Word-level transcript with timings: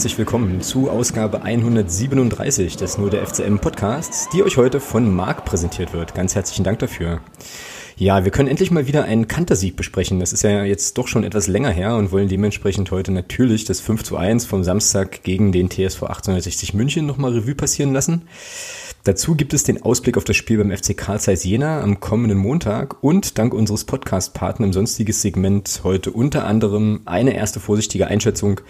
herzlich 0.00 0.16
willkommen 0.16 0.62
zu 0.62 0.88
Ausgabe 0.88 1.42
137 1.42 2.78
des 2.78 2.96
Nur 2.96 3.10
der 3.10 3.26
FCM 3.26 3.58
Podcasts, 3.58 4.30
die 4.32 4.42
euch 4.42 4.56
heute 4.56 4.80
von 4.80 5.14
Marc 5.14 5.44
präsentiert 5.44 5.92
wird. 5.92 6.14
Ganz 6.14 6.34
herzlichen 6.34 6.64
Dank 6.64 6.78
dafür. 6.78 7.20
Ja, 7.98 8.24
wir 8.24 8.30
können 8.30 8.48
endlich 8.48 8.70
mal 8.70 8.86
wieder 8.86 9.04
einen 9.04 9.28
Kantersieg 9.28 9.76
besprechen. 9.76 10.18
Das 10.18 10.32
ist 10.32 10.42
ja 10.42 10.64
jetzt 10.64 10.96
doch 10.96 11.06
schon 11.06 11.22
etwas 11.22 11.48
länger 11.48 11.68
her 11.68 11.96
und 11.96 12.12
wollen 12.12 12.28
dementsprechend 12.28 12.90
heute 12.90 13.12
natürlich 13.12 13.66
das 13.66 13.80
5 13.80 14.02
zu 14.02 14.16
1 14.16 14.46
vom 14.46 14.64
Samstag 14.64 15.22
gegen 15.22 15.52
den 15.52 15.68
TSV 15.68 16.04
1860 16.04 16.72
München 16.72 17.04
nochmal 17.04 17.34
Revue 17.34 17.54
passieren 17.54 17.92
lassen. 17.92 18.22
Dazu 19.04 19.34
gibt 19.34 19.54
es 19.54 19.62
den 19.62 19.80
Ausblick 19.80 20.18
auf 20.18 20.24
das 20.24 20.36
Spiel 20.36 20.58
beim 20.58 20.70
FC 20.70 20.94
Karl 20.94 21.18
Zeiss 21.18 21.42
Jena 21.42 21.80
am 21.80 22.00
kommenden 22.00 22.36
Montag 22.36 23.02
und 23.02 23.38
dank 23.38 23.54
unseres 23.54 23.84
Podcast-Partners 23.84 24.66
im 24.66 24.72
sonstiges 24.74 25.22
Segment 25.22 25.80
heute 25.84 26.10
unter 26.10 26.44
anderem 26.44 27.00
eine 27.06 27.34
erste 27.34 27.60
vorsichtige 27.60 28.08
Einschätzung 28.08 28.60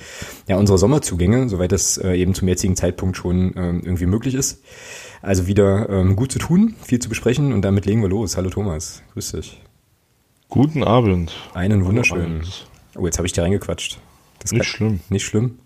ja, 0.46 0.56
unserer 0.56 0.78
Sommerzugänge, 0.78 1.48
soweit 1.48 1.72
das 1.72 1.98
äh, 1.98 2.14
eben 2.14 2.34
zum 2.34 2.46
jetzigen 2.46 2.76
Zeitpunkt 2.76 3.16
schon 3.16 3.54
ähm, 3.56 3.80
irgendwie 3.82 4.06
möglich 4.06 4.34
ist. 4.34 4.62
Also 5.20 5.48
wieder 5.48 5.88
ähm, 5.90 6.14
gut 6.14 6.30
zu 6.30 6.38
tun, 6.38 6.76
viel 6.80 7.00
zu 7.00 7.09
besprechen 7.09 7.52
und 7.52 7.62
damit 7.62 7.87
legen 7.87 8.00
wir 8.00 8.09
los. 8.09 8.37
Hallo 8.37 8.50
Thomas, 8.50 9.02
grüß 9.15 9.32
dich. 9.32 9.60
Guten 10.48 10.84
Abend. 10.84 11.32
Einen 11.54 11.84
wunderschönen. 11.84 12.44
Oh, 12.96 13.04
jetzt 13.04 13.18
habe 13.18 13.26
ich 13.26 13.32
dir 13.32 13.42
reingequatscht. 13.42 13.98
Das 14.38 14.52
nicht 14.52 14.65
schlimm. 14.66 15.00
Nicht 15.09 15.24
schlimm. 15.24 15.59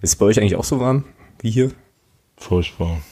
Ist 0.00 0.10
es 0.12 0.16
bei 0.16 0.24
euch 0.24 0.40
eigentlich 0.40 0.56
auch 0.56 0.64
so 0.64 0.80
warm 0.80 1.04
wie 1.42 1.50
hier? 1.50 1.70
Furchtbar. 2.38 3.02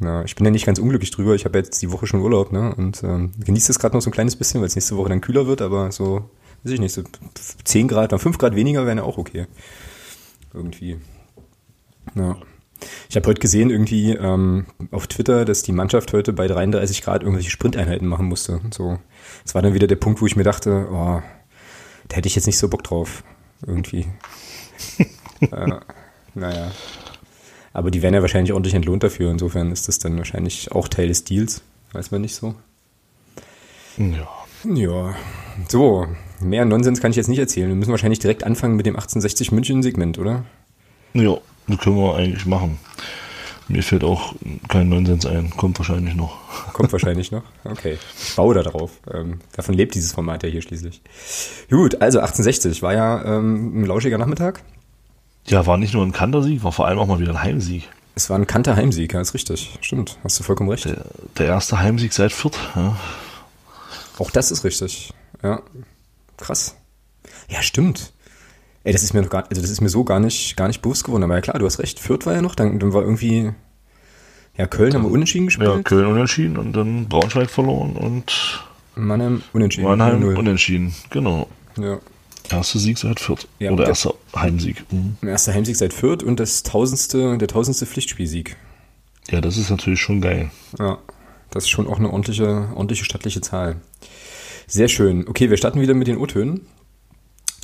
Ja, 0.00 0.24
ich 0.24 0.34
bin 0.34 0.46
ja 0.46 0.50
nicht 0.50 0.66
ganz 0.66 0.78
unglücklich 0.78 1.10
drüber. 1.10 1.34
Ich 1.34 1.44
habe 1.44 1.58
jetzt 1.58 1.80
die 1.82 1.92
Woche 1.92 2.06
schon 2.06 2.20
Urlaub, 2.20 2.52
ne? 2.52 2.74
Und 2.74 3.02
ähm, 3.02 3.32
genieße 3.38 3.70
es 3.70 3.78
gerade 3.78 3.94
noch 3.94 4.00
so 4.00 4.08
ein 4.08 4.14
kleines 4.14 4.34
bisschen, 4.36 4.60
weil 4.60 4.68
es 4.68 4.74
nächste 4.74 4.96
Woche 4.96 5.10
dann 5.10 5.20
kühler 5.20 5.46
wird, 5.46 5.60
aber 5.60 5.92
so, 5.92 6.30
weiß 6.64 6.72
ich 6.72 6.80
nicht, 6.80 6.94
so 6.94 7.02
10 7.64 7.88
Grad, 7.88 8.12
dann 8.12 8.18
5 8.18 8.38
Grad 8.38 8.56
weniger 8.56 8.86
wären 8.86 8.98
ja 8.98 9.04
auch 9.04 9.18
okay. 9.18 9.46
Irgendwie. 10.54 10.98
Ja. 12.14 12.36
Ich 13.10 13.16
habe 13.16 13.26
heute 13.26 13.40
gesehen, 13.40 13.68
irgendwie 13.68 14.12
ähm, 14.12 14.66
auf 14.90 15.06
Twitter, 15.06 15.44
dass 15.44 15.62
die 15.62 15.72
Mannschaft 15.72 16.14
heute 16.14 16.32
bei 16.32 16.46
33 16.46 17.02
Grad 17.02 17.22
irgendwelche 17.22 17.50
Sprinteinheiten 17.50 18.08
machen 18.08 18.26
musste. 18.26 18.60
So, 18.70 18.98
das 19.44 19.54
war 19.54 19.60
dann 19.60 19.74
wieder 19.74 19.86
der 19.86 19.96
Punkt, 19.96 20.22
wo 20.22 20.26
ich 20.26 20.36
mir 20.36 20.44
dachte, 20.44 20.88
oh, 20.90 21.20
da 22.08 22.16
hätte 22.16 22.26
ich 22.26 22.36
jetzt 22.36 22.46
nicht 22.46 22.58
so 22.58 22.68
Bock 22.68 22.82
drauf. 22.84 23.22
Irgendwie. 23.66 24.06
äh, 25.40 25.80
naja. 26.34 26.70
Aber 27.72 27.90
die 27.90 28.02
werden 28.02 28.14
ja 28.14 28.22
wahrscheinlich 28.22 28.52
ordentlich 28.52 28.74
entlohnt 28.74 29.02
dafür. 29.02 29.30
Insofern 29.30 29.70
ist 29.70 29.88
das 29.88 29.98
dann 29.98 30.16
wahrscheinlich 30.18 30.72
auch 30.72 30.88
Teil 30.88 31.08
des 31.08 31.24
Deals. 31.24 31.62
Weiß 31.92 32.10
man 32.10 32.20
nicht 32.20 32.34
so. 32.34 32.54
Ja. 33.98 34.28
Ja. 34.64 35.14
So, 35.68 36.06
mehr 36.40 36.64
Nonsens 36.64 37.00
kann 37.00 37.10
ich 37.10 37.16
jetzt 37.16 37.28
nicht 37.28 37.38
erzählen. 37.38 37.68
Wir 37.68 37.74
müssen 37.74 37.90
wahrscheinlich 37.90 38.18
direkt 38.18 38.44
anfangen 38.44 38.76
mit 38.76 38.86
dem 38.86 38.94
1860 38.94 39.52
München-Segment, 39.52 40.18
oder? 40.18 40.44
Ja, 41.14 41.38
das 41.66 41.78
können 41.78 41.96
wir 41.96 42.14
eigentlich 42.14 42.46
machen. 42.46 42.78
Mir 43.68 43.82
fällt 43.82 44.02
auch 44.02 44.34
kein 44.68 44.88
Nonsens 44.88 45.26
ein. 45.26 45.50
Kommt 45.50 45.78
wahrscheinlich 45.78 46.16
noch. 46.16 46.36
Kommt 46.72 46.92
wahrscheinlich 46.92 47.30
noch? 47.30 47.44
Okay. 47.64 47.98
Ich 48.20 48.34
baue 48.34 48.54
da 48.54 48.62
drauf. 48.62 48.90
Ähm, 49.12 49.40
davon 49.54 49.74
lebt 49.74 49.94
dieses 49.94 50.12
Format 50.12 50.42
ja 50.42 50.48
hier 50.48 50.60
schließlich. 50.60 51.00
Gut, 51.70 52.00
also 52.02 52.18
1860 52.18 52.82
war 52.82 52.94
ja 52.94 53.24
ähm, 53.24 53.80
ein 53.82 53.86
lauschiger 53.86 54.18
Nachmittag. 54.18 54.62
Ja, 55.46 55.66
war 55.66 55.76
nicht 55.76 55.94
nur 55.94 56.04
ein 56.04 56.12
Kantersieg, 56.12 56.62
war 56.62 56.72
vor 56.72 56.86
allem 56.86 56.98
auch 56.98 57.06
mal 57.06 57.18
wieder 57.18 57.32
ein 57.32 57.42
Heimsieg. 57.42 57.88
Es 58.14 58.28
war 58.28 58.38
ein 58.38 58.46
Kanter 58.46 58.76
Heimsieg, 58.76 59.14
ja, 59.14 59.20
ist 59.20 59.34
richtig. 59.34 59.78
Stimmt, 59.80 60.18
hast 60.22 60.38
du 60.38 60.42
vollkommen 60.44 60.70
recht. 60.70 60.84
Der, 60.84 61.04
der 61.38 61.46
erste 61.46 61.80
Heimsieg 61.80 62.12
seit 62.12 62.32
Fürth. 62.32 62.58
Ja. 62.76 62.96
Auch 64.18 64.30
das 64.30 64.50
ist 64.50 64.64
richtig. 64.64 65.12
Ja. 65.42 65.62
Krass. 66.36 66.76
Ja, 67.48 67.62
stimmt. 67.62 68.12
Ey, 68.84 68.92
das 68.92 69.02
ist 69.02 69.12
mir 69.12 69.22
noch 69.22 69.30
gar, 69.30 69.44
also 69.48 69.60
das 69.60 69.70
ist 69.70 69.80
mir 69.80 69.88
so 69.88 70.04
gar 70.04 70.20
nicht, 70.20 70.56
gar 70.56 70.68
nicht 70.68 70.80
bewusst 70.82 71.04
geworden. 71.04 71.22
Aber 71.22 71.34
ja 71.34 71.40
klar, 71.40 71.58
du 71.58 71.66
hast 71.66 71.78
recht. 71.78 71.98
Fürth 72.00 72.26
war 72.26 72.34
ja 72.34 72.42
noch, 72.42 72.54
dann, 72.54 72.78
dann 72.78 72.92
war 72.92 73.02
irgendwie, 73.02 73.52
ja, 74.56 74.66
Köln 74.66 74.94
haben 74.94 75.04
wir 75.04 75.10
unentschieden 75.10 75.46
gespielt. 75.46 75.68
Ja, 75.68 75.82
Köln 75.82 76.06
unentschieden 76.06 76.56
und 76.56 76.72
dann 76.74 77.08
Braunschweig 77.08 77.50
verloren 77.50 77.96
und 77.96 78.64
Mannheim 78.94 79.42
unentschieden. 79.52 79.88
Mannheim 79.88 80.22
unentschieden, 80.36 80.94
genau. 81.10 81.48
Ja. 81.76 81.98
Erster 82.50 82.78
Sieg 82.78 82.98
seit 82.98 83.20
Fürth. 83.20 83.46
Ja, 83.58 83.70
Oder 83.70 83.86
erster 83.86 84.14
Heimsieg. 84.34 84.84
Mhm. 84.90 85.16
Erster 85.26 85.54
Heimsieg 85.54 85.76
seit 85.76 85.92
Fürth 85.92 86.22
und 86.22 86.40
das 86.40 86.62
tausendste, 86.62 87.38
der 87.38 87.48
tausendste 87.48 87.86
Pflichtspielsieg. 87.86 88.56
Ja, 89.30 89.40
das 89.40 89.56
ist 89.56 89.70
natürlich 89.70 90.00
schon 90.00 90.20
geil. 90.20 90.50
Ja, 90.78 90.98
das 91.50 91.64
ist 91.64 91.70
schon 91.70 91.86
auch 91.86 91.98
eine 91.98 92.08
ordentliche, 92.08 92.68
ordentliche 92.74 93.04
stattliche 93.04 93.40
Zahl. 93.40 93.76
Sehr 94.66 94.88
schön. 94.88 95.28
Okay, 95.28 95.50
wir 95.50 95.56
starten 95.56 95.80
wieder 95.80 95.94
mit 95.94 96.08
den 96.08 96.16
O-Tönen. 96.16 96.62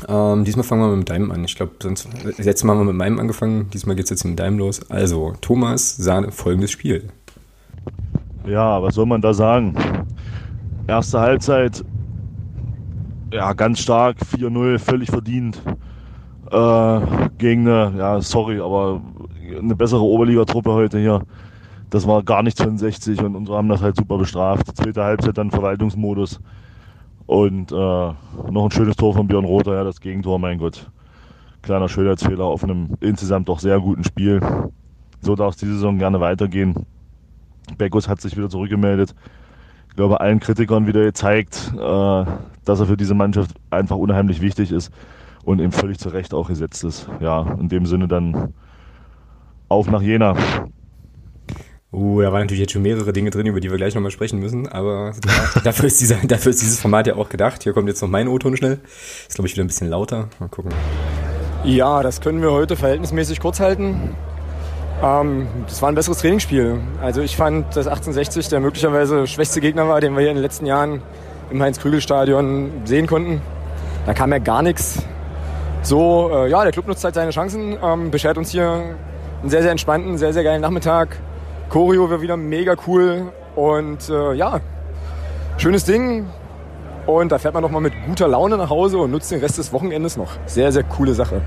Ähm, 0.09 0.45
diesmal 0.45 0.65
fangen 0.65 0.83
wir 0.83 0.97
mit 0.97 1.09
deinem 1.09 1.31
an. 1.31 1.45
Ich 1.45 1.57
glaube, 1.57 1.73
sonst 1.83 2.09
letztes 2.37 2.65
Mal 2.65 2.75
haben 2.75 2.81
wir 2.81 2.93
mit 2.93 2.97
meinem 2.97 3.19
angefangen. 3.19 3.71
Diesmal 3.71 3.97
geht 3.97 4.05
es 4.05 4.11
jetzt 4.11 4.25
mit 4.25 4.39
deinem 4.39 4.59
los. 4.59 4.89
Also, 4.91 5.35
Thomas 5.41 5.97
sah 5.97 6.31
folgendes 6.31 6.71
Spiel. 6.71 7.09
Ja, 8.47 8.81
was 8.83 8.95
soll 8.95 9.07
man 9.07 9.21
da 9.21 9.33
sagen? 9.33 9.75
Erste 10.87 11.19
Halbzeit 11.19 11.85
ja, 13.33 13.53
ganz 13.53 13.81
stark, 13.81 14.19
4-0, 14.21 14.79
völlig 14.79 15.11
verdient. 15.11 15.61
Äh, 16.51 17.01
gegen 17.39 17.69
eine, 17.69 17.99
ja, 17.99 18.21
sorry, 18.21 18.61
aber 18.61 19.03
eine 19.59 19.75
bessere 19.75 20.03
Oberligatruppe 20.03 20.73
heute 20.73 20.99
hier. 20.99 21.23
Das 21.91 22.07
war 22.07 22.23
gar 22.23 22.43
nichts 22.43 22.63
von 22.63 22.79
60 22.79 23.23
und 23.23 23.37
unsere 23.37 23.59
haben 23.59 23.69
das 23.69 23.83
halt 23.83 23.97
super 23.97 24.19
bestraft. 24.19 24.77
Zweite 24.77 25.03
Halbzeit 25.03 25.39
dann 25.39 25.51
Verwaltungsmodus. 25.51 26.41
Und 27.27 27.73
äh, 27.73 27.75
noch 27.75 28.65
ein 28.65 28.71
schönes 28.71 28.97
Tor 28.97 29.15
von 29.15 29.27
Björn 29.27 29.45
Rother, 29.45 29.75
ja, 29.75 29.85
das 29.85 30.01
Gegentor, 30.01 30.39
mein 30.39 30.59
Gott. 30.59 30.91
Kleiner 31.63 31.89
Schönheitsfehler 31.89 32.45
auf 32.45 32.63
einem 32.63 32.97
insgesamt 33.01 33.49
doch 33.49 33.59
sehr 33.59 33.81
guten 33.81 34.05
Spiel. 34.05 34.41
So 35.21 35.35
darf 35.35 35.55
es 35.55 35.61
die 35.61 35.67
Saison 35.67 35.99
gerne 35.99 36.21
weitergehen. 36.21 36.87
Beckus 37.79 38.09
hat 38.09 38.21
sich 38.21 38.37
wieder 38.37 38.49
zurückgemeldet 38.49 39.15
ich 39.97 39.99
glaube, 39.99 40.21
allen 40.21 40.41
Kritikern 40.41 40.87
wieder 40.87 41.05
gezeigt, 41.05 41.73
äh, 41.75 42.25
dass 42.67 42.81
er 42.81 42.85
für 42.85 42.99
diese 42.99 43.15
Mannschaft 43.15 43.53
einfach 43.71 43.97
unheimlich 43.97 44.43
wichtig 44.43 44.71
ist 44.71 44.93
und 45.43 45.59
eben 45.59 45.73
völlig 45.73 45.99
zu 45.99 46.11
Recht 46.11 46.35
auch 46.35 46.49
gesetzt 46.49 46.85
ist. 46.85 47.09
Ja, 47.19 47.57
in 47.59 47.71
dem 47.71 47.87
Sinne 47.87 48.07
dann 48.07 48.53
auf 49.71 49.91
nach 49.91 50.03
Jena. 50.03 50.37
Uh, 51.91 52.21
da 52.21 52.31
waren 52.31 52.43
natürlich 52.43 52.61
jetzt 52.61 52.73
schon 52.73 52.83
mehrere 52.83 53.15
Dinge 53.15 53.31
drin, 53.31 53.47
über 53.47 53.59
die 53.59 53.71
wir 53.71 53.79
gleich 53.79 53.95
nochmal 53.95 54.11
sprechen 54.11 54.39
müssen, 54.39 54.69
aber 54.69 55.15
dafür, 55.65 55.87
ist 55.87 55.99
dieser, 55.99 56.17
dafür 56.17 56.51
ist 56.51 56.61
dieses 56.61 56.79
Format 56.79 57.07
ja 57.07 57.17
auch 57.17 57.31
gedacht. 57.31 57.63
Hier 57.63 57.73
kommt 57.73 57.89
jetzt 57.89 58.03
noch 58.03 58.11
mein 58.11 58.29
O-Ton 58.29 58.55
schnell. 58.55 58.81
Ist, 59.27 59.37
glaube 59.37 59.49
ich, 59.49 59.55
wieder 59.55 59.65
ein 59.65 59.69
bisschen 59.69 59.89
lauter. 59.89 60.29
Mal 60.39 60.51
gucken. 60.51 60.73
Ja, 61.65 62.03
das 62.03 62.21
können 62.21 62.43
wir 62.43 62.53
heute 62.53 62.77
verhältnismäßig 62.77 63.41
kurz 63.41 63.61
halten. 63.61 64.15
Ähm, 65.03 65.47
das 65.67 65.83
war 65.83 65.91
ein 65.91 65.95
besseres 65.95 66.19
Trainingsspiel. 66.19 66.81
Also 67.03 67.21
ich 67.21 67.37
fand, 67.37 67.69
dass 67.77 67.87
1860 67.87 68.49
der 68.49 68.61
möglicherweise 68.61 69.27
schwächste 69.27 69.61
Gegner 69.61 69.89
war, 69.89 70.01
den 70.01 70.15
wir 70.15 70.21
hier 70.21 70.31
in 70.31 70.37
den 70.37 70.43
letzten 70.43 70.67
Jahren 70.67 71.03
im 71.51 71.63
Heinz-Krügel-Stadion 71.63 72.83
sehen 72.85 73.07
konnten. 73.07 73.41
Da 74.07 74.15
kam 74.15 74.33
ja 74.33 74.39
gar 74.39 74.63
nichts. 74.63 75.03
So, 75.83 76.31
äh, 76.33 76.51
ja, 76.51 76.63
der 76.63 76.73
Club 76.73 76.89
nutzt 76.89 77.05
halt 77.05 77.15
seine 77.15 77.31
Chancen, 77.31 77.77
ähm, 77.83 78.11
beschert 78.11 78.39
uns 78.39 78.51
hier 78.51 78.97
einen 79.43 79.51
sehr, 79.51 79.63
sehr 79.63 79.71
entspannten, 79.71 80.19
sehr, 80.19 80.33
sehr 80.33 80.43
geilen 80.43 80.63
Nachmittag. 80.63 81.17
Choreo 81.69 82.11
war 82.11 82.21
wieder 82.21 82.37
mega 82.37 82.75
cool 82.87 83.33
und 83.55 84.09
äh, 84.09 84.33
ja, 84.35 84.61
schönes 85.59 85.85
Ding. 85.85 86.27
Und 87.07 87.31
da 87.31 87.39
fährt 87.39 87.55
man 87.55 87.63
nochmal 87.63 87.83
mit 87.83 87.93
guter 88.07 88.27
Laune 88.27 88.57
nach 88.57 88.71
Hause 88.71 88.99
und 88.99 89.13
nutzt 89.13 89.31
den 89.31 89.39
Rest 89.39 89.59
des 89.59 89.73
Wochenendes 89.73 90.17
noch. 90.17 90.33
Sehr, 90.47 90.73
sehr 90.73 90.83
coole 90.83 91.15
Sache. 91.15 91.41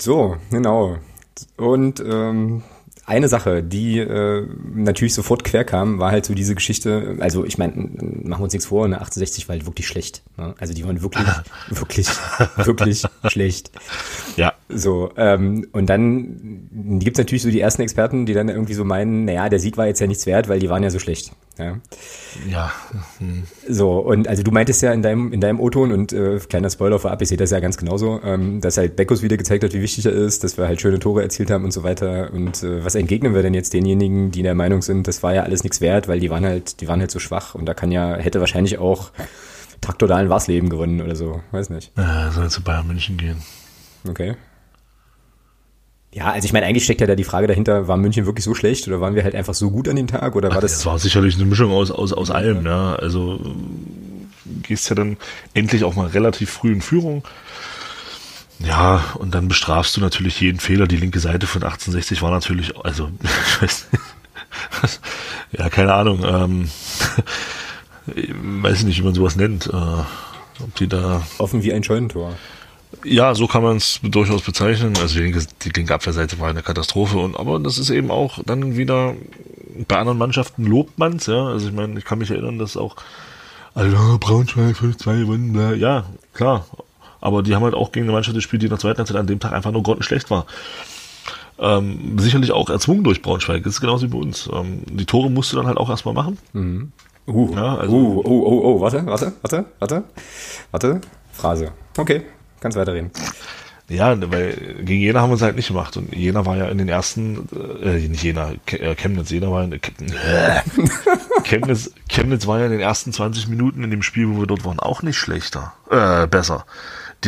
So, 0.00 0.36
genau. 0.50 0.98
Und 1.56 2.00
ähm, 2.00 2.62
eine 3.06 3.28
Sache, 3.28 3.62
die 3.62 3.98
äh, 3.98 4.46
natürlich 4.74 5.14
sofort 5.14 5.44
quer 5.44 5.64
kam, 5.64 5.98
war 5.98 6.10
halt 6.10 6.24
so 6.24 6.34
diese 6.34 6.54
Geschichte, 6.54 7.16
also 7.20 7.44
ich 7.44 7.58
meine, 7.58 7.74
machen 7.74 8.40
wir 8.40 8.44
uns 8.44 8.52
nichts 8.52 8.66
vor, 8.66 8.84
eine 8.84 9.00
68 9.00 9.48
war 9.48 9.56
halt 9.56 9.66
wirklich 9.66 9.86
schlecht. 9.86 10.22
Ne? 10.36 10.54
Also 10.58 10.72
die 10.72 10.84
waren 10.84 11.02
wirklich, 11.02 11.26
wirklich, 11.70 12.08
wirklich 12.56 13.04
schlecht. 13.28 13.70
Ja. 14.36 14.54
So, 14.68 15.10
ähm, 15.16 15.66
und 15.72 15.86
dann 15.90 16.98
gibt's 16.98 17.18
natürlich 17.18 17.42
so 17.42 17.50
die 17.50 17.60
ersten 17.60 17.82
Experten, 17.82 18.26
die 18.26 18.32
dann 18.32 18.48
irgendwie 18.48 18.74
so 18.74 18.84
meinen, 18.84 19.26
naja, 19.26 19.48
der 19.48 19.58
Sieg 19.58 19.76
war 19.76 19.86
jetzt 19.86 20.00
ja 20.00 20.06
nichts 20.06 20.26
wert, 20.26 20.48
weil 20.48 20.58
die 20.58 20.70
waren 20.70 20.82
ja 20.82 20.90
so 20.90 20.98
schlecht. 20.98 21.32
Ja. 21.58 21.78
ja. 22.50 22.72
Hm. 23.18 23.44
So, 23.68 23.98
und 23.98 24.26
also 24.26 24.42
du 24.42 24.50
meintest 24.50 24.82
ja 24.82 24.92
in 24.92 25.02
deinem, 25.02 25.32
in 25.32 25.40
deinem 25.40 25.60
O-Ton 25.60 25.92
und 25.92 26.12
äh, 26.12 26.38
kleiner 26.48 26.68
Spoiler 26.68 26.98
vorab, 26.98 27.22
ich 27.22 27.28
sehe 27.28 27.38
das 27.38 27.50
ja 27.50 27.60
ganz 27.60 27.76
genauso, 27.76 28.20
ähm, 28.24 28.60
dass 28.60 28.76
halt 28.76 28.96
Beckus 28.96 29.22
wieder 29.22 29.36
gezeigt 29.36 29.62
hat, 29.62 29.72
wie 29.72 29.80
wichtig 29.80 30.06
er 30.06 30.12
ist, 30.12 30.42
dass 30.42 30.58
wir 30.58 30.66
halt 30.66 30.80
schöne 30.80 30.98
Tore 30.98 31.22
erzielt 31.22 31.50
haben 31.50 31.64
und 31.64 31.72
so 31.72 31.84
weiter. 31.84 32.32
Und 32.32 32.62
äh, 32.62 32.84
was 32.84 32.93
entgegnen 32.94 33.34
wir 33.34 33.42
denn 33.42 33.54
jetzt 33.54 33.72
denjenigen, 33.72 34.30
die 34.30 34.42
der 34.42 34.54
Meinung 34.54 34.82
sind, 34.82 35.06
das 35.08 35.22
war 35.22 35.34
ja 35.34 35.42
alles 35.42 35.62
nichts 35.62 35.80
wert, 35.80 36.08
weil 36.08 36.20
die 36.20 36.30
waren 36.30 36.44
halt, 36.44 36.80
die 36.80 36.88
waren 36.88 37.00
halt 37.00 37.10
so 37.10 37.18
schwach 37.18 37.54
und 37.54 37.66
da 37.66 37.74
kann 37.74 37.92
ja, 37.92 38.16
hätte 38.16 38.40
wahrscheinlich 38.40 38.78
auch 38.78 39.10
Traktoralen 39.80 40.28
Warsleben 40.28 40.70
gewonnen 40.70 41.00
oder 41.00 41.14
so, 41.16 41.42
weiß 41.52 41.70
nicht. 41.70 41.92
Ja, 41.96 42.30
soll 42.30 42.48
zu 42.50 42.62
Bayern 42.62 42.86
München 42.86 43.16
gehen. 43.16 43.36
Okay. 44.08 44.36
Ja, 46.14 46.30
also 46.30 46.46
ich 46.46 46.52
meine, 46.52 46.64
eigentlich 46.66 46.84
steckt 46.84 47.00
ja 47.00 47.08
da 47.08 47.16
die 47.16 47.24
Frage 47.24 47.48
dahinter, 47.48 47.88
war 47.88 47.96
München 47.96 48.24
wirklich 48.24 48.44
so 48.44 48.54
schlecht 48.54 48.86
oder 48.86 49.00
waren 49.00 49.16
wir 49.16 49.24
halt 49.24 49.34
einfach 49.34 49.54
so 49.54 49.70
gut 49.70 49.88
an 49.88 49.96
dem 49.96 50.06
Tag 50.06 50.36
oder 50.36 50.48
war 50.50 50.58
Ach, 50.58 50.60
das? 50.60 50.74
Das 50.74 50.86
war 50.86 50.98
sicherlich 50.98 51.34
eine 51.34 51.44
Mischung 51.44 51.72
aus, 51.72 51.90
aus, 51.90 52.12
aus 52.12 52.30
allem, 52.30 52.64
ja. 52.64 52.94
Also 52.94 53.40
gehst 54.62 54.88
ja 54.88 54.94
dann 54.94 55.16
endlich 55.54 55.82
auch 55.82 55.96
mal 55.96 56.06
relativ 56.06 56.50
früh 56.50 56.72
in 56.72 56.82
Führung. 56.82 57.24
Ja, 58.60 59.04
und 59.18 59.34
dann 59.34 59.48
bestrafst 59.48 59.96
du 59.96 60.00
natürlich 60.00 60.40
jeden 60.40 60.60
Fehler. 60.60 60.86
Die 60.86 60.96
linke 60.96 61.20
Seite 61.20 61.46
von 61.46 61.62
1860 61.62 62.22
war 62.22 62.30
natürlich, 62.30 62.76
also, 62.76 63.10
ich 63.22 63.62
weiß 63.62 63.88
nicht, 63.92 65.00
ja, 65.58 65.68
keine 65.68 65.94
Ahnung, 65.94 66.24
ähm, 66.24 66.70
weiß 68.06 68.84
nicht, 68.84 68.98
wie 68.98 69.02
man 69.02 69.14
sowas 69.14 69.36
nennt, 69.36 69.66
äh, 69.66 69.70
ob 69.72 70.74
die 70.78 70.88
da... 70.88 71.22
Offen 71.38 71.62
wie 71.62 71.72
ein 71.72 71.82
Scheunentor. 71.82 72.34
Ja, 73.02 73.34
so 73.34 73.46
kann 73.46 73.62
man 73.62 73.76
es 73.78 74.00
durchaus 74.02 74.42
bezeichnen. 74.42 74.96
Also 75.00 75.16
die 75.16 75.24
linke, 75.24 75.44
die 75.62 75.70
linke 75.70 75.94
Abwehrseite 75.94 76.38
war 76.38 76.48
eine 76.48 76.62
Katastrophe. 76.62 77.18
Und 77.18 77.36
aber 77.36 77.58
das 77.58 77.78
ist 77.78 77.90
eben 77.90 78.10
auch 78.10 78.38
dann 78.44 78.76
wieder 78.76 79.14
bei 79.88 79.98
anderen 79.98 80.18
Mannschaften 80.18 80.64
lobt 80.64 80.98
man 80.98 81.16
es, 81.16 81.26
ja. 81.26 81.46
Also 81.46 81.68
ich 81.68 81.74
meine, 81.74 81.98
ich 81.98 82.04
kann 82.04 82.18
mich 82.18 82.30
erinnern, 82.30 82.58
dass 82.58 82.76
auch 82.76 82.96
also 83.74 84.18
Braunschweig 84.20 84.76
5-2 84.76 85.20
gewonnen, 85.20 85.78
ja, 85.80 86.04
klar. 86.32 86.64
Aber 87.24 87.42
die 87.42 87.54
haben 87.54 87.62
halt 87.62 87.74
auch 87.74 87.90
gegen 87.90 88.04
eine 88.04 88.12
Mannschaft 88.12 88.34
gespielt, 88.34 88.60
die 88.60 88.66
in 88.66 88.70
der 88.70 88.78
zweiten 88.78 88.98
Halbzeit 88.98 89.16
an 89.16 89.26
dem 89.26 89.40
Tag 89.40 89.54
einfach 89.54 89.72
nur 89.72 89.82
grottenschlecht 89.82 90.30
war. 90.30 90.44
Ähm, 91.58 92.18
sicherlich 92.18 92.52
auch 92.52 92.68
erzwungen 92.68 93.02
durch 93.02 93.22
Braunschweig. 93.22 93.64
Das 93.64 93.72
ist 93.72 93.80
genauso 93.80 94.06
wie 94.06 94.10
bei 94.10 94.18
uns. 94.18 94.46
Ähm, 94.52 94.82
die 94.84 95.06
Tore 95.06 95.30
musst 95.30 95.50
du 95.50 95.56
dann 95.56 95.66
halt 95.66 95.78
auch 95.78 95.88
erstmal 95.88 96.12
machen. 96.12 96.36
Mhm. 96.52 96.92
Uh, 97.26 97.54
ja, 97.54 97.76
also, 97.76 97.96
uh, 97.96 98.22
oh, 98.26 98.42
oh, 98.44 98.60
oh, 98.64 98.80
warte, 98.82 99.06
warte, 99.06 99.32
warte, 99.40 99.64
warte, 99.78 100.04
warte, 100.70 101.00
Phrase. 101.32 101.72
Okay, 101.96 102.20
kannst 102.60 102.76
weiterreden. 102.76 103.10
Ja, 103.88 104.14
weil 104.30 104.82
gegen 104.82 105.00
Jena 105.00 105.22
haben 105.22 105.30
wir 105.30 105.36
es 105.36 105.42
halt 105.42 105.56
nicht 105.56 105.68
gemacht. 105.68 105.96
Und 105.96 106.14
Jena 106.14 106.44
war 106.44 106.58
ja 106.58 106.68
in 106.68 106.76
den 106.76 106.88
ersten, 106.88 107.48
äh, 107.82 108.06
nicht 108.06 108.22
Jena, 108.22 108.52
äh, 108.66 108.94
Chemnitz, 108.94 109.30
Jena 109.30 109.50
war 109.50 109.64
in, 109.64 109.72
äh, 109.72 109.80
Chemnitz, 111.44 111.92
Chemnitz 112.10 112.46
war 112.46 112.58
ja 112.58 112.66
in 112.66 112.72
den 112.72 112.80
ersten 112.80 113.14
20 113.14 113.48
Minuten 113.48 113.82
in 113.82 113.90
dem 113.90 114.02
Spiel, 114.02 114.28
wo 114.28 114.40
wir 114.40 114.46
dort 114.46 114.66
waren, 114.66 114.78
auch 114.78 115.02
nicht 115.02 115.16
schlechter, 115.16 115.72
äh, 115.90 116.26
besser. 116.26 116.66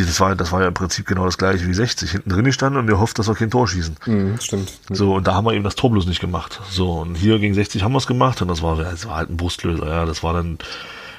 Das 0.05 0.19
war, 0.19 0.35
das 0.35 0.51
war 0.51 0.61
ja 0.61 0.67
im 0.67 0.73
Prinzip 0.73 1.07
genau 1.07 1.25
das 1.25 1.37
gleiche 1.37 1.67
wie 1.67 1.73
60. 1.73 2.11
Hinten 2.11 2.29
drin 2.29 2.51
standen 2.51 2.79
und 2.79 2.87
wir 2.87 2.99
hofft, 2.99 3.17
dass 3.19 3.27
wir 3.27 3.35
kein 3.35 3.49
Tor 3.49 3.67
schießen. 3.67 3.95
Mhm, 4.05 4.39
stimmt. 4.39 4.71
So, 4.89 5.15
und 5.15 5.27
da 5.27 5.33
haben 5.33 5.45
wir 5.45 5.53
eben 5.53 5.63
das 5.63 5.75
Tor 5.75 5.91
bloß 5.91 6.05
nicht 6.05 6.19
gemacht. 6.19 6.61
So, 6.69 6.93
und 6.93 7.15
hier 7.15 7.39
gegen 7.39 7.53
60 7.53 7.83
haben 7.83 7.93
wir 7.93 7.97
es 7.97 8.07
gemacht 8.07 8.41
und 8.41 8.47
das 8.47 8.61
war, 8.61 8.77
das 8.77 9.07
war 9.07 9.15
halt 9.15 9.29
ein 9.29 9.37
Brustlöser, 9.37 9.87
ja. 9.87 10.05
Das 10.05 10.23
war 10.23 10.33
dann 10.33 10.57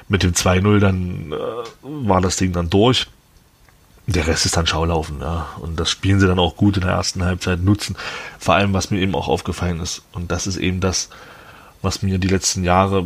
mit 0.07 0.23
dem 0.23 0.33
2-0 0.33 0.79
dann, 0.79 1.31
äh, 1.31 1.35
war 1.83 2.21
das 2.21 2.37
Ding 2.37 2.51
dann 2.51 2.69
durch. 2.69 3.07
Der 4.07 4.25
Rest 4.25 4.45
ist 4.45 4.57
dann 4.57 4.65
Schaulaufen, 4.65 5.19
ja. 5.21 5.47
Und 5.61 5.79
das 5.79 5.89
spielen 5.89 6.19
sie 6.19 6.27
dann 6.27 6.39
auch 6.39 6.55
gut 6.55 6.77
in 6.77 6.83
der 6.83 6.93
ersten 6.93 7.23
Halbzeit, 7.23 7.61
nutzen. 7.61 7.95
Vor 8.39 8.55
allem, 8.55 8.73
was 8.73 8.89
mir 8.89 8.99
eben 8.99 9.13
auch 9.13 9.27
aufgefallen 9.27 9.79
ist. 9.79 10.01
Und 10.13 10.31
das 10.31 10.47
ist 10.47 10.57
eben 10.57 10.79
das, 10.79 11.09
was 11.81 12.01
mir 12.01 12.17
die 12.17 12.27
letzten 12.27 12.63
Jahre 12.63 13.05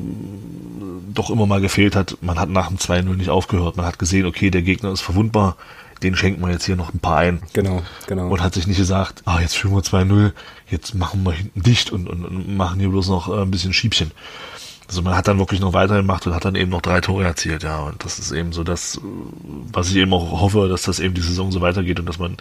doch 1.14 1.30
immer 1.30 1.46
mal 1.46 1.62
gefehlt 1.62 1.96
hat. 1.96 2.18
Man 2.22 2.40
hat 2.40 2.50
nach 2.50 2.68
dem 2.68 2.78
2-0 2.78 3.16
nicht 3.16 3.30
aufgehört. 3.30 3.78
Man 3.78 3.86
hat 3.86 4.00
gesehen, 4.00 4.26
okay, 4.26 4.50
der 4.50 4.62
Gegner 4.62 4.92
ist 4.92 5.02
verwundbar. 5.02 5.58
Den 6.02 6.16
schenkt 6.16 6.42
man 6.42 6.52
jetzt 6.52 6.66
hier 6.66 6.76
noch 6.76 6.94
ein 6.94 7.00
paar 7.00 7.18
ein. 7.18 7.42
Genau, 7.54 7.82
genau. 8.08 8.28
Und 8.28 8.42
hat 8.42 8.56
sich 8.56 8.68
nicht 8.68 8.78
gesagt, 8.78 9.22
ah, 9.26 9.40
jetzt 9.40 9.56
führen 9.56 9.76
wir 9.76 9.82
2-0, 9.82 10.34
jetzt 10.70 10.96
machen 10.96 11.24
wir 11.24 11.32
hinten 11.32 11.64
dicht 11.64 11.92
und, 11.92 12.10
und, 12.10 12.26
und 12.26 12.58
machen 12.58 12.80
hier 12.80 12.90
bloß 12.90 13.08
noch 13.08 13.30
äh, 13.30 13.42
ein 13.42 13.52
bisschen 13.52 13.74
Schiebchen. 13.74 14.12
Also 14.88 15.02
man 15.02 15.16
hat 15.16 15.30
dann 15.30 15.40
wirklich 15.40 15.62
noch 15.62 15.72
weitergemacht 15.72 16.28
und 16.28 16.36
hat 16.36 16.44
dann 16.44 16.56
eben 16.56 16.72
noch 16.72 16.82
drei 16.82 17.00
Tore 17.00 17.24
erzielt, 17.24 17.64
ja. 17.64 17.80
Und 17.80 18.04
das 18.04 18.20
ist 18.20 18.32
eben 18.32 18.52
so 18.52 18.66
das, 18.66 19.00
was 19.72 19.90
ich 19.90 19.96
eben 19.96 20.14
auch 20.14 20.42
hoffe, 20.42 20.68
dass 20.68 20.82
das 20.82 21.00
eben 21.00 21.14
die 21.14 21.22
Saison 21.22 21.54
so 21.54 21.62
weitergeht 21.62 22.00
und 22.02 22.06
dass 22.06 22.20
man 22.20 22.36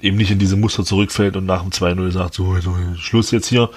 eben 0.00 0.18
nicht 0.18 0.30
in 0.30 0.38
diese 0.38 0.56
Muster 0.56 0.84
zurückfällt 0.84 1.36
und 1.36 1.46
nach 1.46 1.62
dem 1.62 1.70
2-0 1.70 2.10
sagt, 2.10 2.34
so, 2.34 2.60
so, 2.60 2.76
Schluss 2.98 3.30
jetzt 3.30 3.48
hier, 3.48 3.70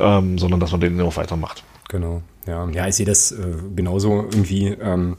ähm, 0.00 0.38
sondern 0.38 0.60
dass 0.60 0.72
man 0.72 0.80
den 0.80 1.00
auch 1.00 1.16
weitermacht. 1.16 1.64
Genau. 1.88 2.22
Ja, 2.46 2.68
ja, 2.70 2.88
ich 2.88 2.94
sehe 2.94 3.06
das 3.06 3.32
äh, 3.32 3.36
genauso 3.76 4.24
irgendwie. 4.30 4.68
Ähm, 4.68 5.18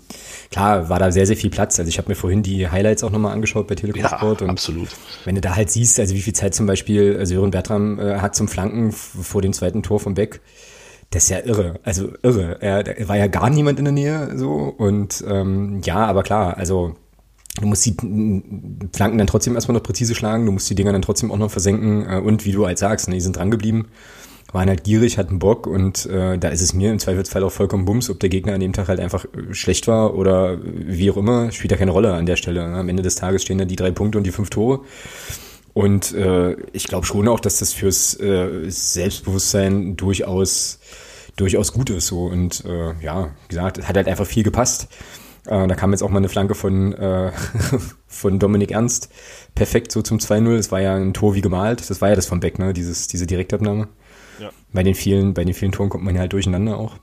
klar, 0.49 0.89
war 0.89 0.99
da 0.99 1.11
sehr, 1.11 1.27
sehr 1.27 1.37
viel 1.37 1.49
Platz. 1.49 1.77
Also 1.79 1.87
ich 1.87 1.97
habe 1.97 2.09
mir 2.09 2.15
vorhin 2.15 2.43
die 2.43 2.67
Highlights 2.67 3.03
auch 3.03 3.11
nochmal 3.11 3.33
angeschaut 3.33 3.67
bei 3.67 3.75
Telekom 3.75 4.05
Sport. 4.07 4.41
Ja, 4.41 4.47
absolut. 4.47 4.89
Wenn 5.25 5.35
du 5.35 5.41
da 5.41 5.55
halt 5.55 5.69
siehst, 5.69 5.99
also 5.99 6.15
wie 6.15 6.21
viel 6.21 6.33
Zeit 6.33 6.55
zum 6.55 6.65
Beispiel 6.65 7.23
Sören 7.25 7.51
Bertram 7.51 7.99
äh, 7.99 8.19
hat 8.19 8.35
zum 8.35 8.47
Flanken 8.47 8.91
vor 8.91 9.41
dem 9.41 9.53
zweiten 9.53 9.83
Tor 9.83 9.99
von 9.99 10.15
Beck, 10.15 10.41
das 11.11 11.23
ist 11.23 11.29
ja 11.29 11.39
irre, 11.39 11.79
also 11.83 12.09
irre. 12.23 12.61
Er, 12.61 12.83
da 12.83 13.07
war 13.07 13.17
ja 13.17 13.27
gar 13.27 13.49
niemand 13.49 13.77
in 13.79 13.85
der 13.85 13.93
Nähe 13.93 14.37
so 14.37 14.73
und 14.77 15.23
ähm, 15.27 15.81
ja, 15.83 16.05
aber 16.05 16.23
klar, 16.23 16.57
also 16.57 16.95
du 17.59 17.67
musst 17.67 17.85
die 17.85 17.95
Flanken 18.93 19.17
dann 19.17 19.27
trotzdem 19.27 19.55
erstmal 19.55 19.75
noch 19.75 19.83
präzise 19.83 20.15
schlagen, 20.15 20.45
du 20.45 20.53
musst 20.53 20.69
die 20.69 20.75
Dinger 20.75 20.93
dann 20.93 21.01
trotzdem 21.01 21.31
auch 21.31 21.37
noch 21.37 21.51
versenken 21.51 22.09
äh, 22.09 22.17
und 22.17 22.45
wie 22.45 22.53
du 22.53 22.65
halt 22.65 22.77
sagst, 22.77 23.09
ne, 23.09 23.15
die 23.15 23.21
sind 23.21 23.35
dran 23.35 23.51
geblieben, 23.51 23.89
waren 24.51 24.69
halt 24.69 24.83
gierig, 24.83 25.17
hatten 25.17 25.39
Bock 25.39 25.67
und 25.67 26.05
äh, 26.07 26.37
da 26.37 26.49
ist 26.49 26.61
es 26.61 26.73
mir 26.73 26.91
im 26.91 26.99
Zweifelsfall 26.99 27.43
auch 27.43 27.51
vollkommen 27.51 27.85
bums, 27.85 28.09
ob 28.09 28.19
der 28.19 28.29
Gegner 28.29 28.53
an 28.53 28.59
dem 28.59 28.73
Tag 28.73 28.87
halt 28.87 28.99
einfach 28.99 29.25
äh, 29.25 29.53
schlecht 29.53 29.87
war 29.87 30.15
oder 30.15 30.59
wie 30.63 31.09
auch 31.11 31.17
immer, 31.17 31.51
spielt 31.51 31.71
ja 31.71 31.77
keine 31.77 31.91
Rolle 31.91 32.13
an 32.13 32.25
der 32.25 32.35
Stelle. 32.35 32.67
Ne? 32.67 32.77
Am 32.77 32.89
Ende 32.89 33.03
des 33.03 33.15
Tages 33.15 33.43
stehen 33.43 33.57
da 33.57 33.65
die 33.65 33.75
drei 33.75 33.91
Punkte 33.91 34.17
und 34.17 34.25
die 34.25 34.31
fünf 34.31 34.49
Tore. 34.49 34.81
Und 35.73 36.13
äh, 36.13 36.57
ich 36.73 36.87
glaube 36.87 37.05
schon 37.05 37.27
auch, 37.29 37.39
dass 37.39 37.59
das 37.59 37.71
fürs 37.71 38.19
äh, 38.19 38.69
Selbstbewusstsein 38.69 39.95
durchaus 39.95 40.79
durchaus 41.35 41.73
gut 41.73 41.89
ist. 41.89 42.07
So. 42.07 42.25
Und 42.25 42.63
äh, 42.65 42.93
ja, 43.01 43.25
wie 43.25 43.47
gesagt, 43.47 43.77
es 43.77 43.87
hat 43.87 43.95
halt 43.95 44.07
einfach 44.07 44.25
viel 44.25 44.43
gepasst. 44.43 44.87
Äh, 45.45 45.67
da 45.67 45.75
kam 45.75 45.91
jetzt 45.91 46.03
auch 46.03 46.09
mal 46.09 46.17
eine 46.17 46.29
Flanke 46.29 46.55
von, 46.55 46.93
äh, 46.93 47.31
von 48.07 48.39
Dominik 48.39 48.71
Ernst. 48.71 49.09
Perfekt 49.55 49.91
so 49.91 50.01
zum 50.01 50.17
2-0. 50.19 50.55
Es 50.55 50.71
war 50.71 50.81
ja 50.81 50.95
ein 50.95 51.13
Tor 51.13 51.35
wie 51.35 51.41
gemalt. 51.41 51.89
Das 51.89 52.01
war 52.01 52.09
ja 52.09 52.15
das 52.15 52.25
von 52.25 52.39
Beck, 52.39 52.59
ne? 52.59 52.73
Dieses, 52.73 53.07
diese 53.07 53.25
Direktabnahme. 53.25 53.87
Ja. 54.41 54.49
Bei 54.73 54.83
den 54.83 54.95
vielen, 54.95 55.33
bei 55.33 55.43
den 55.43 55.53
vielen 55.53 55.71
Toren 55.71 55.89
kommt 55.89 56.03
man 56.03 56.15
ja 56.15 56.21
halt 56.21 56.33
durcheinander 56.33 56.77
auch. 56.77 56.95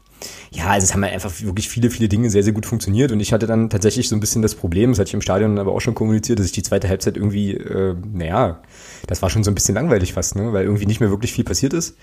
Ja, 0.50 0.66
also 0.66 0.84
es 0.84 0.94
haben 0.94 1.04
halt 1.04 1.14
einfach 1.14 1.32
wirklich 1.42 1.68
viele, 1.68 1.90
viele 1.90 2.08
Dinge 2.08 2.28
sehr, 2.30 2.42
sehr 2.42 2.52
gut 2.52 2.66
funktioniert 2.66 3.12
und 3.12 3.20
ich 3.20 3.32
hatte 3.32 3.46
dann 3.46 3.70
tatsächlich 3.70 4.08
so 4.08 4.16
ein 4.16 4.20
bisschen 4.20 4.42
das 4.42 4.56
Problem, 4.56 4.90
das 4.90 4.98
hatte 4.98 5.08
ich 5.08 5.14
im 5.14 5.22
Stadion 5.22 5.58
aber 5.60 5.72
auch 5.72 5.80
schon 5.80 5.94
kommuniziert, 5.94 6.40
dass 6.40 6.46
ich 6.46 6.52
die 6.52 6.64
zweite 6.64 6.88
Halbzeit 6.88 7.16
irgendwie, 7.16 7.52
äh, 7.52 7.94
naja, 8.12 8.60
das 9.06 9.22
war 9.22 9.30
schon 9.30 9.44
so 9.44 9.52
ein 9.52 9.54
bisschen 9.54 9.76
langweilig 9.76 10.14
fast, 10.14 10.34
ne, 10.34 10.52
weil 10.52 10.64
irgendwie 10.64 10.86
nicht 10.86 10.98
mehr 10.98 11.10
wirklich 11.10 11.32
viel 11.32 11.44
passiert 11.44 11.72
ist 11.72 11.96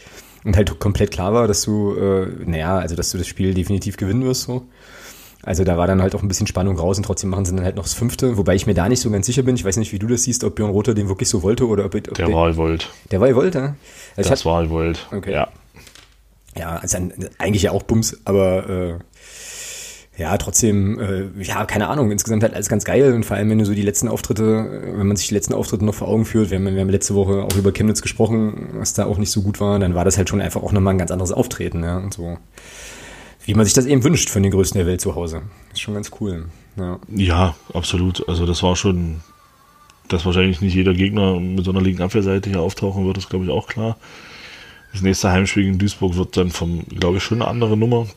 und 0.46 0.56
halt 0.56 0.80
komplett 0.80 1.12
klar 1.12 1.34
war, 1.34 1.48
dass 1.48 1.64
du, 1.64 1.94
äh, 1.96 2.28
naja, 2.46 2.78
also 2.78 2.96
dass 2.96 3.12
du 3.12 3.18
das 3.18 3.28
Spiel 3.28 3.54
definitiv 3.54 3.98
gewinnen 3.98 4.24
wirst, 4.24 4.44
so. 4.44 4.66
Also 5.46 5.64
da 5.64 5.78
war 5.78 5.86
dann 5.86 6.02
halt 6.02 6.16
auch 6.16 6.24
ein 6.24 6.28
bisschen 6.28 6.48
Spannung 6.48 6.78
raus 6.78 6.98
und 6.98 7.04
trotzdem 7.04 7.30
machen 7.30 7.46
sie 7.46 7.56
dann 7.56 7.64
halt 7.64 7.76
noch 7.76 7.84
das 7.84 7.94
fünfte, 7.94 8.36
wobei 8.36 8.56
ich 8.56 8.66
mir 8.66 8.74
da 8.74 8.90
nicht 8.90 9.00
so 9.00 9.12
ganz 9.12 9.28
sicher 9.28 9.44
bin. 9.44 9.56
Ich 9.56 9.64
weiß 9.64 9.78
nicht, 9.78 9.94
wie 9.94 10.00
du 10.00 10.08
das 10.08 10.24
siehst, 10.24 10.44
ob 10.44 10.56
Björn 10.56 10.72
Rother 10.72 10.96
den 10.96 11.08
wirklich 11.08 11.30
so 11.30 11.44
wollte 11.44 11.68
oder 11.68 11.86
ob, 11.86 11.94
ob 11.94 12.14
der 12.16 12.34
war 12.34 12.56
wollt. 12.58 12.90
Der 13.12 13.22
war 13.22 13.34
wollt, 13.36 13.54
ja? 13.54 13.76
Also 14.18 14.32
das 14.32 14.44
war 14.44 14.68
wollt. 14.72 15.08
Okay. 15.12 15.32
Ja. 15.32 15.48
Ja, 16.58 16.78
also 16.78 16.98
eigentlich 17.38 17.64
ja 17.64 17.72
auch 17.72 17.84
Bums, 17.84 18.18
aber 18.26 18.70
äh, 18.70 18.94
ja, 20.18 20.38
trotzdem, 20.38 21.00
äh, 21.00 21.44
ja, 21.44 21.66
keine 21.66 21.90
Ahnung, 21.90 22.10
insgesamt 22.10 22.42
halt 22.42 22.54
alles 22.54 22.70
ganz 22.70 22.86
geil 22.86 23.14
und 23.14 23.26
vor 23.26 23.38
allem, 23.38 23.50
wenn 23.50 23.60
du 23.60 23.66
so 23.66 23.74
die 23.74 23.82
letzten 23.82 24.08
Auftritte, 24.08 24.82
wenn 24.96 25.06
man 25.06 25.18
sich 25.18 25.28
die 25.28 25.34
letzten 25.34 25.54
Auftritte 25.54 25.84
noch 25.84 25.94
vor 25.94 26.08
Augen 26.08 26.26
führt, 26.26 26.50
wir 26.50 26.58
haben, 26.58 26.74
wir 26.74 26.82
haben 26.82 26.90
letzte 26.90 27.14
Woche 27.14 27.44
auch 27.44 27.56
über 27.56 27.72
Chemnitz 27.74 28.02
gesprochen, 28.02 28.70
was 28.74 28.94
da 28.94 29.06
auch 29.06 29.18
nicht 29.18 29.32
so 29.32 29.42
gut 29.42 29.60
war, 29.60 29.78
dann 29.78 29.94
war 29.94 30.06
das 30.06 30.18
halt 30.18 30.30
schon 30.30 30.42
einfach 30.42 30.64
auch 30.64 30.72
nochmal 30.72 30.94
ein 30.94 30.98
ganz 30.98 31.12
anderes 31.12 31.34
Auftreten, 31.34 31.84
ja, 31.84 31.98
und 31.98 32.14
so. 32.14 32.38
Wie 33.46 33.54
man 33.54 33.66
sich 33.66 33.74
das 33.74 33.86
eben 33.86 34.04
wünscht 34.04 34.30
von 34.30 34.44
den 34.44 34.52
Größten 34.52 34.80
der 34.80 34.88
Welt 34.88 35.02
zu 35.02 35.16
Hause. 35.16 35.44
ist 35.72 35.82
schon 35.82 35.94
ganz 35.94 36.12
cool. 36.20 36.46
Ja, 36.78 37.00
ja 37.16 37.56
absolut. 37.74 38.28
Also 38.28 38.46
das 38.46 38.64
war 38.64 38.76
schon, 38.76 39.22
dass 40.08 40.26
wahrscheinlich 40.26 40.62
nicht 40.62 40.74
jeder 40.74 40.94
Gegner 40.94 41.40
mit 41.40 41.64
so 41.64 41.72
einer 41.72 41.82
linken 41.82 42.02
Abwehrseite 42.02 42.50
hier 42.50 42.62
auftauchen 42.62 43.06
wird, 43.06 43.18
ist 43.18 43.30
glaube 43.30 43.46
ich 43.46 43.52
auch 43.52 43.68
klar. 43.68 43.98
Das 44.92 45.02
nächste 45.02 45.30
Heimspiel 45.32 45.64
gegen 45.64 45.78
Duisburg 45.78 46.16
wird 46.16 46.38
dann 46.38 46.50
vom, 46.50 46.86
glaube 46.88 47.18
ich, 47.18 47.24
schon 47.24 47.42
eine 47.42 47.50
andere 47.50 47.78
Nummer. 47.78 48.08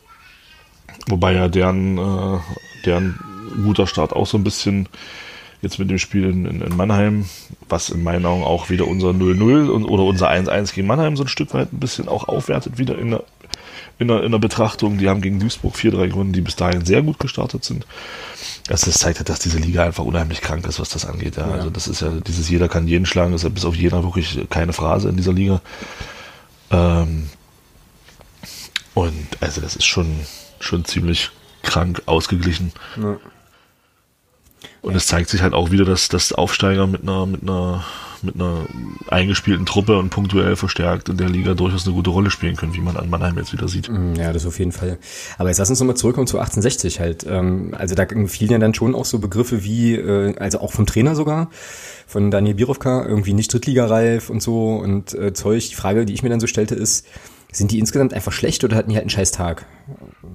Wobei 1.08 1.35
ja 1.35 1.49
deren, 1.49 1.99
äh, 1.99 2.38
deren 2.87 3.18
guter 3.64 3.87
Start 3.87 4.12
auch 4.12 4.26
so 4.26 4.38
ein 4.38 4.44
bisschen 4.44 4.88
jetzt 5.61 5.78
mit 5.78 5.90
dem 5.90 5.99
Spiel 5.99 6.25
in, 6.25 6.47
in, 6.47 6.61
in 6.62 6.76
Mannheim, 6.76 7.25
was 7.68 7.90
in 7.90 8.02
meinen 8.02 8.26
Augen 8.26 8.44
auch 8.44 8.70
wieder 8.70 8.87
unser 8.87 9.11
0-0 9.11 9.85
oder 9.85 10.04
unser 10.04 10.30
1-1 10.30 10.75
gegen 10.75 10.87
Mannheim 10.87 11.16
so 11.16 11.25
ein 11.25 11.28
Stück 11.28 11.52
weit 11.52 11.73
ein 11.73 11.80
bisschen 11.80 12.08
auch 12.08 12.28
aufwertet 12.28 12.78
wieder 12.78 12.97
in 12.99 13.11
der, 13.11 13.25
in 13.98 14.08
der, 14.08 14.22
in 14.22 14.32
der 14.32 14.38
Betrachtung. 14.38 14.98
Die 14.98 15.08
haben 15.08 15.20
gegen 15.20 15.40
Duisburg 15.40 15.74
4-3 15.74 16.08
gewonnen, 16.08 16.32
die 16.32 16.40
bis 16.40 16.56
dahin 16.56 16.84
sehr 16.84 17.02
gut 17.02 17.18
gestartet 17.18 17.64
sind. 17.64 17.86
Also 18.68 18.86
das 18.86 18.98
zeigt 18.98 19.18
halt, 19.18 19.28
dass 19.28 19.40
diese 19.40 19.58
Liga 19.58 19.84
einfach 19.84 20.04
unheimlich 20.04 20.40
krank 20.40 20.66
ist, 20.66 20.78
was 20.78 20.90
das 20.90 21.06
angeht. 21.06 21.36
Ja. 21.36 21.48
ja. 21.48 21.54
Also 21.54 21.70
das 21.70 21.88
ist 21.88 22.02
ja 22.02 22.10
dieses 22.26 22.48
jeder 22.48 22.68
kann 22.68 22.86
jeden 22.86 23.06
schlagen, 23.06 23.32
das 23.32 23.40
ist 23.40 23.48
ja 23.48 23.54
bis 23.54 23.64
auf 23.64 23.74
jeder 23.74 24.02
wirklich 24.02 24.38
keine 24.50 24.72
Phrase 24.72 25.08
in 25.08 25.16
dieser 25.16 25.32
Liga. 25.32 25.60
Ähm, 26.70 27.28
und 28.94 29.28
also 29.40 29.60
das 29.60 29.76
ist 29.76 29.86
schon, 29.86 30.20
schon 30.60 30.84
ziemlich 30.84 31.30
krank 31.62 32.02
ausgeglichen. 32.06 32.72
Ja. 32.96 33.18
Und 34.82 34.94
es 34.94 35.06
zeigt 35.06 35.28
sich 35.28 35.42
halt 35.42 35.54
auch 35.54 35.70
wieder, 35.70 35.84
dass, 35.84 36.08
dass 36.08 36.32
Aufsteiger 36.32 36.86
mit 36.86 37.02
einer, 37.02 37.26
mit 37.26 37.42
einer, 37.42 37.84
mit 38.22 38.34
einer 38.34 38.66
eingespielten 39.08 39.66
Truppe 39.66 39.98
und 39.98 40.10
punktuell 40.10 40.56
verstärkt 40.56 41.08
in 41.08 41.16
der 41.16 41.28
Liga 41.28 41.54
durchaus 41.54 41.87
eine 41.87 41.94
gute 41.94 42.10
Rolle 42.10 42.30
spielen 42.30 42.56
können, 42.56 42.75
wie 42.75 42.80
man 42.80 42.96
an 42.96 43.10
Mannheim 43.10 43.37
jetzt 43.38 43.52
wieder 43.52 43.68
sieht. 43.68 43.88
Mm, 43.88 44.14
ja, 44.14 44.32
das 44.32 44.46
auf 44.46 44.58
jeden 44.58 44.72
Fall. 44.72 44.98
Aber 45.38 45.48
jetzt 45.48 45.58
lass 45.58 45.70
uns 45.70 45.80
nochmal 45.80 45.96
zurückkommen 45.96 46.26
zu 46.26 46.38
1860 46.38 47.00
halt. 47.00 47.26
Ähm, 47.28 47.75
also 47.76 47.94
da 47.94 48.06
fielen 48.26 48.50
ja 48.50 48.58
dann 48.58 48.75
schon 48.75 48.94
auch 48.94 49.04
so 49.04 49.18
Begriffe 49.18 49.64
wie, 49.64 49.94
äh, 49.94 50.37
also 50.38 50.60
auch 50.60 50.72
vom 50.72 50.87
Trainer 50.87 51.14
sogar, 51.14 51.50
von 52.06 52.30
Daniel 52.30 52.54
Birovka, 52.54 53.04
irgendwie 53.06 53.34
nicht 53.34 53.52
Drittligareif 53.52 54.30
und 54.30 54.42
so 54.42 54.76
und 54.76 55.14
äh, 55.14 55.32
Zeug. 55.32 55.68
Die 55.68 55.75
Frage, 55.75 56.06
die 56.06 56.14
ich 56.14 56.22
mir 56.22 56.30
dann 56.30 56.40
so 56.40 56.46
stellte, 56.46 56.75
ist, 56.75 57.06
sind 57.50 57.70
die 57.70 57.78
insgesamt 57.78 58.12
einfach 58.12 58.32
schlecht 58.32 58.62
oder 58.64 58.76
hatten 58.76 58.90
die 58.90 58.96
halt 58.96 59.04
einen 59.04 59.10
scheiß 59.10 59.30
Tag? 59.30 59.66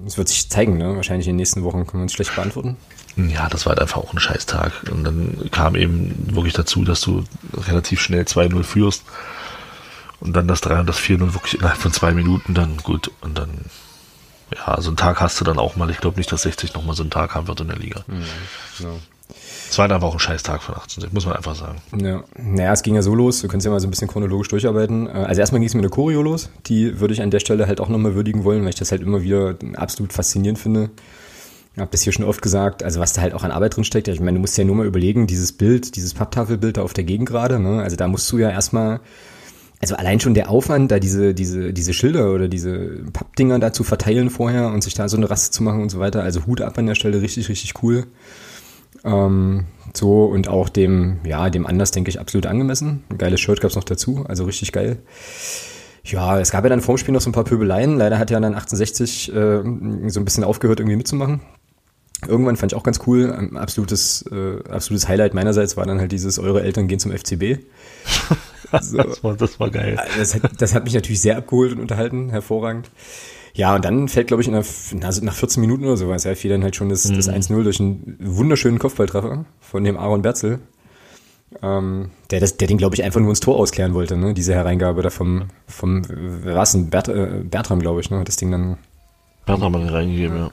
Das 0.04 0.18
wird 0.18 0.28
sich 0.28 0.50
zeigen, 0.50 0.78
ne? 0.78 0.96
Wahrscheinlich 0.96 1.28
in 1.28 1.32
den 1.32 1.36
nächsten 1.36 1.62
Wochen 1.62 1.86
können 1.86 2.00
wir 2.00 2.04
uns 2.04 2.12
schlecht 2.12 2.34
beantworten. 2.34 2.76
Ja, 3.16 3.48
das 3.48 3.64
war 3.64 3.70
halt 3.70 3.80
einfach 3.80 3.98
auch 3.98 4.12
ein 4.12 4.18
Scheißtag. 4.18 4.72
Und 4.90 5.04
dann 5.04 5.48
kam 5.50 5.76
eben 5.76 6.34
wirklich 6.34 6.54
dazu, 6.54 6.84
dass 6.84 7.00
du 7.00 7.24
relativ 7.68 8.00
schnell 8.00 8.22
2-0 8.22 8.62
führst. 8.62 9.04
Und 10.20 10.34
dann 10.34 10.48
das 10.48 10.60
3 10.62 10.80
und 10.80 10.88
das 10.88 10.98
4-0 10.98 11.34
wirklich 11.34 11.54
innerhalb 11.54 11.78
von 11.78 11.92
zwei 11.92 12.12
Minuten 12.12 12.54
dann 12.54 12.76
gut. 12.78 13.10
Und 13.20 13.38
dann, 13.38 13.50
ja, 14.54 14.80
so 14.80 14.88
einen 14.88 14.96
Tag 14.96 15.20
hast 15.20 15.40
du 15.40 15.44
dann 15.44 15.58
auch 15.58 15.76
mal. 15.76 15.90
Ich 15.90 15.98
glaube 15.98 16.16
nicht, 16.16 16.32
dass 16.32 16.42
60 16.42 16.74
nochmal 16.74 16.96
so 16.96 17.02
einen 17.02 17.10
Tag 17.10 17.34
haben 17.34 17.46
wird 17.46 17.60
in 17.60 17.68
der 17.68 17.78
Liga. 17.78 18.04
Mhm, 18.06 18.24
genau. 18.78 18.98
Es 19.70 19.78
war 19.78 19.90
einfach 19.90 20.08
auch 20.08 20.14
ein 20.14 20.20
Scheißtag 20.20 20.62
von 20.62 20.76
18, 20.76 21.08
muss 21.12 21.26
man 21.26 21.34
einfach 21.34 21.54
sagen. 21.54 21.80
Ja. 21.96 22.22
Naja, 22.36 22.72
es 22.72 22.82
ging 22.82 22.94
ja 22.94 23.02
so 23.02 23.14
los, 23.14 23.42
wir 23.42 23.48
können 23.48 23.58
es 23.58 23.64
ja 23.64 23.70
mal 23.70 23.80
so 23.80 23.86
ein 23.86 23.90
bisschen 23.90 24.08
chronologisch 24.08 24.48
durcharbeiten. 24.48 25.08
Äh, 25.08 25.10
also 25.10 25.40
erstmal 25.40 25.60
ging 25.60 25.68
es 25.68 25.74
mit 25.74 25.82
der 25.82 25.90
Choreo 25.90 26.22
los, 26.22 26.50
die 26.66 27.00
würde 27.00 27.14
ich 27.14 27.22
an 27.22 27.30
der 27.30 27.40
Stelle 27.40 27.66
halt 27.66 27.80
auch 27.80 27.88
nochmal 27.88 28.14
würdigen 28.14 28.44
wollen, 28.44 28.62
weil 28.62 28.68
ich 28.70 28.74
das 28.76 28.92
halt 28.92 29.02
immer 29.02 29.22
wieder 29.22 29.56
absolut 29.74 30.12
faszinierend 30.12 30.58
finde. 30.58 30.90
Ich 31.74 31.80
habe 31.80 31.90
das 31.90 32.02
hier 32.02 32.12
schon 32.12 32.24
oft 32.24 32.40
gesagt, 32.40 32.84
also 32.84 33.00
was 33.00 33.14
da 33.14 33.22
halt 33.22 33.34
auch 33.34 33.42
an 33.42 33.50
Arbeit 33.50 33.76
drin 33.76 33.82
steckt. 33.82 34.06
Ich 34.06 34.20
meine, 34.20 34.36
du 34.36 34.40
musst 34.40 34.56
ja 34.56 34.62
nur 34.62 34.76
mal 34.76 34.86
überlegen, 34.86 35.26
dieses 35.26 35.52
Bild, 35.52 35.96
dieses 35.96 36.14
Papptafelbild 36.14 36.76
da 36.76 36.82
auf 36.82 36.92
der 36.92 37.02
Gegend 37.02 37.28
gerade, 37.28 37.58
ne? 37.58 37.82
also 37.82 37.96
da 37.96 38.06
musst 38.06 38.30
du 38.30 38.38
ja 38.38 38.48
erstmal, 38.48 39.00
also 39.80 39.96
allein 39.96 40.20
schon 40.20 40.34
der 40.34 40.50
Aufwand, 40.50 40.92
da 40.92 41.00
diese, 41.00 41.34
diese, 41.34 41.72
diese 41.72 41.92
Schilder 41.92 42.32
oder 42.32 42.46
diese 42.46 43.02
Pappdinger 43.12 43.58
da 43.58 43.72
zu 43.72 43.82
verteilen 43.82 44.30
vorher 44.30 44.68
und 44.68 44.84
sich 44.84 44.94
da 44.94 45.08
so 45.08 45.16
eine 45.16 45.28
Rasse 45.28 45.50
zu 45.50 45.64
machen 45.64 45.82
und 45.82 45.90
so 45.90 45.98
weiter. 45.98 46.22
Also 46.22 46.46
Hut 46.46 46.60
ab 46.60 46.78
an 46.78 46.86
der 46.86 46.94
Stelle, 46.94 47.20
richtig, 47.20 47.48
richtig 47.48 47.82
cool. 47.82 48.06
Ähm, 49.02 49.64
so 49.94 50.26
und 50.26 50.46
auch 50.46 50.68
dem, 50.68 51.18
ja, 51.26 51.50
dem 51.50 51.66
Anlass, 51.66 51.90
denke 51.90 52.08
ich, 52.08 52.20
absolut 52.20 52.46
angemessen. 52.46 53.02
Ein 53.10 53.18
geiles 53.18 53.40
Shirt 53.40 53.60
gab 53.60 53.70
es 53.70 53.76
noch 53.76 53.84
dazu, 53.84 54.24
also 54.28 54.44
richtig 54.44 54.70
geil. 54.70 54.98
Ja, 56.04 56.38
es 56.38 56.52
gab 56.52 56.62
ja 56.64 56.70
dann 56.70 56.82
vorm 56.82 56.98
Spiel 56.98 57.14
noch 57.14 57.20
so 57.20 57.30
ein 57.30 57.32
paar 57.34 57.44
Pöbeleien. 57.44 57.96
Leider 57.96 58.18
hat 58.18 58.30
ja 58.30 58.38
dann 58.38 58.54
1860 58.54 59.34
äh, 59.34 59.62
so 60.08 60.20
ein 60.20 60.24
bisschen 60.24 60.44
aufgehört, 60.44 60.78
irgendwie 60.78 60.96
mitzumachen. 60.96 61.40
Irgendwann 62.28 62.56
fand 62.56 62.72
ich 62.72 62.78
auch 62.78 62.82
ganz 62.82 63.00
cool. 63.06 63.32
Ein 63.32 63.56
absolutes, 63.56 64.24
äh, 64.30 64.58
absolutes 64.68 65.08
Highlight 65.08 65.34
meinerseits 65.34 65.76
war 65.76 65.86
dann 65.86 66.00
halt 66.00 66.12
dieses, 66.12 66.38
eure 66.38 66.62
Eltern 66.62 66.88
gehen 66.88 66.98
zum 66.98 67.12
FCB. 67.12 67.60
so. 68.80 68.96
das, 68.98 69.24
war, 69.24 69.36
das 69.36 69.60
war 69.60 69.70
geil. 69.70 69.98
Das 70.18 70.34
hat, 70.34 70.42
das 70.60 70.74
hat 70.74 70.84
mich 70.84 70.94
natürlich 70.94 71.20
sehr 71.20 71.36
abgeholt 71.36 71.72
und 71.72 71.80
unterhalten, 71.80 72.30
hervorragend. 72.30 72.90
Ja, 73.54 73.76
und 73.76 73.84
dann 73.84 74.08
fällt, 74.08 74.26
glaube 74.26 74.42
ich, 74.42 74.48
der, 74.48 74.64
also 75.06 75.24
nach 75.24 75.34
14 75.34 75.60
Minuten 75.60 75.84
oder 75.84 75.96
sowas, 75.96 76.24
ja, 76.24 76.34
fiel 76.34 76.50
dann 76.50 76.64
halt 76.64 76.74
schon 76.74 76.88
das, 76.88 77.04
mhm. 77.04 77.14
das 77.14 77.28
1-0 77.28 77.62
durch 77.62 77.78
einen 77.78 78.16
wunderschönen 78.20 78.80
Kopfballtreffer 78.80 79.44
von 79.60 79.84
dem 79.84 79.96
Aaron 79.96 80.22
Berzel. 80.22 80.58
Ähm, 81.62 82.10
der, 82.30 82.40
das, 82.40 82.56
der 82.56 82.66
den, 82.66 82.78
glaube 82.78 82.96
ich, 82.96 83.04
einfach 83.04 83.20
nur 83.20 83.30
ins 83.30 83.38
Tor 83.38 83.56
ausklären 83.56 83.94
wollte, 83.94 84.16
ne? 84.16 84.34
Diese 84.34 84.54
Hereingabe 84.54 85.02
da 85.02 85.10
vom, 85.10 85.44
vom 85.68 86.02
war's 86.44 86.72
denn? 86.72 86.90
Bert, 86.90 87.08
äh, 87.08 87.42
Bertram, 87.44 87.78
glaube 87.78 88.00
ich, 88.00 88.10
ne? 88.10 88.22
Das 88.24 88.36
Ding 88.36 88.50
dann. 88.50 88.76
Bertram 89.46 89.74
hat 89.74 89.82
ihn 89.82 89.88
reingegeben, 89.88 90.36
ja. 90.36 90.44
Ja, 90.44 90.50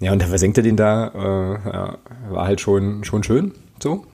und 0.00 0.20
da 0.20 0.26
versenkt 0.26 0.56
er 0.56 0.62
den 0.62 0.76
da, 0.76 1.08
äh, 1.08 1.68
ja, 1.70 1.98
war 2.30 2.46
halt 2.46 2.60
schon, 2.60 3.04
schon 3.04 3.22
schön, 3.22 3.52
so. 3.82 4.06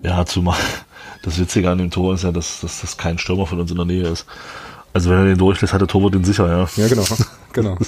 Ja, 0.00 0.24
zumal 0.26 0.58
das 1.22 1.38
Witzige 1.38 1.70
an 1.70 1.78
dem 1.78 1.90
Tor 1.90 2.14
ist 2.14 2.24
ja, 2.24 2.32
dass, 2.32 2.60
dass 2.60 2.80
das 2.80 2.96
kein 2.96 3.18
Stürmer 3.18 3.46
von 3.46 3.60
uns 3.60 3.70
in 3.70 3.76
der 3.76 3.86
Nähe 3.86 4.08
ist. 4.08 4.26
Also 4.92 5.10
wenn 5.10 5.18
er 5.18 5.24
den 5.24 5.38
durchlässt, 5.38 5.72
hat 5.72 5.80
der 5.80 5.88
Torwart 5.88 6.14
den 6.14 6.24
sicher, 6.24 6.48
ja. 6.48 6.68
Ja, 6.76 6.88
genau. 6.88 7.04
genau. 7.52 7.78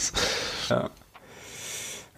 ja. 0.69 0.91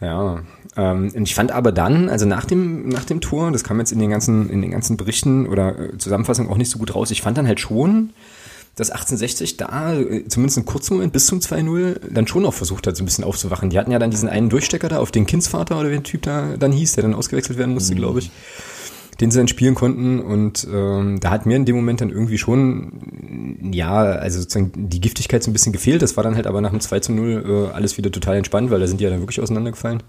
Ja, 0.01 0.41
ähm, 0.77 1.13
und 1.15 1.23
ich 1.25 1.35
fand 1.35 1.53
aber 1.53 1.73
dann, 1.73 2.09
also 2.09 2.25
nach 2.25 2.47
dem, 2.47 2.89
nach 2.89 3.05
dem 3.05 3.21
Tor, 3.21 3.51
das 3.53 3.65
kam 3.65 3.79
jetzt 3.79 3.93
in 3.93 3.99
den 3.99 4.11
ganzen, 4.11 4.49
in 4.49 4.63
den 4.63 4.71
ganzen 4.71 4.97
Berichten 4.97 5.47
oder 5.47 5.79
äh, 5.79 5.99
Zusammenfassungen 5.99 6.51
auch 6.51 6.57
nicht 6.57 6.71
so 6.71 6.79
gut 6.79 6.95
raus, 6.95 7.11
ich 7.11 7.21
fand 7.21 7.37
dann 7.37 7.47
halt 7.47 7.61
schon, 7.61 8.11
dass 8.77 8.91
1860 8.91 9.57
da, 9.57 9.95
äh, 9.95 10.27
zumindest 10.29 10.59
einen 10.59 10.67
kurzen 10.67 10.95
Moment 10.95 11.13
bis 11.13 11.27
zum 11.27 11.41
2-0, 11.41 12.01
dann 12.11 12.27
schon 12.27 12.43
noch 12.43 12.55
versucht 12.55 12.87
hat, 12.87 12.97
so 12.97 13.03
ein 13.03 13.07
bisschen 13.07 13.25
aufzuwachen. 13.25 13.71
Die 13.71 13.79
hatten 13.79 13.91
ja 13.91 13.99
dann 13.99 14.11
diesen 14.11 14.29
einen 14.29 14.49
Durchstecker 14.49 14.89
da 14.89 14.99
auf 14.99 15.11
den 15.11 15.27
Kindsvater 15.27 15.79
oder 15.79 15.89
wie 15.89 15.95
der 15.95 16.03
Typ 16.03 16.23
da 16.23 16.57
dann 16.57 16.73
hieß, 16.73 16.95
der 16.95 17.03
dann 17.03 17.15
ausgewechselt 17.15 17.59
werden 17.59 17.75
musste, 17.75 17.95
mhm. 17.95 17.99
glaube 17.99 18.19
ich 18.21 18.31
den 19.21 19.31
sie 19.31 19.39
dann 19.39 19.49
spielen 19.49 19.75
konnten. 19.75 20.21
Und 20.21 20.67
ähm, 20.73 21.21
da 21.21 21.31
hat 21.31 21.47
mir 21.47 21.57
in 21.57 21.67
dem 21.67 21.77
Moment 21.77 22.01
dann 22.01 22.11
irgendwie 22.11 22.39
schon, 22.39 23.71
ja, 23.73 24.03
also 24.03 24.41
sozusagen 24.41 24.73
die 24.75 25.01
Giftigkeit 25.01 25.43
so 25.43 25.51
ein 25.51 25.53
bisschen 25.53 25.73
gefehlt. 25.73 26.03
Das 26.03 26.17
war 26.17 26.25
dann 26.25 26.37
halt 26.37 26.47
aber 26.47 26.61
nach 26.61 26.71
dem 26.71 26.81
2 26.81 27.01
zu 27.01 27.13
0 27.13 27.69
äh, 27.71 27.75
alles 27.75 27.99
wieder 27.99 28.11
total 28.11 28.37
entspannt, 28.37 28.71
weil 28.71 28.81
da 28.81 28.87
sind 28.87 28.99
die 28.99 29.05
ja 29.05 29.11
dann 29.11 29.21
wirklich 29.21 29.41
auseinandergefallen. 29.41 30.03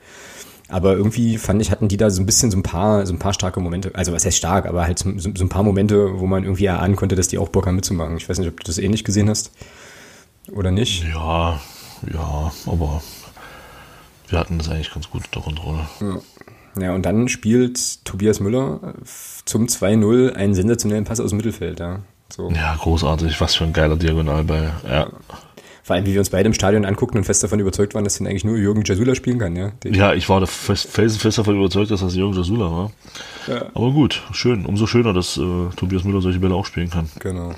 Aber 0.72 0.96
irgendwie 0.96 1.38
fand 1.38 1.62
ich, 1.62 1.70
hatten 1.70 1.90
die 1.90 1.98
da 1.98 2.10
so 2.10 2.22
ein 2.22 2.26
bisschen 2.26 2.50
so 2.50 2.58
ein 2.58 2.64
paar, 2.64 3.06
so 3.06 3.14
ein 3.14 3.20
paar 3.20 3.34
starke 3.34 3.60
Momente. 3.60 3.92
Also 3.94 4.14
was 4.14 4.26
heißt 4.26 4.38
stark, 4.38 4.66
aber 4.66 4.84
halt 4.86 5.00
so, 5.00 5.12
so 5.18 5.44
ein 5.44 5.50
paar 5.50 5.64
Momente, 5.64 6.20
wo 6.20 6.28
man 6.28 6.44
irgendwie 6.44 6.66
erahnen 6.66 6.96
konnte, 6.96 7.16
dass 7.16 7.28
die 7.28 7.38
auch 7.38 7.50
Bock 7.50 7.68
haben 7.68 7.76
mitzumachen. 7.76 8.18
Ich 8.18 8.30
weiß 8.30 8.40
nicht, 8.40 8.48
ob 8.48 8.60
du 8.60 8.64
das 8.66 8.78
ähnlich 8.78 9.04
gesehen 9.04 9.30
hast 9.30 9.52
oder 10.52 10.72
nicht. 10.72 11.04
Ja, 11.14 11.60
ja, 12.12 12.52
aber 12.66 13.04
wir 14.30 14.40
hatten 14.40 14.58
das 14.58 14.70
eigentlich 14.70 14.94
ganz 14.94 15.10
gut 15.10 15.24
unter 15.26 15.42
Kontrolle. 15.42 15.88
Ja. 16.00 16.20
Ja, 16.80 16.96
und 16.96 17.06
dann 17.06 17.28
spielt 17.28 18.06
Tobias 18.06 18.40
Müller 18.40 18.94
zum 19.44 19.66
2-0 19.66 20.34
einen 20.34 20.54
sensationellen 20.54 21.04
Pass 21.04 21.20
aus 21.20 21.32
dem 21.32 21.38
Mittelfeld. 21.38 21.82
Ja, 21.82 22.00
so. 22.30 22.50
ja 22.50 22.76
großartig. 22.76 23.42
Was 23.42 23.56
für 23.56 23.66
ein 23.66 23.74
geiler 23.74 23.98
Diagonalball. 23.98 24.72
Ja. 24.88 25.08
Vor 25.84 25.96
allem, 25.96 26.06
wie 26.06 26.14
wir 26.14 26.20
uns 26.20 26.30
beide 26.30 26.48
im 26.48 26.54
Stadion 26.54 26.86
anguckten 26.86 27.18
und 27.18 27.24
fest 27.24 27.44
davon 27.44 27.60
überzeugt 27.60 27.96
waren, 27.96 28.04
dass 28.04 28.18
den 28.18 28.28
eigentlich 28.28 28.44
nur 28.44 28.58
Jürgen 28.58 28.84
Jasula 28.86 29.16
spielen 29.16 29.40
kann. 29.40 29.56
Ja, 29.56 29.72
Den 29.84 29.94
ja 29.94 30.14
ich 30.14 30.30
war 30.30 30.46
felsenfest 30.46 31.40
davon 31.40 31.58
überzeugt, 31.58 31.92
dass 31.92 32.02
das 32.02 32.16
Jürgen 32.16 32.36
Jasula 32.36 32.72
war. 32.72 32.92
Ja. 33.48 33.66
Aber 33.74 33.92
gut, 33.92 34.22
schön. 34.32 34.66
Umso 34.66 34.86
schöner, 34.86 35.14
dass 35.14 35.38
äh, 35.38 35.42
Tobias 35.76 36.04
Müller 36.04 36.22
solche 36.22 36.40
Bälle 36.40 36.54
auch 36.54 36.66
spielen 36.66 36.90
kann. 36.90 37.10
Genau. 37.20 37.54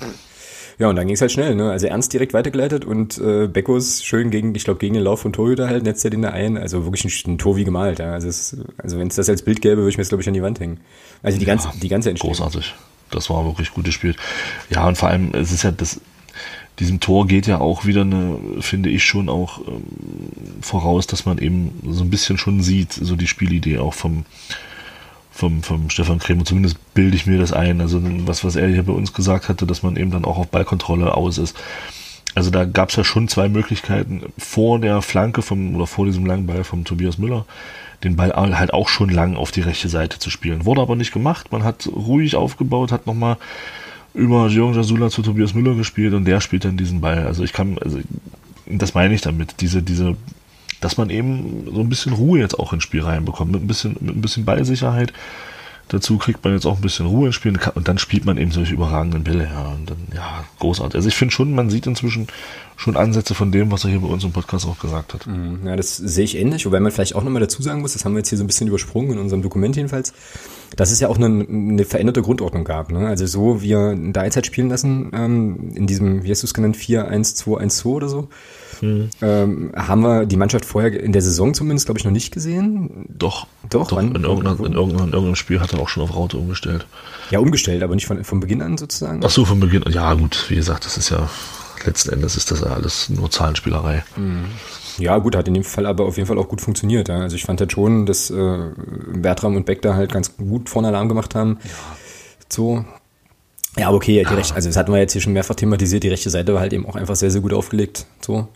Ja, 0.80 0.90
und 0.90 0.96
dann 0.96 1.06
ging 1.06 1.14
es 1.16 1.22
halt 1.22 1.32
schnell, 1.32 1.56
ne? 1.56 1.70
Also 1.70 1.88
Ernst 1.88 2.14
direkt 2.14 2.34
weitergeleitet 2.34 2.84
und 2.84 3.18
äh, 3.20 3.48
Beckos 3.48 4.04
schön 4.04 4.32
gegen, 4.32 4.56
ich 4.56 4.64
glaube, 4.64 4.80
gegen 4.80 4.96
den 4.96 5.04
Lauf 5.04 5.22
von 5.22 5.32
Torhüter 5.34 5.68
halt, 5.68 5.84
netzt 5.84 6.04
er 6.04 6.12
den 6.12 6.24
da 6.24 6.30
ein. 6.30 6.58
Also 6.58 6.84
wirklich 6.86 7.06
ein, 7.06 7.34
ein 7.34 7.38
Tor 7.38 7.58
wie 7.58 7.64
gemalt, 7.64 8.00
ja. 8.00 8.12
Also, 8.14 8.28
es, 8.28 8.58
also 8.78 8.98
wenn 8.98 9.08
es 9.08 9.16
das 9.16 9.30
als 9.30 9.44
Bild 9.44 9.62
gäbe, 9.62 9.78
würde 9.78 9.90
ich 9.90 9.98
mir 9.98 10.02
das, 10.02 10.10
glaube 10.10 10.22
ich, 10.22 10.28
an 10.28 10.34
die 10.34 10.42
Wand 10.42 10.60
hängen. 10.60 10.80
Also 11.22 11.38
die 11.38 11.46
ganze, 11.46 11.68
ja, 11.68 11.74
die 11.82 11.90
ganze 11.90 12.10
Entstehung. 12.10 12.34
Großartig. 12.34 12.74
Das 13.12 13.30
war 13.30 13.46
wirklich 13.46 13.72
gut 13.72 13.86
gespielt. 13.86 14.18
Ja, 14.72 14.88
und 14.88 14.98
vor 14.98 15.10
allem, 15.10 15.32
es 15.34 15.52
ist 15.52 15.64
ja 15.64 15.72
das, 15.72 16.02
diesem 16.80 17.00
Tor 17.00 17.28
geht 17.28 17.48
ja 17.48 17.60
auch 17.60 17.86
wieder 17.86 18.02
eine, 18.02 18.40
finde 18.60 18.90
ich 18.90 19.04
schon 19.04 19.30
auch 19.30 19.60
ähm, 19.60 19.84
voraus, 20.62 21.08
dass 21.08 21.26
man 21.26 21.38
eben 21.38 21.72
so 21.88 22.04
ein 22.04 22.10
bisschen 22.10 22.38
schon 22.38 22.62
sieht, 22.62 22.94
so 22.94 23.16
die 23.16 23.28
Spielidee 23.28 23.78
auch 23.78 23.94
vom, 23.94 24.26
vom, 25.32 25.64
vom 25.64 25.90
Stefan 25.90 26.20
Krämer, 26.20 26.46
zumindest 26.46 26.78
bilde 26.94 27.16
ich 27.16 27.26
mir 27.26 27.38
das 27.38 27.54
ein. 27.54 27.82
Also 27.82 28.02
was, 28.26 28.44
was 28.44 28.56
er 28.56 28.68
hier 28.68 28.84
bei 28.84 28.94
uns 28.94 29.14
gesagt 29.14 29.50
hatte, 29.50 29.68
dass 29.68 29.84
man 29.84 29.96
eben 29.98 30.12
dann 30.12 30.26
auch 30.26 30.38
auf 30.38 30.48
Ballkontrolle 30.48 31.16
aus 31.16 31.38
ist. 31.38 31.56
Also 32.36 32.50
da 32.50 32.66
gab 32.66 32.90
es 32.90 32.96
ja 32.96 33.04
schon 33.04 33.28
zwei 33.28 33.48
Möglichkeiten 33.48 34.24
vor 34.38 34.80
der 34.80 35.02
Flanke 35.04 35.44
vom 35.44 35.76
oder 35.76 35.86
vor 35.86 36.06
diesem 36.06 36.26
langen 36.26 36.48
Ball 36.48 36.64
vom 36.64 36.84
Tobias 36.84 37.20
Müller, 37.20 37.46
den 38.04 38.16
Ball 38.16 38.34
halt 38.34 38.74
auch 38.74 38.90
schon 38.90 39.10
lang 39.10 39.36
auf 39.36 39.52
die 39.52 39.62
rechte 39.62 39.88
Seite 39.88 40.18
zu 40.18 40.32
spielen. 40.32 40.66
Wurde 40.66 40.82
aber 40.82 40.96
nicht 40.96 41.14
gemacht. 41.14 41.52
Man 41.52 41.64
hat 41.64 41.88
ruhig 41.88 42.36
aufgebaut, 42.36 42.92
hat 42.92 43.06
nochmal 43.06 43.38
über 44.14 44.48
Jürgen 44.48 44.76
Jasula 44.76 45.10
zu 45.10 45.22
Tobias 45.22 45.54
Müller 45.54 45.76
gespielt 45.76 46.14
und 46.14 46.26
der 46.26 46.40
spielt 46.42 46.66
dann 46.66 46.78
diesen 46.78 47.02
Ball. 47.02 47.26
Also 47.26 47.44
ich 47.44 47.54
kann, 47.54 47.78
also 47.80 48.00
das 48.68 48.94
meine 48.94 49.14
ich 49.14 49.22
damit, 49.22 49.62
diese, 49.62 49.82
diese 49.82 50.16
dass 50.84 50.98
man 50.98 51.10
eben 51.10 51.66
so 51.74 51.80
ein 51.80 51.90
bisschen 51.90 52.14
Ruhe 52.14 52.40
jetzt 52.40 52.60
auch 52.60 52.74
ins 52.74 52.84
Spiel 52.84 53.04
reinbekommt, 53.04 53.52
mit 53.52 53.62
ein 53.62 53.68
bisschen, 53.68 53.96
mit 54.02 54.16
ein 54.16 54.22
bisschen 54.22 54.46
Ballsicherheit. 54.46 55.14
Dazu 55.90 56.18
kriegt 56.18 56.44
man 56.44 56.54
jetzt 56.54 56.66
auch 56.66 56.78
ein 56.78 56.82
bisschen 56.82 57.06
Ruhe 57.06 57.28
ins 57.28 57.36
Spiel 57.36 57.58
und 57.76 57.88
dann 57.88 57.98
spielt 57.98 58.26
man 58.26 58.38
eben 58.38 58.52
solche 58.52 58.74
überragenden 58.74 59.24
Bälle. 59.24 59.46
Ja, 59.46 59.68
und 59.68 59.90
dann, 59.90 59.98
ja, 60.14 60.44
großartig. 60.60 60.96
Also 60.96 61.08
ich 61.08 61.16
finde 61.16 61.34
schon, 61.34 61.54
man 61.54 61.70
sieht 61.70 61.88
inzwischen 61.88 62.28
schon 62.78 62.98
Ansätze 62.98 63.36
von 63.36 63.52
dem, 63.52 63.72
was 63.72 63.84
er 63.84 63.92
hier 63.92 64.00
bei 64.00 64.08
uns 64.08 64.24
im 64.24 64.32
Podcast 64.32 64.66
auch 64.66 64.80
gesagt 64.80 65.14
hat. 65.14 65.28
Mhm. 65.28 65.60
Ja, 65.66 65.76
das 65.76 65.98
sehe 65.98 66.24
ich 66.24 66.38
ähnlich, 66.38 66.66
wobei 66.66 66.80
man 66.80 66.92
vielleicht 66.92 67.16
auch 67.16 67.24
nochmal 67.24 67.42
dazu 67.42 67.62
sagen 67.62 67.82
muss, 67.82 67.94
das 67.94 68.06
haben 68.06 68.14
wir 68.14 68.20
jetzt 68.20 68.30
hier 68.30 68.38
so 68.38 68.44
ein 68.44 68.48
bisschen 68.48 68.68
übersprungen 68.68 69.12
in 69.12 69.20
unserem 69.20 69.42
Dokument 69.42 69.76
jedenfalls, 69.76 70.14
dass 70.76 70.92
es 70.92 71.00
ja 71.00 71.08
auch 71.08 71.18
eine, 71.18 71.46
eine 71.48 71.86
veränderte 71.86 72.22
Grundordnung 72.22 72.64
gab. 72.64 72.92
Ne? 72.92 73.08
Also 73.08 73.26
so, 73.26 73.62
wie 73.62 73.74
er 73.74 73.96
da 73.96 74.24
jetzt 74.26 74.36
halt 74.36 74.46
spielen 74.46 74.70
lassen, 74.70 75.12
ähm, 75.14 75.72
in 75.76 75.88
diesem, 75.88 76.24
wie 76.24 76.32
hast 76.32 76.44
du 76.44 76.48
es 76.48 76.54
genannt, 76.54 76.78
4-1-2-1-2 76.78 77.86
oder 77.86 78.10
so, 78.10 78.30
Mhm. 78.84 79.10
Ähm, 79.22 79.72
haben 79.76 80.02
wir 80.02 80.26
die 80.26 80.36
Mannschaft 80.36 80.66
vorher 80.66 81.00
in 81.02 81.14
der 81.14 81.22
Saison 81.22 81.54
zumindest, 81.54 81.86
glaube 81.88 82.00
ich, 82.00 82.06
noch 82.06 82.12
nicht 82.12 82.34
gesehen? 82.34 83.06
Doch. 83.08 83.48
Doch, 83.70 83.88
Doch? 83.90 83.98
In, 83.98 84.14
irgendeiner, 84.24 84.60
in, 84.60 84.74
irgendeinem, 84.74 85.08
in 85.08 85.14
irgendeinem 85.14 85.36
Spiel 85.36 85.62
hat 85.62 85.74
er 85.74 85.80
auch 85.80 85.88
schon 85.88 86.04
auf 86.04 86.16
Raute 86.16 86.38
umgestellt. 86.38 86.86
Ja, 87.32 87.40
umgestellt, 87.40 87.82
aber 87.82 87.96
nicht 87.96 88.08
von, 88.08 88.24
von 88.24 88.42
Beginn 88.42 88.62
an 88.62 88.78
sozusagen? 88.78 89.22
Ach 89.24 89.30
so, 89.30 89.46
von 89.46 89.60
Beginn 89.60 89.84
an. 89.84 89.94
Ja, 89.94 90.14
gut, 90.14 90.46
wie 90.50 90.56
gesagt, 90.56 90.86
das 90.86 90.98
ist 90.98 91.10
ja, 91.10 91.30
letzten 91.86 92.12
Endes 92.12 92.36
ist 92.36 92.52
das 92.52 92.60
ja 92.60 92.68
alles 92.68 93.10
nur 93.10 93.32
Zahlenspielerei. 93.32 94.04
Mhm. 94.18 94.46
Ja, 94.98 95.18
gut, 95.18 95.36
hat 95.36 95.48
in 95.48 95.54
dem 95.54 95.64
Fall 95.64 95.86
aber 95.86 96.06
auf 96.06 96.18
jeden 96.18 96.28
Fall 96.28 96.38
auch 96.38 96.48
gut 96.48 96.62
funktioniert. 96.62 97.10
Ja. 97.10 97.20
Also 97.20 97.36
ich 97.36 97.44
fand 97.44 97.60
halt 97.60 97.72
schon, 97.72 98.06
dass 98.06 98.30
äh, 98.30 98.72
Bertram 99.14 99.56
und 99.56 99.66
Beck 99.66 99.82
da 99.82 99.96
halt 99.96 100.12
ganz 100.12 100.38
gut 100.38 100.70
vorne 100.70 100.90
Alarm 100.90 101.10
gemacht 101.10 101.36
haben. 101.36 101.60
Ja. 101.64 101.70
So, 102.50 102.86
ja, 103.78 103.88
aber 103.88 103.98
okay, 103.98 104.24
die 104.28 104.34
rechte, 104.34 104.54
also 104.54 104.70
das 104.70 104.78
hatten 104.78 104.92
wir 104.92 105.00
jetzt 105.00 105.14
hier 105.14 105.22
schon 105.22 105.34
mehrfach 105.34 105.56
thematisiert, 105.56 106.04
die 106.04 106.10
rechte 106.10 106.30
Seite 106.30 106.54
war 106.54 106.62
halt 106.62 106.74
eben 106.74 106.86
auch 106.86 106.96
einfach 106.96 107.16
sehr, 107.16 107.32
sehr 107.32 107.42
gut 107.42 107.54
aufgelegt. 107.54 108.06
So. 108.22 108.48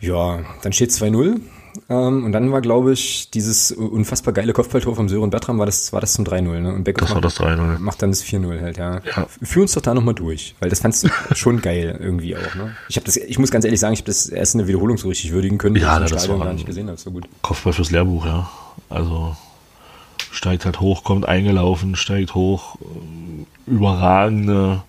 Ja, 0.00 0.40
dann 0.62 0.72
steht 0.72 0.90
2-0. 0.90 1.40
Ähm, 1.88 2.24
und 2.24 2.32
dann 2.32 2.52
war, 2.52 2.60
glaube 2.60 2.92
ich, 2.92 3.30
dieses 3.30 3.72
unfassbar 3.72 4.34
geile 4.34 4.52
Kopfballtor 4.52 4.96
vom 4.96 5.08
Sören 5.08 5.30
Bertram, 5.30 5.58
war 5.58 5.66
das, 5.66 5.92
war 5.92 6.00
das 6.00 6.12
zum 6.12 6.24
3-0, 6.24 6.60
ne? 6.60 6.74
Und 6.74 6.84
Becker 6.84 7.06
das 7.06 7.14
war 7.14 7.20
das 7.20 7.38
3-0. 7.38 7.78
Macht 7.78 8.02
dann 8.02 8.10
das 8.10 8.24
4-0 8.24 8.60
halt, 8.60 8.76
ja. 8.76 9.00
ja. 9.04 9.26
Führ 9.42 9.62
uns 9.62 9.72
doch 9.72 9.82
da 9.82 9.94
nochmal 9.94 10.14
durch, 10.14 10.54
weil 10.60 10.70
das 10.70 10.80
fandst 10.80 11.04
du 11.04 11.08
schon 11.34 11.60
geil 11.60 11.98
irgendwie 12.00 12.36
auch, 12.36 12.54
ne? 12.54 12.76
Ich 12.88 12.96
habe 12.96 13.06
das, 13.06 13.16
ich 13.16 13.38
muss 13.38 13.50
ganz 13.50 13.64
ehrlich 13.64 13.80
sagen, 13.80 13.94
ich 13.94 14.00
habe 14.00 14.06
das 14.08 14.26
erst 14.26 14.54
in 14.54 14.58
der 14.58 14.68
Wiederholung 14.68 14.98
so 14.98 15.08
richtig 15.08 15.32
würdigen 15.32 15.58
können, 15.58 15.76
ja, 15.76 15.94
ich 16.02 16.10
das 16.10 16.24
Stadion 16.24 16.40
gar 16.40 16.52
nicht 16.52 16.66
gesehen 16.66 16.88
habe, 16.88 16.98
so 16.98 17.10
gut. 17.10 17.28
Kopfball 17.42 17.72
fürs 17.72 17.90
Lehrbuch, 17.90 18.26
ja. 18.26 18.48
Also 18.88 19.36
steigt 20.30 20.64
halt 20.64 20.80
hoch, 20.80 21.04
kommt 21.04 21.26
eingelaufen, 21.26 21.96
steigt 21.96 22.34
hoch, 22.34 22.76
überragende, 23.66 24.82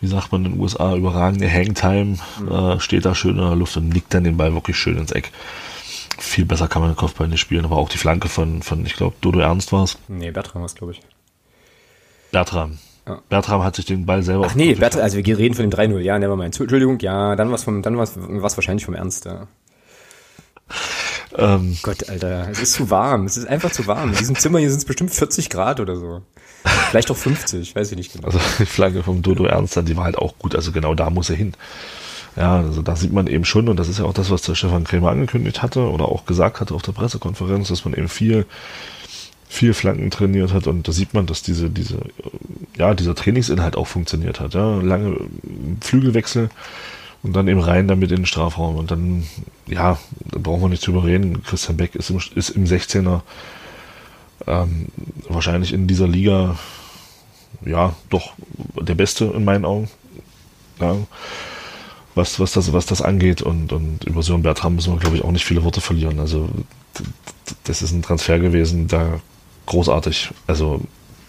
wie 0.00 0.06
sagt 0.06 0.32
man 0.32 0.44
in 0.44 0.52
den 0.52 0.60
USA, 0.60 0.94
überragende 0.94 1.50
Hangtime, 1.50 2.18
mhm. 2.40 2.48
äh, 2.48 2.80
steht 2.80 3.04
da 3.04 3.14
schön 3.14 3.36
in 3.36 3.44
der 3.44 3.56
Luft 3.56 3.76
und 3.76 3.88
nickt 3.88 4.12
dann 4.14 4.24
den 4.24 4.36
Ball 4.36 4.52
wirklich 4.54 4.76
schön 4.76 4.96
ins 4.96 5.12
Eck. 5.12 5.30
Viel 6.18 6.44
besser 6.44 6.68
kann 6.68 6.82
man 6.82 6.92
den 6.92 6.96
Kopfball 6.96 7.28
nicht 7.28 7.40
spielen, 7.40 7.64
aber 7.64 7.76
auch 7.76 7.88
die 7.88 7.98
Flanke 7.98 8.28
von, 8.28 8.62
von 8.62 8.84
ich 8.84 8.94
glaube, 8.94 9.16
Dodo 9.20 9.40
Ernst 9.40 9.72
war 9.72 9.84
es. 9.84 9.98
Nee, 10.08 10.30
Bertram 10.30 10.62
war 10.62 10.66
es, 10.66 10.74
glaube 10.74 10.92
ich. 10.92 11.00
Bertram. 12.30 12.78
Ja. 13.06 13.22
Bertram 13.28 13.62
hat 13.62 13.76
sich 13.76 13.86
den 13.86 14.06
Ball 14.06 14.22
selber. 14.22 14.46
Ach 14.48 14.54
nee, 14.54 14.74
Bertram, 14.74 15.02
also 15.02 15.16
wir 15.16 15.38
reden 15.38 15.54
von 15.54 15.68
dem 15.68 15.78
3-0, 15.78 15.98
ja, 16.00 16.18
never 16.18 16.36
mind. 16.36 16.58
Entschuldigung, 16.60 16.98
ja, 17.00 17.36
dann 17.36 17.48
war 17.48 17.54
es 17.54 17.64
dann 17.64 17.96
wahrscheinlich 17.96 18.84
vom 18.84 18.94
Ernst, 18.94 19.24
ja. 19.24 19.48
Ähm, 21.36 21.78
Gott, 21.82 22.08
Alter, 22.08 22.48
es 22.50 22.60
ist 22.60 22.72
zu 22.72 22.90
warm. 22.90 23.26
Es 23.26 23.36
ist 23.36 23.46
einfach 23.46 23.70
zu 23.70 23.86
warm. 23.86 24.10
In 24.10 24.16
diesem 24.16 24.36
Zimmer 24.36 24.58
hier 24.58 24.70
sind 24.70 24.78
es 24.78 24.84
bestimmt 24.84 25.12
40 25.12 25.48
Grad 25.48 25.80
oder 25.80 25.96
so. 25.96 26.22
Vielleicht 26.64 27.10
auch 27.10 27.16
50, 27.16 27.74
weiß 27.74 27.92
ich 27.92 27.96
nicht 27.96 28.12
genau. 28.12 28.26
Also 28.26 28.40
die 28.58 28.66
Flagge 28.66 29.02
vom 29.02 29.22
Dodo 29.22 29.44
Ernst, 29.44 29.80
die 29.82 29.96
war 29.96 30.04
halt 30.04 30.18
auch 30.18 30.38
gut. 30.38 30.54
Also 30.54 30.72
genau 30.72 30.94
da 30.94 31.10
muss 31.10 31.30
er 31.30 31.36
hin. 31.36 31.54
Ja, 32.36 32.58
also 32.58 32.82
da 32.82 32.96
sieht 32.96 33.12
man 33.12 33.26
eben 33.26 33.44
schon, 33.44 33.68
und 33.68 33.76
das 33.76 33.88
ist 33.88 33.98
ja 33.98 34.04
auch 34.04 34.14
das, 34.14 34.30
was 34.30 34.42
der 34.42 34.54
Stefan 34.54 34.84
Krämer 34.84 35.10
angekündigt 35.10 35.62
hatte 35.62 35.80
oder 35.88 36.06
auch 36.06 36.26
gesagt 36.26 36.60
hatte 36.60 36.74
auf 36.74 36.82
der 36.82 36.92
Pressekonferenz, 36.92 37.68
dass 37.68 37.84
man 37.84 37.94
eben 37.94 38.08
viel, 38.08 38.46
viel 39.48 39.74
Flanken 39.74 40.10
trainiert 40.10 40.52
hat 40.52 40.66
und 40.66 40.86
da 40.86 40.92
sieht 40.92 41.12
man, 41.12 41.26
dass 41.26 41.42
diese, 41.42 41.70
diese, 41.70 41.98
ja, 42.76 42.94
dieser 42.94 43.16
Trainingsinhalt 43.16 43.76
auch 43.76 43.88
funktioniert 43.88 44.38
hat. 44.38 44.54
Ja, 44.54 44.76
lange 44.76 45.16
Flügelwechsel, 45.80 46.50
und 47.22 47.36
dann 47.36 47.48
eben 47.48 47.60
rein 47.60 47.88
damit 47.88 48.10
in 48.10 48.18
den 48.18 48.26
Strafraum. 48.26 48.76
Und 48.76 48.90
dann, 48.90 49.24
ja, 49.66 49.98
da 50.30 50.38
brauchen 50.38 50.62
wir 50.62 50.68
nicht 50.68 50.86
drüber 50.86 51.04
reden. 51.04 51.42
Christian 51.42 51.76
Beck 51.76 51.94
ist 51.94 52.10
im, 52.10 52.20
ist 52.34 52.50
im 52.50 52.64
16er 52.64 53.20
ähm, 54.46 54.86
wahrscheinlich 55.28 55.72
in 55.72 55.86
dieser 55.86 56.08
Liga, 56.08 56.58
ja, 57.64 57.94
doch 58.08 58.32
der 58.80 58.94
Beste 58.94 59.26
in 59.26 59.44
meinen 59.44 59.64
Augen. 59.64 59.88
Ja, 60.80 60.96
was, 62.14 62.40
was, 62.40 62.52
das, 62.52 62.72
was 62.72 62.86
das 62.86 63.02
angeht. 63.02 63.42
Und, 63.42 63.72
und 63.72 64.04
über 64.04 64.22
Sören 64.22 64.42
Bertram 64.42 64.74
müssen 64.74 64.92
wir, 64.92 65.00
glaube 65.00 65.16
ich, 65.16 65.24
auch 65.24 65.30
nicht 65.30 65.44
viele 65.44 65.64
Worte 65.64 65.80
verlieren. 65.80 66.18
Also, 66.18 66.48
das 67.64 67.82
ist 67.82 67.92
ein 67.92 68.02
Transfer 68.02 68.38
gewesen, 68.38 68.88
da 68.88 69.20
großartig. 69.66 70.30
Also, 70.46 70.80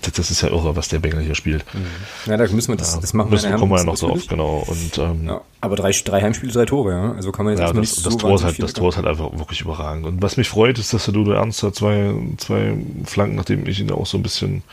das 0.01 0.31
ist 0.31 0.41
ja 0.41 0.49
irre, 0.49 0.75
was 0.75 0.87
der 0.87 0.99
Bengel 0.99 1.21
hier 1.21 1.35
spielt. 1.35 1.63
Mhm. 1.73 1.85
Ja, 2.25 2.37
da 2.37 2.47
müssen 2.47 2.69
wir 2.69 2.77
das, 2.77 2.99
das 2.99 3.13
machen 3.13 3.29
müssen, 3.29 3.49
wir 3.49 3.57
kommen 3.57 3.71
wir 3.71 3.77
ja 3.77 3.83
noch 3.83 3.97
so 3.97 4.11
oft, 4.11 4.27
genau. 4.27 4.63
Und, 4.67 4.97
ähm, 4.97 5.27
ja, 5.27 5.41
aber 5.61 5.75
drei, 5.75 5.91
drei 5.91 6.21
Heimspiele, 6.21 6.51
drei 6.51 6.65
Tore, 6.65 6.91
ja. 6.91 7.11
Also 7.13 7.31
kann 7.31 7.45
man 7.45 7.53
jetzt 7.53 7.61
ja, 7.61 7.67
das, 7.67 7.75
nicht 7.75 8.05
das 8.05 8.13
so 8.13 8.19
Tor 8.19 8.35
ist 8.35 8.43
halt, 8.43 8.61
Das 8.61 8.73
Tor 8.73 8.89
ist 8.89 8.97
halt 8.97 9.07
einfach 9.07 9.31
wirklich 9.37 9.61
überragend. 9.61 10.05
Und 10.05 10.21
was 10.21 10.37
mich 10.37 10.49
freut, 10.49 10.79
ist, 10.79 10.93
dass 10.93 11.05
der 11.05 11.13
Dudo 11.13 11.31
Ernst 11.31 11.63
hat 11.63 11.75
zwei, 11.75 12.13
zwei 12.37 12.75
Flanken, 13.05 13.35
nachdem 13.35 13.67
ich 13.67 13.79
ihn 13.79 13.91
auch 13.91 14.05
so 14.05 14.17
ein 14.17 14.23
bisschen 14.23 14.63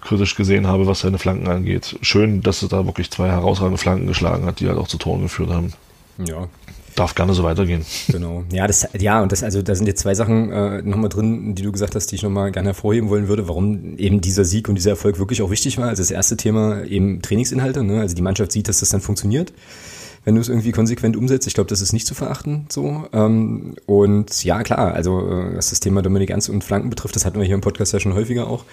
kritisch 0.00 0.34
gesehen 0.36 0.66
habe, 0.66 0.86
was 0.86 1.00
seine 1.00 1.18
Flanken 1.18 1.48
angeht. 1.48 1.96
Schön, 2.02 2.42
dass 2.42 2.62
er 2.62 2.68
da 2.68 2.84
wirklich 2.84 3.10
zwei 3.10 3.28
herausragende 3.28 3.78
Flanken 3.78 4.06
geschlagen 4.06 4.44
hat, 4.46 4.60
die 4.60 4.68
halt 4.68 4.78
auch 4.78 4.88
zu 4.88 4.98
Toren 4.98 5.22
geführt 5.22 5.50
haben. 5.50 5.72
Ja, 6.18 6.48
darf 6.94 7.14
gerne 7.14 7.34
so 7.34 7.42
weitergehen. 7.42 7.84
Genau. 8.08 8.44
Ja, 8.52 8.66
das, 8.66 8.88
ja, 8.98 9.22
und 9.22 9.32
das, 9.32 9.42
also 9.42 9.62
da 9.62 9.74
sind 9.74 9.86
jetzt 9.86 10.00
zwei 10.00 10.14
Sachen 10.14 10.52
äh, 10.52 10.82
nochmal 10.82 11.08
drin, 11.08 11.54
die 11.54 11.62
du 11.62 11.72
gesagt 11.72 11.94
hast, 11.94 12.06
die 12.10 12.16
ich 12.16 12.22
nochmal 12.22 12.52
gerne 12.52 12.68
hervorheben 12.68 13.08
wollen 13.10 13.28
würde, 13.28 13.48
warum 13.48 13.96
eben 13.96 14.20
dieser 14.20 14.44
Sieg 14.44 14.68
und 14.68 14.76
dieser 14.76 14.90
Erfolg 14.90 15.18
wirklich 15.18 15.42
auch 15.42 15.50
wichtig 15.50 15.78
war. 15.78 15.88
Also 15.88 16.02
das 16.02 16.10
erste 16.10 16.36
Thema 16.36 16.84
eben 16.84 17.22
Trainingsinhalte, 17.22 17.82
ne? 17.82 18.00
Also 18.00 18.14
die 18.14 18.22
Mannschaft 18.22 18.52
sieht, 18.52 18.68
dass 18.68 18.80
das 18.80 18.90
dann 18.90 19.00
funktioniert 19.00 19.52
wenn 20.24 20.34
du 20.34 20.40
es 20.40 20.48
irgendwie 20.48 20.72
konsequent 20.72 21.16
umsetzt. 21.16 21.46
Ich 21.46 21.54
glaube, 21.54 21.68
das 21.68 21.80
ist 21.80 21.92
nicht 21.92 22.06
zu 22.06 22.14
verachten 22.14 22.66
so. 22.70 23.04
Ähm, 23.12 23.74
und 23.86 24.42
ja, 24.44 24.62
klar, 24.62 24.94
also 24.94 25.20
äh, 25.20 25.56
was 25.56 25.70
das 25.70 25.80
Thema 25.80 26.02
Dominik 26.02 26.30
Ernst 26.30 26.48
und 26.48 26.64
Flanken 26.64 26.90
betrifft, 26.90 27.14
das 27.14 27.24
hatten 27.24 27.38
wir 27.38 27.44
hier 27.44 27.54
im 27.54 27.60
Podcast 27.60 27.92
ja 27.92 28.00
schon 28.00 28.14
häufiger 28.14 28.48
auch. 28.48 28.64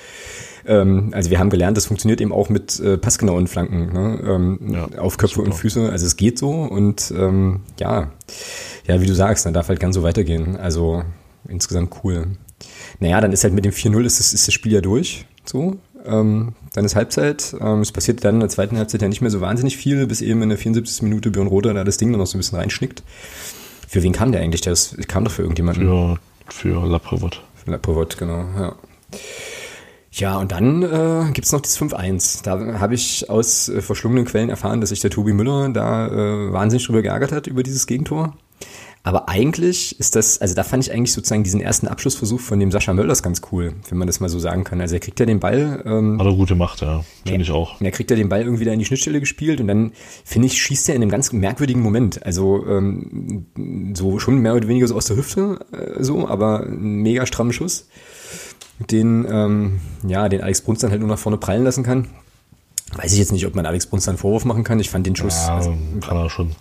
Ähm, 0.65 1.11
also 1.13 1.29
wir 1.29 1.39
haben 1.39 1.49
gelernt, 1.49 1.77
das 1.77 1.85
funktioniert 1.85 2.21
eben 2.21 2.31
auch 2.31 2.49
mit 2.49 2.79
äh, 2.79 2.97
passgenauen 2.97 3.47
Flanken 3.47 3.91
ne? 3.93 4.19
ähm, 4.25 4.59
ja, 4.73 4.99
auf 4.99 5.17
Köpfe 5.17 5.35
super. 5.35 5.47
und 5.47 5.53
Füße. 5.53 5.89
Also 5.89 6.05
es 6.05 6.17
geht 6.17 6.37
so 6.37 6.51
und 6.51 7.13
ähm, 7.15 7.61
ja, 7.79 8.11
ja, 8.87 9.01
wie 9.01 9.05
du 9.05 9.15
sagst, 9.15 9.45
dann 9.45 9.53
darf 9.53 9.69
halt 9.69 9.79
ganz 9.79 9.95
so 9.95 10.03
weitergehen. 10.03 10.57
Also 10.57 11.03
insgesamt 11.47 11.93
cool. 12.03 12.27
Naja, 12.99 13.21
dann 13.21 13.31
ist 13.31 13.43
halt 13.43 13.53
mit 13.53 13.65
dem 13.65 13.71
4-0 13.71 14.03
ist 14.05 14.19
das, 14.19 14.33
ist 14.33 14.47
das 14.47 14.53
Spiel 14.53 14.73
ja 14.73 14.81
durch. 14.81 15.25
So. 15.45 15.77
Ähm, 16.05 16.53
dann 16.73 16.85
ist 16.85 16.95
Halbzeit. 16.95 17.55
Ähm, 17.59 17.81
es 17.81 17.91
passiert 17.91 18.23
dann 18.23 18.35
in 18.35 18.39
der 18.41 18.49
zweiten 18.49 18.77
Halbzeit 18.77 19.01
ja 19.01 19.07
nicht 19.07 19.21
mehr 19.21 19.31
so 19.31 19.41
wahnsinnig 19.41 19.77
viel, 19.77 20.07
bis 20.07 20.21
eben 20.21 20.41
in 20.41 20.49
der 20.49 20.57
74. 20.57 21.03
Minute 21.03 21.31
Björn 21.31 21.47
Roder 21.47 21.73
da 21.73 21.83
das 21.83 21.97
Ding 21.97 22.11
noch 22.11 22.25
so 22.25 22.37
ein 22.37 22.39
bisschen 22.39 22.57
reinschnickt. 22.57 23.03
Für 23.87 24.03
wen 24.03 24.13
kam 24.13 24.31
der 24.31 24.41
eigentlich? 24.41 24.61
Der 24.61 24.75
kam 25.07 25.25
doch 25.25 25.31
für 25.31 25.41
irgendjemanden. 25.41 25.85
Für, 25.85 26.17
für 26.47 26.87
Laprovot. 26.87 27.43
Für 27.55 27.71
Laprovot, 27.71 28.17
genau, 28.17 28.45
ja. 28.57 28.75
Ja, 30.13 30.37
und 30.37 30.51
dann 30.51 30.83
äh, 30.83 31.31
gibt 31.31 31.51
noch 31.51 31.61
das 31.61 31.79
5-1. 31.79 32.43
Da 32.43 32.79
habe 32.79 32.95
ich 32.95 33.29
aus 33.29 33.69
äh, 33.69 33.81
verschlungenen 33.81 34.25
Quellen 34.25 34.49
erfahren, 34.49 34.81
dass 34.81 34.89
sich 34.89 34.99
der 34.99 35.09
Tobi 35.09 35.31
Müller 35.31 35.69
da 35.69 36.07
äh, 36.07 36.51
wahnsinnig 36.51 36.85
drüber 36.85 37.01
geärgert 37.01 37.31
hat 37.31 37.47
über 37.47 37.63
dieses 37.63 37.87
Gegentor. 37.87 38.35
Aber 39.03 39.29
eigentlich 39.29 39.99
ist 39.99 40.15
das, 40.15 40.39
also 40.41 40.53
da 40.53 40.63
fand 40.63 40.85
ich 40.85 40.93
eigentlich 40.93 41.13
sozusagen 41.13 41.43
diesen 41.43 41.59
ersten 41.59 41.87
Abschlussversuch 41.87 42.39
von 42.39 42.59
dem 42.59 42.71
Sascha 42.71 42.93
Möllers 42.93 43.23
ganz 43.23 43.41
cool, 43.51 43.73
wenn 43.89 43.97
man 43.97 44.05
das 44.05 44.19
mal 44.19 44.29
so 44.29 44.37
sagen 44.37 44.63
kann. 44.63 44.79
Also 44.79 44.95
er 44.95 44.99
kriegt 44.99 45.19
ja 45.19 45.25
den 45.25 45.39
Ball. 45.39 45.81
Ähm, 45.85 46.19
Hat 46.19 46.27
er 46.27 46.35
gute 46.35 46.53
Macht, 46.53 46.81
ja. 46.81 47.03
Finde 47.25 47.41
ich 47.41 47.49
auch. 47.49 47.79
Und 47.79 47.85
er 47.85 47.91
kriegt 47.91 48.11
ja 48.11 48.17
den 48.17 48.29
Ball 48.29 48.43
irgendwie 48.43 48.65
da 48.65 48.73
in 48.73 48.79
die 48.79 48.85
Schnittstelle 48.85 49.19
gespielt 49.19 49.59
und 49.59 49.67
dann, 49.67 49.93
finde 50.23 50.47
ich, 50.47 50.61
schießt 50.61 50.89
er 50.89 50.95
in 50.95 51.01
einem 51.01 51.09
ganz 51.09 51.31
merkwürdigen 51.31 51.81
Moment. 51.81 52.23
Also 52.23 52.63
ähm, 52.67 53.93
so 53.95 54.19
schon 54.19 54.37
mehr 54.37 54.55
oder 54.55 54.67
weniger 54.67 54.87
so 54.87 54.95
aus 54.95 55.05
der 55.05 55.17
Hüfte, 55.17 55.65
äh, 55.71 56.03
so, 56.03 56.27
aber 56.27 56.67
ein 56.67 57.01
mega 57.01 57.25
strammen 57.25 57.53
Schuss 57.53 57.87
den, 58.89 59.25
ähm, 59.29 59.81
ja, 60.07 60.29
den 60.29 60.41
Alex 60.41 60.61
Bruns 60.61 60.79
dann 60.79 60.91
halt 60.91 61.01
nur 61.01 61.09
nach 61.09 61.19
vorne 61.19 61.37
prallen 61.37 61.63
lassen 61.63 61.83
kann. 61.83 62.07
Weiß 62.95 63.13
ich 63.13 63.19
jetzt 63.19 63.31
nicht, 63.31 63.45
ob 63.45 63.55
man 63.55 63.65
Alex 63.65 63.85
Bruns 63.85 64.05
dann 64.05 64.13
einen 64.13 64.19
Vorwurf 64.19 64.45
machen 64.45 64.63
kann. 64.63 64.79
Ich 64.79 64.89
fand 64.89 65.05
den 65.05 65.15
Schuss. 65.15 65.47
Ja, 65.47 65.55
also, 65.55 65.73
kann 66.01 66.17
er 66.17 66.29
schon. 66.29 66.55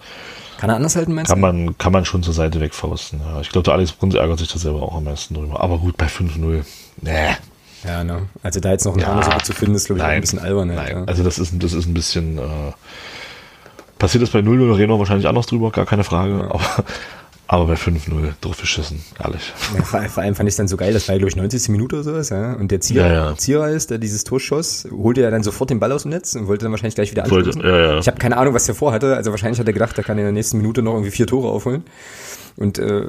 Kann 0.58 0.70
er 0.70 0.76
anders 0.76 0.94
halten, 0.94 1.14
meinst 1.14 1.30
kann 1.30 1.40
du? 1.40 1.46
Man, 1.46 1.78
kann 1.78 1.92
man 1.92 2.04
schon 2.04 2.22
zur 2.22 2.34
Seite 2.34 2.60
wegfausten. 2.60 3.20
Ja. 3.20 3.40
Ich 3.40 3.48
glaube, 3.48 3.64
der 3.64 3.74
Alex 3.74 3.92
Bruns 3.92 4.14
ärgert 4.14 4.38
sich 4.38 4.52
da 4.52 4.58
selber 4.58 4.82
auch 4.82 4.94
am 4.94 5.04
meisten 5.04 5.34
drüber. 5.34 5.60
Aber 5.60 5.78
gut, 5.78 5.96
bei 5.96 6.06
5-0. 6.06 6.64
Nee. 7.00 7.36
Ja, 7.84 8.04
ne? 8.04 8.28
Also 8.42 8.60
da 8.60 8.70
jetzt 8.70 8.84
noch 8.84 8.94
ein 8.94 9.00
ja, 9.00 9.22
so 9.22 9.30
zu 9.38 9.52
finden, 9.54 9.74
ist, 9.74 9.86
glaube 9.86 10.00
ich, 10.00 10.04
nein, 10.04 10.16
ein 10.16 10.20
bisschen 10.20 10.38
albern. 10.38 10.68
Nein. 10.68 10.96
Ja. 10.98 11.04
Also 11.04 11.22
das 11.22 11.38
ist, 11.38 11.54
das 11.62 11.72
ist 11.72 11.86
ein 11.86 11.94
bisschen. 11.94 12.38
Äh, 12.38 12.72
passiert 13.98 14.22
das 14.22 14.30
bei 14.30 14.40
0-0 14.40 14.76
reden 14.76 14.92
wir 14.92 14.98
wahrscheinlich 14.98 15.26
anders 15.26 15.46
drüber, 15.46 15.70
gar 15.70 15.86
keine 15.86 16.04
Frage. 16.04 16.38
Ja. 16.38 16.50
Aber 16.50 16.84
aber 17.52 17.66
bei 17.66 17.74
5-0 17.74 18.34
drauf 18.40 18.60
geschissen, 18.60 19.00
ehrlich. 19.20 19.52
Ja, 19.76 19.82
vor, 19.82 20.00
vor, 20.02 20.22
allem 20.22 20.36
fand 20.36 20.48
ich 20.48 20.52
es 20.52 20.56
dann 20.56 20.68
so 20.68 20.76
geil, 20.76 20.92
das 20.92 21.08
war, 21.08 21.16
glaube 21.16 21.30
ich, 21.30 21.34
90. 21.34 21.70
Minute 21.70 21.96
oder 21.96 22.04
sowas, 22.04 22.28
ja. 22.28 22.52
Und 22.52 22.70
der 22.70 22.80
Zierer, 22.80 23.08
ja, 23.08 23.30
ja. 23.30 23.36
Zierer 23.36 23.70
ist, 23.70 23.90
der 23.90 23.98
dieses 23.98 24.22
Tor 24.22 24.38
schoss, 24.38 24.86
holte 24.88 25.22
ja 25.22 25.32
dann 25.32 25.42
sofort 25.42 25.68
den 25.68 25.80
Ball 25.80 25.90
aus 25.90 26.02
dem 26.02 26.12
Netz 26.12 26.36
und 26.36 26.46
wollte 26.46 26.66
dann 26.66 26.70
wahrscheinlich 26.70 26.94
gleich 26.94 27.10
wieder. 27.10 27.26
Ja, 27.26 27.76
ja. 27.76 27.98
Ich 27.98 28.06
habe 28.06 28.18
keine 28.18 28.36
Ahnung, 28.36 28.54
was 28.54 28.68
er 28.68 28.76
vorhatte. 28.76 29.16
Also 29.16 29.32
wahrscheinlich 29.32 29.58
hat 29.58 29.66
er 29.66 29.72
gedacht, 29.72 29.98
er 29.98 30.04
kann 30.04 30.16
in 30.16 30.22
der 30.22 30.32
nächsten 30.32 30.58
Minute 30.58 30.80
noch 30.80 30.92
irgendwie 30.92 31.10
vier 31.10 31.26
Tore 31.26 31.48
aufholen. 31.48 31.82
Und 32.56 32.78
äh, 32.78 33.02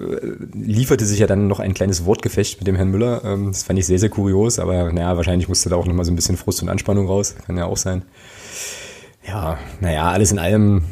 lieferte 0.56 1.06
sich 1.06 1.20
ja 1.20 1.28
dann 1.28 1.48
noch 1.48 1.60
ein 1.60 1.76
kleines 1.76 2.06
Wortgefecht 2.06 2.58
mit 2.62 2.66
dem 2.66 2.76
Herrn 2.76 2.90
Müller. 2.90 3.24
Ähm, 3.24 3.52
das 3.52 3.62
fand 3.62 3.78
ich 3.78 3.86
sehr, 3.86 4.00
sehr 4.00 4.10
kurios, 4.10 4.58
aber 4.58 4.92
naja, 4.92 5.18
wahrscheinlich 5.18 5.50
musste 5.50 5.70
da 5.70 5.76
auch 5.76 5.86
nochmal 5.86 6.06
so 6.06 6.12
ein 6.12 6.16
bisschen 6.16 6.38
Frust 6.38 6.64
und 6.64 6.70
Anspannung 6.70 7.06
raus. 7.06 7.36
Kann 7.46 7.58
ja 7.58 7.66
auch 7.66 7.78
sein. 7.78 8.02
Ja, 9.28 9.60
naja, 9.82 10.10
alles 10.10 10.32
in 10.32 10.40
allem 10.40 10.84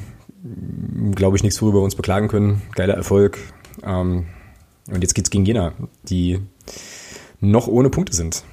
glaube 1.15 1.37
ich, 1.37 1.43
nichts, 1.43 1.61
worüber 1.61 1.79
wir 1.79 1.83
uns 1.83 1.95
beklagen 1.95 2.27
können. 2.27 2.61
Geiler 2.75 2.95
Erfolg, 2.95 3.37
ähm, 3.83 4.25
und 4.87 5.01
jetzt 5.01 5.13
geht's 5.13 5.29
gegen 5.29 5.45
Jena, 5.45 5.73
die 6.03 6.39
noch 7.39 7.67
ohne 7.67 7.89
Punkte 7.89 8.15
sind. 8.15 8.43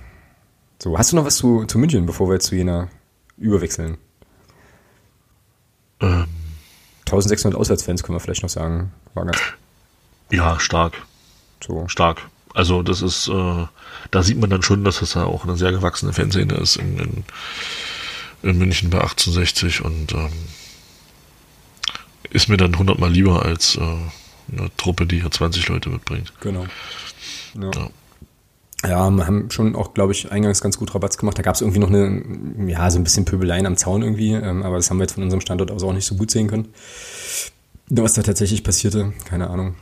So, 0.79 0.99
hast 0.99 1.13
du 1.13 1.17
noch 1.17 1.25
was 1.25 1.37
zu, 1.37 1.65
zu 1.65 1.79
München, 1.79 2.07
bevor 2.07 2.29
wir 2.29 2.35
jetzt 2.35 2.47
zu 2.47 2.55
Jena 2.55 2.89
überwechseln? 3.39 3.97
Ähm. 6.01 6.27
1600 7.07 7.59
Auswärtsfans 7.59 8.03
können 8.03 8.17
wir 8.17 8.21
vielleicht 8.21 8.43
noch 8.43 8.51
sagen. 8.51 8.93
War 9.15 9.25
ganz 9.25 9.39
ja, 10.31 10.59
stark. 10.59 10.95
So. 11.65 11.87
Stark. 11.87 12.23
Also 12.53 12.83
das 12.83 13.01
ist, 13.01 13.29
äh, 13.29 13.67
da 14.11 14.23
sieht 14.23 14.39
man 14.39 14.51
dann 14.51 14.63
schon, 14.63 14.83
dass 14.83 15.03
es 15.03 15.13
da 15.13 15.25
auch 15.25 15.45
eine 15.45 15.57
sehr 15.57 15.71
gewachsene 15.71 16.13
Fanszene 16.13 16.55
ist 16.55 16.77
in, 16.77 16.99
in, 16.99 17.25
in 18.43 18.59
München 18.59 18.91
bei 18.91 18.99
1860 18.99 19.85
und 19.85 20.13
ähm, 20.15 20.33
ist 22.31 22.49
mir 22.49 22.57
dann 22.57 22.79
hundertmal 22.79 23.11
lieber 23.11 23.45
als 23.45 23.77
äh, 23.77 23.81
eine 23.81 24.71
Truppe, 24.77 25.07
die 25.07 25.21
hier 25.21 25.31
20 25.31 25.69
Leute 25.69 25.89
mitbringt. 25.89 26.33
Genau. 26.41 26.67
Ja. 27.61 27.71
ja. 27.75 27.91
Ja, 28.85 28.99
haben 28.99 29.51
schon 29.51 29.75
auch, 29.75 29.95
glaube 29.95 30.13
ich, 30.13 30.31
eingangs 30.31 30.61
ganz 30.61 30.79
gut 30.79 30.95
Rabatz 30.95 31.17
gemacht. 31.17 31.39
Da 31.39 31.43
gab 31.43 31.55
es 31.55 31.61
irgendwie 31.61 31.81
noch 31.81 31.89
eine, 31.89 32.23
ja, 32.71 32.91
so 32.91 32.99
ein 32.99 33.05
bisschen 33.05 33.25
Pöbeleien 33.25 33.67
am 33.67 33.77
Zaun 33.77 34.03
irgendwie, 34.03 34.33
ähm, 34.33 34.63
aber 34.63 34.77
das 34.77 34.91
haben 34.91 34.99
wir 34.99 35.05
jetzt 35.05 35.15
von 35.15 35.23
unserem 35.23 35.41
Standort 35.41 35.71
aus 35.71 35.83
auch 35.83 35.93
nicht 35.93 36.05
so 36.05 36.15
gut 36.15 36.31
sehen 36.31 36.47
können. 36.47 36.69
Was 37.89 38.15
da 38.15 38.23
tatsächlich 38.23 38.63
passierte, 38.63 39.13
keine 39.25 39.49
Ahnung. 39.49 39.75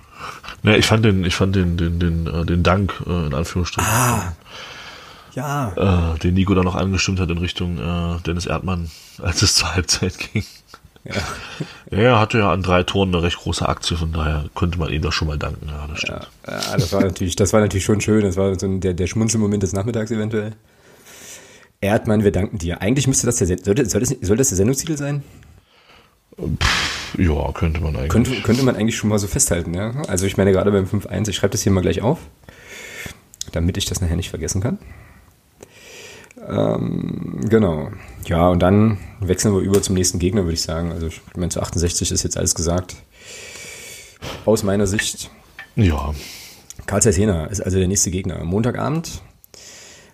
Ja, 0.63 0.77
ich 0.77 0.87
fand 0.87 1.05
den, 1.05 1.25
ich 1.25 1.35
fand 1.35 1.57
den, 1.57 1.77
den, 1.77 1.99
den, 1.99 2.27
äh, 2.27 2.47
den 2.47 2.63
Dank, 2.63 2.95
äh, 3.07 3.27
in 3.27 3.35
Anführungsstrichen. 3.35 3.91
Ah. 3.91 4.33
Ja. 5.35 6.13
Äh, 6.15 6.19
den 6.21 6.35
Nico 6.35 6.55
da 6.55 6.63
noch 6.63 6.77
angestimmt 6.77 7.19
hat 7.19 7.31
in 7.31 7.39
Richtung 7.39 7.79
äh, 7.79 8.21
Dennis 8.25 8.47
Erdmann, 8.47 8.91
als 9.21 9.43
es 9.43 9.57
zur 9.57 9.75
Halbzeit 9.75 10.17
ging. 10.19 10.45
Ja. 11.05 11.15
er 11.91 12.19
hatte 12.19 12.39
ja 12.39 12.53
an 12.53 12.63
drei 12.63 12.83
Toren 12.83 13.15
eine 13.15 13.23
recht 13.23 13.39
große 13.39 13.69
Aktie, 13.69 13.97
von 13.97 14.13
daher 14.13 14.47
könnte 14.55 14.79
man 14.79 14.91
ihm 14.93 15.03
doch 15.03 15.13
schon 15.13 15.29
mal 15.29 15.39
danken. 15.39 15.69
Ja, 15.69 15.87
das 15.87 15.99
stimmt. 15.99 16.29
Ja, 16.47 16.77
das 16.77 16.93
war 16.93 17.03
natürlich, 17.03 17.37
das 17.37 17.53
war 17.53 17.61
natürlich 17.61 17.85
schon 17.85 18.01
schön. 18.01 18.23
Das 18.23 18.37
war 18.37 18.59
so 18.59 18.67
ein, 18.67 18.81
der, 18.81 18.95
der 18.95 19.07
Schmunzelmoment 19.07 19.63
des 19.63 19.73
Nachmittags 19.73 20.11
eventuell. 20.11 20.53
Erdmann, 21.81 22.25
wir 22.25 22.33
danken 22.33 22.59
dir. 22.59 22.81
Eigentlich 22.81 23.07
müsste 23.07 23.27
das 23.27 23.37
der, 23.37 23.47
soll 23.47 23.75
das, 23.75 24.17
soll 24.21 24.37
das 24.37 24.49
der 24.49 24.57
Sendungstitel 24.57 24.97
sein? 24.97 25.23
Pff, 26.37 27.19
ja, 27.19 27.53
könnte 27.53 27.81
man 27.81 27.95
eigentlich. 27.95 28.09
Könnte, 28.09 28.41
könnte 28.43 28.63
man 28.65 28.77
eigentlich 28.77 28.97
schon 28.97 29.11
mal 29.11 29.19
so 29.19 29.27
festhalten, 29.27 29.75
ja. 29.75 29.93
Also 30.09 30.27
ich 30.27 30.37
meine 30.37 30.53
gerade 30.53 30.73
beim 30.73 30.87
5-1, 30.87 31.29
ich 31.29 31.37
schreibe 31.37 31.53
das 31.53 31.63
hier 31.63 31.73
mal 31.73 31.83
gleich 31.83 32.01
auf, 32.01 32.19
damit 33.53 33.77
ich 33.77 33.85
das 33.85 34.01
nachher 34.01 34.17
nicht 34.17 34.31
vergessen 34.31 34.63
kann. 34.63 34.79
Ähm, 36.49 37.41
genau. 37.49 37.91
Ja, 38.27 38.49
und 38.49 38.61
dann 38.61 38.99
wechseln 39.21 39.55
wir 39.55 39.61
über 39.61 39.81
zum 39.83 39.95
nächsten 39.95 40.19
Gegner, 40.19 40.43
würde 40.43 40.55
ich 40.55 40.63
sagen. 40.63 40.93
Also 40.93 41.07
ich 41.07 41.21
meine, 41.37 41.51
zu 41.51 41.61
68 41.61 42.11
ist 42.11 42.23
jetzt 42.23 42.37
alles 42.37 42.55
gesagt. 42.55 42.97
Aus 44.45 44.63
meiner 44.63 44.87
Sicht. 44.87 45.31
Ja. 45.77 46.15
Karl 46.87 47.03
Zeiss 47.03 47.17
Jena 47.17 47.47
ist 47.47 47.61
also 47.61 47.79
der 47.79 47.89
nächste 47.89 48.11
Gegner. 48.11 48.45
Montagabend, 48.45 49.23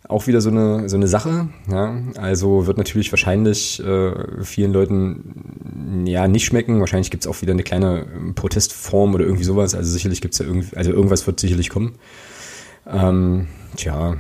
auch 0.09 0.27
wieder 0.27 0.41
so 0.41 0.51
eine, 0.51 0.89
so 0.89 0.97
eine 0.97 1.09
Sache. 1.09 1.49
Ja? 1.71 2.01
Also 2.17 2.67
wird 2.67 2.79
natürlich 2.79 3.13
wahrscheinlich 3.13 3.83
äh, 3.83 4.45
vielen 4.45 4.73
Leuten 4.73 6.05
ja 6.07 6.29
nicht 6.29 6.45
schmecken. 6.45 6.81
Wahrscheinlich 6.81 7.11
gibt 7.11 7.25
es 7.25 7.31
auch 7.31 7.43
wieder 7.43 7.53
eine 7.53 7.63
kleine 7.63 8.07
Protestform 8.35 9.15
oder 9.15 9.25
irgendwie 9.25 9.45
sowas. 9.45 9.75
Also 9.75 9.91
sicherlich 9.91 10.21
gibt 10.21 10.35
es 10.35 10.39
ja 10.41 10.47
irgendwie, 10.47 10.77
also 10.77 10.91
irgendwas 10.91 11.27
wird 11.27 11.41
sicherlich 11.41 11.71
kommen. 11.71 11.95
Ähm, 12.87 13.47
tja, 13.77 14.17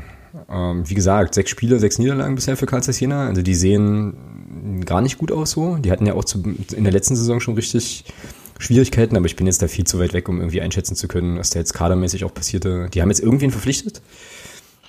ähm, 0.48 0.88
wie 0.88 0.94
gesagt, 0.94 1.34
sechs 1.34 1.50
Spiele, 1.50 1.78
sechs 1.78 1.98
Niederlagen 1.98 2.34
bisher 2.34 2.56
für 2.56 2.66
Karl 2.66 2.82
Zeiss 2.82 3.00
Jena. 3.00 3.26
Also 3.26 3.42
die 3.42 3.54
sehen 3.54 4.84
gar 4.84 5.00
nicht 5.00 5.18
gut 5.18 5.32
aus 5.32 5.52
so. 5.52 5.76
Die 5.76 5.90
hatten 5.90 6.06
ja 6.06 6.14
auch 6.14 6.24
zu, 6.24 6.42
in 6.74 6.84
der 6.84 6.92
letzten 6.92 7.16
Saison 7.16 7.40
schon 7.40 7.54
richtig 7.54 8.04
Schwierigkeiten, 8.58 9.16
aber 9.16 9.26
ich 9.26 9.36
bin 9.36 9.46
jetzt 9.46 9.62
da 9.62 9.68
viel 9.68 9.86
zu 9.86 9.98
weit 9.98 10.12
weg, 10.12 10.28
um 10.28 10.38
irgendwie 10.38 10.60
einschätzen 10.60 10.94
zu 10.94 11.08
können, 11.08 11.38
was 11.38 11.50
da 11.50 11.58
jetzt 11.58 11.72
kadermäßig 11.72 12.24
auch 12.24 12.34
passierte. 12.34 12.88
Die 12.92 13.00
haben 13.00 13.08
jetzt 13.08 13.20
irgendwen 13.20 13.50
verpflichtet. 13.50 14.02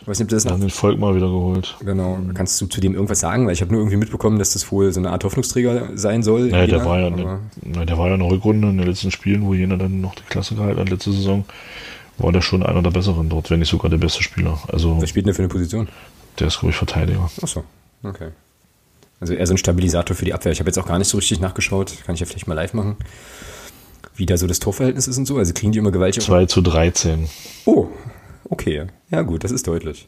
Ich 0.02 0.08
weiß 0.08 0.18
nicht, 0.18 0.26
ob 0.26 0.30
das 0.32 0.46
noch. 0.46 0.60
den 0.60 0.72
Volk 0.72 1.00
mal 1.00 1.16
wieder 1.16 1.28
geholt. 1.28 1.78
Genau. 1.86 2.18
Kannst 2.34 2.60
du 2.60 2.66
zu 2.66 2.82
dem 2.82 2.96
irgendwas 2.96 3.20
sagen? 3.20 3.46
Weil 3.46 3.54
ich 3.54 3.62
habe 3.62 3.72
nur 3.72 3.82
irgendwie 3.82 3.98
mitbekommen, 3.98 4.40
dass 4.40 4.54
das 4.54 4.72
wohl 4.72 4.92
so 4.92 5.00
eine 5.00 5.12
Art 5.12 5.24
Hoffnungsträger 5.24 5.90
sein 5.94 6.24
soll. 6.24 6.50
Ja, 6.50 6.66
der 6.66 6.84
war 6.84 7.00
ja, 7.00 7.12
na, 7.62 7.86
der 7.86 7.98
war 8.00 8.08
ja 8.08 8.16
eine 8.16 8.24
Rückrunde 8.24 8.70
in 8.70 8.80
den 8.80 8.88
letzten 8.88 9.12
Spielen, 9.12 9.46
wo 9.46 9.54
jener 9.54 9.78
dann 9.78 10.02
noch 10.02 10.16
die 10.16 10.24
Klasse 10.24 10.56
gehalten 10.56 10.80
hat, 10.80 10.90
letzte 10.90 11.12
Saison. 11.12 11.46
War 12.17 12.32
der 12.32 12.41
schon 12.41 12.63
einer 12.63 12.82
der 12.82 12.91
besseren 12.91 13.30
dort, 13.30 13.50
wenn 13.50 13.60
nicht 13.60 13.69
sogar 13.69 13.89
der 13.89 13.97
beste 13.97 14.21
Spieler. 14.24 14.60
Also, 14.67 15.02
Was 15.02 15.10
spielt 15.10 15.26
denn 15.26 15.30
der 15.30 15.36
für 15.36 15.41
eine 15.43 15.50
Position? 15.50 15.88
Der 16.39 16.47
ist, 16.47 16.60
glaube 16.60 16.71
ich, 16.71 16.78
Verteidiger. 16.78 17.30
Ach 17.41 17.47
so, 17.47 17.63
okay. 18.04 18.30
Also 19.19 19.36
eher 19.36 19.45
so 19.45 19.54
ein 19.54 19.58
Stabilisator 19.58 20.15
für 20.15 20.26
die 20.26 20.34
Abwehr. 20.34 20.52
Ich 20.52 20.60
habe 20.60 20.69
jetzt 20.69 20.80
auch 20.80 20.88
gar 20.88 20.97
nicht 20.97 21.08
so 21.08 21.17
richtig 21.17 21.39
nachgeschaut. 21.39 21.93
Kann 22.06 22.15
ich 22.15 22.21
ja 22.21 22.26
vielleicht 22.26 22.47
mal 22.47 22.56
live 22.56 22.74
machen. 22.74 22.97
Wie 24.15 24.26
da 24.26 24.36
so 24.36 24.47
das 24.47 24.60
Torverhältnis 24.60 25.08
ist 25.08 25.17
und 25.17 25.28
so. 25.28 25.38
Also 25.38 25.54
kriegen 25.54 25.71
die 25.71 25.78
immer 25.78 25.91
gewaltig. 25.91 26.24
2 26.24 26.47
zu 26.47 26.62
13. 26.62 27.30
Oh, 27.65 27.88
okay. 28.50 28.88
Ja 29.12 29.21
gut, 29.21 29.43
das 29.43 29.52
ist 29.52 29.67
deutlich. 29.67 30.08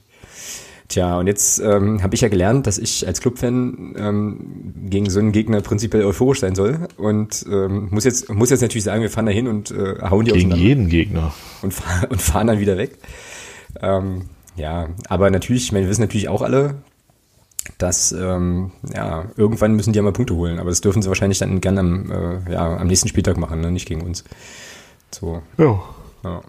Tja, 0.93 1.17
und 1.17 1.25
jetzt 1.25 1.57
ähm, 1.57 2.03
habe 2.03 2.13
ich 2.13 2.21
ja 2.21 2.27
gelernt, 2.27 2.67
dass 2.67 2.77
ich 2.77 3.07
als 3.07 3.19
Clubfan 3.19 3.95
ähm, 3.97 4.83
gegen 4.91 5.09
so 5.09 5.17
einen 5.17 5.31
Gegner 5.31 5.59
prinzipiell 5.61 6.05
euphorisch 6.05 6.41
sein 6.41 6.53
soll. 6.53 6.87
Und 6.97 7.43
ähm, 7.49 7.87
muss, 7.89 8.03
jetzt, 8.03 8.31
muss 8.31 8.51
jetzt 8.51 8.61
natürlich 8.61 8.83
sagen, 8.83 9.01
wir 9.01 9.09
fahren 9.09 9.25
da 9.25 9.31
hin 9.31 9.47
und 9.47 9.71
äh, 9.71 9.95
hauen 10.07 10.25
die 10.25 10.33
Gegen 10.33 10.51
jeden 10.51 10.89
Gegner. 10.89 11.33
Und, 11.63 11.73
fahr, 11.73 12.07
und 12.11 12.21
fahren 12.21 12.45
dann 12.45 12.59
wieder 12.59 12.77
weg. 12.77 12.99
Ähm, 13.81 14.25
ja, 14.55 14.89
aber 15.09 15.31
natürlich, 15.31 15.63
ich 15.63 15.71
meine, 15.71 15.85
wir 15.85 15.89
wissen 15.89 16.01
natürlich 16.01 16.29
auch 16.29 16.43
alle, 16.43 16.75
dass 17.79 18.11
ähm, 18.11 18.69
ja, 18.93 19.25
irgendwann 19.35 19.73
müssen 19.73 19.93
die 19.93 19.97
ja 19.97 20.03
mal 20.03 20.13
Punkte 20.13 20.35
holen. 20.35 20.59
Aber 20.59 20.69
das 20.69 20.81
dürfen 20.81 21.01
sie 21.01 21.07
wahrscheinlich 21.07 21.39
dann 21.39 21.59
gerne 21.59 21.79
am, 21.79 22.11
äh, 22.11 22.53
ja, 22.53 22.77
am 22.77 22.85
nächsten 22.85 23.07
Spieltag 23.09 23.37
machen, 23.37 23.61
ne? 23.61 23.71
nicht 23.71 23.87
gegen 23.87 24.01
uns. 24.01 24.25
So. 25.09 25.41
Ja. 25.57 25.81
ja. 26.23 26.43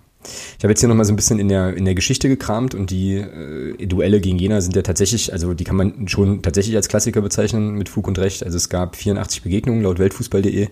Ich 0.58 0.64
habe 0.64 0.72
jetzt 0.72 0.80
hier 0.80 0.88
nochmal 0.88 1.04
so 1.04 1.12
ein 1.12 1.16
bisschen 1.16 1.38
in 1.38 1.48
der, 1.48 1.76
in 1.76 1.84
der 1.84 1.94
Geschichte 1.94 2.28
gekramt 2.28 2.74
und 2.74 2.90
die 2.90 3.16
äh, 3.16 3.86
Duelle 3.86 4.20
gegen 4.20 4.38
Jena 4.38 4.60
sind 4.60 4.76
ja 4.76 4.82
tatsächlich, 4.82 5.32
also 5.32 5.54
die 5.54 5.64
kann 5.64 5.76
man 5.76 6.08
schon 6.08 6.42
tatsächlich 6.42 6.76
als 6.76 6.88
Klassiker 6.88 7.20
bezeichnen 7.20 7.74
mit 7.74 7.88
Fug 7.88 8.08
und 8.08 8.18
Recht. 8.18 8.44
Also 8.44 8.56
es 8.56 8.68
gab 8.68 8.96
84 8.96 9.42
Begegnungen 9.42 9.82
laut 9.82 9.98
Weltfußball.de. 9.98 10.68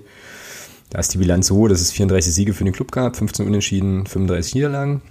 Da 0.90 0.98
ist 0.98 1.14
die 1.14 1.18
Bilanz 1.18 1.46
so, 1.46 1.68
dass 1.68 1.80
es 1.80 1.90
34 1.92 2.34
Siege 2.34 2.52
für 2.52 2.64
den 2.64 2.72
Club 2.72 2.92
gab, 2.92 3.16
15 3.16 3.46
Unentschieden, 3.46 4.06
35 4.06 4.54
Niederlagen. 4.54 5.02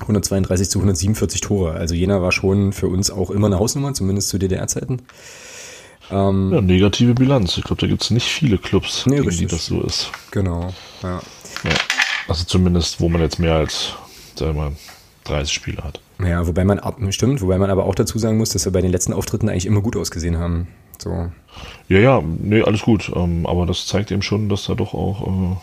132 0.00 0.68
zu 0.68 0.78
147 0.80 1.40
Tore. 1.40 1.72
Also 1.72 1.94
Jena 1.94 2.20
war 2.22 2.32
schon 2.32 2.72
für 2.72 2.88
uns 2.88 3.10
auch 3.10 3.30
immer 3.30 3.46
eine 3.46 3.58
Hausnummer, 3.58 3.94
zumindest 3.94 4.28
zu 4.28 4.38
DDR-Zeiten. 4.38 5.02
Ähm, 6.10 6.52
ja, 6.52 6.60
negative 6.60 7.14
Bilanz. 7.14 7.56
Ich 7.56 7.64
glaube, 7.64 7.80
da 7.80 7.86
gibt 7.86 8.02
es 8.02 8.10
nicht 8.10 8.26
viele 8.26 8.58
Clubs, 8.58 9.06
nee, 9.06 9.20
gegen 9.20 9.30
die 9.30 9.46
das 9.46 9.66
so 9.66 9.82
ist. 9.82 10.10
Genau, 10.30 10.74
ja. 11.02 11.22
ja. 11.64 11.70
Also 12.28 12.44
zumindest, 12.44 13.00
wo 13.00 13.08
man 13.08 13.20
jetzt 13.20 13.38
mehr 13.38 13.54
als, 13.54 13.94
sagen 14.36 14.54
wir 14.54 14.70
mal, 14.70 14.72
30 15.24 15.52
Spiele 15.52 15.82
hat. 15.82 16.00
Ja, 16.20 16.46
wobei 16.46 16.64
man, 16.64 16.80
stimmt, 17.10 17.42
wobei 17.42 17.58
man 17.58 17.70
aber 17.70 17.84
auch 17.84 17.94
dazu 17.94 18.18
sagen 18.18 18.38
muss, 18.38 18.50
dass 18.50 18.64
wir 18.64 18.72
bei 18.72 18.80
den 18.80 18.92
letzten 18.92 19.12
Auftritten 19.12 19.48
eigentlich 19.48 19.66
immer 19.66 19.80
gut 19.80 19.96
ausgesehen 19.96 20.38
haben. 20.38 20.68
So. 20.98 21.30
Ja, 21.88 21.98
ja, 21.98 22.22
nee, 22.22 22.62
alles 22.62 22.82
gut. 22.82 23.10
Ähm, 23.14 23.46
aber 23.46 23.66
das 23.66 23.86
zeigt 23.86 24.10
eben 24.10 24.22
schon, 24.22 24.48
dass 24.48 24.66
da 24.66 24.74
doch 24.74 24.94
auch 24.94 25.26
äh, 25.26 25.56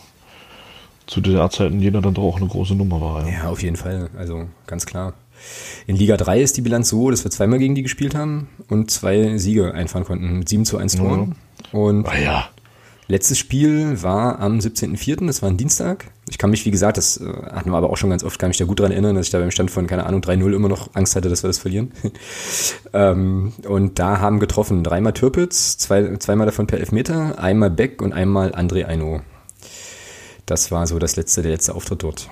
zu 1.08 1.22
der 1.22 1.50
Zeiten 1.50 1.80
jeder 1.80 2.02
dann 2.02 2.14
doch 2.14 2.24
auch 2.24 2.38
eine 2.38 2.48
große 2.48 2.76
Nummer 2.76 3.00
war. 3.00 3.28
Ja. 3.28 3.34
ja, 3.34 3.50
auf 3.50 3.64
jeden 3.64 3.78
Fall. 3.78 4.10
Also 4.18 4.48
ganz 4.68 4.86
klar. 4.86 5.14
In 5.88 5.96
Liga 5.96 6.18
3 6.18 6.42
ist 6.42 6.58
die 6.58 6.62
Bilanz 6.62 6.90
so, 6.90 7.10
dass 7.10 7.24
wir 7.24 7.32
zweimal 7.32 7.60
gegen 7.60 7.74
die 7.74 7.84
gespielt 7.84 8.14
haben 8.14 8.50
und 8.68 8.92
zwei 8.92 9.38
Siege 9.38 9.74
einfahren 9.74 10.04
konnten 10.04 10.40
mit 10.40 10.50
7 10.50 10.66
zu 10.66 10.78
1 10.78 10.98
Toren. 10.98 11.36
Ja. 11.72 11.80
Und 11.80 12.08
ah, 12.08 12.20
ja. 12.20 12.50
Letztes 13.12 13.40
Spiel 13.40 14.04
war 14.04 14.40
am 14.40 14.60
17.04., 14.60 15.26
das 15.26 15.42
war 15.42 15.50
ein 15.50 15.58
Dienstag. 15.58 16.12
Ich 16.30 16.38
kann 16.38 16.52
mich, 16.52 16.64
wie 16.68 16.70
gesagt, 16.70 16.96
das 16.96 17.18
äh, 17.18 17.26
hatten 17.26 17.72
wir 17.72 17.78
aber 17.78 17.90
auch 17.90 17.98
schon 17.98 18.12
ganz 18.12 18.24
oft, 18.24 18.38
kann 18.38 18.50
mich 18.50 18.60
da 18.60 18.66
gut 18.66 18.80
daran 18.80 18.92
erinnern, 18.92 19.16
dass 19.16 19.26
ich 19.26 19.32
da 19.32 19.40
beim 19.40 19.50
Stand 19.50 19.72
von, 19.72 19.88
keine 19.88 20.06
Ahnung, 20.06 20.22
3-0 20.22 20.54
immer 20.54 20.70
noch 20.70 20.94
Angst 20.94 21.16
hatte, 21.16 21.28
dass 21.28 21.42
wir 21.42 21.48
das 21.48 21.58
verlieren. 21.58 21.92
ähm, 22.94 23.54
und 23.68 23.98
da 23.98 24.20
haben 24.20 24.40
getroffen 24.40 24.84
dreimal 24.84 25.14
Türpitz, 25.14 25.80
zwei, 25.80 26.18
zweimal 26.18 26.46
davon 26.46 26.68
per 26.68 26.80
Elfmeter, 26.80 27.40
einmal 27.40 27.72
Beck 27.72 28.04
und 28.04 28.14
einmal 28.14 28.52
André 28.54 28.86
Eino. 28.86 29.22
Das 30.46 30.72
war 30.72 30.86
so 30.86 31.00
das 31.00 31.16
letzte, 31.16 31.42
der 31.42 31.54
letzte 31.54 31.74
Auftritt 31.74 32.04
dort. 32.04 32.30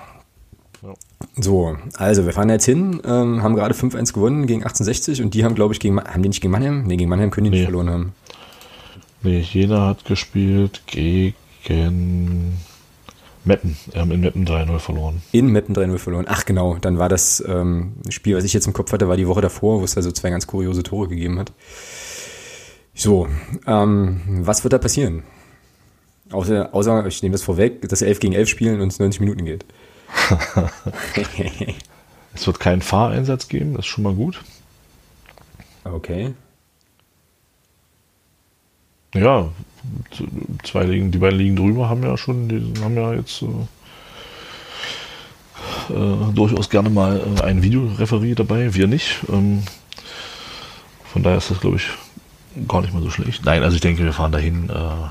Ja. 0.84 0.94
So, 1.42 1.76
also 1.96 2.28
wir 2.28 2.34
fahren 2.34 2.50
jetzt 2.50 2.66
hin, 2.66 3.02
ähm, 3.04 3.42
haben 3.42 3.56
gerade 3.56 3.74
5-1 3.74 4.14
gewonnen 4.14 4.46
gegen 4.46 4.62
1860 4.62 5.24
und 5.24 5.34
die 5.34 5.44
haben, 5.44 5.56
glaube 5.56 5.74
ich, 5.74 5.80
gegen, 5.80 6.00
haben 6.00 6.22
die 6.22 6.30
nicht 6.30 6.42
gegen 6.42 6.52
Mannheim? 6.52 6.84
Nee, 6.84 6.98
gegen 6.98 7.10
Mannheim 7.10 7.32
können 7.32 7.46
die 7.46 7.50
nee. 7.50 7.58
nicht 7.58 7.66
verloren 7.66 7.90
haben. 7.90 8.14
Nee, 9.28 9.42
Jena 9.42 9.88
hat 9.88 10.06
gespielt 10.06 10.84
gegen 10.88 12.58
Meppen. 13.44 13.76
Wir 13.92 14.00
haben 14.00 14.12
in 14.12 14.22
Meppen 14.22 14.48
3-0 14.48 14.80
verloren. 14.80 15.22
In 15.34 15.48
Meppen 15.48 15.76
3-0 15.76 15.98
verloren. 15.98 16.26
Ach 16.30 16.46
genau, 16.46 16.78
dann 16.78 16.98
war 16.98 17.10
das 17.10 17.44
ähm, 17.46 17.96
Spiel, 18.08 18.38
was 18.38 18.46
ich 18.46 18.54
jetzt 18.54 18.68
im 18.68 18.74
Kopf 18.74 18.94
hatte, 18.94 19.10
war 19.10 19.18
die 19.18 19.28
Woche 19.28 19.42
davor, 19.42 19.82
wo 19.82 19.84
es 19.84 19.96
da 19.96 20.02
so 20.02 20.14
zwei 20.14 20.30
ganz 20.30 20.48
kuriose 20.48 20.82
Tore 20.82 21.10
gegeben 21.10 21.40
hat. 21.40 21.52
So, 22.96 23.28
ähm, 23.66 24.22
was 24.44 24.64
wird 24.64 24.72
da 24.72 24.78
passieren? 24.78 25.24
Außer, 26.32 26.74
außer, 26.74 27.06
ich 27.08 27.22
nehme 27.22 27.34
das 27.34 27.44
vorweg, 27.44 27.90
dass 27.90 28.02
11 28.02 28.22
gegen 28.22 28.34
11 28.34 28.48
spielen 28.48 28.80
und 28.80 28.88
es 28.88 29.00
90 29.00 29.20
Minuten 29.20 29.44
geht. 29.44 29.66
es 32.34 32.48
wird 32.48 32.62
keinen 32.62 32.82
Fahreinsatz 32.82 33.50
geben, 33.50 33.74
das 33.74 33.82
ist 33.82 33.88
schon 33.88 34.06
mal 34.06 34.14
gut. 34.14 34.42
Okay. 35.84 36.34
Ja, 39.14 39.50
zwei 40.64 40.84
Ligen, 40.84 41.12
die 41.12 41.18
beiden 41.18 41.40
Ligen 41.40 41.56
drüber 41.56 41.90
haben 41.90 42.04
ja 42.04 42.18
schon, 42.18 42.50
die 42.50 42.74
haben 42.82 42.96
ja 42.96 43.14
jetzt 43.14 43.42
äh, 43.42 43.46
äh, 45.94 46.34
durchaus 46.34 46.70
gerne 46.70 46.90
mal 46.90 47.22
äh, 47.38 47.42
ein 47.44 47.64
Videoreferie 47.64 48.36
dabei, 48.36 48.74
wir 48.74 48.88
nicht. 48.88 49.20
Ähm, 49.30 49.64
von 51.12 51.24
daher 51.24 51.38
ist 51.38 51.50
das, 51.52 51.60
glaube 51.60 51.78
ich, 51.78 51.88
gar 52.68 52.82
nicht 52.82 52.94
mal 52.94 53.02
so 53.02 53.10
schlecht. 53.10 53.46
Nein, 53.46 53.64
also 53.64 53.76
ich 53.76 53.82
denke, 53.82 54.04
wir 54.04 54.14
fahren 54.14 54.32
dahin. 54.32 54.70
Äh, 54.70 55.08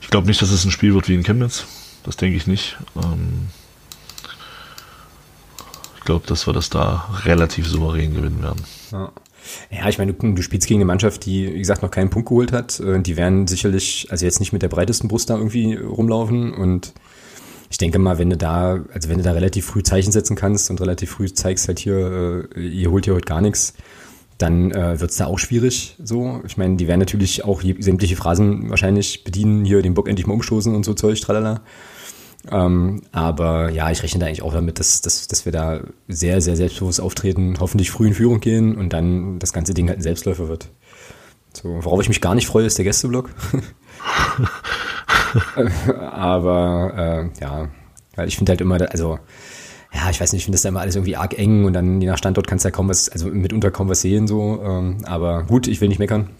ich 0.00 0.08
glaube 0.08 0.26
nicht, 0.26 0.40
dass 0.40 0.50
es 0.50 0.64
ein 0.64 0.70
Spiel 0.70 0.94
wird 0.94 1.08
wie 1.08 1.14
in 1.14 1.22
Chemnitz. 1.22 1.66
Das 2.04 2.16
denke 2.16 2.36
ich 2.36 2.46
nicht. 2.46 2.78
Ähm, 2.96 3.48
ich 5.98 6.04
glaube, 6.04 6.26
dass 6.26 6.46
wir 6.46 6.54
das 6.54 6.70
da 6.70 7.08
relativ 7.24 7.68
souverän 7.68 8.14
gewinnen 8.14 8.42
werden. 8.42 8.64
Ja. 8.92 9.10
Ja, 9.70 9.88
ich 9.88 9.98
meine, 9.98 10.12
du, 10.12 10.32
du, 10.32 10.42
spielst 10.42 10.66
gegen 10.66 10.78
eine 10.78 10.86
Mannschaft, 10.86 11.24
die, 11.26 11.54
wie 11.54 11.58
gesagt, 11.58 11.82
noch 11.82 11.90
keinen 11.90 12.10
Punkt 12.10 12.28
geholt 12.28 12.52
hat. 12.52 12.80
Äh, 12.80 13.00
die 13.00 13.16
werden 13.16 13.46
sicherlich, 13.46 14.06
also 14.10 14.24
jetzt 14.24 14.40
nicht 14.40 14.52
mit 14.52 14.62
der 14.62 14.68
breitesten 14.68 15.08
Brust 15.08 15.30
da 15.30 15.36
irgendwie 15.36 15.74
rumlaufen. 15.74 16.52
Und 16.52 16.92
ich 17.70 17.78
denke 17.78 17.98
mal, 17.98 18.18
wenn 18.18 18.30
du 18.30 18.36
da, 18.36 18.80
also 18.92 19.08
wenn 19.08 19.18
du 19.18 19.24
da 19.24 19.32
relativ 19.32 19.66
früh 19.66 19.82
Zeichen 19.82 20.12
setzen 20.12 20.36
kannst 20.36 20.70
und 20.70 20.80
relativ 20.80 21.10
früh 21.10 21.32
zeigst 21.32 21.68
halt 21.68 21.78
hier, 21.78 22.48
äh, 22.56 22.60
ihr 22.60 22.90
holt 22.90 23.04
hier 23.04 23.14
heute 23.14 23.26
gar 23.26 23.40
nichts, 23.40 23.74
dann 24.38 24.72
äh, 24.72 24.98
wird 25.00 25.10
es 25.10 25.16
da 25.16 25.26
auch 25.26 25.38
schwierig. 25.38 25.96
So, 26.02 26.40
ich 26.46 26.56
meine, 26.56 26.76
die 26.76 26.88
werden 26.88 27.00
natürlich 27.00 27.44
auch 27.44 27.62
sämtliche 27.78 28.16
Phrasen 28.16 28.70
wahrscheinlich 28.70 29.24
bedienen, 29.24 29.64
hier 29.64 29.82
den 29.82 29.94
Bock 29.94 30.08
endlich 30.08 30.26
mal 30.26 30.34
umstoßen 30.34 30.74
und 30.74 30.84
so 30.84 30.94
Zeug, 30.94 31.20
tralala. 31.20 31.60
Ähm, 32.50 33.02
aber 33.12 33.70
ja, 33.70 33.90
ich 33.90 34.02
rechne 34.02 34.20
da 34.20 34.26
eigentlich 34.26 34.42
auch 34.42 34.54
damit, 34.54 34.78
dass, 34.78 35.02
dass, 35.02 35.28
dass 35.28 35.44
wir 35.44 35.52
da 35.52 35.80
sehr, 36.08 36.40
sehr 36.40 36.56
selbstbewusst 36.56 37.00
auftreten, 37.00 37.56
hoffentlich 37.60 37.90
früh 37.90 38.08
in 38.08 38.14
Führung 38.14 38.40
gehen 38.40 38.76
und 38.76 38.92
dann 38.92 39.38
das 39.38 39.52
ganze 39.52 39.74
Ding 39.74 39.88
halt 39.88 39.98
ein 39.98 40.02
Selbstläufer 40.02 40.48
wird. 40.48 40.68
So, 41.52 41.68
worauf 41.84 42.00
ich 42.00 42.08
mich 42.08 42.20
gar 42.20 42.34
nicht 42.34 42.46
freue, 42.46 42.64
ist 42.64 42.78
der 42.78 42.84
Gästeblock. 42.84 43.30
Aber 46.10 46.92
äh, 46.96 47.40
ja, 47.40 47.68
weil 48.16 48.28
ich 48.28 48.36
finde 48.36 48.50
halt 48.50 48.60
immer, 48.60 48.80
also 48.90 49.18
ja, 49.92 50.08
ich 50.08 50.20
weiß 50.20 50.32
nicht, 50.32 50.40
ich 50.40 50.44
finde 50.44 50.54
das 50.54 50.62
da 50.62 50.68
immer 50.68 50.80
alles 50.80 50.94
irgendwie 50.94 51.16
arg 51.16 51.36
eng 51.36 51.64
und 51.64 51.72
dann 51.72 52.00
je 52.00 52.06
nach 52.06 52.18
Standort 52.18 52.46
kannst 52.46 52.64
du 52.64 52.68
ja 52.68 52.70
kaum 52.70 52.88
was, 52.88 53.08
also 53.08 53.28
mitunter 53.28 53.70
kaum 53.70 53.88
was 53.88 54.00
sehen 54.00 54.28
so. 54.28 54.62
Ähm, 54.62 54.98
aber 55.04 55.42
gut, 55.42 55.66
ich 55.66 55.80
will 55.80 55.88
nicht 55.88 55.98
meckern. 55.98 56.30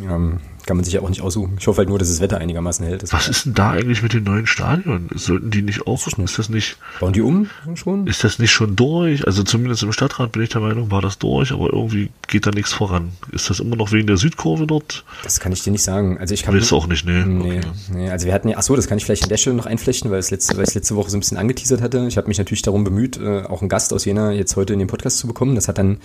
Ähm, 0.00 0.40
kann 0.66 0.76
man 0.76 0.84
sich 0.84 0.94
ja 0.94 1.00
auch 1.00 1.08
nicht 1.08 1.20
aussuchen. 1.22 1.56
Ich 1.58 1.66
hoffe 1.66 1.78
halt 1.78 1.88
nur, 1.88 1.98
dass 1.98 2.08
das 2.08 2.20
Wetter 2.20 2.38
einigermaßen 2.38 2.84
hält. 2.86 3.02
Das 3.02 3.12
Was 3.12 3.28
ist 3.28 3.46
denn 3.46 3.54
da 3.54 3.70
eigentlich 3.70 4.02
mit 4.02 4.12
den 4.12 4.24
neuen 4.24 4.46
Stadien? 4.46 5.08
Sollten 5.14 5.50
die 5.50 5.62
nicht 5.62 5.86
auch, 5.86 6.06
ist 6.06 6.38
das 6.38 6.48
nicht, 6.48 6.76
Bauen 7.00 7.12
die 7.12 7.20
um 7.22 7.48
schon? 7.74 8.06
ist 8.06 8.24
das 8.24 8.38
nicht 8.38 8.52
schon 8.52 8.76
durch? 8.76 9.26
Also 9.26 9.42
zumindest 9.42 9.82
im 9.82 9.92
Stadtrat 9.92 10.32
bin 10.32 10.42
ich 10.42 10.48
der 10.50 10.60
Meinung, 10.60 10.90
war 10.90 11.02
das 11.02 11.18
durch, 11.18 11.52
aber 11.52 11.72
irgendwie 11.72 12.10
geht 12.28 12.46
da 12.46 12.50
nichts 12.50 12.72
voran. 12.72 13.12
Ist 13.32 13.50
das 13.50 13.60
immer 13.60 13.76
noch 13.76 13.92
wegen 13.92 14.06
der 14.06 14.16
Südkurve 14.16 14.66
dort? 14.66 15.04
Das 15.22 15.40
kann 15.40 15.52
ich 15.52 15.62
dir 15.62 15.70
nicht 15.70 15.82
sagen. 15.82 16.18
Also 16.18 16.34
ich 16.34 16.42
kann 16.42 16.54
Willst 16.54 16.70
du 16.70 16.76
auch 16.76 16.86
nicht, 16.86 17.04
ne? 17.06 17.24
Nee, 17.26 17.58
Okay. 17.58 17.60
nee, 17.92 18.10
also 18.10 18.26
wir 18.26 18.32
hatten 18.34 18.48
ja, 18.48 18.56
ach 18.58 18.62
so, 18.62 18.74
das 18.76 18.86
kann 18.86 18.98
ich 18.98 19.04
vielleicht 19.04 19.22
an 19.24 19.28
der 19.28 19.36
Stelle 19.36 19.56
noch 19.56 19.66
einflechten, 19.66 20.10
weil 20.10 20.18
es 20.18 20.30
letzte, 20.30 20.56
weil 20.56 20.64
ich 20.64 20.68
es 20.70 20.74
letzte 20.74 20.96
Woche 20.96 21.10
so 21.10 21.16
ein 21.16 21.20
bisschen 21.20 21.36
angeteasert 21.38 21.80
hatte. 21.82 22.06
Ich 22.08 22.16
habe 22.16 22.28
mich 22.28 22.38
natürlich 22.38 22.62
darum 22.62 22.84
bemüht, 22.84 23.18
äh, 23.18 23.42
auch 23.42 23.60
einen 23.60 23.68
Gast 23.68 23.92
aus 23.92 24.04
Jena 24.04 24.32
jetzt 24.32 24.56
heute 24.56 24.72
in 24.72 24.78
den 24.78 24.88
Podcast 24.88 25.18
zu 25.18 25.26
bekommen. 25.26 25.54
Das 25.54 25.68
hat 25.68 25.78
dann 25.78 25.98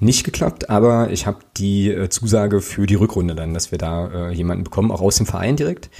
nicht 0.00 0.24
geklappt, 0.24 0.70
aber 0.70 1.10
ich 1.10 1.26
habe 1.26 1.38
die 1.56 1.90
äh, 1.90 2.08
Zusage 2.08 2.60
für 2.60 2.86
die 2.86 2.94
Rückrunde 2.94 3.34
dann, 3.34 3.54
dass 3.54 3.70
wir 3.70 3.78
da 3.78 3.97
äh, 4.06 4.32
jemanden 4.32 4.64
bekommen, 4.64 4.90
auch 4.90 5.00
aus 5.00 5.16
dem 5.16 5.26
Verein 5.26 5.56
direkt. 5.56 5.90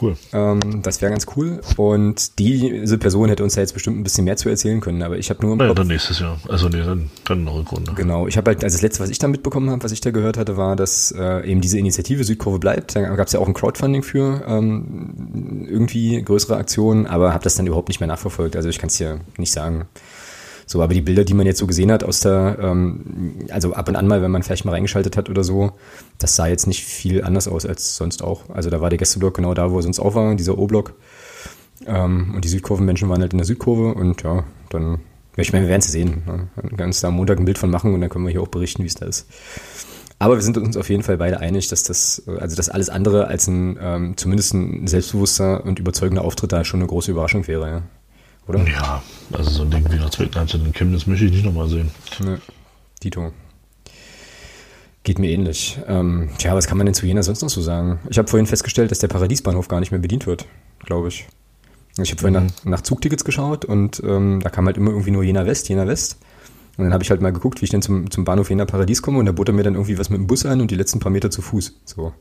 Cool. 0.00 0.16
Ähm, 0.32 0.82
das 0.82 1.00
wäre 1.00 1.12
ganz 1.12 1.26
cool. 1.36 1.60
Und 1.76 2.38
diese 2.38 2.98
Person 2.98 3.28
hätte 3.28 3.44
uns 3.44 3.54
da 3.54 3.60
jetzt 3.60 3.74
bestimmt 3.74 3.98
ein 3.98 4.02
bisschen 4.02 4.24
mehr 4.24 4.36
zu 4.36 4.48
erzählen 4.48 4.80
können, 4.80 5.02
aber 5.02 5.16
ich 5.18 5.30
habe 5.30 5.42
nur 5.42 5.52
im 5.52 5.58
Naja, 5.58 5.70
Kopf, 5.70 5.78
dann 5.78 5.86
nächstes 5.86 6.18
Jahr. 6.18 6.38
Also 6.48 6.68
nee, 6.68 6.82
dann, 6.82 7.10
dann 7.24 7.40
eine 7.40 7.54
Rückrunde. 7.54 7.92
Genau, 7.94 8.26
ich 8.26 8.36
habe 8.36 8.50
halt, 8.50 8.64
also 8.64 8.74
das 8.74 8.82
letzte, 8.82 9.02
was 9.02 9.10
ich 9.10 9.18
da 9.18 9.28
mitbekommen 9.28 9.70
habe, 9.70 9.82
was 9.84 9.92
ich 9.92 10.00
da 10.00 10.10
gehört 10.10 10.38
hatte, 10.38 10.56
war, 10.56 10.74
dass 10.76 11.12
äh, 11.12 11.48
eben 11.48 11.60
diese 11.60 11.78
Initiative 11.78 12.24
Südkurve 12.24 12.58
bleibt. 12.58 12.96
Da 12.96 13.02
gab 13.14 13.26
es 13.26 13.32
ja 13.32 13.40
auch 13.40 13.46
ein 13.46 13.54
Crowdfunding 13.54 14.02
für 14.02 14.42
ähm, 14.46 15.66
irgendwie 15.68 16.20
größere 16.22 16.56
Aktionen, 16.56 17.06
aber 17.06 17.32
habe 17.32 17.44
das 17.44 17.54
dann 17.54 17.66
überhaupt 17.66 17.88
nicht 17.88 18.00
mehr 18.00 18.08
nachverfolgt. 18.08 18.56
Also 18.56 18.68
ich 18.68 18.78
kann 18.78 18.88
es 18.88 18.96
dir 18.96 19.20
nicht 19.36 19.52
sagen. 19.52 19.86
So, 20.72 20.82
aber 20.82 20.94
die 20.94 21.02
Bilder, 21.02 21.24
die 21.24 21.34
man 21.34 21.44
jetzt 21.44 21.58
so 21.58 21.66
gesehen 21.66 21.92
hat 21.92 22.02
aus 22.02 22.20
der, 22.20 22.56
ähm, 22.58 23.44
also 23.50 23.74
ab 23.74 23.90
und 23.90 23.96
an 23.96 24.08
mal, 24.08 24.22
wenn 24.22 24.30
man 24.30 24.42
vielleicht 24.42 24.64
mal 24.64 24.72
reingeschaltet 24.72 25.18
hat 25.18 25.28
oder 25.28 25.44
so, 25.44 25.72
das 26.16 26.34
sah 26.34 26.46
jetzt 26.46 26.66
nicht 26.66 26.82
viel 26.82 27.22
anders 27.22 27.46
aus 27.46 27.66
als 27.66 27.94
sonst 27.96 28.24
auch. 28.24 28.48
Also 28.48 28.70
da 28.70 28.80
war 28.80 28.88
der 28.88 28.96
Gästeblock 28.96 29.34
genau 29.34 29.52
da, 29.52 29.70
wo 29.70 29.76
er 29.76 29.82
sonst 29.82 30.00
auch 30.00 30.14
war, 30.14 30.34
dieser 30.34 30.56
O-Block. 30.56 30.94
Ähm, 31.86 32.32
und 32.34 32.46
die 32.46 32.48
Südkurvenmenschen 32.48 33.06
waren 33.10 33.20
halt 33.20 33.34
in 33.34 33.38
der 33.38 33.44
Südkurve 33.44 33.92
und 33.92 34.22
ja, 34.22 34.44
dann, 34.70 35.00
ich 35.36 35.52
meine, 35.52 35.66
wir 35.66 35.68
werden 35.68 35.82
es 35.82 35.92
sehen. 35.92 36.22
Ne? 36.26 36.48
Dann 36.56 36.68
können 36.68 36.78
wir 36.78 36.86
uns 36.86 37.02
da 37.02 37.08
am 37.08 37.16
Montag 37.16 37.38
ein 37.38 37.44
Bild 37.44 37.58
von 37.58 37.68
machen 37.68 37.92
und 37.92 38.00
dann 38.00 38.08
können 38.08 38.24
wir 38.24 38.30
hier 38.30 38.40
auch 38.40 38.48
berichten, 38.48 38.82
wie 38.82 38.86
es 38.86 38.94
da 38.94 39.04
ist. 39.04 39.26
Aber 40.18 40.36
wir 40.36 40.42
sind 40.42 40.56
uns 40.56 40.78
auf 40.78 40.88
jeden 40.88 41.02
Fall 41.02 41.18
beide 41.18 41.40
einig, 41.40 41.68
dass 41.68 41.82
das, 41.82 42.22
also 42.26 42.56
dass 42.56 42.70
alles 42.70 42.88
andere 42.88 43.26
als 43.26 43.46
ein, 43.46 43.78
ähm, 43.78 44.16
zumindest 44.16 44.54
ein 44.54 44.86
selbstbewusster 44.86 45.66
und 45.66 45.78
überzeugender 45.78 46.24
Auftritt 46.24 46.52
da 46.52 46.64
schon 46.64 46.80
eine 46.80 46.86
große 46.86 47.10
Überraschung 47.10 47.46
wäre, 47.46 47.68
ja. 47.68 47.82
Oder? 48.48 48.66
Ja, 48.68 49.02
also 49.32 49.50
so 49.50 49.62
ein 49.62 49.70
Ding 49.70 49.84
wie 49.90 50.10
zweiten 50.10 50.34
Halbzeit 50.34 50.60
in 50.64 50.72
Chemnitz 50.72 51.06
möchte 51.06 51.24
ich 51.26 51.32
nicht 51.32 51.44
nochmal 51.44 51.68
sehen. 51.68 51.90
Ne, 52.20 52.40
Dito. 53.02 53.32
Geht 55.04 55.18
mir 55.18 55.30
ähnlich. 55.30 55.78
Ähm, 55.88 56.30
tja, 56.38 56.54
was 56.54 56.66
kann 56.66 56.76
man 56.78 56.86
denn 56.86 56.94
zu 56.94 57.06
Jena 57.06 57.22
sonst 57.22 57.42
noch 57.42 57.50
so 57.50 57.60
sagen? 57.60 57.98
Ich 58.08 58.18
habe 58.18 58.28
vorhin 58.28 58.46
festgestellt, 58.46 58.90
dass 58.90 59.00
der 59.00 59.08
Paradiesbahnhof 59.08 59.66
gar 59.68 59.80
nicht 59.80 59.90
mehr 59.90 60.00
bedient 60.00 60.26
wird, 60.26 60.46
glaube 60.84 61.08
ich. 61.08 61.26
Ich 62.00 62.10
habe 62.10 62.20
vorhin 62.20 62.40
Mhm. 62.40 62.46
nach, 62.46 62.64
nach 62.64 62.80
Zugtickets 62.82 63.24
geschaut 63.24 63.64
und 63.64 64.00
ähm, 64.04 64.40
da 64.42 64.48
kam 64.50 64.66
halt 64.66 64.76
immer 64.76 64.90
irgendwie 64.90 65.10
nur 65.10 65.24
Jena 65.24 65.44
West, 65.44 65.68
Jena 65.68 65.86
West. 65.86 66.18
Und 66.78 66.84
dann 66.84 66.92
habe 66.92 67.02
ich 67.02 67.10
halt 67.10 67.20
mal 67.20 67.32
geguckt, 67.32 67.60
wie 67.60 67.64
ich 67.64 67.70
denn 67.70 67.82
zum, 67.82 68.10
zum 68.10 68.24
Bahnhof 68.24 68.48
Jena 68.48 68.64
Paradies 68.64 69.02
komme 69.02 69.18
und 69.18 69.26
da 69.26 69.32
bot 69.32 69.48
er 69.48 69.54
mir 69.54 69.62
dann 69.62 69.74
irgendwie 69.74 69.98
was 69.98 70.08
mit 70.08 70.18
dem 70.18 70.26
Bus 70.26 70.46
an 70.46 70.60
und 70.60 70.70
die 70.70 70.76
letzten 70.76 71.00
paar 71.00 71.12
Meter 71.12 71.30
zu 71.30 71.42
Fuß. 71.42 71.74
So. 71.84 72.12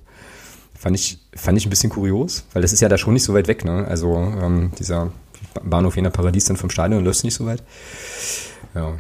Fand 0.78 0.96
ich, 0.96 1.20
fand 1.36 1.58
ich 1.58 1.66
ein 1.66 1.70
bisschen 1.70 1.90
kurios, 1.92 2.44
weil 2.54 2.62
das 2.64 2.74
ist 2.74 2.82
ja 2.82 2.90
da 2.90 2.98
schon 2.98 3.14
nicht 3.14 3.24
so 3.24 3.34
weit 3.34 3.48
weg, 3.48 3.64
ne? 3.64 3.86
Also 3.88 4.16
ähm, 4.42 4.72
dieser 4.78 5.12
Bahnhof 5.64 5.96
Jena 5.96 6.10
Paradies 6.10 6.46
dann 6.46 6.58
vom 6.58 6.70
Stadion 6.70 7.04
läuft 7.04 7.24
nicht 7.24 7.36
so 7.36 7.46
weit. 7.46 7.64
Ja. 8.74 8.94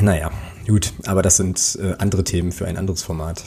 Naja, 0.00 0.30
gut, 0.66 0.92
aber 1.06 1.22
das 1.22 1.36
sind 1.36 1.78
äh, 1.82 1.94
andere 1.98 2.24
Themen 2.24 2.52
für 2.52 2.66
ein 2.66 2.76
anderes 2.76 3.02
Format. 3.02 3.44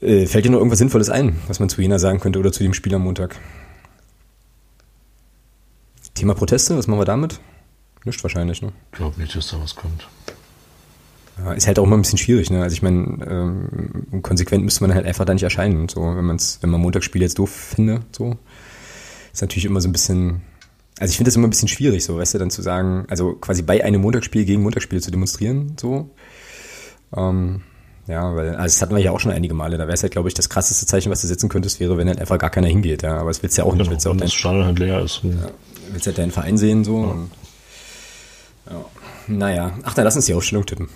Äh, 0.00 0.26
fällt 0.26 0.44
dir 0.44 0.50
noch 0.50 0.58
irgendwas 0.58 0.78
Sinnvolles 0.78 1.10
ein, 1.10 1.40
was 1.48 1.60
man 1.60 1.68
zu 1.68 1.80
Jena 1.80 1.98
sagen 1.98 2.20
könnte 2.20 2.38
oder 2.38 2.52
zu 2.52 2.62
dem 2.62 2.74
Spiel 2.74 2.94
am 2.94 3.02
Montag? 3.02 3.36
Thema 6.14 6.34
Proteste, 6.34 6.76
was 6.76 6.86
machen 6.86 7.00
wir 7.00 7.04
damit? 7.04 7.40
Nicht 8.04 8.22
wahrscheinlich, 8.22 8.62
ne? 8.62 8.72
Ich 8.92 8.98
glaube 8.98 9.20
nicht, 9.20 9.34
dass 9.34 9.48
da 9.48 9.60
was 9.60 9.74
kommt. 9.74 10.08
Ja, 11.38 11.52
ist 11.52 11.66
halt 11.66 11.78
auch 11.78 11.84
immer 11.84 11.96
ein 11.96 12.02
bisschen 12.02 12.18
schwierig, 12.18 12.50
ne? 12.50 12.62
Also 12.62 12.74
ich 12.74 12.82
meine, 12.82 13.26
ähm, 13.28 14.22
konsequent 14.22 14.64
müsste 14.64 14.84
man 14.84 14.94
halt 14.94 15.06
einfach 15.06 15.24
da 15.24 15.34
nicht 15.34 15.42
erscheinen. 15.42 15.88
So, 15.88 16.00
wenn 16.02 16.24
man's, 16.24 16.58
wenn 16.60 16.70
man 16.70 16.80
Montagsspiel 16.80 17.22
jetzt 17.22 17.38
doof 17.38 17.50
finde, 17.50 18.02
so. 18.12 18.36
Ist 19.34 19.42
natürlich 19.42 19.64
immer 19.64 19.80
so 19.80 19.88
ein 19.88 19.92
bisschen. 19.92 20.42
Also 21.00 21.10
ich 21.10 21.16
finde 21.16 21.28
das 21.28 21.36
immer 21.36 21.48
ein 21.48 21.50
bisschen 21.50 21.66
schwierig, 21.66 22.04
so, 22.04 22.16
weißt 22.16 22.34
du, 22.34 22.38
dann 22.38 22.50
zu 22.50 22.62
sagen, 22.62 23.04
also 23.08 23.32
quasi 23.32 23.62
bei 23.62 23.84
einem 23.84 24.00
Montagsspiel 24.00 24.44
gegen 24.44 24.62
Montagsspiel 24.62 25.02
zu 25.02 25.10
demonstrieren, 25.10 25.74
so. 25.76 26.08
Ähm, 27.16 27.62
ja, 28.06 28.36
weil, 28.36 28.50
also 28.50 28.76
das 28.76 28.80
hatten 28.80 28.94
wir 28.94 29.02
ja 29.02 29.10
auch 29.10 29.18
schon 29.18 29.32
einige 29.32 29.52
Male. 29.52 29.76
Da 29.76 29.84
wäre 29.84 29.94
es 29.94 30.02
halt, 30.04 30.12
glaube 30.12 30.28
ich, 30.28 30.34
das 30.34 30.48
krasseste 30.48 30.86
Zeichen, 30.86 31.10
was 31.10 31.20
du 31.22 31.26
setzen 31.26 31.48
könntest, 31.48 31.80
wäre, 31.80 31.98
wenn 31.98 32.06
halt 32.06 32.20
einfach 32.20 32.38
gar 32.38 32.50
keiner 32.50 32.68
hingeht, 32.68 33.02
ja. 33.02 33.18
Aber 33.18 33.30
das 33.30 33.42
willst 33.42 33.58
du 33.58 33.62
ja 33.62 33.66
auch 33.66 33.74
nicht, 33.74 33.90
willst 33.90 34.06
du 34.06 34.10
auch 34.10 34.12
Wenn 34.12 34.20
dein, 34.20 34.28
das 34.28 34.34
Stadion 34.34 34.66
halt 34.66 34.78
leer 34.78 35.02
ist. 35.02 35.24
Hm. 35.24 35.36
willst 35.90 36.06
halt 36.06 36.18
deinen 36.18 36.30
Verein 36.30 36.56
sehen, 36.56 36.84
so. 36.84 36.98
Und, 36.98 37.30
ja. 38.70 38.84
Naja, 39.26 39.78
ach, 39.82 39.94
dann 39.94 40.04
lass 40.04 40.14
uns 40.14 40.26
die 40.26 40.34
Aufstellung 40.34 40.64
tippen. 40.64 40.88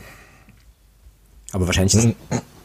Aber 1.50 1.66
wahrscheinlich 1.66 1.94
ist 1.94 2.14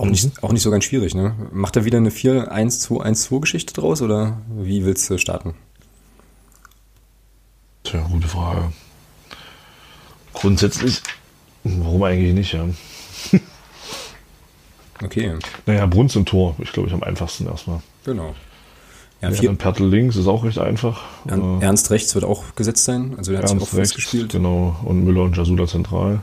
auch 0.00 0.06
nicht, 0.06 0.42
auch 0.42 0.52
nicht 0.52 0.62
so 0.62 0.70
ganz 0.70 0.84
schwierig, 0.84 1.14
ne? 1.14 1.34
Macht 1.52 1.76
er 1.76 1.84
wieder 1.84 1.98
eine 1.98 2.10
4-1-2-1-2-Geschichte 2.10 3.74
draus 3.74 4.00
oder 4.00 4.40
wie 4.48 4.84
willst 4.84 5.08
du 5.10 5.18
starten? 5.18 5.54
Tja, 7.84 8.06
gute 8.10 8.28
Frage. 8.28 8.72
Grundsätzlich, 10.32 11.02
warum 11.64 12.02
eigentlich 12.02 12.34
nicht, 12.34 12.52
ja? 12.52 12.66
Okay, 15.02 15.34
Naja, 15.64 15.86
Bruns 15.86 16.14
im 16.14 16.26
Tor, 16.26 16.56
ich 16.58 16.72
glaube, 16.72 16.88
ich 16.88 16.94
am 16.94 17.02
einfachsten 17.02 17.46
erstmal. 17.46 17.80
genau. 18.04 18.34
Ja, 19.22 19.30
Ja, 19.30 19.34
vier, 19.34 19.48
dann 19.48 19.56
Pertl 19.56 19.84
links 19.86 20.16
ist 20.16 20.26
auch 20.26 20.44
recht 20.44 20.58
einfach. 20.58 21.02
Äh, 21.26 21.62
Ernst 21.64 21.90
rechts 21.90 22.14
wird 22.14 22.24
auch 22.24 22.54
gesetzt 22.54 22.84
sein, 22.84 23.14
also 23.16 23.32
der 23.32 23.40
hat 23.40 23.48
sich 23.48 23.56
auch 23.56 23.60
Ernst 23.62 23.74
rechts, 23.76 23.92
festgespielt. 23.92 24.32
genau. 24.32 24.76
Und 24.84 25.04
Müller 25.04 25.22
und 25.22 25.36
Jasula 25.36 25.66
zentral. 25.66 26.22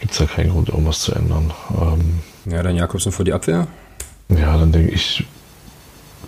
Gibt 0.00 0.12
es 0.12 0.18
ja 0.18 0.26
keinen 0.26 0.50
Grund, 0.50 0.68
irgendwas 0.68 1.00
zu 1.00 1.12
ändern. 1.12 1.52
Ähm, 1.80 2.20
Ja, 2.52 2.62
dann 2.62 2.76
Jakobsen 2.76 3.12
vor 3.12 3.24
die 3.24 3.32
Abwehr. 3.32 3.66
ja, 4.28 4.56
dann 4.56 4.70
denke 4.72 4.92
ich, 4.92 5.24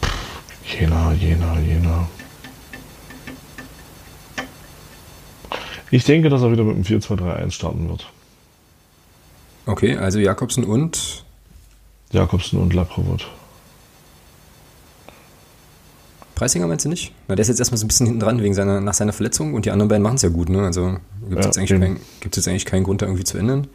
pff, 0.03 0.81
Jena, 0.81 1.13
Jena, 1.13 1.59
Jena. 1.61 2.09
Ich 5.91 6.05
denke, 6.05 6.29
dass 6.29 6.43
er 6.43 6.53
wieder 6.53 6.65
mit 6.65 6.77
dem 6.77 6.85
4-2-3-1 7.01 7.51
starten 7.53 7.89
wird. 7.89 8.11
Okay, 9.67 9.97
also 9.97 10.19
Jakobsen 10.19 10.65
und 10.65 11.25
Jakobsen 12.11 12.59
und 12.59 12.75
Laprovot. 12.75 13.27
Preisinger 16.39 16.69
meinst 16.69 16.85
du 16.85 16.89
nicht? 16.89 17.13
Na, 17.27 17.35
der 17.35 17.43
ist 17.43 17.49
jetzt 17.49 17.59
erstmal 17.59 17.79
so 17.79 17.85
ein 17.85 17.89
bisschen 17.89 18.07
hinten 18.07 18.21
dran 18.21 18.41
wegen 18.41 18.55
seiner, 18.55 18.81
nach 18.81 18.95
seiner 18.95 19.13
Verletzung 19.13 19.55
und 19.55 19.65
die 19.65 19.73
anderen 19.73 19.89
beiden 19.89 20.03
machen 20.05 20.15
es 20.15 20.23
ja 20.23 20.29
gut, 20.29 20.49
ne? 20.49 20.63
Also 20.65 20.97
gibt 21.29 21.33
es 21.33 21.35
Ja, 21.37 21.43
jetzt, 21.47 21.59
eigentlich 21.59 21.71
eben. 21.73 21.81
kein, 21.81 21.97
gibt's 22.21 22.37
jetzt 22.37 22.47
eigentlich 22.47 22.65
keinen 22.65 22.85
Grund, 22.85 23.03
da 23.03 23.07
irgendwie 23.07 23.25
zu 23.25 23.39
ändern. 23.39 23.67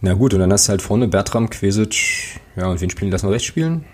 Na 0.00 0.14
gut, 0.14 0.34
und 0.34 0.40
dann 0.40 0.52
hast 0.52 0.66
du 0.66 0.70
halt 0.70 0.82
vorne 0.82 1.06
Bertram, 1.06 1.48
Quesic, 1.48 2.40
ja, 2.56 2.66
und 2.66 2.80
wen 2.80 2.90
spielen 2.90 3.12
lassen 3.12 3.28
wir 3.28 3.34
rechts 3.34 3.46
spielen? 3.46 3.84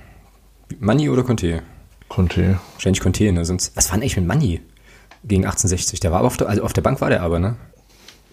Manni 0.79 1.11
oder 1.11 1.23
Conte? 1.23 1.63
Conte. 2.09 2.59
Wahrscheinlich 2.75 3.01
Conte, 3.01 3.31
ne? 3.31 3.45
Sonst, 3.45 3.77
was 3.77 3.89
war 3.91 3.97
denn 3.97 4.03
eigentlich 4.03 4.17
mit 4.17 4.27
Manni 4.27 4.63
gegen 5.25 5.45
1860? 5.45 6.01
Der 6.01 6.13
war 6.13 6.21
aber 6.21 6.29
auf 6.29 6.37
der, 6.39 6.49
also 6.49 6.63
auf 6.63 6.73
der 6.73 6.83
Bank 6.83 7.01
war 7.03 7.11
der 7.11 7.23
aber, 7.23 7.39
ne? 7.41 7.57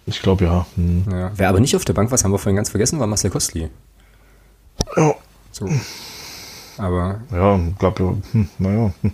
Ich 0.06 0.22
glaube 0.22 0.44
ja. 0.46 0.66
Hm. 0.76 1.04
Ja. 1.10 1.32
Wer 1.36 1.48
aber 1.50 1.60
nicht 1.60 1.76
auf 1.76 1.84
der 1.84 1.92
Bank 1.92 2.10
war, 2.10 2.16
das 2.16 2.24
haben 2.24 2.32
wir 2.32 2.38
vorhin 2.38 2.56
ganz 2.56 2.70
vergessen, 2.70 2.98
war 2.98 3.06
Marcel 3.06 3.30
Kostli. 3.30 3.68
Ja, 4.96 5.14
So. 5.52 5.68
Aber, 6.78 7.20
ja, 7.32 7.60
glaube 7.78 8.02
ja. 8.02 8.16
Hm, 8.32 8.48
naja, 8.58 8.92
hm. 9.02 9.12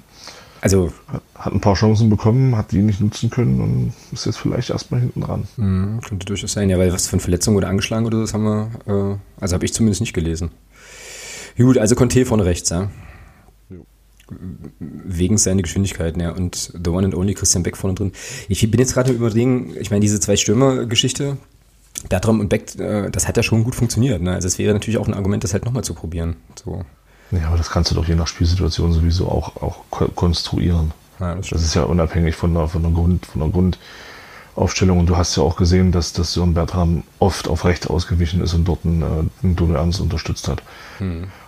also, 0.61 0.92
hat 1.35 1.53
ein 1.53 1.61
paar 1.61 1.75
Chancen 1.75 2.11
bekommen, 2.11 2.57
hat 2.57 2.73
die 2.73 2.83
nicht 2.83 3.01
nutzen 3.01 3.31
können 3.31 3.61
und 3.61 3.92
ist 4.12 4.27
jetzt 4.27 4.38
vielleicht 4.38 4.70
erstmal 4.70 5.01
hinten 5.01 5.20
dran. 5.20 5.49
mh, 5.57 6.01
könnte 6.07 6.27
durchaus 6.27 6.53
sein, 6.53 6.70
ja, 6.70 6.79
weil 6.79 6.92
was 6.92 7.07
von 7.07 7.20
Verletzung 7.20 7.57
oder 7.57 7.68
angeschlagen 7.68 8.07
oder 8.07 8.20
das 8.20 8.35
haben 8.35 8.44
wir, 8.44 8.70
äh, 8.87 9.40
also 9.40 9.55
habe 9.55 9.64
ich 9.64 9.73
zumindest 9.73 10.01
nicht 10.01 10.12
gelesen. 10.12 10.51
Gut, 11.57 11.79
also 11.79 11.94
Conte 11.94 12.25
vorne 12.25 12.44
rechts, 12.44 12.70
ja. 12.70 12.90
Wegen 14.79 15.37
seiner 15.38 15.62
Geschwindigkeiten, 15.62 16.20
ja. 16.20 16.31
Und 16.33 16.73
the 16.73 16.90
one 16.90 17.05
and 17.05 17.14
only 17.14 17.35
Christian 17.35 17.62
Beck 17.62 17.77
vorne 17.77 17.94
drin. 17.94 18.12
Ich 18.49 18.70
bin 18.70 18.81
jetzt 18.81 18.94
gerade 18.94 19.12
überlegen, 19.12 19.75
ich 19.79 19.90
meine, 19.90 20.01
diese 20.01 20.20
zwei 20.20 20.37
Stürmer-Geschichte, 20.37 21.37
Bertram 22.09 22.40
und 22.40 22.49
Beck, 22.49 22.79
äh, 22.79 23.11
das 23.11 23.29
hat 23.29 23.37
ja 23.37 23.42
schon 23.42 23.64
gut 23.64 23.75
funktioniert. 23.75 24.23
Ne? 24.23 24.33
Also 24.33 24.49
es 24.49 24.59
wäre 24.59 24.73
natürlich 24.73 24.99
auch 24.99 25.09
ein 25.09 25.14
Argument, 25.14 25.44
das 25.44 25.53
halt 25.53 25.64
nochmal 25.64 25.85
zu 25.85 25.94
probieren. 25.94 26.37
So. 26.64 26.85
Ja, 27.33 27.47
aber 27.49 27.57
das 27.57 27.71
kannst 27.71 27.90
du 27.90 27.95
doch 27.95 28.07
je 28.07 28.14
nach 28.16 28.27
Spielsituation 28.27 28.93
sowieso 28.93 29.29
auch, 29.29 29.57
auch 29.62 29.85
ko- 29.90 30.09
konstruieren. 30.09 30.93
Ja, 31.21 31.35
das 31.37 31.49
Das 31.51 31.62
ist 31.62 31.75
ja 31.75 31.85
unabhängig 31.85 32.35
von 32.35 32.55
der, 32.55 32.66
von 32.69 32.83
der, 32.83 32.90
Grund, 32.93 33.27
von 33.27 33.40
der 33.40 33.51
Grundaufstellung. 33.51 34.99
Und 34.99 35.07
du 35.07 35.16
hast 35.16 35.37
ja 35.37 35.43
auch 35.43 35.57
gesehen, 35.57 35.93
dass, 35.93 36.12
dass 36.12 36.33
Sören 36.33 36.55
Bertram 36.55 37.03
oft 37.19 37.47
auf 37.49 37.64
rechts 37.64 37.87
ausgewichen 37.87 38.40
ist 38.43 38.55
und 38.55 38.64
dort 38.66 38.85
einen, 38.85 39.03
äh, 39.03 39.45
einen 39.45 39.57
Dodo 39.57 39.75
Ernst 39.75 40.01
unterstützt 40.01 40.49
hat. 40.49 40.62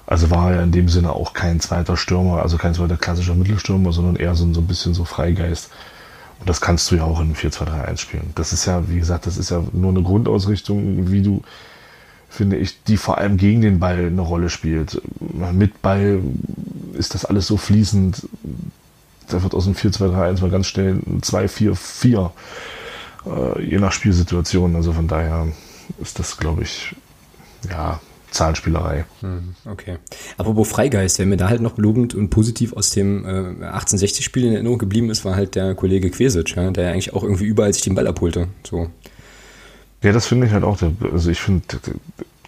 Also 0.07 0.31
war 0.31 0.53
er 0.53 0.63
in 0.63 0.73
dem 0.73 0.89
Sinne 0.89 1.13
auch 1.13 1.33
kein 1.33 1.61
zweiter 1.61 1.97
Stürmer, 1.97 2.43
also 2.43 2.57
kein 2.59 2.75
zweiter 2.75 2.97
klassischer 2.97 3.35
Mittelstürmer, 3.35 3.93
sondern 3.93 4.17
eher 4.17 4.35
so, 4.35 4.53
so 4.53 4.61
ein 4.61 4.67
bisschen 4.67 4.95
so 4.95 5.05
Freigeist. 5.05 5.71
Und 6.41 6.49
das 6.49 6.61
kannst 6.61 6.91
du 6.91 6.97
ja 6.97 7.05
auch 7.05 7.21
in 7.21 7.35
4-2-3-1 7.35 7.97
spielen. 7.99 8.31
Das 8.35 8.53
ist 8.53 8.67
ja, 8.67 8.89
wie 8.89 8.99
gesagt, 8.99 9.27
das 9.27 9.37
ist 9.39 9.51
ja 9.51 9.63
nur 9.73 9.91
eine 9.91 10.03
Grundausrichtung, 10.03 11.11
wie 11.11 11.23
du, 11.23 11.43
finde 12.33 12.57
ich, 12.57 12.83
die 12.85 12.97
vor 12.97 13.19
allem 13.19 13.37
gegen 13.37 13.61
den 13.61 13.79
Ball 13.79 14.07
eine 14.07 14.23
Rolle 14.23 14.49
spielt. 14.49 15.03
Mit 15.53 15.83
Ball 15.83 16.21
ist 16.95 17.15
das 17.15 17.27
alles 17.27 17.47
so 17.47 17.59
fließend. 17.59 18.27
Da 19.29 19.43
wird 19.43 19.55
aus 19.55 19.65
dem 19.65 19.75
4-2-3-1 19.75 20.41
mal 20.41 20.51
ganz 20.51 20.67
schnell 20.67 20.95
ein 20.95 21.21
2-4-4, 21.21 22.31
äh, 23.27 23.63
je 23.63 23.79
nach 23.79 23.93
Spielsituation. 23.93 24.77
Also 24.77 24.95
von 24.95 25.09
daher 25.09 25.49
ist 26.01 26.19
das, 26.19 26.39
glaube 26.39 26.63
ich, 26.63 26.97
ja, 27.71 28.01
Zahlenspielerei. 28.31 29.05
Hm, 29.21 29.55
okay. 29.71 29.99
Apropos 30.39 30.69
Freigeist, 30.69 31.19
wer 31.19 31.27
mir 31.27 31.37
da 31.37 31.51
halt 31.51 31.61
noch 31.61 31.77
lobend 31.77 32.15
und 32.15 32.31
positiv 32.31 32.73
aus 32.73 32.91
dem 32.91 33.27
äh, 33.27 33.67
1860-Spiel 33.67 34.47
in 34.47 34.55
Erinnerung 34.55 34.79
geblieben 34.79 35.11
ist, 35.11 35.27
war 35.27 35.37
halt 35.37 35.55
der 35.55 35.75
Kollege 35.75 36.11
Quesic, 36.11 36.57
ja, 36.57 36.71
der 36.71 36.93
eigentlich 36.93 37.13
auch 37.13 37.25
irgendwie 37.25 37.45
überall 37.45 37.75
sich 37.75 37.83
den 37.83 37.95
Ball 37.95 38.07
abholte. 38.07 38.49
So. 38.67 38.89
Ja, 40.03 40.13
das 40.13 40.27
finde 40.27 40.47
ich 40.47 40.53
halt 40.53 40.65
auch. 40.65 40.79
Also 41.13 41.31
ich 41.31 41.41
finde, 41.41 41.63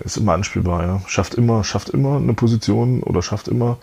ist 0.01 0.17
immer 0.17 0.33
anspielbar, 0.33 0.83
ja. 0.83 1.01
Schafft 1.07 1.35
immer, 1.35 1.65
schafft 1.65 1.91
immer 1.91 2.17
eine 2.17 2.35
Position 2.35 3.03
oder 3.03 3.23
schafft 3.23 3.49
immer 3.49 3.79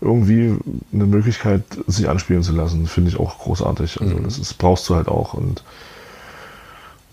irgendwie 0.00 0.56
eine 0.92 1.06
Möglichkeit, 1.06 1.62
sich 1.86 2.08
anspielen 2.08 2.42
zu 2.42 2.52
lassen. 2.52 2.86
Finde 2.86 3.10
ich 3.10 3.18
auch 3.18 3.38
großartig. 3.38 4.00
Also 4.00 4.16
mhm. 4.16 4.24
das 4.24 4.38
ist, 4.38 4.54
brauchst 4.54 4.88
du 4.88 4.96
halt 4.96 5.08
auch 5.08 5.34
und 5.34 5.62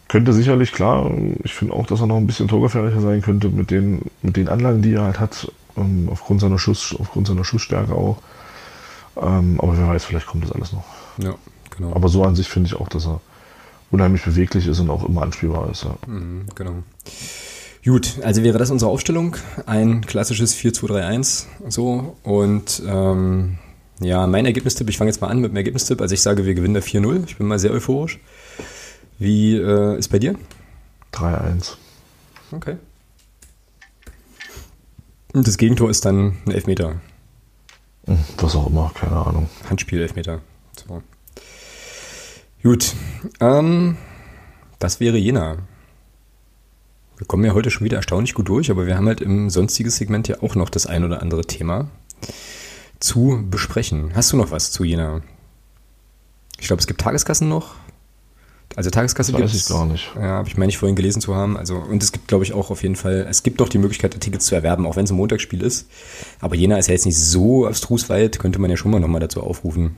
könnte 0.08 0.34
sicherlich, 0.34 0.74
klar, 0.74 1.10
ich 1.44 1.54
finde 1.54 1.74
auch, 1.74 1.86
dass 1.86 2.02
er 2.02 2.08
noch 2.08 2.18
ein 2.18 2.28
bisschen 2.28 2.50
torgefährlicher 2.50 3.00
sein 3.00 3.22
könnte 3.22 3.48
mit 3.48 3.72
den, 3.72 4.02
mit 4.22 4.36
den 4.36 4.50
Anlagen, 4.50 4.82
die 4.82 4.94
er 4.94 5.04
halt 5.04 5.22
hat, 5.22 5.50
ähm, 5.78 6.10
aufgrund 6.12 6.42
seiner 6.42 6.60
Schuss, 6.60 6.94
aufgrund 7.00 7.28
seiner 7.28 7.46
Schussstärke 7.46 7.94
auch. 7.94 8.18
Ähm, 9.16 9.60
aber 9.62 9.78
wer 9.78 9.88
weiß, 9.88 10.04
vielleicht 10.04 10.28
kommt 10.28 10.44
das 10.44 10.52
alles 10.52 10.74
noch. 10.74 10.84
Ja, 11.18 11.36
genau. 11.78 11.94
Aber 11.96 12.10
so 12.10 12.24
an 12.26 12.36
sich 12.36 12.50
finde 12.50 12.68
ich 12.68 12.76
auch, 12.76 12.90
dass 12.90 13.08
er 13.08 13.22
unheimlich 13.91 14.23
beweglich 14.23 14.67
ist 14.67 14.80
und 14.80 14.89
auch 14.89 15.08
immer 15.08 15.21
anspielbar 15.21 15.69
ist. 15.69 15.84
Ja. 15.84 15.97
Mhm, 16.08 16.45
genau. 16.56 16.84
Gut, 17.84 18.19
also 18.23 18.43
wäre 18.43 18.58
das 18.58 18.69
unsere 18.71 18.91
Aufstellung. 18.91 19.36
Ein 19.65 20.06
klassisches 20.06 20.56
4-2-3-1. 20.56 21.45
So. 21.69 22.15
Und 22.23 22.82
ähm, 22.88 23.58
ja, 23.99 24.27
mein 24.27 24.45
Ergebnistipp, 24.45 24.88
ich 24.89 24.97
fange 24.97 25.10
jetzt 25.10 25.21
mal 25.21 25.27
an 25.27 25.39
mit 25.39 25.51
dem 25.51 25.58
Ergebnistipp. 25.58 25.99
Also 26.01 26.13
ich 26.13 26.21
sage, 26.21 26.45
wir 26.45 26.54
gewinnen 26.54 26.75
da 26.75 26.80
4-0. 26.80 27.23
Ich 27.25 27.38
bin 27.38 27.47
mal 27.47 27.60
sehr 27.60 27.71
euphorisch. 27.71 28.19
Wie 29.17 29.56
äh, 29.56 29.97
ist 29.97 30.10
bei 30.10 30.19
dir? 30.19 30.36
3-1. 31.13 31.73
Okay. 32.51 32.77
Und 35.34 35.47
das 35.47 35.58
Gegentor 35.58 35.89
ist 35.89 36.06
dann 36.06 36.38
ein 36.45 36.51
Elfmeter. 36.51 37.01
Hm, 38.06 38.19
was 38.38 38.56
auch 38.56 38.67
immer, 38.67 38.91
keine 38.93 39.15
Ahnung. 39.15 39.49
Handspiel, 39.69 40.01
Elfmeter. 40.01 40.36
So. 40.38 40.51
Gut. 42.63 42.93
Ähm, 43.39 43.97
das 44.80 45.00
wäre 45.00 45.17
Jena. 45.17 45.58
Wir 47.17 47.28
kommen 47.28 47.43
ja 47.43 47.54
heute 47.54 47.71
schon 47.71 47.86
wieder 47.86 47.97
erstaunlich 47.97 48.34
gut 48.34 48.50
durch, 48.50 48.71
aber 48.71 48.86
wir 48.86 48.95
haben 48.95 49.08
halt 49.08 49.21
im 49.21 49.50
sonstigen 49.50 49.89
Segment 49.89 50.28
ja 50.28 50.41
auch 50.41 50.56
noch 50.56 50.69
das 50.69 50.86
ein 50.86 51.04
oder 51.04 51.21
andere 51.21 51.45
Thema 51.45 51.89
zu 53.00 53.43
besprechen. 53.50 54.12
Hast 54.15 54.32
du 54.32 54.38
noch 54.38 54.52
was 54.52 54.71
zu 54.71 54.84
Jena? 54.84 55.21
Ich 56.60 56.67
glaube, 56.67 56.80
es 56.80 56.88
gibt 56.88 57.02
Tageskassen 57.02 57.50
noch. 57.50 57.76
Also 58.76 58.89
Tageskasse 58.89 59.34
gibt 59.34 59.54
es. 59.54 59.67
gar 59.67 59.86
nicht. 59.86 60.12
Ja, 60.15 60.21
habe 60.21 60.47
ich 60.47 60.56
meine 60.56 60.69
ich 60.69 60.78
vorhin 60.78 60.95
gelesen 60.95 61.21
zu 61.21 61.36
haben. 61.36 61.58
Also 61.58 61.76
und 61.76 62.02
es 62.02 62.12
gibt, 62.12 62.28
glaube 62.28 62.43
ich, 62.43 62.54
auch 62.54 62.69
auf 62.69 62.84
jeden 62.84 62.95
Fall. 62.95 63.26
Es 63.30 63.43
gibt 63.43 63.60
doch 63.60 63.69
die 63.69 63.80
Möglichkeit, 63.80 64.19
Tickets 64.19 64.45
zu 64.45 64.56
erwerben, 64.56 64.86
auch 64.86 64.95
wenn 64.95 65.06
es 65.06 65.12
ein 65.12 65.17
Montagsspiel 65.17 65.62
ist. 65.62 65.88
Aber 66.39 66.56
Jena 66.56 66.78
ist 66.78 66.88
ja 66.88 66.93
jetzt 66.93 67.06
nicht 67.06 67.19
so 67.19 67.65
abstrus 67.65 68.10
weit, 68.10 68.39
könnte 68.39 68.60
man 68.60 68.69
ja 68.69 68.78
schon 68.78 68.91
mal 68.91 69.00
nochmal 69.00 69.19
dazu 69.19 69.41
aufrufen, 69.41 69.95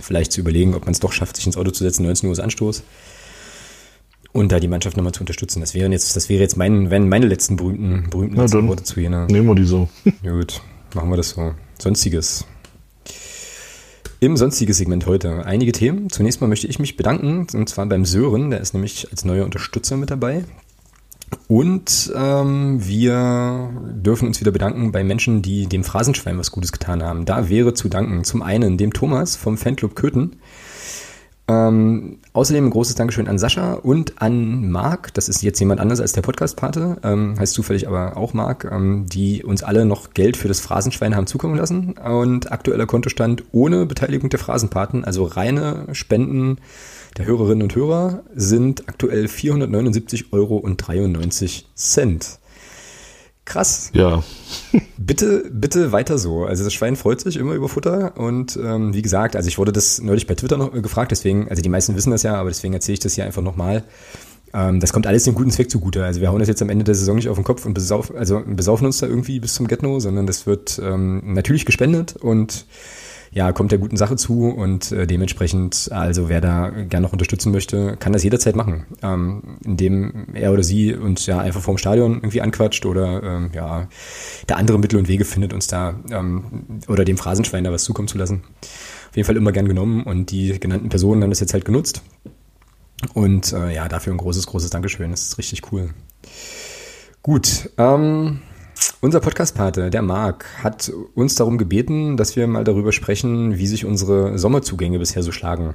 vielleicht 0.00 0.32
zu 0.32 0.40
überlegen, 0.40 0.74
ob 0.74 0.84
man 0.84 0.92
es 0.92 1.00
doch 1.00 1.12
schafft, 1.12 1.36
sich 1.36 1.46
ins 1.46 1.56
Auto 1.56 1.70
zu 1.70 1.84
setzen. 1.84 2.04
19 2.04 2.28
Uhr 2.28 2.32
ist 2.32 2.40
Anstoß 2.40 2.82
und 4.34 4.50
da 4.50 4.58
die 4.60 4.68
Mannschaft 4.68 4.96
nochmal 4.96 5.12
zu 5.12 5.20
unterstützen. 5.20 5.60
Das 5.60 5.74
wären 5.74 5.92
jetzt, 5.92 6.16
das 6.16 6.28
wäre 6.28 6.42
jetzt 6.42 6.56
mein, 6.56 6.90
wenn 6.90 7.08
meine 7.08 7.26
letzten 7.26 7.56
berühmten, 7.56 8.10
berühmten 8.10 8.36
letzten 8.36 8.68
Worte 8.68 8.82
zu 8.82 9.00
Jena. 9.00 9.26
Nehmen 9.26 9.46
wir 9.46 9.54
die 9.54 9.64
so. 9.64 9.88
Gut, 10.22 10.60
machen 10.94 11.08
wir 11.08 11.16
das 11.16 11.30
so. 11.30 11.54
Sonstiges. 11.78 12.44
Im 14.18 14.36
sonstiges 14.36 14.78
Segment 14.78 15.06
heute 15.06 15.46
einige 15.46 15.70
Themen. 15.70 16.10
Zunächst 16.10 16.40
mal 16.40 16.48
möchte 16.48 16.66
ich 16.66 16.78
mich 16.78 16.96
bedanken, 16.96 17.46
und 17.54 17.68
zwar 17.68 17.86
beim 17.86 18.04
Sören, 18.04 18.50
der 18.50 18.60
ist 18.60 18.74
nämlich 18.74 19.08
als 19.10 19.24
neuer 19.24 19.44
Unterstützer 19.44 19.96
mit 19.96 20.10
dabei. 20.10 20.44
Und 21.48 22.12
ähm, 22.16 22.86
wir 22.86 23.70
dürfen 23.94 24.28
uns 24.28 24.40
wieder 24.40 24.50
bedanken 24.50 24.92
bei 24.92 25.04
Menschen, 25.04 25.42
die 25.42 25.66
dem 25.66 25.84
Phrasenschwein 25.84 26.38
was 26.38 26.50
Gutes 26.50 26.72
getan 26.72 27.02
haben. 27.02 27.24
Da 27.24 27.48
wäre 27.48 27.74
zu 27.74 27.88
danken 27.88 28.24
zum 28.24 28.42
einen 28.42 28.78
dem 28.78 28.92
Thomas 28.92 29.36
vom 29.36 29.56
Fanclub 29.56 29.94
Köthen, 29.94 30.36
ähm, 31.46 32.20
außerdem 32.32 32.66
ein 32.66 32.70
großes 32.70 32.94
Dankeschön 32.94 33.28
an 33.28 33.38
Sascha 33.38 33.74
und 33.74 34.22
an 34.22 34.70
Marc. 34.70 35.12
Das 35.12 35.28
ist 35.28 35.42
jetzt 35.42 35.58
jemand 35.60 35.78
anders 35.78 36.00
als 36.00 36.12
der 36.12 36.22
Podcast-Pate, 36.22 36.96
ähm, 37.02 37.38
heißt 37.38 37.52
zufällig 37.52 37.86
aber 37.86 38.16
auch 38.16 38.32
Marc, 38.32 38.64
ähm, 38.70 39.06
die 39.06 39.44
uns 39.44 39.62
alle 39.62 39.84
noch 39.84 40.14
Geld 40.14 40.38
für 40.38 40.48
das 40.48 40.60
Phrasenschwein 40.60 41.14
haben 41.14 41.26
zukommen 41.26 41.56
lassen. 41.56 41.92
Und 41.98 42.50
aktueller 42.50 42.86
Kontostand 42.86 43.44
ohne 43.52 43.84
Beteiligung 43.84 44.30
der 44.30 44.38
Phrasenpaten, 44.38 45.04
also 45.04 45.24
reine 45.24 45.86
Spenden 45.92 46.58
der 47.16 47.26
Hörerinnen 47.26 47.62
und 47.62 47.74
Hörer, 47.74 48.24
sind 48.34 48.88
aktuell 48.88 49.26
479,93 49.26 50.32
Euro. 50.32 50.64
Krass. 53.44 53.90
Ja. 53.92 54.22
bitte, 54.96 55.44
bitte 55.50 55.92
weiter 55.92 56.18
so. 56.18 56.44
Also 56.44 56.64
das 56.64 56.72
Schwein 56.72 56.96
freut 56.96 57.20
sich 57.20 57.36
immer 57.36 57.54
über 57.54 57.68
Futter 57.68 58.16
und 58.16 58.56
ähm, 58.56 58.94
wie 58.94 59.02
gesagt, 59.02 59.36
also 59.36 59.48
ich 59.48 59.58
wurde 59.58 59.72
das 59.72 60.00
neulich 60.00 60.26
bei 60.26 60.34
Twitter 60.34 60.56
noch 60.56 60.72
gefragt, 60.72 61.10
deswegen, 61.10 61.48
also 61.48 61.60
die 61.62 61.68
meisten 61.68 61.94
wissen 61.94 62.10
das 62.10 62.22
ja, 62.22 62.34
aber 62.36 62.48
deswegen 62.48 62.72
erzähle 62.72 62.94
ich 62.94 63.00
das 63.00 63.14
hier 63.14 63.24
einfach 63.24 63.42
nochmal. 63.42 63.84
Ähm, 64.54 64.80
das 64.80 64.92
kommt 64.92 65.06
alles 65.06 65.24
dem 65.24 65.34
guten 65.34 65.50
Zweck 65.50 65.70
zugute. 65.70 66.04
Also 66.04 66.20
wir 66.20 66.30
hauen 66.30 66.38
das 66.38 66.48
jetzt 66.48 66.62
am 66.62 66.70
Ende 66.70 66.84
der 66.84 66.94
Saison 66.94 67.16
nicht 67.16 67.28
auf 67.28 67.36
den 67.36 67.44
Kopf 67.44 67.66
und 67.66 67.74
besauf, 67.74 68.14
also 68.14 68.42
besaufen 68.46 68.86
uns 68.86 68.98
da 68.98 69.06
irgendwie 69.06 69.40
bis 69.40 69.54
zum 69.54 69.66
Getno, 69.66 70.00
sondern 70.00 70.26
das 70.26 70.46
wird 70.46 70.80
ähm, 70.82 71.34
natürlich 71.34 71.66
gespendet 71.66 72.16
und 72.16 72.64
ja, 73.34 73.50
kommt 73.50 73.72
der 73.72 73.80
guten 73.80 73.96
Sache 73.96 74.14
zu 74.14 74.48
und 74.48 74.92
äh, 74.92 75.08
dementsprechend, 75.08 75.90
also 75.90 76.28
wer 76.28 76.40
da 76.40 76.70
gern 76.70 77.02
noch 77.02 77.12
unterstützen 77.12 77.50
möchte, 77.50 77.96
kann 77.96 78.12
das 78.12 78.22
jederzeit 78.22 78.54
machen, 78.54 78.86
ähm, 79.02 79.58
indem 79.64 80.28
er 80.34 80.52
oder 80.52 80.62
sie 80.62 80.94
uns 80.94 81.26
ja 81.26 81.40
einfach 81.40 81.60
vorm 81.60 81.76
Stadion 81.76 82.14
irgendwie 82.14 82.40
anquatscht 82.40 82.86
oder 82.86 83.22
ähm, 83.24 83.50
ja, 83.52 83.88
der 84.48 84.56
andere 84.56 84.78
Mittel 84.78 85.00
und 85.00 85.08
Wege 85.08 85.24
findet, 85.24 85.52
uns 85.52 85.66
da 85.66 85.96
ähm, 86.12 86.80
oder 86.86 87.04
dem 87.04 87.16
Phrasenschwein 87.16 87.64
da 87.64 87.72
was 87.72 87.82
zukommen 87.82 88.06
zu 88.06 88.18
lassen. 88.18 88.44
Auf 89.10 89.16
jeden 89.16 89.26
Fall 89.26 89.36
immer 89.36 89.50
gern 89.50 89.66
genommen 89.66 90.04
und 90.04 90.30
die 90.30 90.60
genannten 90.60 90.88
Personen 90.88 91.20
haben 91.22 91.30
das 91.30 91.40
jetzt 91.40 91.54
halt 91.54 91.64
genutzt. 91.64 92.02
Und 93.14 93.52
äh, 93.52 93.74
ja, 93.74 93.88
dafür 93.88 94.14
ein 94.14 94.18
großes, 94.18 94.46
großes 94.46 94.70
Dankeschön. 94.70 95.10
Das 95.10 95.22
ist 95.22 95.38
richtig 95.38 95.72
cool. 95.72 95.90
Gut, 97.20 97.70
ähm, 97.78 98.40
unser 99.00 99.20
Podcast-Pate, 99.20 99.90
der 99.90 100.02
Marc, 100.02 100.46
hat 100.62 100.92
uns 101.14 101.34
darum 101.34 101.58
gebeten, 101.58 102.16
dass 102.16 102.36
wir 102.36 102.46
mal 102.46 102.64
darüber 102.64 102.92
sprechen, 102.92 103.58
wie 103.58 103.66
sich 103.66 103.84
unsere 103.84 104.38
Sommerzugänge 104.38 104.98
bisher 104.98 105.22
so 105.22 105.32
schlagen. 105.32 105.74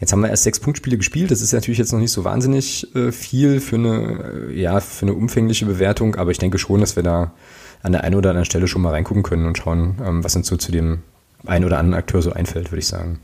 Jetzt 0.00 0.12
haben 0.12 0.20
wir 0.20 0.30
erst 0.30 0.44
sechs 0.44 0.60
Punktspiele 0.60 0.96
gespielt. 0.96 1.30
Das 1.30 1.40
ist 1.40 1.52
natürlich 1.52 1.78
jetzt 1.78 1.92
noch 1.92 2.00
nicht 2.00 2.12
so 2.12 2.24
wahnsinnig 2.24 2.94
äh, 2.94 3.12
viel 3.12 3.60
für 3.60 3.76
eine, 3.76 4.48
äh, 4.50 4.60
ja, 4.60 4.80
für 4.80 5.06
eine 5.06 5.14
umfängliche 5.14 5.66
Bewertung, 5.66 6.16
aber 6.16 6.30
ich 6.30 6.38
denke 6.38 6.58
schon, 6.58 6.80
dass 6.80 6.96
wir 6.96 7.02
da 7.02 7.32
an 7.82 7.92
der 7.92 8.04
einen 8.04 8.14
oder 8.14 8.30
anderen 8.30 8.46
Stelle 8.46 8.66
schon 8.66 8.82
mal 8.82 8.90
reingucken 8.90 9.22
können 9.22 9.46
und 9.46 9.58
schauen, 9.58 9.96
ähm, 10.04 10.24
was 10.24 10.34
uns 10.34 10.46
so 10.46 10.56
zu 10.56 10.72
dem 10.72 11.02
einen 11.46 11.64
oder 11.64 11.78
anderen 11.78 11.98
Akteur 11.98 12.22
so 12.22 12.32
einfällt, 12.32 12.72
würde 12.72 12.80
ich 12.80 12.86
sagen. 12.86 13.20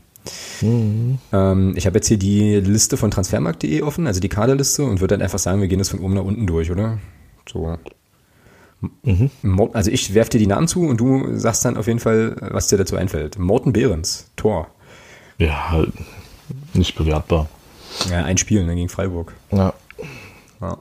Mhm. 0.61 1.17
Ähm, 1.33 1.73
ich 1.75 1.85
habe 1.85 1.97
jetzt 1.97 2.07
hier 2.07 2.17
die 2.17 2.59
Liste 2.59 2.97
von 2.97 3.11
transfermarkt.de 3.11 3.81
offen, 3.81 4.07
also 4.07 4.19
die 4.19 4.29
Kaderliste, 4.29 4.83
und 4.83 5.01
würde 5.01 5.15
dann 5.15 5.23
einfach 5.23 5.39
sagen, 5.39 5.61
wir 5.61 5.67
gehen 5.67 5.79
das 5.79 5.89
von 5.89 5.99
oben 5.99 6.13
nach 6.13 6.23
unten 6.23 6.45
durch, 6.45 6.71
oder? 6.71 6.99
So. 7.51 7.77
Mhm. 9.03 9.29
Also 9.73 9.91
ich 9.91 10.13
werfe 10.13 10.31
dir 10.31 10.39
die 10.39 10.47
Namen 10.47 10.67
zu 10.67 10.81
und 10.81 10.97
du 10.97 11.37
sagst 11.37 11.63
dann 11.65 11.77
auf 11.77 11.87
jeden 11.87 11.99
Fall, 11.99 12.35
was 12.39 12.67
dir 12.67 12.77
dazu 12.77 12.95
einfällt. 12.95 13.37
Morten 13.37 13.73
Behrens, 13.73 14.31
Tor. 14.35 14.67
Ja, 15.37 15.85
nicht 16.73 16.95
bewertbar. 16.95 17.47
Ja, 18.09 18.23
ein 18.23 18.37
Spiel 18.37 18.65
ne, 18.65 18.75
gegen 18.75 18.89
Freiburg. 18.89 19.33
Ja. 19.51 19.73
ja. 20.61 20.77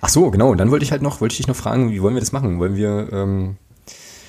Ach 0.00 0.08
so, 0.08 0.30
genau. 0.30 0.50
Und 0.50 0.58
dann 0.58 0.70
wollte 0.70 0.84
ich 0.84 0.90
halt 0.90 1.02
noch, 1.02 1.20
wollte 1.20 1.32
ich 1.32 1.38
dich 1.38 1.48
noch 1.48 1.56
fragen, 1.56 1.90
wie 1.90 2.02
wollen 2.02 2.14
wir 2.14 2.20
das 2.20 2.32
machen? 2.32 2.58
Wollen 2.58 2.76
wir 2.76 3.08
ähm, 3.12 3.56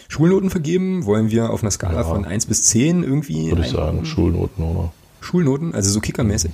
Schulnoten 0.07 0.49
vergeben? 0.49 1.05
Wollen 1.05 1.29
wir 1.31 1.51
auf 1.51 1.61
einer 1.61 1.71
Skala 1.71 2.01
ja. 2.01 2.03
von 2.03 2.25
1 2.25 2.47
bis 2.47 2.63
10 2.63 3.03
irgendwie? 3.03 3.49
Würde 3.49 3.61
ich 3.61 3.69
sagen, 3.69 4.05
Schulnoten, 4.05 4.63
oder? 4.63 4.91
Schulnoten, 5.21 5.73
also 5.73 5.89
so 5.89 5.99
kickermäßig. 5.99 6.51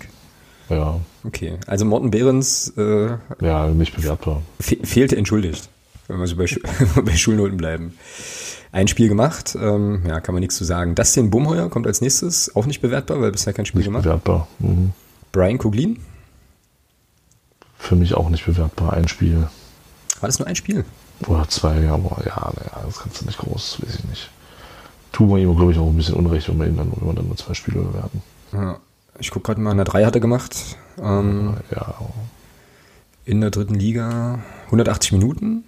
Ja. 0.70 1.00
Okay, 1.24 1.58
also 1.68 1.86
Morten 1.86 2.12
Behrens. 2.12 2.74
Äh, 2.76 3.18
ja, 3.40 3.68
nicht 3.68 3.96
bewertbar. 3.96 4.42
Fe 4.60 4.78
fehlte 4.84 5.16
entschuldigt 5.16 5.70
wenn 6.08 6.20
wir 6.20 6.28
so 6.28 6.36
bei, 6.36 6.46
bei 7.02 7.16
Schulnoten 7.16 7.58
bleiben. 7.58 7.98
Ein 8.72 8.88
Spiel 8.88 9.08
gemacht, 9.08 9.56
ähm, 9.60 10.04
ja, 10.06 10.20
kann 10.20 10.36
man 10.36 10.42
nichts 10.42 10.58
zu 10.58 10.66
sagen. 10.66 10.96
Dustin 10.96 11.30
Bumheuer 11.30 11.70
kommt 11.70 11.88
als 11.88 12.02
nächstes, 12.02 12.56
auch 12.56 12.66
nicht 12.66 12.82
bewertbar, 12.82 13.22
weil 13.22 13.32
bisher 13.32 13.54
kein 13.54 13.66
Spiel 13.66 13.80
nicht 13.80 13.88
gemacht. 13.88 14.04
Bewertbar. 14.04 14.48
Mhm. 14.60 14.92
Brian 15.32 15.58
Kuglin? 15.58 16.00
Für 17.78 17.96
mich 17.96 18.16
auch 18.16 18.30
nicht 18.30 18.46
bewertbar, 18.46 18.94
ein 18.94 19.08
Spiel. 19.08 19.48
War 20.20 20.28
das 20.28 20.40
nur 20.40 20.48
ein 20.48 20.56
Spiel? 20.56 20.84
Oder 21.28 21.48
zwei, 21.48 21.88
aber 21.88 22.22
ja, 22.26 22.52
naja, 22.56 22.86
das 22.86 23.00
kannst 23.00 23.22
du 23.22 23.26
nicht 23.26 23.38
groß, 23.38 23.82
weiß 23.82 23.96
ich 24.00 24.04
nicht. 24.06 24.30
Tun 25.14 25.30
wir 25.30 25.38
ihm, 25.38 25.56
glaube 25.56 25.72
ich, 25.72 25.78
auch 25.78 25.88
ein 25.88 25.96
bisschen 25.96 26.16
Unrecht, 26.16 26.50
wenn 26.50 26.60
wir 26.60 26.68
ihn 26.68 26.76
dann, 26.76 26.92
wenn 26.92 27.08
wir 27.08 27.14
dann 27.14 27.28
nur 27.28 27.38
zwei 27.38 27.54
Spiele 27.54 27.80
bewerten. 27.80 28.22
Ja. 28.52 28.78
Ich 29.18 29.32
gucke 29.32 29.46
gerade 29.46 29.62
mal, 29.62 29.72
eine 29.72 29.86
3 29.86 30.04
hat 30.04 30.16
er 30.16 30.20
gemacht. 30.20 30.78
Ähm, 31.02 31.56
Ja, 31.72 31.96
in 33.24 33.42
der 33.42 33.50
dritten 33.50 33.76
Liga 33.76 34.40
180 34.66 35.14
Minuten. 35.14 35.64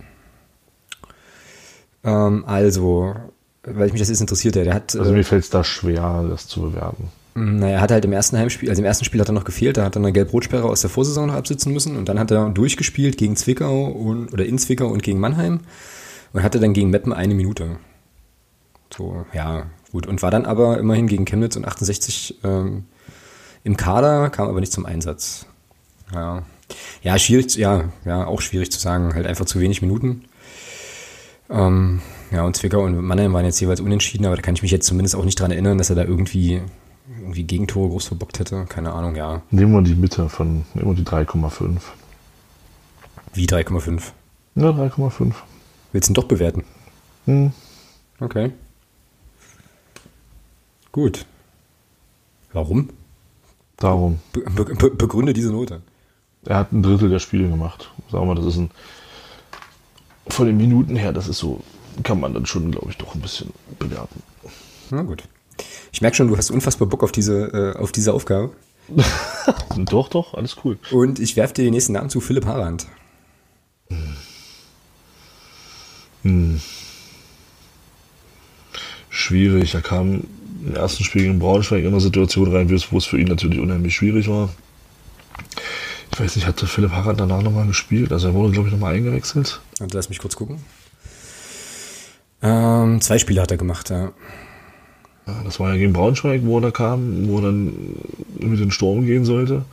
Ähm, 2.04 2.44
also, 2.46 3.16
weil 3.64 3.90
mich 3.92 4.00
das 4.00 4.10
jetzt 4.10 4.22
interessiert, 4.22 4.56
der 4.56 4.74
hat, 4.74 4.96
also 4.96 5.12
äh, 5.12 5.14
mir 5.14 5.24
fällt 5.24 5.44
es 5.44 5.50
da 5.50 5.64
schwer, 5.64 6.26
das 6.30 6.48
zu 6.48 6.62
bewerten. 6.62 7.10
naja, 7.36 7.76
er 7.76 7.82
hat 7.82 7.92
halt 7.92 8.06
im 8.06 8.14
ersten 8.14 8.38
Heimspiel, 8.38 8.70
also 8.70 8.82
im 8.82 8.86
ersten 8.86 9.06
Spiel 9.06 9.20
hat 9.20 9.30
er 9.30 9.34
noch 9.34 9.46
gefehlt, 9.46 9.78
da 9.78 9.86
hat 9.86 9.96
er 9.96 10.02
eine 10.02 10.14
Gelb-Rot-Sperre 10.14 10.70
aus 10.70 10.82
der 10.82 10.90
Vorsaison 10.90 11.28
noch 11.28 11.36
absitzen 11.36 11.74
müssen 11.74 11.98
und 11.98 12.10
dann 12.10 12.20
hat 12.20 12.32
er 12.32 12.50
durchgespielt 12.50 13.18
gegen 13.18 13.36
Zwickau 13.36 13.86
und, 13.86 14.34
oder 14.34 14.46
in 14.46 14.58
Zwickau 14.58 14.88
und 14.88 15.04
gegen 15.04 15.20
Mannheim 15.20 15.62
und 16.34 16.44
hatte 16.44 16.60
dann 16.60 16.74
gegen 16.74 16.90
Meppen 16.90 17.14
eine 17.14 17.34
Minute. 17.34 17.78
So, 18.96 19.26
ja, 19.34 19.66
gut. 19.92 20.08
Und 20.08 20.22
war 20.22 20.32
dann 20.32 20.46
aber 20.46 20.78
immerhin 20.78 21.08
gegen 21.08 21.26
Chemnitz 21.26 21.56
und 21.56 21.66
68 21.66 22.40
ähm, 22.44 22.86
im 23.64 23.76
Kader, 23.78 24.30
kam 24.30 24.48
aber 24.48 24.60
nicht 24.60 24.72
zum 24.72 24.86
Einsatz. 24.86 25.46
Ja. 26.14 26.44
Ja, 27.02 27.18
schwierig, 27.18 27.56
ja, 27.56 27.86
ja, 28.06 28.26
auch 28.26 28.42
schwierig 28.42 28.72
zu 28.72 28.80
sagen. 28.80 29.14
Halt 29.14 29.26
einfach 29.26 29.46
zu 29.46 29.60
wenig 29.60 29.82
Minuten. 29.82 30.26
Ähm, 31.50 32.02
ja, 32.32 32.44
und 32.44 32.56
Zwickau 32.56 32.84
und 32.84 33.02
Mannheim 33.02 33.34
waren 33.34 33.46
jetzt 33.46 33.60
jeweils 33.60 33.80
unentschieden, 33.80 34.26
aber 34.26 34.36
da 34.36 34.42
kann 34.42 34.56
ich 34.56 34.62
mich 34.62 34.72
jetzt 34.72 34.88
zumindest 34.88 35.16
auch 35.16 35.26
nicht 35.26 35.40
dran 35.40 35.52
erinnern, 35.52 35.78
dass 35.78 35.90
er 35.90 35.96
da 35.96 36.04
irgendwie, 36.04 36.62
irgendwie 37.20 37.44
Gegentore 37.44 37.90
groß 37.90 38.08
verbockt 38.08 38.40
hätte. 38.40 38.66
Keine 38.68 38.92
Ahnung, 38.92 39.16
ja. 39.16 39.42
Nehmen 39.52 39.72
wir 39.74 39.82
die 39.82 39.96
Mitte 39.96 40.30
von, 40.30 40.66
nehmen 40.74 40.90
wir 40.90 40.96
die 40.96 41.04
3,5. 41.04 41.80
Wie 43.34 43.46
3,5. 43.46 44.02
Ja, 44.56 44.70
3,5. 44.70 45.34
Willst 45.92 46.10
du 46.10 46.12
ihn 46.12 46.16
doch 46.16 46.26
bewerten? 46.26 46.64
Hm. 47.26 47.52
Okay. 48.20 48.52
Gut. 50.92 51.26
Warum? 52.54 52.90
Darum. 53.78 54.20
Be 54.34 54.42
be 54.42 54.66
be 54.66 54.90
begründe 54.90 55.34
diese 55.34 55.52
Note. 55.52 55.82
Er 56.46 56.58
hat 56.58 56.72
ein 56.72 56.82
Drittel 56.82 57.10
der 57.10 57.20
Spiele 57.20 57.48
gemacht. 57.50 57.92
Sagen 58.12 58.28
wir, 58.28 58.36
das 58.36 58.46
ist 58.46 58.58
ein. 58.58 58.72
Von 60.30 60.48
den 60.48 60.58
Minuten 60.58 60.96
her, 60.96 61.14
das 61.14 61.28
ist 61.28 61.40
so, 61.40 61.62
kann 62.04 62.20
man 62.20 62.34
dann 62.34 62.46
schon, 62.46 62.72
glaube 62.72 62.88
ich, 62.90 62.98
doch 62.98 63.16
ein 63.16 63.22
bisschen 63.22 63.52
bewerten. 63.80 64.22
Na 64.90 65.02
gut. 65.04 65.24
Ich 65.92 66.02
merke 66.02 66.16
schon, 66.16 66.28
du 66.28 66.38
hast 66.38 66.52
unfassbar 66.52 66.88
Bock 66.88 67.04
auf 67.04 67.12
diese, 67.12 67.74
äh, 67.76 67.80
auf 67.80 67.92
diese 67.92 68.14
Aufgabe. 68.14 68.52
Doch, 69.76 70.08
doch, 70.08 70.34
alles 70.34 70.56
cool. 70.64 70.78
Und 70.92 71.20
ich 71.20 71.36
werfe 71.36 71.54
dir 71.54 71.66
den 71.66 71.74
nächsten 71.74 71.92
Namen 71.92 72.10
zu, 72.10 72.22
Philipp 72.22 72.46
Harand. 72.46 72.88
Schwierig. 79.10 79.74
Er 79.74 79.82
kam 79.82 80.24
im 80.66 80.76
ersten 80.76 81.04
Spiel 81.04 81.24
gegen 81.24 81.40
Braunschweig 81.40 81.82
in 81.84 81.88
eine 81.88 82.00
Situation 82.00 82.54
rein, 82.54 82.70
wo 82.70 82.98
es 82.98 83.06
für 83.06 83.20
ihn 83.20 83.28
natürlich 83.28 83.60
unheimlich 83.60 83.96
schwierig 83.96 84.28
war. 84.30 84.50
Ich 86.18 86.24
weiß 86.24 86.36
nicht, 86.36 86.48
hatte 86.48 86.66
Philipp 86.66 86.94
Harald 86.94 87.20
danach 87.20 87.44
nochmal 87.44 87.68
gespielt? 87.68 88.12
Also 88.12 88.30
er 88.30 88.34
wurde, 88.34 88.52
glaube 88.52 88.70
ich, 88.70 88.74
nochmal 88.74 88.96
eingewechselt. 88.96 89.62
Und 89.80 89.94
lass 89.94 90.10
mich 90.10 90.18
kurz 90.18 90.36
gucken. 90.36 90.58
Ähm, 92.42 93.00
zwei 93.02 93.20
Spiele 93.20 93.40
hat 93.40 93.52
er 93.52 93.58
gemacht, 93.58 93.92
ja. 93.92 94.14
Ja, 95.28 95.44
das 95.46 95.60
war 95.60 95.70
ja 95.70 95.78
gegen 95.78 95.94
Braunschweig, 95.94 96.42
wo 96.44 96.58
er 96.58 96.62
da 96.62 96.72
kam, 96.72 97.28
wo 97.28 97.38
er 97.38 97.44
dann 97.44 97.72
mit 98.40 98.60
den 98.60 98.72
Sturm 98.72 99.06
gehen 99.06 99.26
sollte. 99.26 99.64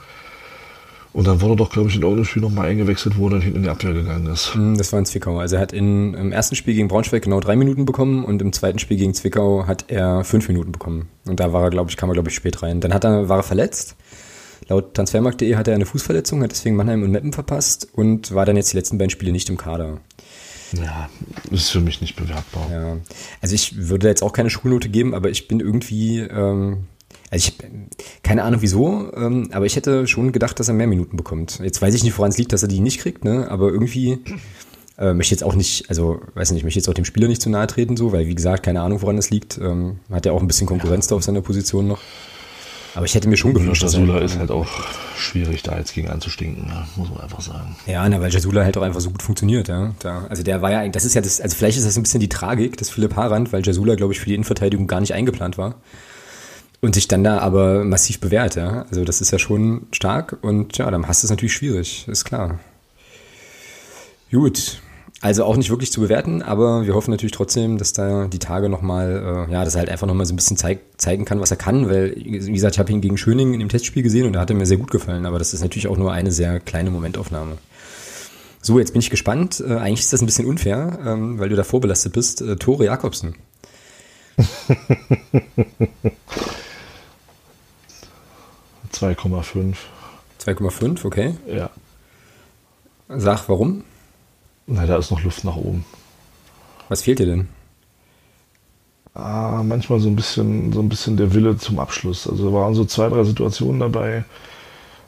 Und 1.14 1.26
dann 1.26 1.40
wurde 1.40 1.55
er 1.55 1.57
doch, 1.57 1.70
glaube 1.70 1.88
ich, 1.88 1.97
in 1.97 2.03
irgendeinem 2.03 2.26
Spiel 2.26 2.42
nochmal 2.42 2.66
eingewechselt, 2.66 3.16
wo 3.16 3.28
er 3.28 3.30
dann 3.30 3.40
hinten 3.40 3.59
in 3.59 3.62
die 3.62 3.70
Abwehr 3.70 3.95
gegangen 3.95 4.26
ist. 4.26 4.53
Hm, 4.55 4.76
Das 4.76 4.92
war 4.92 4.99
in 4.99 5.07
Zwickau. 5.07 5.38
Also 5.38 5.57
er 5.57 5.62
hat 5.62 5.72
in, 5.72 6.12
im 6.12 6.30
ersten 6.30 6.57
Spiel 6.57 6.74
gegen 6.74 6.88
Braunschweig 6.88 7.22
genau 7.22 7.40
drei 7.40 7.57
Minuten 7.57 7.86
bekommen 7.86 8.22
und 8.22 8.42
im 8.42 8.53
zweiten 8.53 8.78
Spiel 8.80 8.99
gegen 8.99 9.14
Zwickau 9.14 9.66
hat 9.66 9.86
er 9.88 10.24
fünf 10.24 10.47
Minuten 10.49 10.72
bekommen. 10.72 11.09
Und 11.24 11.40
da 11.40 11.55
war 11.55 11.62
er, 11.62 11.70
glaube 11.70 11.88
ich, 11.88 11.97
kam 11.97 12.11
er, 12.11 12.14
glaube 12.14 12.28
ich, 12.28 12.34
spät 12.34 12.62
rein. 12.62 12.82
Dann 12.82 12.92
hat 12.92 13.05
er, 13.05 13.30
war 13.30 13.38
er 13.38 13.42
verletzt. 13.45 13.97
Laut 14.68 14.94
transfermarkt.de 14.94 15.56
hat 15.56 15.68
er 15.68 15.74
eine 15.74 15.86
Fußverletzung, 15.86 16.42
hat 16.42 16.50
deswegen 16.50 16.76
Mannheim 16.76 17.02
und 17.02 17.10
Meppen 17.10 17.32
verpasst 17.32 17.88
und 17.92 18.34
war 18.34 18.46
dann 18.46 18.56
jetzt 18.56 18.72
die 18.72 18.76
letzten 18.76 18.98
beiden 18.98 19.10
Spiele 19.10 19.32
nicht 19.32 19.48
im 19.50 19.56
Kader. 19.56 20.00
Ja, 20.72 21.08
ist 21.50 21.70
für 21.70 21.80
mich 21.80 22.00
nicht 22.00 22.16
bewertbar. 22.16 22.68
Ja. 22.70 22.96
Also 23.40 23.54
ich 23.54 23.88
würde 23.88 24.08
jetzt 24.08 24.22
auch 24.22 24.32
keine 24.32 24.50
Schulnote 24.50 24.88
geben, 24.88 25.14
aber 25.14 25.30
ich 25.30 25.46
bin 25.46 25.60
irgendwie, 25.60 26.20
ähm, 26.20 26.86
also 27.30 27.48
ich 27.48 27.58
keine 28.22 28.42
Ahnung 28.42 28.62
wieso, 28.62 29.12
ähm, 29.14 29.50
aber 29.52 29.66
ich 29.66 29.76
hätte 29.76 30.06
schon 30.06 30.32
gedacht, 30.32 30.58
dass 30.58 30.68
er 30.68 30.74
mehr 30.74 30.86
Minuten 30.86 31.16
bekommt. 31.16 31.60
Jetzt 31.62 31.80
weiß 31.80 31.94
ich 31.94 32.02
nicht, 32.02 32.16
woran 32.18 32.30
es 32.30 32.38
liegt, 32.38 32.52
dass 32.52 32.62
er 32.62 32.68
die 32.68 32.80
nicht 32.80 33.00
kriegt, 33.00 33.24
ne? 33.24 33.48
Aber 33.50 33.68
irgendwie 33.68 34.18
äh, 34.98 35.12
möchte 35.12 35.34
jetzt 35.34 35.44
auch 35.44 35.54
nicht, 35.54 35.88
also 35.88 36.20
weiß 36.34 36.52
nicht, 36.52 36.64
möchte 36.64 36.78
jetzt 36.78 36.88
auch 36.88 36.94
dem 36.94 37.04
Spieler 37.04 37.28
nicht 37.28 37.42
zu 37.42 37.50
nahe 37.50 37.66
treten, 37.66 37.96
so, 37.96 38.12
weil 38.12 38.26
wie 38.26 38.34
gesagt, 38.34 38.64
keine 38.64 38.80
Ahnung, 38.80 39.02
woran 39.02 39.18
es 39.18 39.30
liegt. 39.30 39.58
Ähm, 39.58 39.98
hat 40.10 40.26
ja 40.26 40.32
auch 40.32 40.40
ein 40.40 40.46
bisschen 40.46 40.66
Konkurrenz 40.66 41.06
da 41.06 41.16
auf 41.16 41.24
seiner 41.24 41.42
Position 41.42 41.86
noch. 41.86 42.00
Aber 42.95 43.07
ich 43.07 43.14
hätte 43.14 43.28
mir 43.28 43.36
schon 43.36 43.55
gewünscht, 43.55 43.82
dass 43.82 43.95
Jasula 43.95 44.18
ist 44.20 44.38
halt 44.38 44.53
auch 44.53 44.68
schwierig, 45.16 45.62
da 45.62 45.76
jetzt 45.76 45.95
gegen 45.95 46.09
anzustinken, 46.09 46.66
ja, 46.68 46.86
muss 46.97 47.11
man 47.11 47.20
einfach 47.20 47.40
sagen. 47.40 47.76
Ja, 47.86 48.09
na, 48.09 48.20
weil 48.20 48.32
Jasula 48.32 48.62
halt 48.62 48.76
auch 48.76 48.82
einfach 48.82 49.01
so 49.01 49.11
gut 49.11 49.22
funktioniert, 49.22 49.66
ja. 49.66 49.95
Da, 49.99 50.26
also 50.28 50.45
der 50.45 50.62
war 50.62 50.70
ja, 50.70 50.88
das 50.88 51.05
ist 51.05 51.14
ja 51.14 51.20
das, 51.20 51.40
also 51.40 51.57
vielleicht 51.57 51.76
ist 51.76 51.86
das 51.86 51.97
ein 51.97 52.05
bisschen 52.05 52.20
die 52.20 52.28
Tragik 52.28 52.76
des 52.76 52.90
Philipp 52.90 53.16
Harand, 53.16 53.53
weil 53.53 53.64
Jasula, 53.66 53.97
glaube 53.97 54.12
ich, 54.12 54.20
für 54.20 54.26
die 54.26 54.34
Innenverteidigung 54.34 54.86
gar 54.86 55.01
nicht 55.01 55.12
eingeplant 55.12 55.59
war. 55.59 55.74
Und 56.80 56.95
sich 56.95 57.09
dann 57.09 57.24
da 57.24 57.38
aber 57.38 57.82
massiv 57.82 58.20
bewährt, 58.20 58.57
ja. 58.57 58.82
Also 58.90 59.05
das 59.05 59.20
ist 59.20 59.30
ja 59.30 59.38
schon 59.38 59.86
stark 59.90 60.38
und 60.42 60.76
ja, 60.76 60.90
dann 60.90 61.09
hast 61.09 61.22
du 61.22 61.26
es 61.26 61.30
natürlich 61.30 61.55
schwierig, 61.55 62.07
ist 62.07 62.24
klar. 62.24 62.61
Gut. 64.30 64.80
Also 65.24 65.44
auch 65.44 65.56
nicht 65.56 65.70
wirklich 65.70 65.90
zu 65.90 66.02
bewerten, 66.02 66.42
aber 66.42 66.84
wir 66.84 66.94
hoffen 66.94 67.10
natürlich 67.10 67.32
trotzdem, 67.32 67.78
dass 67.78 67.94
da 67.94 68.26
die 68.26 68.38
Tage 68.38 68.68
nochmal, 68.68 69.46
äh, 69.48 69.52
ja, 69.52 69.64
dass 69.64 69.74
er 69.74 69.78
halt 69.78 69.88
einfach 69.88 70.06
nochmal 70.06 70.26
so 70.26 70.34
ein 70.34 70.36
bisschen 70.36 70.58
zeig, 70.58 70.80
zeigen 70.98 71.24
kann, 71.24 71.40
was 71.40 71.50
er 71.50 71.56
kann, 71.56 71.88
weil, 71.88 72.14
wie 72.14 72.52
gesagt, 72.52 72.74
ich 72.74 72.78
habe 72.78 72.92
ihn 72.92 73.00
gegen 73.00 73.16
Schöning 73.16 73.54
in 73.54 73.60
dem 73.60 73.70
Testspiel 73.70 74.02
gesehen 74.02 74.26
und 74.26 74.34
da 74.34 74.40
hat 74.40 74.50
er 74.50 74.56
mir 74.56 74.66
sehr 74.66 74.76
gut 74.76 74.90
gefallen, 74.90 75.24
aber 75.24 75.38
das 75.38 75.54
ist 75.54 75.62
natürlich 75.62 75.88
auch 75.88 75.96
nur 75.96 76.12
eine 76.12 76.30
sehr 76.30 76.60
kleine 76.60 76.90
Momentaufnahme. 76.90 77.56
So, 78.60 78.78
jetzt 78.78 78.92
bin 78.92 79.00
ich 79.00 79.08
gespannt. 79.08 79.64
Äh, 79.66 79.76
eigentlich 79.76 80.00
ist 80.00 80.12
das 80.12 80.20
ein 80.20 80.26
bisschen 80.26 80.44
unfair, 80.44 80.98
ähm, 81.06 81.38
weil 81.38 81.48
du 81.48 81.56
da 81.56 81.64
vorbelastet 81.64 82.12
bist. 82.12 82.42
Äh, 82.42 82.56
Tore 82.56 82.84
Jakobsen. 82.84 83.34
2,5. 88.92 89.74
2,5, 90.44 91.06
okay. 91.06 91.34
Ja. 91.46 91.70
Sag, 93.08 93.48
warum? 93.48 93.84
Na, 94.66 94.86
da 94.86 94.96
ist 94.96 95.10
noch 95.10 95.22
Luft 95.22 95.44
nach 95.44 95.56
oben. 95.56 95.84
Was 96.88 97.02
fehlt 97.02 97.18
dir 97.18 97.26
denn? 97.26 97.48
Ah, 99.14 99.62
manchmal 99.64 100.00
so 100.00 100.08
ein 100.08 100.16
bisschen, 100.16 100.72
so 100.72 100.80
ein 100.80 100.88
bisschen 100.88 101.16
der 101.16 101.34
Wille 101.34 101.56
zum 101.56 101.78
Abschluss. 101.78 102.28
Also 102.28 102.50
da 102.50 102.54
waren 102.54 102.74
so 102.74 102.84
zwei, 102.84 103.08
drei 103.08 103.22
Situationen 103.24 103.80
dabei. 103.80 104.24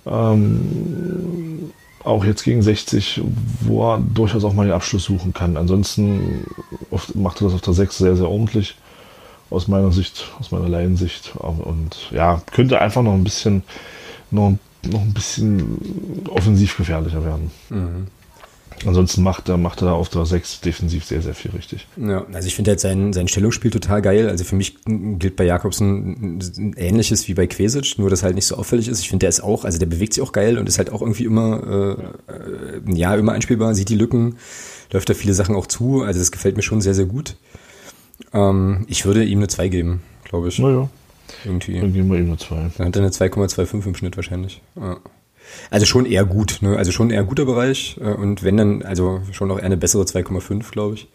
Ähm, 0.07 1.72
auch 2.04 2.24
jetzt 2.24 2.44
gegen 2.44 2.62
60, 2.62 3.20
wo 3.62 3.90
er 3.92 3.98
durchaus 3.98 4.44
auch 4.44 4.52
mal 4.52 4.66
den 4.66 4.74
Abschluss 4.74 5.04
suchen 5.04 5.32
kann. 5.32 5.57
Ansonsten 5.57 6.44
macht 7.14 7.40
er 7.40 7.46
das 7.46 7.54
auf 7.54 7.62
der 7.62 7.74
6 7.74 7.98
sehr, 7.98 8.16
sehr 8.16 8.28
ordentlich. 8.28 8.76
Aus 9.50 9.66
meiner 9.68 9.90
Sicht, 9.90 10.32
aus 10.38 10.52
meiner 10.52 10.68
Laiensicht. 10.68 11.34
Und 11.36 12.11
ja, 12.12 12.40
könnte 12.52 12.80
einfach 12.80 13.02
noch 13.02 13.14
ein 13.14 13.24
bisschen, 13.24 13.64
noch, 14.30 14.57
noch 14.84 15.00
ein 15.00 15.14
bisschen 15.14 16.24
offensiv 16.28 16.76
gefährlicher 16.76 17.24
werden. 17.24 17.50
Ansonsten 18.85 19.22
macht 19.22 19.49
er, 19.49 19.57
macht 19.57 19.83
er 19.83 19.87
da 19.87 19.93
auf 19.93 20.09
der 20.09 20.27
6 20.27 20.61
defensiv 20.61 21.05
sehr, 21.05 21.22
sehr 21.22 21.35
viel 21.35 21.51
richtig. 21.53 21.87
Ja, 21.97 22.27
also 22.33 22.47
ich 22.47 22.55
finde 22.55 22.72
halt 22.72 22.81
sein, 22.81 23.12
sein 23.12 23.27
Stellungsspiel 23.27 23.70
total 23.70 24.03
geil. 24.03 24.29
Also 24.29 24.45
für 24.45 24.57
mich 24.57 24.77
gilt 24.85 25.37
bei 25.37 25.45
Jakobsen 25.45 26.41
ähnliches 26.77 27.27
wie 27.29 27.35
bei 27.35 27.47
Quesic, 27.47 27.99
nur 27.99 28.11
dass 28.11 28.22
halt 28.22 28.35
nicht 28.35 28.47
so 28.47 28.57
auffällig 28.57 28.89
ist. 28.89 29.01
Ich 29.01 29.09
finde, 29.09 29.24
der 29.24 29.31
ist 29.31 29.41
auch, 29.41 29.64
also 29.64 29.79
der 29.79 29.87
bewegt 29.87 30.14
sich 30.14 30.22
auch 30.22 30.33
geil 30.33 30.59
und 30.59 30.68
ist 30.68 30.79
halt 30.79 30.91
auch 30.91 31.01
irgendwie 31.01 31.24
immer, 31.24 31.97
äh, 32.29 32.33
äh, 32.33 32.95
ja, 32.95 33.14
immer 33.14 33.33
einspielbar, 33.33 33.74
sieht 33.74 33.89
die 33.89 33.97
Lücken, 33.97 34.37
läuft 34.93 35.09
da 35.09 35.14
viele 35.14 35.35
Sachen 35.35 35.57
auch 35.57 35.66
zu. 35.66 36.03
Also 36.03 36.20
das 36.20 36.31
gefällt 36.31 36.57
mir 36.57 36.62
schon 36.62 36.81
sehr, 36.81 36.95
sehr 36.95 37.07
gut. 37.07 37.37
Ähm, 38.33 38.85
ich 38.89 39.05
würde 39.07 39.24
ihm 39.24 39.39
eine 39.39 39.49
2 39.49 39.68
geben, 39.68 40.03
glaube 40.24 40.49
ich. 40.49 40.59
Naja, 40.59 40.89
Irgendwie. 41.45 41.81
dann 41.81 41.93
geben 41.93 42.11
wir 42.11 42.18
ihm 42.18 42.27
eine 42.27 42.37
2. 42.37 42.70
Dann 42.77 42.87
hat 42.89 42.97
er 42.97 43.03
eine 43.03 43.11
2,25 43.11 43.87
im 43.87 43.95
Schnitt 43.95 44.16
wahrscheinlich. 44.16 44.61
Ja. 44.77 44.99
Also 45.70 45.86
schon 45.86 46.07
eher 46.07 46.24
gut, 46.24 46.59
ne? 46.61 46.76
Also 46.76 46.92
schon 46.92 47.11
eher 47.11 47.24
guter 47.24 47.44
Bereich 47.44 47.97
äh, 48.01 48.12
und 48.12 48.42
wenn 48.42 48.57
dann, 48.57 48.82
also 48.82 49.22
schon 49.32 49.51
auch 49.51 49.59
eher 49.59 49.64
eine 49.64 49.76
bessere 49.76 50.03
2,5, 50.05 50.70
glaube 50.70 50.94
ich. 50.94 51.09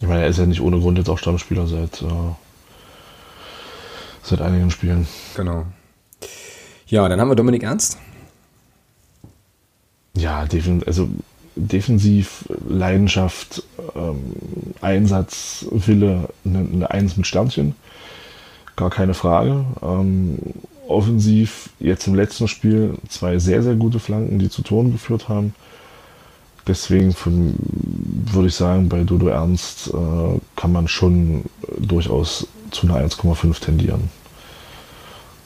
Ich 0.00 0.08
meine, 0.08 0.22
er 0.22 0.28
ist 0.28 0.38
ja 0.38 0.46
nicht 0.46 0.60
ohne 0.60 0.78
Grund 0.78 0.98
jetzt 0.98 1.08
auch 1.08 1.18
Stammspieler 1.18 1.66
seit, 1.66 2.02
äh, 2.02 2.06
seit 4.22 4.40
einigen 4.40 4.70
Spielen. 4.70 5.06
Genau. 5.36 5.66
Ja, 6.86 7.08
dann 7.08 7.20
haben 7.20 7.28
wir 7.28 7.36
Dominik 7.36 7.62
Ernst. 7.62 7.98
Ja, 10.16 10.46
defen 10.46 10.82
also 10.84 11.08
defensiv, 11.56 12.44
Leidenschaft, 12.68 13.62
ähm, 13.94 14.34
Einsatz, 14.80 15.66
Wille, 15.70 16.28
eine, 16.44 16.58
eine 16.58 16.90
Eins 16.90 17.16
mit 17.16 17.26
Sternchen. 17.26 17.74
Gar 18.76 18.90
keine 18.90 19.14
Frage. 19.14 19.64
Ähm, 19.82 20.38
offensiv, 20.88 21.70
jetzt 21.80 22.06
im 22.06 22.14
letzten 22.14 22.48
Spiel 22.48 22.94
zwei 23.08 23.38
sehr, 23.38 23.62
sehr 23.62 23.74
gute 23.74 23.98
Flanken, 23.98 24.38
die 24.38 24.48
zu 24.48 24.62
Toren 24.62 24.92
geführt 24.92 25.28
haben. 25.28 25.54
Deswegen 26.66 27.12
von, 27.12 27.54
würde 28.32 28.48
ich 28.48 28.54
sagen, 28.54 28.88
bei 28.88 29.04
Dodo 29.04 29.28
Ernst 29.28 29.88
äh, 29.88 30.40
kann 30.56 30.72
man 30.72 30.88
schon 30.88 31.44
durchaus 31.78 32.46
zu 32.70 32.86
einer 32.86 32.96
1,5 33.06 33.60
tendieren. 33.60 34.08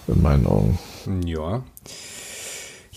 In 0.07 0.22
meinen 0.22 0.47
Augen. 0.47 0.78
Ja. 1.24 1.62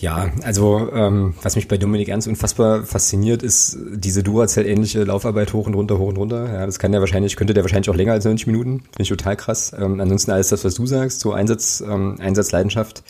Ja, 0.02 0.32
also 0.42 0.90
ähm, 0.92 1.34
was 1.42 1.54
mich 1.54 1.68
bei 1.68 1.78
Dominik 1.78 2.08
Ernst 2.08 2.26
unfassbar 2.26 2.82
fasziniert, 2.82 3.44
ist 3.44 3.78
diese 3.94 4.24
Duracell-ähnliche 4.24 5.04
Laufarbeit 5.04 5.52
hoch 5.52 5.68
und 5.68 5.74
runter, 5.74 5.96
hoch 5.96 6.08
und 6.08 6.16
runter. 6.16 6.52
Ja, 6.52 6.66
das 6.66 6.80
kann 6.80 6.90
der 6.90 7.00
wahrscheinlich, 7.00 7.36
könnte 7.36 7.54
der 7.54 7.62
wahrscheinlich 7.62 7.88
auch 7.88 7.94
länger 7.94 8.10
als 8.10 8.24
90 8.24 8.48
Minuten. 8.48 8.80
Finde 8.80 9.02
ich 9.02 9.08
total 9.08 9.36
krass. 9.36 9.72
Ähm, 9.78 10.00
ansonsten 10.00 10.32
alles 10.32 10.48
das, 10.48 10.64
was 10.64 10.74
du 10.74 10.86
sagst, 10.86 11.20
so 11.20 11.32
Einsatz, 11.32 11.84
ähm, 11.88 12.16
Einsatzleidenschaft. 12.18 13.04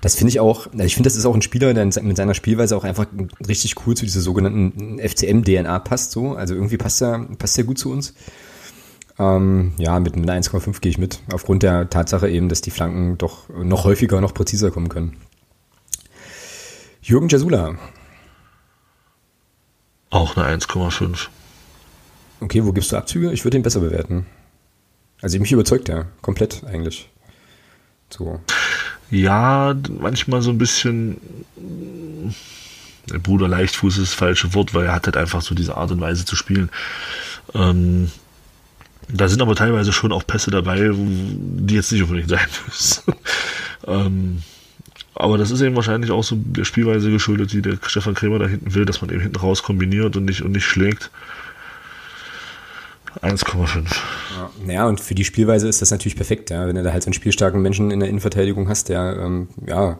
Das 0.00 0.14
finde 0.14 0.30
ich 0.30 0.40
auch, 0.40 0.68
also 0.72 0.84
ich 0.84 0.94
finde, 0.94 1.08
das 1.08 1.16
ist 1.16 1.26
auch 1.26 1.34
ein 1.34 1.42
Spieler, 1.42 1.74
der 1.74 1.84
mit 1.84 2.16
seiner 2.16 2.32
Spielweise 2.32 2.78
auch 2.78 2.84
einfach 2.84 3.08
richtig 3.46 3.86
cool 3.86 3.94
zu 3.94 4.06
dieser 4.06 4.22
sogenannten 4.22 5.00
FCM-DNA 5.00 5.80
passt 5.80 6.12
so. 6.12 6.32
Also 6.32 6.54
irgendwie 6.54 6.78
passt 6.78 7.02
er, 7.02 7.26
passt 7.38 7.58
er 7.58 7.64
gut 7.64 7.76
zu 7.76 7.92
uns. 7.92 8.14
Ähm, 9.18 9.72
ja, 9.76 10.00
mit 10.00 10.16
einer 10.16 10.32
1,5 10.32 10.80
gehe 10.80 10.88
ich 10.88 10.96
mit. 10.96 11.20
Aufgrund 11.30 11.62
der 11.62 11.90
Tatsache 11.90 12.30
eben, 12.30 12.48
dass 12.48 12.62
die 12.62 12.70
Flanken 12.70 13.18
doch 13.18 13.50
noch 13.50 13.84
häufiger, 13.84 14.22
noch 14.22 14.32
präziser 14.32 14.70
kommen 14.70 14.88
können. 14.88 15.18
Jürgen 17.02 17.28
Jasula. 17.28 17.76
Auch 20.10 20.36
eine 20.36 20.56
1,5. 20.56 21.26
Okay, 22.40 22.64
wo 22.64 22.72
gibst 22.72 22.92
du 22.92 22.96
Abzüge? 22.96 23.32
Ich 23.32 23.44
würde 23.44 23.56
ihn 23.56 23.62
besser 23.62 23.80
bewerten. 23.80 24.26
Also 25.20 25.38
mich 25.38 25.52
überzeugt 25.52 25.88
er 25.88 26.06
komplett 26.20 26.62
eigentlich. 26.64 27.08
So. 28.08 28.40
Ja, 29.10 29.74
manchmal 30.00 30.42
so 30.42 30.50
ein 30.50 30.58
bisschen. 30.58 31.18
Der 33.10 33.18
Bruder 33.18 33.48
Leichtfuß 33.48 33.98
ist 33.98 34.12
das 34.12 34.14
falsche 34.14 34.54
Wort, 34.54 34.74
weil 34.74 34.86
er 34.86 34.94
hat 34.94 35.06
halt 35.06 35.16
einfach 35.16 35.42
so 35.42 35.54
diese 35.56 35.76
Art 35.76 35.90
und 35.90 36.00
Weise 36.00 36.24
zu 36.24 36.36
spielen. 36.36 36.70
Ähm, 37.52 38.10
da 39.08 39.28
sind 39.28 39.42
aber 39.42 39.56
teilweise 39.56 39.92
schon 39.92 40.12
auch 40.12 40.26
Pässe 40.26 40.52
dabei, 40.52 40.90
die 40.94 41.74
jetzt 41.74 41.90
nicht 41.90 42.02
unbedingt 42.02 42.30
sein 42.30 42.46
müssen. 42.66 43.12
ähm, 43.86 44.42
aber 45.14 45.38
das 45.38 45.50
ist 45.50 45.60
eben 45.60 45.76
wahrscheinlich 45.76 46.10
auch 46.10 46.24
so 46.24 46.36
der 46.36 46.64
Spielweise 46.64 47.10
geschuldet, 47.10 47.52
die 47.52 47.62
der 47.62 47.78
Stefan 47.86 48.14
Krämer 48.14 48.38
da 48.38 48.46
hinten 48.46 48.74
will, 48.74 48.84
dass 48.84 49.00
man 49.02 49.10
eben 49.10 49.20
hinten 49.20 49.36
raus 49.36 49.62
kombiniert 49.62 50.16
und 50.16 50.24
nicht, 50.24 50.42
und 50.42 50.52
nicht 50.52 50.64
schlägt. 50.64 51.10
1,5. 53.20 53.84
Ja, 54.36 54.50
naja, 54.64 54.86
und 54.86 55.00
für 55.00 55.14
die 55.14 55.24
Spielweise 55.24 55.68
ist 55.68 55.82
das 55.82 55.90
natürlich 55.90 56.16
perfekt, 56.16 56.48
ja, 56.50 56.66
wenn 56.66 56.76
du 56.76 56.82
da 56.82 56.92
halt 56.92 57.02
so 57.02 57.08
einen 57.08 57.14
spielstarken 57.14 57.60
Menschen 57.60 57.90
in 57.90 58.00
der 58.00 58.08
Innenverteidigung 58.08 58.68
hast, 58.68 58.88
der, 58.88 59.18
ähm, 59.20 59.48
ja, 59.66 59.98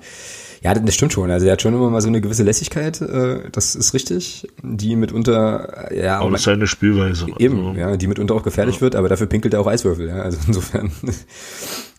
ja, 0.62 0.74
das 0.74 0.94
stimmt 0.94 1.12
schon. 1.12 1.30
Also 1.30 1.46
er 1.46 1.52
hat 1.52 1.62
schon 1.62 1.74
immer 1.74 1.90
mal 1.90 2.00
so 2.00 2.08
eine 2.08 2.20
gewisse 2.20 2.44
Lässigkeit, 2.44 3.00
äh, 3.00 3.50
das 3.50 3.74
ist 3.74 3.94
richtig, 3.94 4.46
die 4.62 4.94
mitunter, 4.94 5.92
ja. 5.92 6.20
Aber 6.20 6.30
das 6.30 6.42
ist 6.42 6.44
seine 6.44 6.66
Spielweise. 6.66 7.26
Eben, 7.38 7.66
also. 7.66 7.80
ja, 7.80 7.96
die 7.96 8.06
mitunter 8.06 8.34
auch 8.34 8.44
gefährlich 8.44 8.76
ja. 8.76 8.80
wird, 8.82 8.94
aber 8.94 9.08
dafür 9.08 9.26
pinkelt 9.26 9.54
er 9.54 9.60
auch 9.60 9.66
Eiswürfel, 9.66 10.08
ja. 10.08 10.22
Also 10.22 10.38
insofern. 10.46 10.92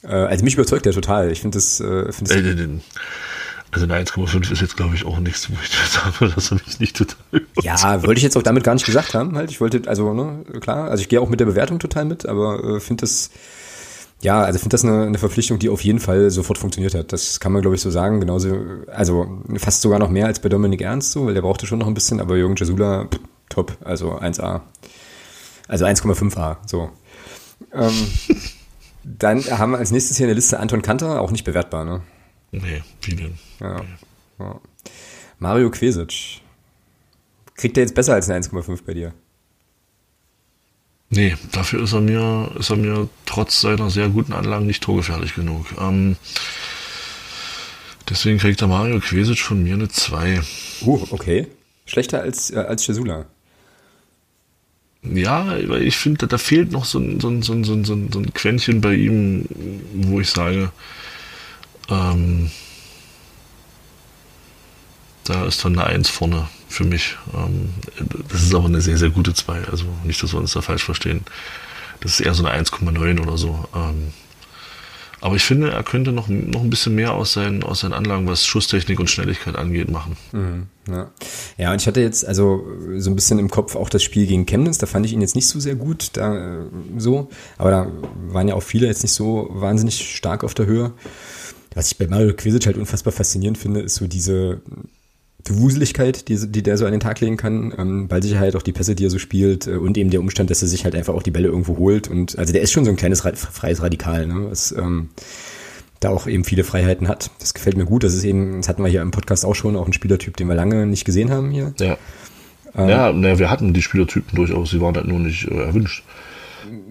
äh, 0.03 0.07
also 0.07 0.43
mich 0.45 0.53
überzeugt 0.53 0.85
er 0.85 0.93
total. 0.93 1.31
Ich 1.31 1.41
finde 1.41 1.57
das, 1.57 1.79
äh, 1.81 2.11
find 2.11 2.29
das 2.29 2.37
äh, 2.37 2.67
also 3.73 3.85
eine 3.85 3.95
1,5 3.95 4.51
ist 4.51 4.61
jetzt, 4.61 4.77
glaube 4.77 4.93
ich, 4.93 5.03
auch 5.03 5.19
nichts, 5.19 5.49
wo 5.49 5.55
ich 5.61 5.69
sage, 6.19 6.31
dass 6.33 6.51
er 6.51 6.59
mich 6.65 6.79
nicht 6.79 6.95
total 6.95 7.17
überzeugt. 7.31 7.65
Ja, 7.65 8.03
wollte 8.03 8.19
ich 8.19 8.23
jetzt 8.23 8.37
auch 8.37 8.43
damit 8.43 8.63
gar 8.63 8.75
nicht 8.75 8.85
gesagt 8.85 9.15
haben. 9.15 9.35
Halt. 9.35 9.49
Ich 9.49 9.59
wollte, 9.59 9.81
also, 9.87 10.13
ne, 10.13 10.43
klar, 10.61 10.91
also 10.91 11.01
ich 11.01 11.09
gehe 11.09 11.19
auch 11.19 11.29
mit 11.29 11.39
der 11.39 11.45
Bewertung 11.45 11.79
total 11.79 12.05
mit, 12.05 12.27
aber 12.27 12.63
äh, 12.63 12.79
finde 12.79 13.01
das 13.01 13.31
ja, 14.23 14.41
also 14.41 14.55
ich 14.55 14.61
finde 14.61 14.73
das 14.73 14.85
eine, 14.85 15.03
eine 15.03 15.17
Verpflichtung, 15.17 15.59
die 15.59 15.69
auf 15.69 15.83
jeden 15.83 15.99
Fall 15.99 16.31
sofort 16.31 16.57
funktioniert 16.57 16.95
hat. 16.95 17.11
Das 17.11 17.41
kann 17.41 17.51
man, 17.51 17.61
glaube 17.61 17.75
ich, 17.75 17.81
so 17.81 17.91
sagen. 17.91 18.21
Genauso, 18.21 18.57
also 18.87 19.43
fast 19.57 19.81
sogar 19.81 19.99
noch 19.99 20.09
mehr 20.09 20.27
als 20.27 20.39
bei 20.39 20.47
Dominik 20.47 20.81
Ernst, 20.81 21.11
so, 21.11 21.25
weil 21.25 21.33
der 21.33 21.41
brauchte 21.41 21.67
schon 21.67 21.79
noch 21.79 21.87
ein 21.87 21.93
bisschen, 21.93 22.21
aber 22.21 22.37
Jürgen 22.37 22.55
Jasula, 22.55 23.09
top, 23.49 23.77
also 23.83 24.17
1A. 24.17 24.61
Also 25.67 25.85
1,5A, 25.85 26.57
so. 26.65 26.89
Ähm, 27.73 27.91
dann 29.03 29.43
haben 29.43 29.71
wir 29.71 29.79
als 29.79 29.91
nächstes 29.91 30.15
hier 30.15 30.27
eine 30.27 30.35
Liste 30.35 30.57
Anton 30.57 30.81
Kanter, 30.81 31.19
auch 31.19 31.31
nicht 31.31 31.43
bewertbar, 31.43 31.83
ne? 31.83 32.01
Nee, 32.51 32.81
denn? 33.07 33.37
Ja. 33.59 33.81
ja. 34.39 34.61
Mario 35.39 35.69
Quesic. 35.69 36.41
Kriegt 37.55 37.77
er 37.77 37.83
jetzt 37.83 37.95
besser 37.95 38.13
als 38.13 38.29
eine 38.29 38.39
1,5 38.39 38.79
bei 38.85 38.93
dir? 38.93 39.13
Nee, 41.15 41.35
dafür 41.51 41.83
ist 41.83 41.93
er 41.93 42.01
mir, 42.01 42.51
ist 42.57 42.71
er 42.71 42.75
mir 42.75 43.07
trotz 43.27 43.61
seiner 43.61 43.91
sehr 43.91 44.09
guten 44.09 44.33
Anlagen 44.33 44.65
nicht 44.65 44.81
torgefährlich 44.81 45.35
genug. 45.35 45.67
Ähm, 45.79 46.15
deswegen 48.09 48.39
kriegt 48.39 48.61
der 48.61 48.67
Mario 48.67 48.99
Quesic 48.99 49.37
von 49.37 49.61
mir 49.61 49.75
eine 49.75 49.89
2. 49.89 50.41
Uh, 50.81 51.05
okay. 51.11 51.47
Schlechter 51.85 52.21
als, 52.21 52.49
äh, 52.49 52.57
als 52.57 52.85
Cesula. 52.85 53.27
Ja, 55.03 55.45
weil 55.67 55.83
ich 55.83 55.97
finde, 55.97 56.25
da 56.25 56.39
fehlt 56.39 56.71
noch 56.71 56.85
so 56.85 56.97
ein, 56.97 57.19
so, 57.19 57.27
ein, 57.27 57.43
so, 57.43 57.53
ein, 57.53 57.63
so, 57.63 57.73
ein, 57.73 57.85
so 57.85 57.93
ein 57.93 58.33
Quäntchen 58.33 58.81
bei 58.81 58.95
ihm, 58.95 59.45
wo 59.93 60.19
ich 60.19 60.31
sage, 60.31 60.71
ähm, 61.89 62.49
da 65.25 65.45
ist 65.45 65.63
dann 65.63 65.77
eine 65.77 65.85
1 65.85 66.09
vorne 66.09 66.47
für 66.73 66.83
mich. 66.83 67.17
Ähm, 67.35 67.69
das 68.29 68.43
ist 68.43 68.55
aber 68.55 68.65
eine 68.65 68.81
sehr, 68.81 68.97
sehr 68.97 69.09
gute 69.09 69.33
2. 69.33 69.65
Also 69.65 69.85
nicht, 70.03 70.21
dass 70.23 70.33
wir 70.33 70.39
uns 70.39 70.53
da 70.53 70.61
falsch 70.61 70.83
verstehen. 70.83 71.21
Das 72.01 72.13
ist 72.13 72.19
eher 72.19 72.33
so 72.33 72.45
eine 72.45 72.63
1,9 72.63 73.21
oder 73.21 73.37
so. 73.37 73.65
Ähm, 73.75 74.11
aber 75.21 75.37
ich 75.37 75.43
finde, 75.43 75.71
er 75.71 75.83
könnte 75.83 76.11
noch, 76.11 76.27
noch 76.27 76.61
ein 76.61 76.69
bisschen 76.69 76.95
mehr 76.95 77.13
aus 77.13 77.31
seinen, 77.31 77.63
aus 77.63 77.79
seinen 77.79 77.93
Anlagen, 77.93 78.27
was 78.27 78.45
Schusstechnik 78.45 78.99
und 78.99 79.09
Schnelligkeit 79.09 79.55
angeht, 79.55 79.89
machen. 79.89 80.17
Mhm, 80.33 80.67
ja. 80.89 81.11
ja, 81.57 81.71
und 81.71 81.79
ich 81.79 81.87
hatte 81.87 82.01
jetzt 82.01 82.27
also 82.27 82.67
so 82.97 83.09
ein 83.09 83.15
bisschen 83.15 83.39
im 83.39 83.49
Kopf 83.49 83.77
auch 83.77 83.87
das 83.87 84.03
Spiel 84.03 84.27
gegen 84.27 84.45
Chemnitz, 84.45 84.79
da 84.79 84.85
fand 84.85 85.05
ich 85.05 85.13
ihn 85.13 85.21
jetzt 85.21 85.35
nicht 85.35 85.47
so 85.47 85.61
sehr 85.61 85.75
gut, 85.75 86.09
da 86.17 86.65
so, 86.97 87.29
aber 87.57 87.71
da 87.71 87.87
waren 88.27 88.49
ja 88.49 88.55
auch 88.55 88.63
viele 88.63 88.87
jetzt 88.87 89.01
nicht 89.03 89.13
so 89.13 89.47
wahnsinnig 89.51 90.13
stark 90.13 90.43
auf 90.43 90.55
der 90.55 90.65
Höhe. 90.65 90.91
Was 91.73 91.89
ich 91.89 91.97
bei 91.97 92.07
Mario 92.07 92.33
Quisic 92.33 92.65
halt 92.65 92.77
unfassbar 92.77 93.13
faszinierend 93.13 93.57
finde, 93.57 93.79
ist 93.79 93.95
so 93.95 94.07
diese 94.07 94.61
die 95.47 95.57
Wuseligkeit, 95.57 96.27
die, 96.29 96.51
die 96.51 96.63
der 96.63 96.77
so 96.77 96.85
an 96.85 96.91
den 96.91 97.01
Tag 97.01 97.19
legen 97.19 97.37
kann, 97.37 97.73
ähm, 97.77 98.07
Ballsicherheit, 98.07 98.55
auch 98.55 98.61
die 98.61 98.71
Pässe, 98.71 98.95
die 98.95 99.05
er 99.05 99.09
so 99.09 99.19
spielt 99.19 99.67
äh, 99.67 99.71
und 99.71 99.97
eben 99.97 100.09
der 100.09 100.21
Umstand, 100.21 100.49
dass 100.49 100.61
er 100.61 100.67
sich 100.67 100.85
halt 100.85 100.95
einfach 100.95 101.13
auch 101.13 101.23
die 101.23 101.31
Bälle 101.31 101.47
irgendwo 101.47 101.77
holt 101.77 102.07
und 102.07 102.37
also 102.37 102.53
der 102.53 102.61
ist 102.61 102.71
schon 102.71 102.85
so 102.85 102.91
ein 102.91 102.97
kleines 102.97 103.21
freies 103.21 103.81
Radikal, 103.81 104.27
ne, 104.27 104.47
was 104.49 104.71
ähm, 104.71 105.09
da 105.99 106.09
auch 106.09 106.27
eben 106.27 106.43
viele 106.43 106.63
Freiheiten 106.63 107.07
hat. 107.07 107.31
Das 107.39 107.53
gefällt 107.53 107.77
mir 107.77 107.85
gut. 107.85 108.03
Das 108.03 108.13
ist 108.13 108.23
eben, 108.23 108.57
das 108.57 108.67
hatten 108.67 108.83
wir 108.83 108.89
hier 108.89 109.01
im 109.01 109.11
Podcast 109.11 109.45
auch 109.45 109.55
schon, 109.55 109.75
auch 109.75 109.87
ein 109.87 109.93
Spielertyp, 109.93 110.35
den 110.37 110.47
wir 110.47 110.55
lange 110.55 110.85
nicht 110.85 111.05
gesehen 111.05 111.31
haben 111.31 111.49
hier. 111.49 111.73
Ja. 111.79 111.97
Ähm, 112.75 112.89
ja, 112.89 113.13
naja, 113.13 113.39
wir 113.39 113.49
hatten 113.49 113.73
die 113.73 113.81
Spielertypen 113.81 114.35
durchaus, 114.35 114.71
sie 114.71 114.81
waren 114.81 114.95
halt 114.95 115.07
nur 115.07 115.19
nicht 115.19 115.47
äh, 115.47 115.55
erwünscht. 115.55 116.03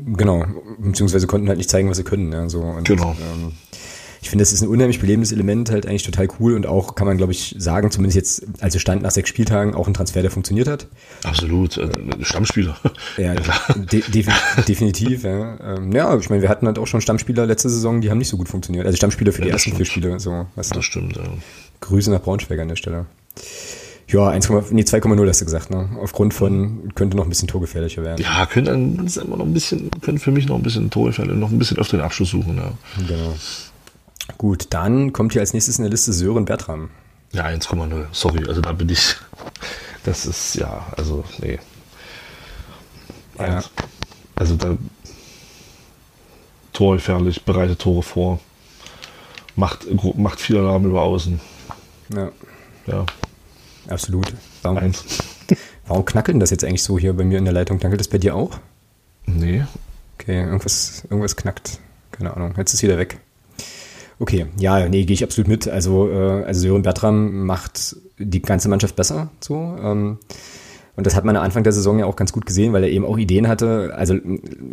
Genau, 0.07 0.45
beziehungsweise 0.79 1.27
konnten 1.27 1.49
halt 1.49 1.59
nicht 1.59 1.71
zeigen, 1.71 1.89
was 1.89 1.97
sie 1.97 2.05
können. 2.05 2.33
Ja, 2.33 2.49
so. 2.49 2.61
Und, 2.61 2.87
genau. 2.87 3.17
Ähm, 3.21 3.53
ich 4.23 4.31
finde, 4.31 4.43
das 4.43 4.53
ist 4.53 4.63
ein 4.63 4.69
unheimlich 4.69 5.01
belebendes 5.01 5.33
Element, 5.33 5.69
halt 5.71 5.85
eigentlich 5.85 6.05
total 6.05 6.29
cool 6.39 6.55
und 6.55 6.65
auch, 6.65 6.95
kann 6.95 7.09
man 7.09 7.17
glaube 7.17 7.33
ich 7.33 7.57
sagen, 7.59 7.91
zumindest 7.91 8.17
jetzt, 8.17 8.47
als 8.61 8.77
es 8.77 8.81
stand 8.81 9.03
nach 9.03 9.11
sechs 9.11 9.29
Spieltagen, 9.29 9.75
auch 9.75 9.89
ein 9.89 9.95
Transfer, 9.95 10.23
der 10.23 10.31
funktioniert 10.31 10.69
hat. 10.69 10.87
Absolut, 11.25 11.77
äh, 11.77 11.91
Stammspieler. 12.21 12.77
Ja, 13.17 13.35
ja 13.35 13.43
de 13.75 14.03
definitiv, 14.69 15.25
ja. 15.25 15.77
Ähm, 15.77 15.91
ja, 15.91 16.17
ich 16.17 16.31
meine, 16.31 16.41
wir 16.41 16.49
hatten 16.49 16.67
halt 16.67 16.79
auch 16.79 16.87
schon 16.87 17.01
Stammspieler 17.01 17.47
letzte 17.47 17.69
Saison, 17.69 18.01
die 18.01 18.11
haben 18.11 18.19
nicht 18.19 18.29
so 18.29 18.37
gut 18.37 18.49
funktioniert. 18.49 18.87
Also 18.87 18.97
Stammspieler 18.97 19.33
für 19.33 19.41
ja, 19.41 19.47
die 19.47 19.51
ersten 19.51 19.71
stimmt. 19.71 19.77
vier 19.79 19.87
Spiele, 19.87 20.21
so. 20.21 20.47
Was 20.55 20.69
das 20.69 20.85
stimmt, 20.85 21.17
ja. 21.17 21.25
Grüße 21.81 22.09
nach 22.13 22.23
Braunschweig 22.23 22.61
an 22.61 22.69
der 22.69 22.77
Stelle. 22.77 23.07
Ja, 24.07 24.29
1, 24.29 24.51
nee, 24.71 24.83
2,0 24.83 25.29
hast 25.29 25.41
du 25.41 25.45
gesagt, 25.47 25.71
ne? 25.71 25.89
Aufgrund 26.01 26.33
von, 26.33 26.93
könnte 26.95 27.17
noch 27.17 27.25
ein 27.25 27.29
bisschen 27.29 27.49
torgefährlicher 27.49 28.05
werden. 28.05 28.23
Ja, 28.23 28.47
könnte 28.47 28.71
dann 28.71 29.05
ist 29.05 29.17
immer 29.17 29.39
noch 29.39 29.47
ein 29.47 29.55
bisschen, 29.55 29.91
können 30.01 30.19
für 30.19 30.31
mich 30.31 30.47
noch 30.47 30.57
ein 30.57 30.63
bisschen 30.63 30.91
torgefährlich, 30.91 31.35
noch 31.37 31.51
ein 31.51 31.59
bisschen 31.59 31.79
öfter 31.79 31.97
den 31.97 32.05
Abschluss 32.05 32.31
suchen, 32.31 32.57
ja. 32.57 32.73
Genau. 33.09 33.35
Gut, 34.39 34.67
dann 34.71 35.13
kommt 35.13 35.33
hier 35.33 35.41
als 35.41 35.53
nächstes 35.53 35.79
in 35.79 35.85
der 35.85 35.91
Liste 35.91 36.13
Sören 36.13 36.45
Bertram. 36.45 36.91
Ja, 37.33 37.47
1,0. 37.47 38.07
Sorry, 38.13 38.47
also 38.47 38.61
da 38.61 38.73
bin 38.73 38.89
ich. 38.89 39.17
Das 40.05 40.27
ist 40.27 40.55
ja, 40.57 40.87
also 40.97 41.25
nee. 41.39 41.59
Ja. 43.39 43.63
Also 44.35 44.57
da 44.57 44.77
torgefährlich, 46.73 47.45
bereitet 47.45 47.81
Tore 47.81 48.03
vor, 48.03 48.41
macht, 49.57 49.87
macht 50.17 50.41
viel 50.41 50.59
Alarm 50.59 50.85
über 50.87 51.03
außen. 51.03 51.41
Ja. 52.15 52.33
Ja. 52.87 53.07
Absolut. 53.89 54.33
Warum, 54.63 54.79
Eins. 54.79 55.19
warum 55.87 56.05
knackelt 56.05 56.41
das 56.41 56.51
jetzt 56.51 56.65
eigentlich 56.65 56.83
so 56.83 56.99
hier 56.99 57.13
bei 57.13 57.25
mir 57.25 57.39
in 57.39 57.45
der 57.45 57.55
Leitung? 57.55 57.79
Knackelt 57.79 58.01
das 58.01 58.09
bei 58.09 58.19
dir 58.19 58.35
auch? 58.35 58.59
Nee. 59.27 59.65
Okay, 60.19 60.41
irgendwas, 60.43 61.05
irgendwas 61.05 61.37
knackt. 61.37 61.79
Keine 62.11 62.35
Ahnung. 62.37 62.55
Jetzt 62.57 62.71
ist 62.71 62.79
es 62.79 62.83
wieder 62.83 62.99
weg. 62.99 63.19
Okay, 64.23 64.47
ja, 64.57 64.89
nee, 64.89 65.05
gehe 65.05 65.15
ich 65.15 65.25
absolut 65.25 65.49
mit. 65.49 65.67
Also, 65.67 66.09
äh, 66.09 66.45
also 66.45 66.61
Sören 66.61 66.83
Bertram 66.83 67.45
macht 67.45 67.97
die 68.19 68.41
ganze 68.41 68.69
Mannschaft 68.69 68.95
besser, 68.95 69.33
so. 69.41 69.57
Ähm, 69.83 70.19
und 70.95 71.07
das 71.09 71.17
hat 71.17 71.25
man 71.25 71.35
am 71.35 71.43
Anfang 71.43 71.65
der 71.65 71.73
Saison 71.73 71.99
ja 71.99 72.07
auch 72.07 72.15
ganz 72.15 72.33
gut 72.33 72.47
gesehen, 72.47 72.73
weil 72.73 72.85
er 72.85 72.91
eben 72.91 73.05
auch 73.05 73.19
Ideen 73.19 73.49
hatte, 73.49 73.93
also 73.97 74.15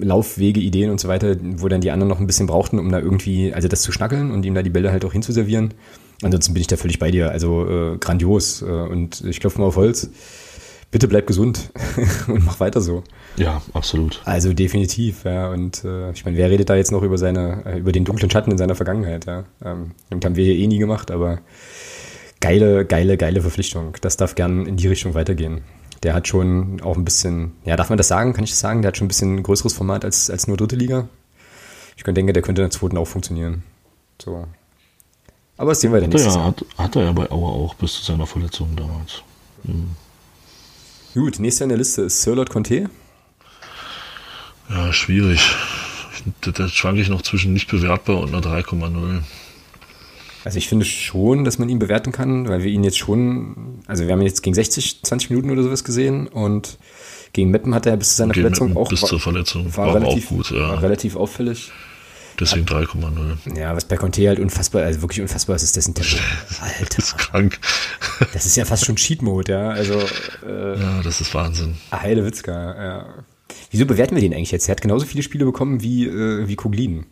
Laufwege, 0.01 0.59
Ideen 0.59 0.91
und 0.91 0.99
so 0.99 1.07
weiter, 1.07 1.35
wo 1.41 1.67
dann 1.67 1.81
die 1.81 1.89
anderen 1.89 2.09
noch 2.09 2.19
ein 2.19 2.27
bisschen 2.27 2.45
brauchten, 2.45 2.77
um 2.77 2.91
da 2.91 2.99
irgendwie, 2.99 3.51
also 3.51 3.67
das 3.67 3.81
zu 3.81 3.91
schnackeln 3.91 4.29
und 4.29 4.45
ihm 4.45 4.53
da 4.53 4.61
die 4.61 4.69
Bälle 4.69 4.91
halt 4.91 5.03
auch 5.03 5.13
hinzuservieren. 5.13 5.73
Ansonsten 6.21 6.53
bin 6.53 6.61
ich 6.61 6.67
da 6.67 6.77
völlig 6.77 6.99
bei 6.99 7.09
dir. 7.09 7.31
Also 7.31 7.67
äh, 7.67 7.97
grandios. 7.97 8.61
Äh, 8.61 8.65
und 8.65 9.23
ich 9.25 9.39
klopfe 9.39 9.61
mal 9.61 9.65
auf 9.65 9.77
Holz. 9.77 10.11
Bitte 10.91 11.07
bleib 11.07 11.27
gesund 11.27 11.71
und 12.27 12.45
mach 12.45 12.59
weiter 12.59 12.81
so. 12.81 13.03
Ja, 13.37 13.61
absolut. 13.73 14.21
Also 14.25 14.53
definitiv, 14.53 15.23
ja. 15.23 15.49
Und 15.49 15.83
äh, 15.83 16.11
ich 16.11 16.25
meine, 16.25 16.37
wer 16.37 16.49
redet 16.49 16.69
da 16.69 16.75
jetzt 16.75 16.91
noch 16.91 17.03
über 17.03 17.17
seine, 17.17 17.63
äh, 17.65 17.79
über 17.79 17.91
den 17.91 18.05
dunklen 18.05 18.29
Schatten 18.29 18.51
in 18.51 18.57
seiner 18.57 18.75
Vergangenheit, 18.75 19.25
ja. 19.25 19.45
Ähm, 19.63 19.91
und 20.09 20.25
haben 20.25 20.35
wir 20.35 20.45
hier 20.45 20.55
eh 20.55 20.67
nie 20.67 20.79
gemacht, 20.79 21.11
aber 21.11 21.39
geile, 22.39 22.85
geile, 22.85 23.17
geile 23.17 23.41
Verpflichtung. 23.41 23.95
Das 24.01 24.17
darf 24.17 24.35
gern 24.35 24.65
in 24.65 24.77
die 24.77 24.87
Richtung 24.87 25.13
weitergehen. 25.13 25.61
Der 26.03 26.13
hat 26.13 26.27
schon 26.27 26.81
auch 26.81 26.97
ein 26.97 27.05
bisschen, 27.05 27.51
ja, 27.65 27.75
darf 27.75 27.89
man 27.89 27.97
das 27.97 28.07
sagen? 28.07 28.33
Kann 28.33 28.43
ich 28.43 28.51
das 28.51 28.59
sagen? 28.59 28.81
Der 28.81 28.89
hat 28.89 28.97
schon 28.97 29.05
ein 29.05 29.09
bisschen 29.09 29.43
größeres 29.43 29.73
Format 29.73 30.05
als, 30.05 30.29
als 30.29 30.47
nur 30.47 30.57
dritte 30.57 30.77
Liga. 30.77 31.07
Ich 31.97 32.03
könnte 32.03 32.19
denke, 32.19 32.31
der 32.31 32.41
könnte 32.41 32.61
in 32.61 32.69
der 32.69 32.71
zweiten 32.71 32.97
auch 32.97 33.07
funktionieren. 33.07 33.63
So. 34.21 34.45
Aber 35.57 35.71
das 35.71 35.81
sehen 35.81 35.91
wir 35.91 35.99
dann 35.99 36.09
nächstes 36.09 36.35
ja, 36.35 36.45
hat, 36.45 36.63
hat, 36.77 36.95
er 36.95 37.03
ja 37.03 37.11
bei 37.11 37.29
Auer 37.29 37.49
auch 37.49 37.73
bis 37.75 37.95
zu 37.95 38.05
seiner 38.05 38.25
Verletzung 38.25 38.77
damals. 38.77 39.21
Mhm. 39.63 39.89
Gut, 41.13 41.39
nächster 41.39 41.63
in 41.63 41.69
der 41.69 41.77
Liste 41.77 42.03
ist 42.03 42.21
Sir 42.21 42.35
Lord 42.35 42.49
Conte. 42.49 42.89
Ja, 44.69 44.93
schwierig. 44.93 45.41
Da 46.41 46.67
schwanke 46.67 47.01
ich 47.01 47.09
noch 47.09 47.23
zwischen 47.23 47.53
nicht 47.53 47.67
bewertbar 47.69 48.19
und 48.19 48.29
einer 48.29 48.45
3,0. 48.45 49.21
Also 50.45 50.57
ich 50.57 50.69
finde 50.69 50.85
schon, 50.85 51.43
dass 51.43 51.57
man 51.57 51.67
ihn 51.67 51.79
bewerten 51.79 52.11
kann, 52.11 52.47
weil 52.47 52.63
wir 52.63 52.71
ihn 52.71 52.83
jetzt 52.83 52.97
schon, 52.97 53.79
also 53.87 54.05
wir 54.05 54.13
haben 54.13 54.21
jetzt 54.21 54.41
gegen 54.41 54.53
60, 54.53 55.01
20 55.03 55.31
Minuten 55.31 55.49
oder 55.49 55.63
sowas 55.63 55.83
gesehen 55.83 56.27
und 56.27 56.77
gegen 57.33 57.51
Meppen 57.51 57.73
hat 57.75 57.85
er 57.85 57.97
bis 57.97 58.11
zu 58.11 58.15
seiner 58.17 58.33
Verletzung 58.33 58.69
Meppen 58.69 58.81
auch 58.81 58.89
bis 58.89 59.01
zur 59.01 59.19
Verletzung 59.19 59.75
war, 59.75 59.87
war 59.87 59.95
relativ, 59.95 60.27
auch 60.27 60.29
gut, 60.29 60.51
ja. 60.51 60.75
relativ 60.75 61.15
auffällig. 61.15 61.71
Deswegen 62.39 62.65
3,0. 62.65 63.57
Ja, 63.57 63.75
was 63.75 63.85
bei 63.85 63.97
Conte 63.97 64.27
halt 64.27 64.39
unfassbar, 64.39 64.83
also 64.83 65.01
wirklich 65.01 65.19
unfassbar 65.19 65.57
ist, 65.57 65.63
ist 65.63 65.75
dessen 65.75 65.93
Tempo. 65.93 66.15
Alter. 66.61 66.85
Das 66.95 67.05
ist 67.09 67.17
krank. 67.17 67.59
Das 68.33 68.45
ist 68.45 68.55
ja 68.55 68.65
fast 68.65 68.85
schon 68.85 68.95
Cheat-Mode, 68.95 69.51
ja. 69.51 69.69
Also, 69.69 69.99
äh, 70.45 70.79
ja, 70.79 71.01
das 71.03 71.19
ist 71.19 71.33
Wahnsinn. 71.33 71.75
Heile 71.91 72.25
Witzka, 72.25 72.51
ja. 72.51 73.05
Wieso 73.71 73.85
bewerten 73.85 74.15
wir 74.15 74.21
den 74.21 74.33
eigentlich 74.33 74.51
jetzt? 74.51 74.69
Er 74.69 74.71
hat 74.71 74.81
genauso 74.81 75.05
viele 75.05 75.23
Spiele 75.23 75.45
bekommen 75.45 75.81
wie, 75.81 76.05
äh, 76.07 76.47
wie 76.47 76.55
Kuglin. 76.55 77.05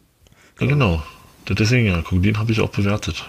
Ja, 0.59 0.67
genau. 0.67 1.03
Deswegen, 1.49 1.88
ja, 1.88 2.01
Kuglin 2.01 2.38
habe 2.39 2.51
ich 2.51 2.61
auch 2.61 2.69
bewertet. 2.69 3.25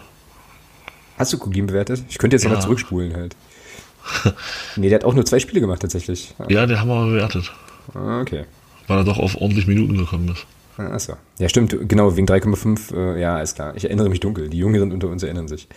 Hast 1.18 1.32
du 1.32 1.38
Kuglin 1.38 1.66
bewertet? 1.66 2.04
Ich 2.08 2.18
könnte 2.18 2.36
jetzt 2.36 2.44
ja 2.44 2.50
mal 2.50 2.60
zurückspulen 2.60 3.14
halt. 3.14 3.36
nee, 4.76 4.88
der 4.88 5.00
hat 5.00 5.04
auch 5.04 5.14
nur 5.14 5.26
zwei 5.26 5.40
Spiele 5.40 5.60
gemacht 5.60 5.82
tatsächlich. 5.82 6.34
Ja, 6.38 6.48
ja 6.48 6.66
den 6.66 6.80
haben 6.80 6.88
wir 6.88 7.06
bewertet. 7.06 7.52
Ah, 7.94 8.20
okay. 8.20 8.44
Weil 8.86 8.98
er 8.98 9.04
doch 9.04 9.18
auf 9.18 9.36
ordentlich 9.36 9.66
Minuten 9.66 9.98
gekommen 9.98 10.28
ist. 10.28 10.46
Achso. 10.78 11.14
Ja, 11.38 11.48
stimmt, 11.48 11.76
genau, 11.88 12.16
wegen 12.16 12.26
3,5, 12.26 12.94
äh, 12.94 13.20
ja, 13.20 13.40
ist 13.40 13.56
klar. 13.56 13.74
Ich 13.74 13.84
erinnere 13.84 14.08
mich 14.08 14.20
dunkel. 14.20 14.48
Die 14.48 14.58
Jüngeren 14.58 14.92
unter 14.92 15.08
uns 15.08 15.24
erinnern 15.24 15.48
sich. 15.48 15.68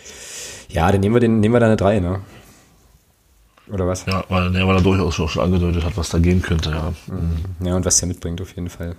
Ja, 0.68 0.90
dann 0.92 1.00
nehmen 1.00 1.16
wir, 1.16 1.20
den, 1.20 1.40
nehmen 1.40 1.54
wir 1.54 1.60
da 1.60 1.66
eine 1.66 1.76
3, 1.76 1.98
ne? 1.98 2.20
Oder 3.68 3.86
was? 3.88 4.06
Ja, 4.06 4.24
weil, 4.28 4.50
ne, 4.50 4.66
weil 4.66 4.76
er 4.76 4.82
durchaus 4.82 5.14
schon 5.14 5.42
angedeutet 5.42 5.84
hat, 5.84 5.96
was 5.96 6.10
da 6.10 6.18
gehen 6.18 6.40
könnte, 6.40 6.70
ja. 6.70 6.92
Mhm. 7.08 7.66
Ja, 7.66 7.74
und 7.74 7.84
was 7.84 8.00
er 8.00 8.06
mitbringt, 8.06 8.40
auf 8.40 8.54
jeden 8.54 8.70
Fall. 8.70 8.94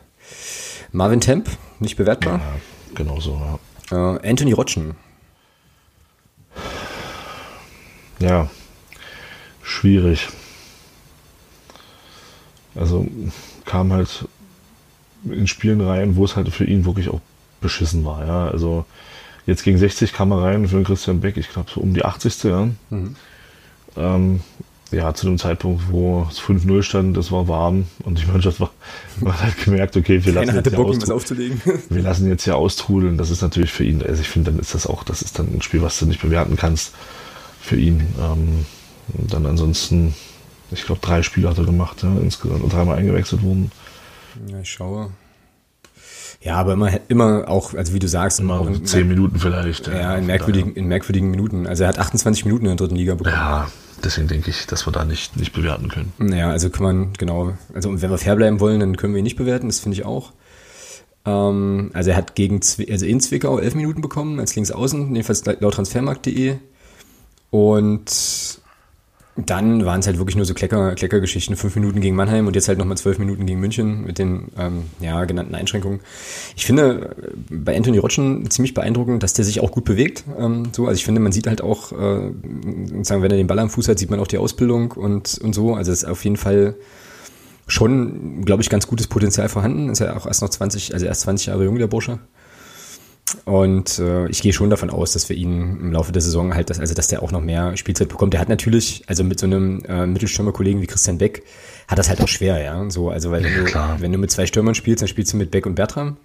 Marvin 0.92 1.22
Temp, 1.22 1.50
nicht 1.80 1.96
bewertbar. 1.96 2.40
Ja, 2.40 2.96
genau 2.96 3.20
so, 3.22 3.42
ja. 3.92 4.16
Äh, 4.16 4.30
Anthony 4.30 4.52
Rotschen. 4.52 4.96
Ja, 8.20 8.50
schwierig. 9.62 10.28
Also 12.76 13.08
kam 13.66 13.94
halt 13.94 14.28
in 15.26 15.48
Spielen 15.48 15.82
rein, 15.82 16.16
wo 16.16 16.26
es 16.26 16.36
halt 16.36 16.50
für 16.50 16.66
ihn 16.66 16.86
wirklich 16.86 17.10
auch 17.10 17.22
beschissen 17.62 18.06
war. 18.06 18.26
Ja? 18.26 18.48
Also 18.48 18.86
jetzt 19.46 19.64
gegen 19.64 19.78
60 19.78 20.14
kam 20.14 20.32
er 20.32 20.42
rein 20.42 20.68
für 20.68 20.76
den 20.76 20.86
Christian 20.86 21.22
Beck, 21.22 21.38
ich 21.38 21.50
glaube 21.50 21.72
so 21.74 21.82
um 21.82 21.94
die 21.94 22.06
80. 22.06 22.44
Ja? 22.44 22.70
Mhm. 22.90 23.16
Ähm, 23.96 24.40
ja, 24.94 25.14
zu 25.14 25.26
dem 25.26 25.40
Zeitpunkt, 25.40 25.86
wo 25.90 26.28
es 26.30 26.40
5-0 26.40 26.84
stand, 26.84 27.18
das 27.18 27.32
war 27.32 27.48
warm 27.48 27.86
und 28.04 28.22
die 28.22 28.26
Mannschaft 28.28 28.60
war, 28.60 28.70
man 29.20 29.34
hat 29.34 29.44
halt 29.44 29.64
gemerkt, 29.64 29.98
okay, 29.98 30.24
wir 30.24 30.34
lassen, 30.34 30.56
jetzt 30.56 30.76
Bock, 30.76 30.96
wir 31.90 32.02
lassen 32.02 32.28
jetzt 32.28 32.44
hier 32.44 32.56
austrudeln. 32.56 33.18
Das 33.18 33.32
ist 33.32 33.42
natürlich 33.42 33.72
für 33.72 33.84
ihn, 33.84 34.04
also 34.04 34.22
ich 34.22 34.30
finde, 34.30 34.52
dann 34.52 34.60
ist 34.60 34.76
das 34.76 34.86
auch, 34.86 35.04
das 35.04 35.22
ist 35.22 35.40
dann 35.40 35.48
ein 35.54 35.62
Spiel, 35.62 35.82
was 35.82 35.98
du 36.00 36.06
nicht 36.06 36.22
bewerten 36.22 36.56
kannst 36.56 36.94
für 37.60 37.76
ihn. 37.76 38.02
Ähm, 38.22 38.66
dann 39.08 39.46
ansonsten, 39.46 40.14
ich 40.72 40.86
glaube, 40.86 41.02
drei 41.02 41.24
Spiele 41.24 41.50
hat 41.50 41.58
er 41.58 41.66
gemacht, 41.66 42.04
ja, 42.04 42.16
insgesamt 42.22 42.64
und 42.64 42.72
dreimal 42.72 42.98
eingewechselt 42.98 43.42
wurden. 43.42 43.72
Ja, 44.48 44.60
ich 44.60 44.70
schaue. 44.70 45.12
Ja, 46.42 46.56
aber 46.56 46.74
immer, 46.74 46.92
immer 47.08 47.48
auch, 47.48 47.74
also 47.74 47.94
wie 47.94 48.00
du 48.00 48.08
sagst, 48.08 48.40
immer 48.40 48.60
auch 48.60 48.68
in, 48.68 48.86
zehn 48.86 49.08
Minuten 49.08 49.40
vielleicht. 49.40 49.88
Ja, 49.88 49.94
ja 49.94 50.16
in, 50.16 50.26
merkwürdigen, 50.26 50.74
in 50.76 50.88
merkwürdigen 50.88 51.32
Minuten. 51.32 51.68
Also 51.68 51.84
er 51.84 51.90
hat 51.90 52.00
28 52.00 52.44
Minuten 52.46 52.66
in 52.66 52.70
der 52.70 52.78
dritten 52.78 52.98
Liga 52.98 53.16
bekommen. 53.16 53.36
Ja, 53.36 53.72
deswegen 54.04 54.28
denke 54.28 54.50
ich, 54.50 54.68
dass 54.68 54.86
wir 54.86 54.92
da 54.92 55.06
nicht, 55.06 55.38
nicht 55.38 55.54
bewerten 55.54 55.88
können. 55.88 56.12
Ja, 56.34 56.50
also 56.50 56.70
kann 56.70 56.84
man, 56.84 57.14
genau, 57.14 57.54
also 57.74 58.02
wenn 58.02 58.10
wir 58.10 58.18
fair 58.18 58.36
bleiben 58.36 58.60
wollen, 58.60 58.82
dann 58.82 58.98
können 58.98 59.14
wir 59.14 59.20
ihn 59.20 59.24
nicht 59.24 59.38
bewerten, 59.38 59.68
das 59.68 59.80
finde 59.80 59.98
ich 59.98 60.06
auch. 60.06 60.34
Ähm, 61.26 61.92
also 61.94 62.10
er 62.10 62.18
hat 62.18 62.36
gegen, 62.36 62.56
also 62.90 63.06
in 63.06 63.22
Zwickau 63.22 63.60
elf 63.60 63.76
Minuten 63.76 64.02
bekommen, 64.02 64.40
als 64.40 64.56
Linksaußen, 64.56 65.16
jedenfalls 65.16 65.46
laut 65.46 65.74
transfermarkt.de. 65.76 66.58
Und 67.52 68.62
dann 69.36 69.84
waren 69.86 70.00
es 70.00 70.06
halt 70.06 70.20
wirklich 70.20 70.36
nur 70.36 70.46
so 70.46 70.54
Klecker, 70.54 70.94
Kleckergeschichten, 70.94 71.56
fünf 71.56 71.76
Minuten 71.76 72.02
gegen 72.02 72.16
Mannheim 72.16 72.46
und 72.46 72.56
jetzt 72.56 72.68
halt 72.68 72.78
nochmal 72.78 72.98
zwölf 72.98 73.18
Minuten 73.18 73.48
gegen 73.48 73.60
München 73.60 74.06
mit 74.06 74.20
den 74.20 74.50
ähm, 74.58 74.84
ja, 75.00 75.26
genannten 75.26 75.56
Einschränkungen. 75.56 76.02
Ich 76.56 76.66
finde 76.66 77.16
äh, 77.18 77.32
bei 77.50 77.76
Anthony 77.76 77.98
Rotschen 77.98 78.50
ziemlich 78.52 78.76
beeindruckend, 78.76 79.24
dass 79.24 79.34
der 79.34 79.44
sich 79.44 79.60
auch 79.60 79.72
gut 79.72 79.86
bewegt. 79.86 80.24
Ähm, 80.38 80.68
so, 80.72 80.86
also 80.86 80.96
ich 80.96 81.06
finde, 81.06 81.20
man 81.20 81.32
sieht 81.32 81.48
halt 81.48 81.64
auch, 81.64 81.92
äh, 81.94 82.32
sagen, 83.02 83.24
wenn 83.24 83.32
er 83.32 83.38
den 83.38 83.48
Ball 83.48 83.60
am 83.60 83.72
Fuß 83.72 83.88
hat, 83.88 83.98
sieht 83.98 84.12
man 84.12 84.20
auch 84.20 84.28
die 84.28 84.38
Ausbildung 84.38 84.92
und, 84.92 85.40
und 85.40 85.54
so. 85.54 85.74
Also 85.74 85.92
es 85.92 86.04
ist 86.04 86.10
auf 86.10 86.24
jeden 86.24 86.38
Fall 86.38 86.76
schon, 87.66 88.46
glaube 88.46 88.62
ich, 88.62 88.70
ganz 88.70 88.86
gutes 88.86 89.08
Potenzial 89.08 89.50
vorhanden. 89.50 89.90
Ist 89.90 90.00
ja 90.00 90.16
auch 90.16 90.28
erst 90.28 90.44
noch 90.44 90.50
20, 90.50 90.94
also 90.94 91.08
erst 91.08 91.22
20 91.22 91.48
Jahre 91.48 91.64
jung, 91.64 91.80
der 91.80 91.88
Bursche. 91.88 92.20
Und 93.46 94.00
äh, 94.00 94.28
ich 94.28 94.42
gehe 94.42 94.54
schon 94.54 94.70
davon 94.70 94.90
aus, 94.90 95.14
dass 95.14 95.30
wir 95.30 95.36
ihn 95.36 95.78
im 95.80 95.92
Laufe 95.92 96.12
der 96.12 96.22
Saison 96.22 96.54
halt, 96.54 96.70
dass, 96.70 96.80
also 96.80 96.94
dass 96.94 97.08
der 97.08 97.24
auch 97.24 97.32
noch 97.32 97.42
mehr 97.42 97.76
Spielzeit 97.78 98.10
bekommt. 98.10 98.34
Der 98.34 98.42
hat 98.42 98.50
natürlich, 98.50 99.04
also 99.08 99.24
mit 99.24 99.40
so 99.40 99.46
einem 99.46 99.84
äh, 99.86 100.06
Mittelstürmerkollegen 100.06 100.82
wie 100.82 100.88
Christian 100.88 101.18
Beck, 101.18 101.44
hat 101.88 102.00
das 102.00 102.10
halt 102.10 102.22
auch 102.22 102.28
schwer, 102.28 102.62
ja. 102.62 102.90
So, 102.90 103.10
also 103.10 103.32
weil 103.32 103.44
wenn, 103.44 103.68
ja, 103.68 103.96
du, 103.96 104.02
wenn 104.02 104.12
du 104.12 104.18
mit 104.18 104.32
zwei 104.32 104.46
Stürmern 104.46 104.76
spielst, 104.76 105.02
dann 105.02 105.08
spielst 105.08 105.34
du 105.34 105.38
mit 105.38 105.52
Beck 105.52 105.66
und 105.66 105.76
Bertram. 105.76 106.18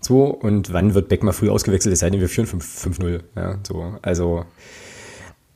So, 0.00 0.24
und 0.24 0.72
wann 0.72 0.94
wird 0.94 1.08
Beck 1.08 1.22
mal 1.22 1.32
früh 1.32 1.48
ausgewechselt, 1.48 1.92
es 1.92 2.00
sei 2.00 2.10
denn, 2.10 2.20
wir 2.20 2.28
führen 2.28 2.46
5-0. 2.46 3.20
Ja, 3.36 3.58
so, 3.66 3.94
also. 4.02 4.44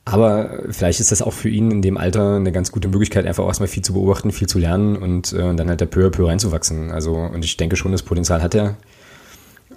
Aber 0.05 0.63
vielleicht 0.69 1.01
ist 1.01 1.11
das 1.11 1.21
auch 1.21 1.33
für 1.33 1.49
ihn 1.49 1.69
in 1.69 1.81
dem 1.81 1.97
Alter 1.97 2.37
eine 2.37 2.53
ganz 2.53 2.71
gute 2.71 2.87
Möglichkeit, 2.87 3.25
einfach 3.25 3.43
auch 3.43 3.49
erstmal 3.49 3.67
viel 3.67 3.83
zu 3.83 3.91
beobachten, 3.91 4.31
viel 4.31 4.47
zu 4.47 4.57
lernen 4.57 4.95
und 4.95 5.33
äh, 5.33 5.53
dann 5.53 5.67
halt 5.67 5.81
der 5.81 5.85
peu 5.87 6.07
à 6.07 6.09
peu 6.09 6.27
reinzuwachsen. 6.27 6.91
Also, 6.91 7.13
und 7.13 7.43
ich 7.43 7.57
denke 7.57 7.75
schon, 7.75 7.91
das 7.91 8.03
Potenzial 8.03 8.41
hat 8.41 8.55
er. 8.55 8.77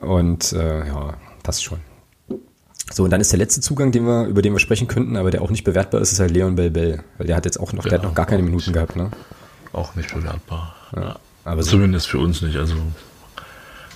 Und 0.00 0.52
äh, 0.52 0.86
ja, 0.86 1.14
passt 1.42 1.64
schon. 1.64 1.78
So, 2.92 3.04
und 3.04 3.10
dann 3.10 3.20
ist 3.20 3.30
der 3.30 3.38
letzte 3.38 3.60
Zugang, 3.60 3.92
den 3.92 4.04
wir, 4.04 4.26
über 4.26 4.42
den 4.42 4.52
wir 4.52 4.58
sprechen 4.58 4.88
könnten, 4.88 5.16
aber 5.16 5.30
der 5.30 5.42
auch 5.42 5.50
nicht 5.50 5.62
bewertbar 5.62 6.00
ist, 6.00 6.12
ist 6.12 6.20
halt 6.20 6.32
Leon 6.32 6.56
Bell 6.56 6.70
Bell. 6.70 7.04
Weil 7.18 7.28
der 7.28 7.36
hat 7.36 7.44
jetzt 7.44 7.60
auch 7.60 7.72
noch, 7.72 7.84
ja, 7.84 7.90
der 7.90 7.98
hat 8.00 8.04
noch 8.04 8.14
gar 8.14 8.26
keine 8.26 8.42
Minuten 8.42 8.72
gehabt, 8.72 8.96
ne? 8.96 9.10
Auch 9.72 9.94
nicht 9.94 10.12
bewertbar. 10.12 10.74
Ja, 10.96 11.16
aber 11.44 11.62
Zumindest 11.62 12.06
so. 12.06 12.12
für 12.12 12.18
uns 12.18 12.42
nicht. 12.42 12.56
Also 12.56 12.74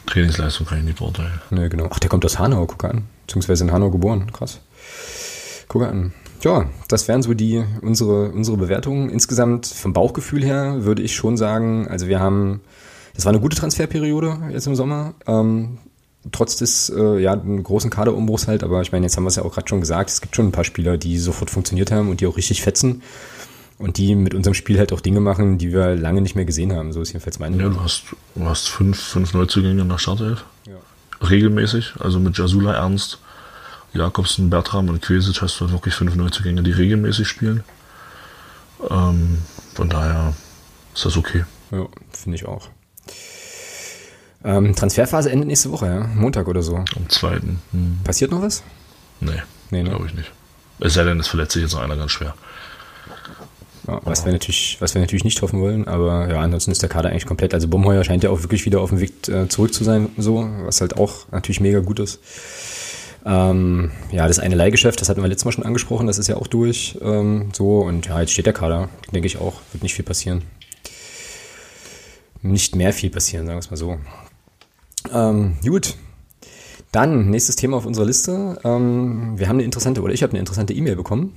Trainingsleistung 0.06 0.66
kann 0.66 0.78
ich 0.78 0.84
nicht 0.84 0.98
beurteilen. 0.98 1.40
Ne, 1.50 1.68
genau. 1.68 1.88
Ach, 1.90 1.98
der 1.98 2.08
kommt 2.08 2.24
aus 2.24 2.38
Hanau, 2.38 2.66
guck 2.66 2.84
an. 2.84 3.04
Beziehungsweise 3.26 3.64
in 3.64 3.72
Hanau 3.72 3.90
geboren. 3.90 4.30
Krass. 4.32 4.60
Guck 5.68 5.82
an. 5.82 6.12
Ja, 6.42 6.66
das 6.88 7.08
wären 7.08 7.22
so 7.22 7.32
die, 7.32 7.64
unsere, 7.80 8.30
unsere 8.30 8.56
Bewertungen. 8.58 9.08
Insgesamt 9.08 9.66
vom 9.66 9.92
Bauchgefühl 9.92 10.44
her 10.44 10.84
würde 10.84 11.02
ich 11.02 11.16
schon 11.16 11.36
sagen, 11.36 11.88
also 11.88 12.06
wir 12.06 12.20
haben, 12.20 12.60
das 13.14 13.24
war 13.24 13.32
eine 13.32 13.40
gute 13.40 13.56
Transferperiode 13.56 14.38
jetzt 14.52 14.66
im 14.66 14.76
Sommer. 14.76 15.14
Ähm, 15.26 15.78
trotz 16.32 16.56
des 16.56 16.90
äh, 16.90 17.18
ja, 17.20 17.34
großen 17.34 17.90
Kaderumbruchs 17.90 18.48
halt, 18.48 18.62
aber 18.64 18.80
ich 18.82 18.92
meine, 18.92 19.06
jetzt 19.06 19.16
haben 19.16 19.24
wir 19.24 19.28
es 19.28 19.36
ja 19.36 19.44
auch 19.44 19.54
gerade 19.54 19.68
schon 19.68 19.80
gesagt, 19.80 20.10
es 20.10 20.20
gibt 20.20 20.34
schon 20.36 20.48
ein 20.48 20.52
paar 20.52 20.64
Spieler, 20.64 20.96
die 20.96 21.18
sofort 21.18 21.50
funktioniert 21.50 21.90
haben 21.90 22.08
und 22.08 22.20
die 22.20 22.26
auch 22.26 22.36
richtig 22.36 22.62
fetzen 22.62 23.02
und 23.78 23.98
die 23.98 24.14
mit 24.14 24.34
unserem 24.34 24.54
Spiel 24.54 24.78
halt 24.78 24.92
auch 24.92 25.00
Dinge 25.00 25.20
machen, 25.20 25.58
die 25.58 25.72
wir 25.72 25.96
lange 25.96 26.20
nicht 26.20 26.34
mehr 26.34 26.44
gesehen 26.44 26.72
haben. 26.72 26.92
So 26.92 27.00
ist 27.00 27.12
jedenfalls 27.12 27.38
meine 27.38 27.56
Ja, 27.56 27.68
du 27.68 27.80
hast, 27.80 28.04
du 28.34 28.44
hast 28.44 28.68
fünf, 28.68 28.98
fünf 28.98 29.34
Neuzugänge 29.34 29.84
nach 29.84 29.98
Startelf. 29.98 30.44
Ja. 30.66 31.26
Regelmäßig, 31.26 31.94
also 32.00 32.18
mit 32.20 32.36
Jasula 32.38 32.74
Ernst, 32.74 33.18
Jakobsen, 33.92 34.50
Bertram 34.50 34.88
und 34.88 35.02
Quesic 35.02 35.40
hast 35.42 35.60
du 35.60 35.70
wirklich 35.70 35.94
fünf 35.94 36.14
Neuzugänge, 36.14 36.62
die 36.62 36.72
regelmäßig 36.72 37.28
spielen. 37.28 37.64
Ähm, 38.90 39.38
von 39.74 39.88
daher 39.88 40.34
ist 40.94 41.04
das 41.04 41.16
okay. 41.16 41.44
Ja, 41.70 41.86
finde 42.10 42.36
ich 42.36 42.46
auch. 42.46 42.68
Ähm, 44.44 44.74
Transferphase 44.74 45.30
endet 45.30 45.48
nächste 45.48 45.72
Woche, 45.72 45.86
ja? 45.86 46.06
Montag 46.14 46.46
oder 46.48 46.62
so. 46.62 46.76
Am 46.76 47.08
zweiten. 47.08 47.60
Hm. 47.72 48.00
Passiert 48.04 48.30
noch 48.30 48.42
was? 48.42 48.62
Nee, 49.20 49.42
nee 49.70 49.82
ne? 49.82 49.88
glaube 49.88 50.06
ich 50.06 50.14
nicht. 50.14 50.30
Es 50.80 50.94
sei 50.94 51.04
denn, 51.04 51.18
es 51.18 51.28
verletzt 51.28 51.52
sich 51.52 51.62
jetzt 51.62 51.72
noch 51.72 51.80
einer 51.80 51.96
ganz 51.96 52.10
schwer. 52.10 52.34
Ja, 53.86 54.00
was, 54.04 54.24
wir 54.24 54.32
natürlich, 54.32 54.78
was 54.80 54.94
wir 54.94 55.00
natürlich 55.00 55.24
nicht 55.24 55.40
hoffen 55.42 55.60
wollen, 55.60 55.86
aber 55.86 56.28
ja, 56.30 56.40
ansonsten 56.40 56.70
ist 56.70 56.82
der 56.82 56.88
Kader 56.88 57.10
eigentlich 57.10 57.26
komplett. 57.26 57.52
Also 57.52 57.68
Bumheuer 57.68 58.02
scheint 58.04 58.24
ja 58.24 58.30
auch 58.30 58.42
wirklich 58.42 58.64
wieder 58.64 58.80
auf 58.80 58.90
dem 58.90 59.00
Weg 59.00 59.28
äh, 59.28 59.48
zurück 59.48 59.74
zu 59.74 59.84
sein, 59.84 60.08
so, 60.16 60.48
was 60.64 60.80
halt 60.80 60.96
auch 60.96 61.30
natürlich 61.32 61.60
mega 61.60 61.80
gut 61.80 61.98
ist. 61.98 62.20
Ähm, 63.26 63.90
ja, 64.10 64.26
das 64.26 64.38
eine 64.38 64.54
Leihgeschäft, 64.54 65.00
das 65.00 65.08
hatten 65.08 65.22
wir 65.22 65.28
letztes 65.28 65.44
Mal 65.44 65.52
schon 65.52 65.64
angesprochen, 65.64 66.06
das 66.06 66.18
ist 66.18 66.28
ja 66.28 66.36
auch 66.36 66.46
durch. 66.46 66.98
Ähm, 67.02 67.50
so, 67.52 67.80
und 67.80 68.06
ja, 68.06 68.20
jetzt 68.20 68.32
steht 68.32 68.46
der 68.46 68.52
Kader, 68.52 68.88
denke 69.12 69.26
ich 69.26 69.38
auch, 69.38 69.60
wird 69.72 69.82
nicht 69.82 69.94
viel 69.94 70.04
passieren. 70.04 70.42
Nicht 72.42 72.76
mehr 72.76 72.92
viel 72.92 73.10
passieren, 73.10 73.46
sagen 73.46 73.56
wir 73.56 73.60
es 73.60 73.70
mal 73.70 73.76
so. 73.76 73.98
Ähm, 75.12 75.56
gut. 75.64 75.96
Dann, 76.92 77.30
nächstes 77.30 77.56
Thema 77.56 77.76
auf 77.76 77.86
unserer 77.86 78.06
Liste. 78.06 78.58
Ähm, 78.64 79.34
wir 79.36 79.48
haben 79.48 79.56
eine 79.56 79.64
interessante, 79.64 80.02
oder 80.02 80.12
ich 80.12 80.22
habe 80.22 80.30
eine 80.32 80.38
interessante 80.38 80.74
E-Mail 80.74 80.96
bekommen 80.96 81.34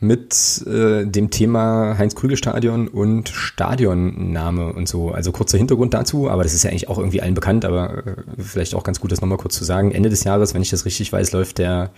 mit 0.00 0.64
äh, 0.66 1.06
dem 1.06 1.30
Thema 1.30 1.96
Heinz-Krügel-Stadion 1.98 2.88
und 2.88 3.28
Stadionname 3.28 4.72
und 4.72 4.88
so. 4.88 5.10
Also 5.10 5.32
kurzer 5.32 5.58
Hintergrund 5.58 5.94
dazu, 5.94 6.30
aber 6.30 6.44
das 6.44 6.54
ist 6.54 6.62
ja 6.62 6.70
eigentlich 6.70 6.88
auch 6.88 6.98
irgendwie 6.98 7.20
allen 7.20 7.34
bekannt, 7.34 7.64
aber 7.64 8.06
äh, 8.06 8.14
vielleicht 8.38 8.74
auch 8.74 8.84
ganz 8.84 9.00
gut, 9.00 9.10
das 9.10 9.20
nochmal 9.20 9.38
kurz 9.38 9.56
zu 9.56 9.64
sagen. 9.64 9.90
Ende 9.90 10.08
des 10.08 10.24
Jahres, 10.24 10.54
wenn 10.54 10.62
ich 10.62 10.70
das 10.70 10.84
richtig 10.84 11.12
weiß, 11.12 11.32
läuft 11.32 11.58
der 11.58 11.90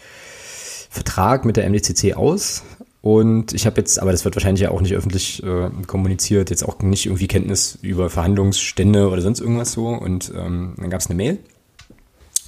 Vertrag 0.88 1.44
mit 1.44 1.56
der 1.56 1.68
MDCC 1.68 2.14
aus. 2.14 2.62
Und 3.02 3.54
ich 3.54 3.64
habe 3.64 3.80
jetzt, 3.80 4.00
aber 4.00 4.12
das 4.12 4.24
wird 4.24 4.36
wahrscheinlich 4.36 4.62
ja 4.62 4.70
auch 4.70 4.82
nicht 4.82 4.94
öffentlich 4.94 5.42
äh, 5.42 5.70
kommuniziert, 5.86 6.50
jetzt 6.50 6.62
auch 6.62 6.78
nicht 6.80 7.06
irgendwie 7.06 7.28
Kenntnis 7.28 7.78
über 7.80 8.10
Verhandlungsstände 8.10 9.08
oder 9.08 9.22
sonst 9.22 9.40
irgendwas 9.40 9.72
so. 9.72 9.88
Und 9.88 10.32
ähm, 10.36 10.74
dann 10.76 10.90
gab 10.90 11.00
es 11.00 11.06
eine 11.06 11.16
Mail 11.16 11.38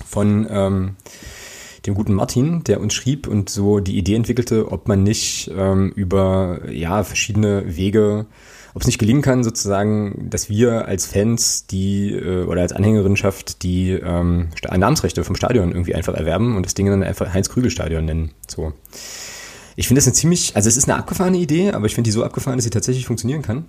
von 0.06 0.46
ähm, 0.50 0.96
dem 1.86 1.94
guten 1.94 2.12
Martin, 2.12 2.64
der 2.64 2.80
uns 2.80 2.92
schrieb 2.92 3.26
und 3.26 3.48
so 3.48 3.80
die 3.80 3.96
Idee 3.96 4.14
entwickelte, 4.14 4.70
ob 4.70 4.88
man 4.88 5.02
nicht 5.02 5.50
ähm, 5.56 5.90
über 5.96 6.60
ja 6.70 7.02
verschiedene 7.02 7.76
Wege, 7.76 8.26
ob 8.74 8.82
es 8.82 8.86
nicht 8.86 8.98
gelingen 8.98 9.22
kann, 9.22 9.44
sozusagen, 9.44 10.28
dass 10.30 10.50
wir 10.50 10.86
als 10.86 11.06
Fans 11.06 11.66
die 11.66 12.12
äh, 12.12 12.44
oder 12.44 12.60
als 12.60 12.72
Anhängerinnenschaft 12.72 13.62
die 13.62 13.92
ähm, 13.92 14.48
Namensrechte 14.70 15.24
vom 15.24 15.36
Stadion 15.36 15.72
irgendwie 15.72 15.94
einfach 15.94 16.14
erwerben 16.14 16.56
und 16.56 16.66
das 16.66 16.74
Ding 16.74 16.86
dann 16.86 17.02
einfach 17.02 17.32
Heinz-Krügel-Stadion 17.32 18.04
nennen. 18.04 18.32
So. 18.46 18.72
Ich 19.76 19.88
finde 19.88 19.98
das 19.98 20.06
eine 20.06 20.14
ziemlich, 20.14 20.54
also 20.54 20.68
es 20.68 20.76
ist 20.76 20.88
eine 20.88 20.98
abgefahrene 20.98 21.38
Idee, 21.38 21.72
aber 21.72 21.86
ich 21.86 21.94
finde 21.94 22.08
die 22.08 22.12
so 22.12 22.24
abgefahren, 22.24 22.58
dass 22.58 22.64
sie 22.64 22.70
tatsächlich 22.70 23.06
funktionieren 23.06 23.42
kann. 23.42 23.64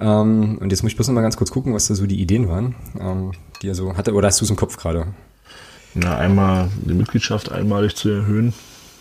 Ähm, 0.00 0.58
und 0.60 0.70
jetzt 0.70 0.82
muss 0.82 0.92
ich 0.92 0.96
bloß 0.96 1.08
noch 1.08 1.14
mal 1.14 1.20
ganz 1.20 1.36
kurz 1.36 1.50
gucken, 1.50 1.74
was 1.74 1.88
da 1.88 1.94
so 1.94 2.06
die 2.06 2.20
Ideen 2.20 2.48
waren, 2.48 2.74
ähm, 2.98 3.32
die 3.60 3.68
er 3.68 3.74
so 3.74 3.96
hatte. 3.96 4.14
Oder 4.14 4.28
hast 4.28 4.40
du 4.40 4.44
es 4.44 4.50
im 4.50 4.56
Kopf 4.56 4.76
gerade? 4.76 5.08
Na, 5.94 6.16
einmal 6.16 6.68
die 6.82 6.94
Mitgliedschaft 6.94 7.52
einmalig 7.52 7.96
zu 7.96 8.08
erhöhen. 8.08 8.54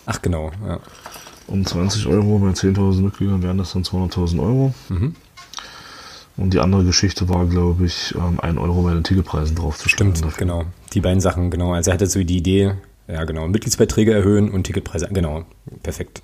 Ach 0.05 0.21
genau, 0.21 0.51
ja. 0.67 0.79
Um 1.47 1.65
20 1.65 2.05
Euro, 2.07 2.39
bei 2.39 2.49
10.000 2.49 3.01
Mitgliedern 3.01 3.41
wären 3.41 3.57
das 3.57 3.73
dann 3.73 3.83
200.000 3.83 4.39
Euro. 4.39 4.73
Mhm. 4.89 5.15
Und 6.37 6.53
die 6.53 6.59
andere 6.59 6.85
Geschichte 6.85 7.27
war, 7.27 7.45
glaube 7.45 7.85
ich, 7.85 8.15
1 8.15 8.39
ähm, 8.43 8.57
Euro 8.59 8.83
bei 8.83 8.93
den 8.93 9.03
Ticketpreisen 9.03 9.55
draufzustellen. 9.55 10.15
Stimmt, 10.15 10.25
dafür. 10.25 10.47
genau. 10.47 10.65
Die 10.93 11.01
beiden 11.01 11.21
Sachen, 11.21 11.49
genau. 11.49 11.73
Also 11.73 11.91
er 11.91 11.95
hatte 11.95 12.07
so 12.07 12.23
die 12.23 12.37
Idee, 12.37 12.75
ja 13.11 13.23
genau, 13.23 13.47
Mitgliedsbeiträge 13.47 14.13
erhöhen 14.13 14.49
und 14.51 14.63
Ticketpreise, 14.63 15.09
genau, 15.11 15.45
perfekt. 15.83 16.21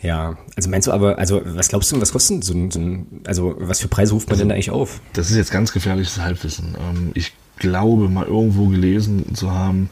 Ja, 0.00 0.36
also 0.54 0.70
meinst 0.70 0.86
du 0.86 0.92
aber, 0.92 1.18
also 1.18 1.42
was 1.44 1.68
glaubst 1.68 1.90
du, 1.90 2.00
was 2.00 2.12
kostet 2.12 2.44
so 2.44 2.54
ein, 2.54 2.70
so 2.70 2.78
ein 2.78 3.22
also 3.26 3.56
was 3.58 3.80
für 3.80 3.88
Preise 3.88 4.12
ruft 4.12 4.28
man 4.28 4.34
also, 4.34 4.44
denn 4.44 4.52
eigentlich 4.52 4.70
auf? 4.70 5.00
Das 5.14 5.30
ist 5.30 5.36
jetzt 5.36 5.50
ganz 5.50 5.72
gefährliches 5.72 6.20
Halbwissen. 6.20 6.76
Ähm, 6.78 7.10
ich 7.14 7.32
glaube, 7.58 8.08
mal 8.08 8.26
irgendwo 8.26 8.68
gelesen 8.68 9.34
zu 9.34 9.50
haben, 9.50 9.90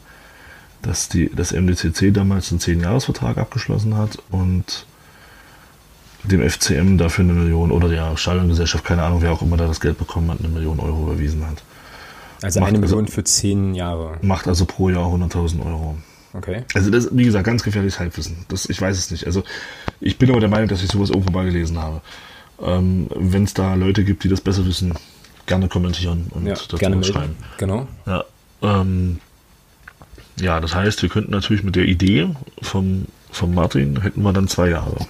dass 0.81 1.09
die, 1.09 1.29
das 1.35 1.51
MDCC 1.51 2.13
damals 2.13 2.51
einen 2.51 2.61
10-Jahres-Vertrag 2.61 3.37
abgeschlossen 3.37 3.97
hat 3.97 4.17
und 4.29 4.85
dem 6.23 6.47
FCM 6.47 6.97
dafür 6.97 7.23
eine 7.23 7.33
Million 7.33 7.71
oder 7.71 7.89
der 7.89 8.15
Stadiongesellschaft, 8.15 8.85
keine 8.85 9.03
Ahnung, 9.03 9.21
wer 9.21 9.31
auch 9.31 9.41
immer 9.41 9.57
da 9.57 9.67
das 9.67 9.81
Geld 9.81 9.97
bekommen 9.97 10.31
hat, 10.31 10.39
eine 10.39 10.49
Million 10.49 10.79
Euro 10.79 11.03
überwiesen 11.03 11.45
hat. 11.45 11.63
Also 12.41 12.59
macht 12.59 12.69
eine 12.69 12.79
Million 12.79 13.05
also, 13.05 13.13
für 13.13 13.23
10 13.23 13.75
Jahre. 13.75 14.17
Macht 14.21 14.47
also 14.47 14.65
pro 14.65 14.89
Jahr 14.89 15.07
100.000 15.07 15.65
Euro. 15.65 15.97
Okay. 16.33 16.63
Also 16.73 16.91
das, 16.91 17.09
wie 17.11 17.23
gesagt, 17.23 17.45
ganz 17.45 17.63
gefährliches 17.63 17.99
Halbwissen. 17.99 18.45
Das, 18.47 18.69
ich 18.69 18.79
weiß 18.79 18.97
es 18.97 19.11
nicht. 19.11 19.25
Also 19.25 19.43
ich 19.99 20.17
bin 20.17 20.29
aber 20.29 20.39
der 20.39 20.49
Meinung, 20.49 20.67
dass 20.67 20.83
ich 20.83 20.91
sowas 20.91 21.09
irgendwo 21.09 21.31
mal 21.31 21.45
gelesen 21.45 21.79
habe. 21.79 22.01
Ähm, 22.61 23.07
Wenn 23.15 23.43
es 23.43 23.53
da 23.53 23.75
Leute 23.75 24.03
gibt, 24.03 24.23
die 24.23 24.29
das 24.29 24.41
besser 24.41 24.65
wissen, 24.65 24.93
gerne 25.45 25.67
kommentieren 25.67 26.27
und 26.31 26.45
ja, 26.45 26.53
dazu 26.53 26.77
gerne 26.77 27.03
schreiben. 27.03 27.35
Genau. 27.57 27.87
Ja, 28.05 28.23
ähm, 28.61 29.19
ja, 30.39 30.59
das 30.59 30.75
heißt, 30.75 31.01
wir 31.01 31.09
könnten 31.09 31.31
natürlich 31.31 31.63
mit 31.63 31.75
der 31.75 31.85
Idee 31.85 32.29
vom, 32.61 33.05
vom 33.31 33.55
Martin, 33.55 34.01
hätten 34.01 34.21
wir 34.21 34.33
dann 34.33 34.47
zwei 34.47 34.69
Jahre 34.69 35.07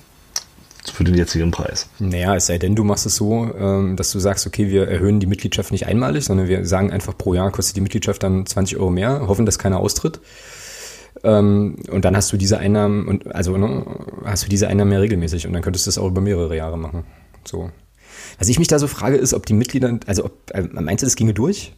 für 0.90 1.04
den 1.04 1.16
jetzigen 1.16 1.52
Preis. 1.52 1.90
Naja, 2.00 2.36
es 2.36 2.48
sei 2.48 2.58
denn, 2.58 2.76
du 2.76 2.84
machst 2.84 3.06
es 3.06 3.16
so, 3.16 3.54
ähm, 3.58 3.96
dass 3.96 4.12
du 4.12 4.20
sagst, 4.20 4.48
okay, 4.48 4.70
wir 4.70 4.88
erhöhen 4.88 5.20
die 5.20 5.28
Mitgliedschaft 5.28 5.72
nicht 5.72 5.88
einmalig, 5.88 6.26
sondern 6.26 6.48
wir 6.48 6.66
sagen 6.66 6.92
einfach 6.92 7.18
pro 7.18 7.34
Jahr 7.34 7.52
kostet 7.52 7.76
die 7.76 7.82
Mitgliedschaft 7.82 8.24
dann 8.24 8.46
20 8.46 8.78
Euro 8.78 8.90
mehr, 8.90 9.28
hoffen, 9.28 9.46
dass 9.46 9.60
keiner 9.60 9.80
austritt. 9.80 10.20
Ähm, 11.24 11.78
und 11.90 12.06
dann 12.06 12.16
hast 12.16 12.32
du 12.32 12.38
diese 12.38 12.60
Einnahmen 12.60 13.08
und 13.08 13.34
also 13.34 13.58
ne, 13.58 13.86
hast 14.26 14.46
du 14.46 14.50
diese 14.50 14.68
Einnahmen 14.68 14.90
mehr 14.90 15.02
regelmäßig 15.02 15.48
und 15.48 15.54
dann 15.54 15.62
könntest 15.62 15.86
du 15.86 15.90
das 15.90 15.98
auch 15.98 16.08
über 16.08 16.22
mehrere 16.22 16.56
Jahre 16.56 16.78
machen. 16.78 17.06
So. 17.46 17.72
Was 18.38 18.50
ich 18.50 18.60
mich 18.60 18.68
da 18.68 18.80
so 18.80 18.88
frage, 18.88 19.18
ist, 19.18 19.34
ob 19.34 19.46
die 19.46 19.54
Mitglieder, 19.54 20.00
also 20.06 20.26
ob, 20.26 20.52
äh, 20.54 20.62
meinst 20.62 21.02
du, 21.02 21.06
das 21.06 21.16
ginge 21.16 21.34
durch? 21.34 21.74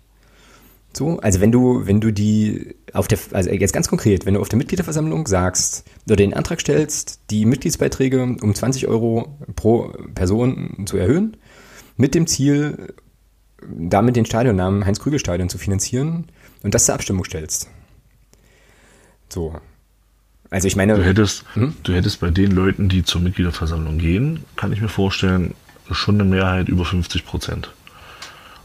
So, 0.99 1.17
also 1.21 1.39
wenn 1.39 1.53
du, 1.53 1.87
wenn 1.87 2.01
du 2.01 2.11
die 2.11 2.75
auf 2.91 3.07
der, 3.07 3.17
also 3.31 3.49
jetzt 3.49 3.71
ganz 3.71 3.87
konkret, 3.87 4.25
wenn 4.25 4.33
du 4.33 4.41
auf 4.41 4.49
der 4.49 4.57
Mitgliederversammlung 4.57 5.27
sagst 5.27 5.85
oder 6.05 6.17
den 6.17 6.33
Antrag 6.33 6.59
stellst, 6.59 7.21
die 7.29 7.45
Mitgliedsbeiträge 7.45 8.21
um 8.21 8.53
20 8.53 8.85
Euro 8.89 9.37
pro 9.55 9.93
Person 10.13 10.83
zu 10.85 10.97
erhöhen, 10.97 11.37
mit 11.95 12.15
dem 12.15 12.27
Ziel, 12.27 12.93
damit 13.65 14.17
den 14.17 14.25
Stadionnamen 14.25 14.85
Heinz-Krügel-Stadion 14.85 15.47
zu 15.47 15.57
finanzieren 15.57 16.27
und 16.63 16.73
das 16.73 16.83
zur 16.83 16.95
Abstimmung 16.95 17.23
stellst. 17.23 17.69
So. 19.29 19.55
Also 20.49 20.67
ich 20.67 20.75
meine. 20.75 20.95
Du 20.95 21.05
hättest, 21.05 21.45
hm? 21.53 21.75
du 21.81 21.93
hättest 21.93 22.19
bei 22.19 22.29
den 22.29 22.51
Leuten, 22.51 22.89
die 22.89 23.05
zur 23.05 23.21
Mitgliederversammlung 23.21 23.99
gehen, 23.99 24.43
kann 24.57 24.73
ich 24.73 24.81
mir 24.81 24.89
vorstellen, 24.89 25.53
schon 25.91 26.15
eine 26.15 26.29
Mehrheit 26.29 26.67
über 26.67 26.83
50 26.83 27.25
Prozent. 27.25 27.71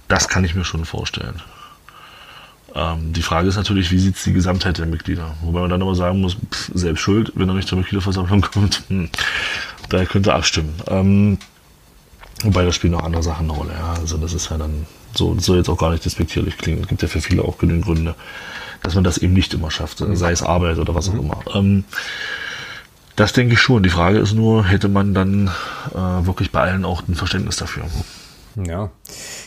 Das 0.09 0.27
kann 0.27 0.43
ich 0.43 0.57
mir 0.57 0.65
schon 0.65 0.85
vorstellen. 0.85 1.41
Ähm, 2.75 3.13
die 3.13 3.23
Frage 3.23 3.49
ist 3.49 3.57
natürlich, 3.57 3.91
wie 3.91 3.99
sieht 3.99 4.17
es 4.17 4.25
die 4.25 4.33
Gesamtheit 4.33 4.79
der 4.79 4.87
Mitglieder? 4.87 5.35
Wobei 5.43 5.61
man 5.61 5.71
dann 5.71 5.83
aber 5.83 5.95
sagen 5.95 6.21
muss, 6.21 6.35
pff, 6.35 6.71
selbst 6.75 7.01
schuld, 7.01 7.33
wenn 7.37 7.49
er 7.49 7.55
nicht 7.55 7.69
zur 7.69 7.79
Mitgliederversammlung 7.79 8.41
kommt, 8.41 8.83
hm, 8.89 9.09
da 9.89 10.05
könnte 10.05 10.31
er 10.31 10.37
abstimmen. 10.37 10.75
Ähm, 10.89 11.39
wobei 12.43 12.65
das 12.65 12.75
spielen 12.75 12.95
noch 12.95 13.05
andere 13.05 13.23
Sachen 13.23 13.49
eine 13.49 13.59
Rolle. 13.59 13.73
Ja. 13.73 13.95
Also 14.01 14.17
das 14.17 14.33
ist 14.33 14.51
ja 14.51 14.59
dann 14.59 14.87
so, 15.15 15.39
soll 15.39 15.59
jetzt 15.59 15.69
auch 15.69 15.79
gar 15.79 15.91
nicht 15.91 16.05
despektierlich 16.05 16.59
klingen. 16.59 16.83
Es 16.83 16.89
gibt 16.89 17.03
ja 17.03 17.09
für 17.09 17.21
viele 17.21 17.43
auch 17.43 17.59
genügend 17.59 17.85
Gründe, 17.85 18.17
dass 18.83 18.95
man 18.97 19.05
das 19.05 19.19
eben 19.19 19.33
nicht 19.33 19.55
immer 19.55 19.71
schafft, 19.71 20.03
sei 20.13 20.33
es 20.33 20.43
Arbeit 20.43 20.79
oder 20.79 20.95
was 20.95 21.09
auch 21.09 21.15
mhm. 21.15 21.21
immer. 21.21 21.41
Ähm, 21.55 21.85
das 23.17 23.33
denke 23.33 23.55
ich 23.55 23.61
schon. 23.61 23.85
Die 23.85 23.91
Frage 23.91 24.19
ist 24.19 24.35
nur, 24.35 24.65
hätte 24.65 24.89
man 24.89 25.15
dann 25.15 25.49
äh, 25.93 26.27
wirklich 26.27 26.51
bei 26.51 26.63
allen 26.63 26.85
auch 26.85 27.07
ein 27.07 27.15
Verständnis 27.15 27.57
dafür? 27.57 27.85
Ja. 28.57 28.91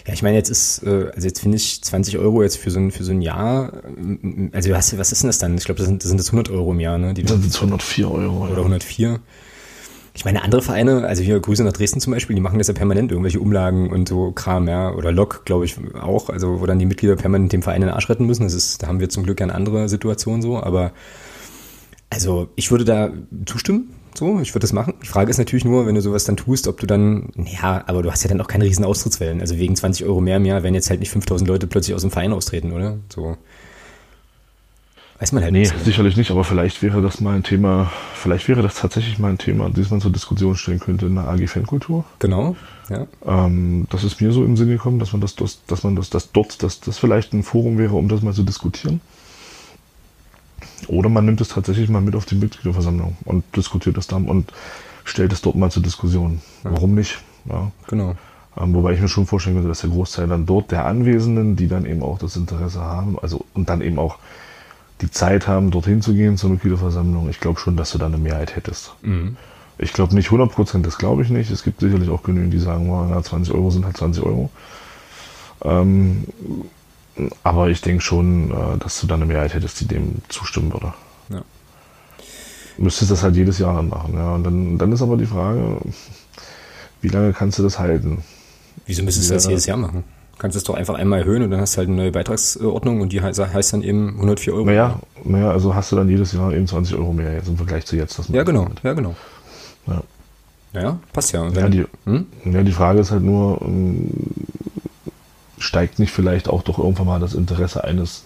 Ja, 0.06 0.14
ich 0.14 0.22
meine, 0.22 0.38
jetzt 0.38 0.50
ist, 0.50 0.84
äh, 0.84 1.12
also 1.14 1.28
jetzt 1.28 1.40
finde 1.40 1.58
ich 1.58 1.82
20 1.82 2.18
Euro 2.18 2.44
jetzt 2.44 2.58
für 2.58 2.72
so 2.72 2.80
ein, 2.80 2.92
für 2.92 3.04
so 3.04 3.12
ein 3.12 3.22
Jahr, 3.22 3.74
äh, 3.74 4.50
also 4.52 4.72
was, 4.72 4.98
was 4.98 5.12
ist 5.12 5.24
denn 5.24 5.30
das 5.30 5.40
dann? 5.40 5.58
Ich 5.58 5.66
glaube, 5.66 5.78
das 5.80 5.88
sind, 5.88 6.04
das 6.04 6.10
sind 6.10 6.20
das 6.20 6.28
100 6.28 6.50
Euro 6.50 6.72
im 6.72 6.80
Jahr, 6.80 6.98
ne? 6.98 7.14
Die 7.14 7.24
das 7.24 7.40
sind 7.40 7.56
104 7.56 8.12
Euro. 8.12 8.44
Oder 8.44 8.54
ja. 8.54 8.58
104. 8.58 9.20
Ich 10.14 10.26
meine, 10.26 10.42
andere 10.42 10.64
Vereine, 10.64 11.06
also 11.06 11.22
hier 11.22 11.40
Grüße 11.40 11.64
nach 11.64 11.74
Dresden 11.74 12.02
zum 12.02 12.12
Beispiel, 12.12 12.36
die 12.36 12.42
machen 12.42 12.58
das 12.58 12.68
ja 12.68 12.74
permanent, 12.74 13.12
irgendwelche 13.12 13.40
Umlagen 13.40 13.92
und 13.92 14.10
so 14.10 14.32
Kram, 14.32 14.68
ja. 14.68 14.92
Oder 14.94 15.12
Lok, 15.12 15.46
glaube 15.46 15.66
ich, 15.66 15.78
auch, 16.02 16.30
also 16.30 16.60
wo 16.60 16.66
dann 16.66 16.80
die 16.80 16.88
Mitglieder 16.88 17.16
permanent 17.16 17.54
dem 17.54 17.62
Verein 17.62 17.84
in 17.84 17.88
den 17.88 17.94
Arsch 17.94 18.10
retten 18.10 18.26
müssen. 18.26 18.44
Das 18.44 18.54
ist, 18.54 18.82
da 18.82 18.88
haben 18.88 19.00
wir 19.00 19.10
zum 19.10 19.24
Glück 19.24 19.40
ja 19.40 19.46
eine 19.46 19.56
andere 19.56 19.88
Situation 19.90 20.42
so, 20.42 20.58
aber 20.58 20.92
also 22.10 22.50
ich 22.56 22.72
würde 22.72 22.86
da 22.86 23.12
zustimmen, 23.46 23.90
so, 24.18 24.40
ich 24.40 24.54
würde 24.54 24.62
das 24.62 24.74
machen. 24.74 24.96
Die 25.04 25.08
Frage 25.08 25.30
ist 25.30 25.38
natürlich 25.38 25.66
nur, 25.66 25.86
wenn 25.86 25.96
du 25.96 26.02
sowas 26.02 26.26
dann 26.26 26.38
tust, 26.38 26.68
ob 26.68 26.80
du 26.80 26.88
dann, 26.88 27.30
ja, 27.36 27.84
aber 27.88 28.04
du 28.04 28.12
hast 28.12 28.24
ja 28.24 28.30
dann 28.30 28.42
auch 28.42 28.48
keine 28.48 28.66
riesen 28.66 28.84
Austrittswellen. 28.84 29.42
Also 29.42 29.58
wegen 29.58 29.76
20 29.76 30.06
Euro 30.06 30.22
mehr 30.22 30.38
im 30.38 30.46
Jahr 30.46 30.64
werden 30.64 30.76
jetzt 30.76 30.90
halt 30.90 31.00
nicht 31.00 31.12
5000 31.12 31.48
Leute 31.48 31.68
plötzlich 31.68 31.96
aus 31.96 32.02
dem 32.02 32.12
Verein 32.12 32.34
austreten, 32.34 32.72
oder? 32.72 32.98
So. 33.14 33.38
Weiß 35.20 35.32
man 35.32 35.44
halt 35.44 35.54
nee, 35.54 35.62
nicht. 35.62 35.76
Nee, 35.76 35.84
sicherlich 35.84 36.16
nicht, 36.16 36.30
aber 36.30 36.44
vielleicht 36.44 36.84
wäre 36.84 37.02
das 37.02 37.22
mal 37.22 37.36
ein 37.36 37.42
Thema, 37.42 37.92
vielleicht 38.14 38.48
wäre 38.48 38.62
das 38.62 38.76
tatsächlich 38.76 39.18
mal 39.18 39.30
ein 39.30 39.40
Thema, 39.40 39.70
das 39.70 39.90
man 39.90 40.00
zur 40.00 40.12
Diskussion 40.12 40.56
stellen 40.56 40.80
könnte 40.80 41.08
in 41.08 41.16
der 41.16 41.28
AG 41.28 41.48
Fankultur. 41.48 42.06
Genau, 42.20 42.56
ja. 42.90 43.08
Ähm, 43.26 43.88
das 43.90 44.04
ist 44.04 44.22
mir 44.22 44.32
so 44.32 44.46
im 44.46 44.58
Sinne 44.58 44.74
gekommen, 44.74 45.00
dass 45.00 45.14
man 45.14 45.22
das, 45.22 45.36
das 45.36 45.66
dass 45.66 45.84
man 45.84 45.96
das, 45.96 46.12
das 46.12 46.32
dort, 46.32 46.62
dass 46.62 46.82
das 46.82 47.00
vielleicht 47.00 47.34
ein 47.34 47.42
Forum 47.42 47.80
wäre, 47.80 47.96
um 47.96 48.10
das 48.10 48.22
mal 48.22 48.34
zu 48.34 48.44
diskutieren. 48.44 49.02
Oder 50.88 51.10
man 51.10 51.26
nimmt 51.26 51.42
es 51.42 51.50
tatsächlich 51.50 51.90
mal 51.90 52.02
mit 52.02 52.16
auf 52.16 52.26
die 52.26 52.36
Mitgliederversammlung 52.36 53.18
und 53.26 53.44
diskutiert 53.56 53.98
das 53.98 54.08
dann 54.08 54.26
und 54.26 54.54
stellt 55.04 55.34
es 55.34 55.42
dort 55.42 55.56
mal 55.56 55.72
zur 55.72 55.84
Diskussion. 55.84 56.42
Ja. 56.64 56.72
Warum 56.72 56.94
nicht? 56.94 57.20
Ja. 57.46 57.72
Genau. 57.88 58.16
Ähm, 58.60 58.74
wobei 58.74 58.94
ich 58.94 59.02
mir 59.02 59.08
schon 59.08 59.26
vorstellen 59.26 59.56
könnte, 59.56 59.70
dass 59.70 59.82
der 59.82 59.90
Großteil 59.90 60.28
dann 60.28 60.46
dort 60.46 60.72
der 60.72 60.86
Anwesenden, 60.86 61.56
die 61.56 61.68
dann 61.68 61.86
eben 61.86 62.04
auch 62.04 62.20
das 62.20 62.36
Interesse 62.36 62.82
haben, 62.82 63.18
also 63.20 63.46
und 63.54 63.70
dann 63.70 63.82
eben 63.82 64.00
auch 64.00 64.18
die 65.02 65.12
Zeit 65.12 65.48
haben, 65.48 65.70
dorthin 65.70 66.02
zu 66.02 66.14
gehen 66.14 66.38
zur 66.38 66.50
Mitgliederversammlung, 66.50 67.30
ich 67.30 67.40
glaube 67.40 67.60
schon, 67.60 67.78
dass 67.78 67.92
du 67.92 67.98
da 67.98 68.08
eine 68.08 68.18
Mehrheit 68.18 68.56
hättest. 68.56 68.96
Mhm. 69.04 69.38
Ich 69.78 69.94
glaube 69.94 70.16
nicht 70.16 70.28
100 70.28 70.52
Prozent, 70.52 70.88
das 70.88 70.98
glaube 70.98 71.22
ich 71.22 71.30
nicht. 71.30 71.52
Es 71.52 71.62
gibt 71.62 71.82
sicherlich 71.82 72.10
auch 72.10 72.24
genügend, 72.24 72.52
die 72.52 72.60
sagen, 72.60 72.90
oh, 72.90 73.06
na, 73.08 73.22
20 73.22 73.54
Euro 73.54 73.70
sind 73.70 73.86
halt 73.86 73.96
20 73.96 74.24
Euro. 74.24 74.50
Ähm, 75.64 76.24
Aber 77.44 77.70
ich 77.70 77.82
denke 77.82 78.02
schon, 78.02 78.52
äh, 78.52 78.78
dass 78.80 79.02
du 79.02 79.08
da 79.08 79.16
eine 79.16 79.26
Mehrheit 79.26 79.54
hättest, 79.54 79.80
die 79.80 79.86
dem 79.88 80.16
zustimmen 80.30 80.72
würde. 80.72 80.94
Ja. 81.30 81.42
Müsstest 82.78 83.12
das 83.12 83.24
halt 83.24 83.36
jedes 83.36 83.60
Jahr 83.60 83.82
machen, 83.82 84.14
ja. 84.16 84.36
Und 84.36 84.44
dann, 84.44 84.78
dann 84.78 84.92
ist 84.92 85.02
aber 85.02 85.18
die 85.18 85.26
Frage, 85.26 85.78
wie 87.02 87.10
lange 87.10 87.34
kannst 87.34 87.60
du 87.60 87.64
das 87.64 87.80
halten? 87.80 88.24
Wieso 88.86 89.04
müsstest 89.04 89.30
du 89.30 89.34
das 89.34 89.48
jedes 89.48 89.66
Jahr 89.66 89.78
machen? 89.78 90.04
kannst 90.38 90.56
es 90.56 90.64
doch 90.64 90.76
einfach 90.76 90.96
einmal 90.96 91.20
erhöhen 91.20 91.44
und 91.44 91.52
dann 91.52 91.62
hast 91.62 91.76
du 91.76 91.80
halt 91.80 91.88
eine 91.88 91.98
neue 91.98 92.12
Beitragsordnung 92.12 93.02
und 93.02 93.12
die 93.12 93.22
heißt, 93.22 93.74
dann 93.74 93.82
eben 93.82 94.16
104 94.16 94.54
Euro. 94.54 94.66
Naja, 94.66 95.00
naja, 95.24 95.52
also 95.52 95.74
hast 95.74 95.92
du 95.92 95.96
dann 95.96 96.10
jedes 96.10 96.32
Jahr 96.32 96.54
eben 96.54 96.68
20 96.68 96.96
Euro 96.96 97.14
mehr 97.14 97.34
jetzt 97.34 97.48
im 97.48 97.58
Vergleich 97.58 97.86
zu 97.86 97.96
jetzt. 97.96 98.20
ja, 98.30 98.44
genau, 98.44 98.68
ja, 98.84 98.94
genau. 98.94 99.16
Ja. 99.88 100.04
Ja, 100.74 101.00
passt 101.12 101.32
ja. 101.32 101.48
ja, 101.48 101.70
die, 101.70 101.86
hm? 102.06 102.26
ja, 102.46 102.62
die 102.62 102.72
Frage 102.72 103.00
ist 103.00 103.10
halt 103.10 103.24
nur, 103.24 103.60
ähm, 103.62 104.12
steigt 105.58 106.00
nicht 106.00 106.12
vielleicht 106.12 106.48
auch 106.48 106.64
doch 106.64 106.80
irgendwann 106.80 107.08
mal 107.08 107.20
das 107.20 107.34
Interesse 107.34 107.84
eines, 107.84 108.24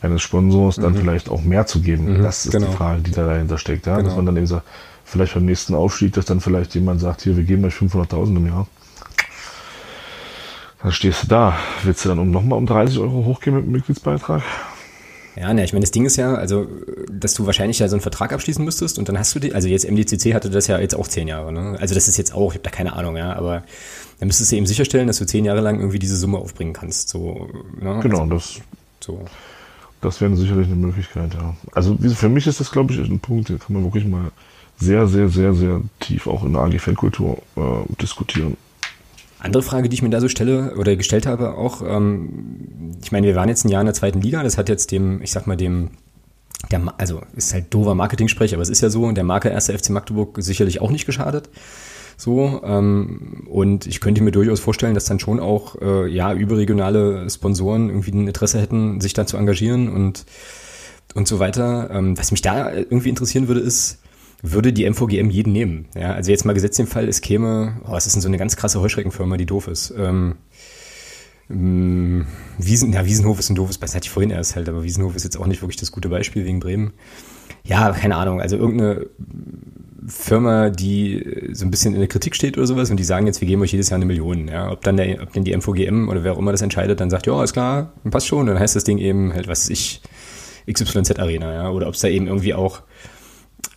eines 0.00 0.22
Sponsors, 0.22 0.76
dann 0.76 0.92
mhm. 0.92 0.98
vielleicht 0.98 1.28
auch 1.28 1.42
mehr 1.42 1.66
zu 1.66 1.80
geben? 1.80 2.18
Mhm, 2.18 2.22
das 2.22 2.46
ist 2.46 2.52
genau. 2.52 2.66
die 2.66 2.72
Frage, 2.72 3.02
die 3.02 3.10
da 3.10 3.26
dahinter 3.26 3.58
steckt. 3.58 3.86
Ja? 3.86 3.96
Genau. 3.96 4.08
Dass 4.08 4.16
man 4.16 4.26
dann 4.26 4.36
eben 4.36 4.46
sagt, 4.46 4.66
vielleicht 5.04 5.34
beim 5.34 5.44
nächsten 5.44 5.74
Aufstieg, 5.74 6.12
dass 6.12 6.24
dann 6.24 6.40
vielleicht 6.40 6.74
jemand 6.74 7.00
sagt, 7.00 7.22
hier, 7.22 7.36
wir 7.36 7.44
geben 7.44 7.64
euch 7.64 7.74
500.000 7.74 8.36
im 8.36 8.46
Jahr. 8.46 8.66
Dann 10.82 10.92
stehst 10.92 11.24
du 11.24 11.28
da. 11.28 11.56
Willst 11.82 12.04
du 12.04 12.10
dann 12.10 12.18
um 12.18 12.30
nochmal 12.30 12.58
um 12.58 12.66
30 12.66 12.98
Euro 12.98 13.24
hochgehen 13.24 13.56
mit 13.56 13.64
dem 13.64 13.72
Mitgliedsbeitrag? 13.72 14.42
Ja, 15.36 15.52
ne, 15.52 15.64
ich 15.64 15.72
meine, 15.72 15.82
das 15.82 15.90
Ding 15.90 16.06
ist 16.06 16.16
ja, 16.16 16.34
also, 16.34 16.68
dass 17.10 17.34
du 17.34 17.46
wahrscheinlich 17.46 17.80
ja 17.80 17.88
so 17.88 17.96
einen 17.96 18.02
Vertrag 18.02 18.32
abschließen 18.32 18.64
müsstest 18.64 18.98
und 18.98 19.08
dann 19.08 19.18
hast 19.18 19.34
du 19.34 19.40
die, 19.40 19.52
also 19.52 19.66
jetzt 19.66 19.88
MDCC 19.88 20.32
hatte 20.32 20.48
das 20.48 20.68
ja 20.68 20.78
jetzt 20.78 20.94
auch 20.94 21.08
zehn 21.08 21.26
Jahre, 21.26 21.52
ne? 21.52 21.76
Also 21.80 21.94
das 21.94 22.06
ist 22.06 22.16
jetzt 22.16 22.32
auch, 22.34 22.52
ich 22.52 22.58
habe 22.58 22.64
da 22.64 22.70
keine 22.70 22.92
Ahnung, 22.94 23.16
ja, 23.16 23.34
aber 23.34 23.64
dann 24.20 24.28
müsstest 24.28 24.52
du 24.52 24.56
eben 24.56 24.66
sicherstellen, 24.66 25.08
dass 25.08 25.18
du 25.18 25.26
zehn 25.26 25.44
Jahre 25.44 25.60
lang 25.60 25.80
irgendwie 25.80 25.98
diese 25.98 26.16
Summe 26.16 26.38
aufbringen 26.38 26.72
kannst, 26.72 27.08
so, 27.08 27.48
ne? 27.80 27.98
Genau, 28.00 28.22
also, 28.22 28.34
das, 28.34 28.60
so. 29.00 29.24
das 30.00 30.20
wäre 30.20 30.36
sicherlich 30.36 30.68
eine 30.68 30.76
Möglichkeit, 30.76 31.34
ja. 31.34 31.56
Also 31.72 31.96
für 31.96 32.28
mich 32.28 32.46
ist 32.46 32.60
das, 32.60 32.70
glaube 32.70 32.94
ich, 32.94 33.00
ein 33.00 33.18
Punkt, 33.18 33.48
den 33.48 33.58
kann 33.58 33.74
man 33.74 33.82
wirklich 33.84 34.06
mal 34.06 34.30
sehr, 34.78 35.08
sehr, 35.08 35.28
sehr, 35.28 35.52
sehr 35.54 35.80
tief 36.00 36.26
auch 36.26 36.44
in 36.44 36.52
der 36.52 36.62
AG-Fankultur 36.62 37.38
äh, 37.56 37.60
diskutieren. 38.00 38.56
Andere 39.44 39.62
Frage, 39.62 39.90
die 39.90 39.94
ich 39.94 40.02
mir 40.02 40.08
da 40.08 40.22
so 40.22 40.28
stelle 40.28 40.74
oder 40.76 40.96
gestellt 40.96 41.26
habe, 41.26 41.58
auch, 41.58 41.82
ähm, 41.86 42.94
ich 43.02 43.12
meine, 43.12 43.26
wir 43.26 43.34
waren 43.34 43.50
jetzt 43.50 43.66
ein 43.66 43.68
Jahr 43.68 43.82
in 43.82 43.86
der 43.86 43.94
zweiten 43.94 44.22
Liga, 44.22 44.42
das 44.42 44.56
hat 44.56 44.70
jetzt 44.70 44.90
dem, 44.90 45.20
ich 45.20 45.32
sag 45.32 45.46
mal, 45.46 45.56
dem, 45.56 45.90
der, 46.70 46.82
also 46.96 47.20
ist 47.36 47.52
halt 47.52 47.66
doofer 47.74 47.94
Marketing-Sprech, 47.94 48.54
aber 48.54 48.62
es 48.62 48.70
ist 48.70 48.80
ja 48.80 48.88
so, 48.88 49.12
der 49.12 49.22
Marke 49.22 49.54
1. 49.54 49.66
FC 49.66 49.90
Magdeburg 49.90 50.38
sicherlich 50.40 50.80
auch 50.80 50.90
nicht 50.90 51.04
geschadet. 51.04 51.50
So, 52.16 52.62
ähm, 52.64 53.46
und 53.50 53.86
ich 53.86 54.00
könnte 54.00 54.22
mir 54.22 54.30
durchaus 54.30 54.60
vorstellen, 54.60 54.94
dass 54.94 55.04
dann 55.04 55.20
schon 55.20 55.40
auch 55.40 55.76
äh, 55.82 56.08
ja 56.08 56.32
überregionale 56.32 57.28
Sponsoren 57.28 57.90
irgendwie 57.90 58.12
ein 58.12 58.26
Interesse 58.26 58.58
hätten, 58.58 59.02
sich 59.02 59.12
da 59.12 59.26
zu 59.26 59.36
engagieren 59.36 59.90
und, 59.90 60.24
und 61.14 61.28
so 61.28 61.38
weiter. 61.38 61.90
Ähm, 61.92 62.16
was 62.16 62.30
mich 62.30 62.40
da 62.40 62.72
irgendwie 62.72 63.10
interessieren 63.10 63.48
würde, 63.48 63.60
ist, 63.60 63.98
würde 64.46 64.74
die 64.74 64.88
MVGM 64.88 65.30
jeden 65.30 65.52
nehmen. 65.54 65.86
Ja, 65.96 66.12
also 66.12 66.30
jetzt 66.30 66.44
mal 66.44 66.52
gesetzt 66.52 66.78
im 66.78 66.86
Fall, 66.86 67.08
es 67.08 67.22
käme, 67.22 67.80
oh, 67.88 67.96
es 67.96 68.06
ist 68.06 68.20
so 68.20 68.28
eine 68.28 68.36
ganz 68.36 68.56
krasse 68.56 68.78
Heuschreckenfirma, 68.78 69.38
die 69.38 69.46
doof 69.46 69.68
ist. 69.68 69.94
Ähm, 69.96 70.34
mm, 71.48 72.26
Wiesen, 72.58 72.92
ja, 72.92 73.06
Wiesenhof 73.06 73.38
ist 73.38 73.48
ein 73.48 73.54
doofes 73.54 73.78
Beispiel, 73.78 73.96
hatte 73.96 74.06
ich 74.06 74.10
vorhin 74.10 74.30
erst 74.30 74.54
halt, 74.54 74.68
aber 74.68 74.84
Wiesenhof 74.84 75.16
ist 75.16 75.24
jetzt 75.24 75.38
auch 75.38 75.46
nicht 75.46 75.62
wirklich 75.62 75.78
das 75.78 75.92
gute 75.92 76.10
Beispiel 76.10 76.44
wegen 76.44 76.60
Bremen. 76.60 76.92
Ja, 77.64 77.90
keine 77.92 78.16
Ahnung, 78.16 78.42
also 78.42 78.58
irgendeine 78.58 79.06
Firma, 80.06 80.68
die 80.68 81.48
so 81.52 81.64
ein 81.64 81.70
bisschen 81.70 81.94
in 81.94 82.00
der 82.00 82.08
Kritik 82.08 82.36
steht 82.36 82.58
oder 82.58 82.66
sowas 82.66 82.90
und 82.90 82.98
die 82.98 83.04
sagen 83.04 83.26
jetzt, 83.26 83.40
wir 83.40 83.48
geben 83.48 83.62
euch 83.62 83.72
jedes 83.72 83.88
Jahr 83.88 83.96
eine 83.96 84.04
Million. 84.04 84.48
Ja, 84.48 84.70
ob 84.70 84.82
dann 84.82 84.98
der, 84.98 85.22
ob 85.22 85.32
denn 85.32 85.44
die 85.44 85.56
MVGM 85.56 86.10
oder 86.10 86.22
wer 86.22 86.34
auch 86.34 86.38
immer 86.38 86.52
das 86.52 86.60
entscheidet, 86.60 87.00
dann 87.00 87.08
sagt, 87.08 87.26
ja, 87.26 87.42
ist 87.42 87.54
klar, 87.54 87.94
passt 88.10 88.26
schon, 88.26 88.44
dann 88.44 88.58
heißt 88.58 88.76
das 88.76 88.84
Ding 88.84 88.98
eben 88.98 89.32
halt, 89.32 89.48
was 89.48 89.70
ich, 89.70 90.02
XYZ 90.70 91.18
Arena, 91.18 91.52
ja, 91.54 91.70
oder 91.70 91.88
ob 91.88 91.94
es 91.94 92.00
da 92.00 92.08
eben 92.08 92.26
irgendwie 92.26 92.52
auch 92.52 92.82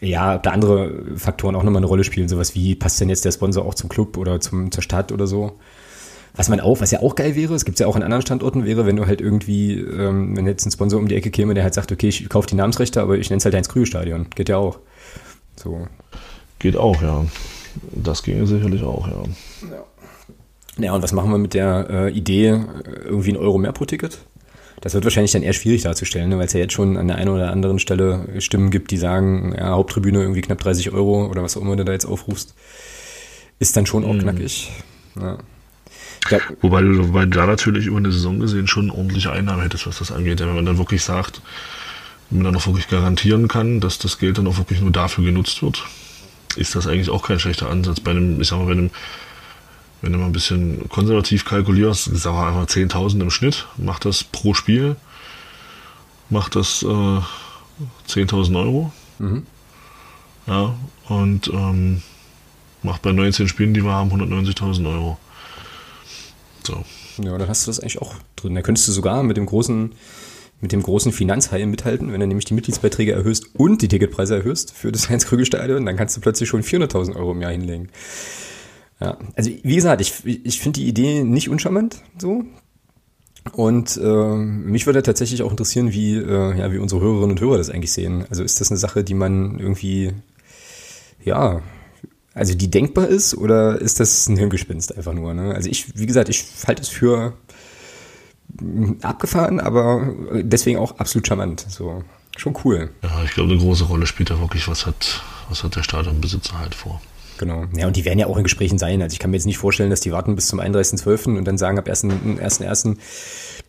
ja, 0.01 0.35
ob 0.35 0.43
da 0.43 0.51
andere 0.51 1.03
Faktoren 1.15 1.55
auch 1.55 1.63
nochmal 1.63 1.79
eine 1.79 1.88
Rolle 1.88 2.03
spielen, 2.03 2.29
sowas 2.29 2.55
wie, 2.55 2.75
passt 2.75 3.01
denn 3.01 3.09
jetzt 3.09 3.25
der 3.25 3.31
Sponsor 3.31 3.65
auch 3.65 3.75
zum 3.75 3.89
Club 3.89 4.17
oder 4.17 4.39
zum, 4.39 4.71
zur 4.71 4.83
Stadt 4.83 5.11
oder 5.11 5.27
so. 5.27 5.53
Was 6.35 6.49
man 6.49 6.59
auch, 6.59 6.81
was 6.81 6.91
ja 6.91 7.01
auch 7.01 7.15
geil 7.15 7.35
wäre, 7.35 7.55
es 7.55 7.65
gibt 7.65 7.79
ja 7.79 7.88
auch 7.88 7.95
an 7.95 8.03
anderen 8.03 8.21
Standorten, 8.21 8.63
wäre, 8.63 8.85
wenn 8.85 8.95
du 8.95 9.07
halt 9.07 9.21
irgendwie, 9.21 9.79
ähm, 9.79 10.38
wenn 10.38 10.45
jetzt 10.45 10.65
ein 10.65 10.71
Sponsor 10.71 10.99
um 10.99 11.07
die 11.07 11.15
Ecke 11.15 11.31
käme, 11.31 11.55
der 11.55 11.63
halt 11.63 11.73
sagt, 11.73 11.91
okay, 11.91 12.09
ich 12.09 12.29
kaufe 12.29 12.47
die 12.47 12.55
Namensrechte, 12.55 13.01
aber 13.01 13.17
ich 13.17 13.29
nenne 13.31 13.39
es 13.39 13.45
halt 13.45 13.55
Heinz 13.55 13.69
Krüge 13.69 13.88
Stadion. 13.88 14.27
Geht 14.35 14.49
ja 14.49 14.57
auch. 14.57 14.77
So. 15.55 15.88
Geht 16.59 16.77
auch, 16.77 17.01
ja. 17.01 17.25
Das 17.91 18.21
ginge 18.21 18.45
sicherlich 18.45 18.83
auch, 18.83 19.07
ja. 19.07 19.23
Ja, 19.69 20.83
ja 20.83 20.93
und 20.93 21.01
was 21.01 21.11
machen 21.11 21.31
wir 21.31 21.39
mit 21.39 21.55
der 21.55 21.88
äh, 21.89 22.11
Idee, 22.11 22.49
äh, 22.49 22.63
irgendwie 23.05 23.31
ein 23.31 23.38
Euro 23.38 23.57
mehr 23.57 23.71
pro 23.71 23.85
Ticket? 23.85 24.19
Das 24.82 24.93
wird 24.93 25.03
wahrscheinlich 25.03 25.32
dann 25.32 25.43
eher 25.43 25.53
schwierig 25.53 25.82
darzustellen, 25.82 26.30
ne, 26.30 26.38
weil 26.38 26.45
es 26.45 26.53
ja 26.53 26.59
jetzt 26.59 26.73
schon 26.73 26.97
an 26.97 27.07
der 27.07 27.17
einen 27.17 27.30
oder 27.30 27.51
anderen 27.51 27.80
Stelle 27.80 28.28
Stimmen 28.39 28.69
gibt, 28.69 28.91
die 28.91 28.97
sagen, 28.97 29.55
ja, 29.57 29.69
Haupttribüne 29.69 30.21
irgendwie 30.21 30.41
knapp 30.41 30.59
30 30.59 30.91
Euro 30.91 31.25
oder 31.25 31.41
was 31.41 31.57
auch 31.57 31.61
immer 31.61 31.75
du 31.75 31.84
da 31.84 31.93
jetzt 31.93 32.05
aufrufst, 32.05 32.53
ist 33.59 33.75
dann 33.75 33.88
schon 33.88 34.05
auch 34.05 34.13
mhm. 34.13 34.19
knackig. 34.19 34.71
Ja. 35.19 35.39
Ja. 36.30 36.39
Wobei 36.61 36.82
du 36.82 37.07
wobei 37.07 37.25
da 37.25 37.45
natürlich 37.45 37.86
über 37.86 37.97
eine 37.97 38.11
Saison 38.11 38.39
gesehen 38.39 38.67
schon 38.67 38.91
ordentliche 38.91 39.32
Einnahmen 39.32 39.61
hättest, 39.61 39.88
was 39.88 39.99
das 39.99 40.11
angeht. 40.11 40.39
Wenn 40.39 40.53
man 40.53 40.65
dann 40.65 40.78
wirklich 40.78 41.03
sagt, 41.03 41.41
wenn 42.30 42.39
man 42.39 42.51
dann 42.51 42.61
auch 42.61 42.67
wirklich 42.67 42.89
garantieren 42.89 43.47
kann, 43.47 43.80
dass 43.80 43.97
das 43.97 44.19
Geld 44.19 44.38
dann 44.38 44.47
auch 44.47 44.57
wirklich 44.57 44.82
nur 44.82 44.91
dafür 44.91 45.23
genutzt 45.23 45.61
wird, 45.63 45.86
ist 46.55 46.75
das 46.75 46.88
eigentlich 46.88 47.09
auch 47.09 47.23
kein 47.23 47.39
schlechter 47.39 47.69
Ansatz. 47.69 47.99
Bei 47.99 48.11
einem, 48.11 48.41
ich 48.41 48.47
sag 48.47 48.57
mal, 48.59 48.65
bei 48.65 48.71
einem 48.73 48.89
wenn 50.01 50.13
du 50.13 50.19
mal 50.19 50.25
ein 50.25 50.31
bisschen 50.31 50.87
konservativ 50.89 51.45
kalkulierst, 51.45 52.05
sagen 52.17 52.37
wir 52.37 52.47
einfach 52.47 52.67
10.000 52.67 53.21
im 53.21 53.31
Schnitt, 53.31 53.65
macht 53.77 54.05
das 54.05 54.23
pro 54.23 54.53
Spiel, 54.53 54.95
macht 56.29 56.55
das 56.55 56.83
äh, 56.83 56.85
10.000 56.85 58.59
Euro. 58.59 58.91
Mhm. 59.19 59.45
Ja, 60.45 60.75
und 61.09 61.47
ähm, 61.47 62.01
macht 62.83 63.01
bei 63.01 63.11
19 63.11 63.47
Spielen, 63.47 63.73
die 63.73 63.83
wir 63.83 63.91
haben, 63.91 64.11
190.000 64.11 64.89
Euro. 64.91 65.17
So. 66.63 66.83
Ja, 67.21 67.37
dann 67.37 67.47
hast 67.47 67.65
du 67.65 67.69
das 67.69 67.79
eigentlich 67.79 68.01
auch 68.01 68.15
drin. 68.35 68.55
Da 68.55 68.61
könntest 68.61 68.87
du 68.87 68.91
sogar 68.91 69.23
mit 69.23 69.37
dem 69.37 69.45
großen, 69.45 69.91
mit 70.61 70.71
dem 70.71 70.83
großen 70.83 71.11
Finanzhai 71.11 71.65
mithalten, 71.65 72.11
wenn 72.11 72.19
du 72.19 72.27
nämlich 72.27 72.45
die 72.45 72.53
Mitgliedsbeiträge 72.53 73.13
erhöhst 73.13 73.55
und 73.55 73.81
die 73.81 73.87
Ticketpreise 73.87 74.35
erhöhst 74.35 74.71
für 74.71 74.91
das 74.91 75.09
Heinz-Krügel-Stadion, 75.09 75.85
dann 75.85 75.97
kannst 75.97 76.15
du 76.15 76.21
plötzlich 76.21 76.47
schon 76.49 76.63
400.000 76.63 77.15
Euro 77.15 77.31
im 77.31 77.41
Jahr 77.41 77.51
hinlegen. 77.51 77.89
Ja, 78.99 79.17
also 79.35 79.51
wie 79.61 79.75
gesagt, 79.75 80.01
ich, 80.01 80.25
ich 80.25 80.59
finde 80.59 80.79
die 80.79 80.87
Idee 80.87 81.23
nicht 81.23 81.49
uncharmant 81.49 82.01
so. 82.17 82.43
Und 83.53 83.97
äh, 83.97 84.35
mich 84.35 84.85
würde 84.85 85.03
tatsächlich 85.03 85.41
auch 85.43 85.51
interessieren, 85.51 85.93
wie, 85.93 86.15
äh, 86.15 86.57
ja, 86.57 86.71
wie 86.71 86.79
unsere 86.79 87.01
Hörerinnen 87.01 87.31
und 87.31 87.41
Hörer 87.41 87.57
das 87.57 87.69
eigentlich 87.69 87.93
sehen. 87.93 88.25
Also 88.29 88.43
ist 88.43 88.59
das 88.59 88.71
eine 88.71 88.77
Sache, 88.77 89.03
die 89.03 89.13
man 89.13 89.59
irgendwie, 89.59 90.13
ja, 91.23 91.61
also 92.33 92.53
die 92.55 92.69
denkbar 92.69 93.07
ist 93.07 93.35
oder 93.35 93.79
ist 93.79 93.99
das 93.99 94.27
ein 94.27 94.37
Hirngespinst 94.37 94.95
einfach 94.97 95.13
nur? 95.13 95.33
Ne? 95.33 95.55
Also 95.55 95.69
ich, 95.69 95.97
wie 95.97 96.05
gesagt, 96.05 96.29
ich 96.29 96.45
halte 96.67 96.81
es 96.81 96.89
für 96.89 97.33
abgefahren, 99.01 99.59
aber 99.59 100.13
deswegen 100.43 100.77
auch 100.77 100.99
absolut 100.99 101.27
charmant. 101.27 101.65
So, 101.69 102.03
schon 102.37 102.55
cool. 102.63 102.91
Ja, 103.01 103.23
ich 103.23 103.31
glaube, 103.31 103.51
eine 103.51 103.59
große 103.59 103.85
Rolle 103.85 104.07
spielt 104.07 104.29
da 104.29 104.39
wirklich, 104.39 104.67
was 104.67 104.85
hat, 104.85 105.23
was 105.49 105.63
hat 105.63 105.75
der 105.75 105.83
Stadionbesitzer 105.83 106.59
halt 106.59 106.75
vor. 106.75 107.01
Genau. 107.38 107.65
Ja, 107.75 107.88
und 107.88 107.95
die 107.95 108.05
werden 108.05 108.19
ja 108.19 108.27
auch 108.27 108.38
in 108.38 108.43
Gesprächen 108.43 108.77
sein. 108.77 109.01
Also 109.01 109.13
ich 109.13 109.19
kann 109.19 109.31
mir 109.31 109.38
jetzt 109.38 109.45
nicht 109.45 109.57
vorstellen, 109.57 109.89
dass 109.89 109.99
die 109.99 110.11
warten 110.11 110.35
bis 110.35 110.47
zum 110.47 110.59
31.12. 110.59 111.38
und 111.38 111.45
dann 111.45 111.57
sagen 111.57 111.77
ab 111.77 111.88
1.1., 111.88 112.97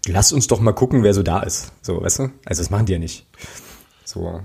lass 0.06 0.32
uns 0.32 0.46
doch 0.46 0.60
mal 0.60 0.72
gucken, 0.72 1.02
wer 1.02 1.14
so 1.14 1.22
da 1.22 1.40
ist. 1.40 1.72
So, 1.82 2.02
weißt 2.02 2.20
du? 2.20 2.30
Also 2.44 2.62
das 2.62 2.70
machen 2.70 2.86
die 2.86 2.92
ja 2.92 2.98
nicht. 2.98 3.26
So. 4.04 4.40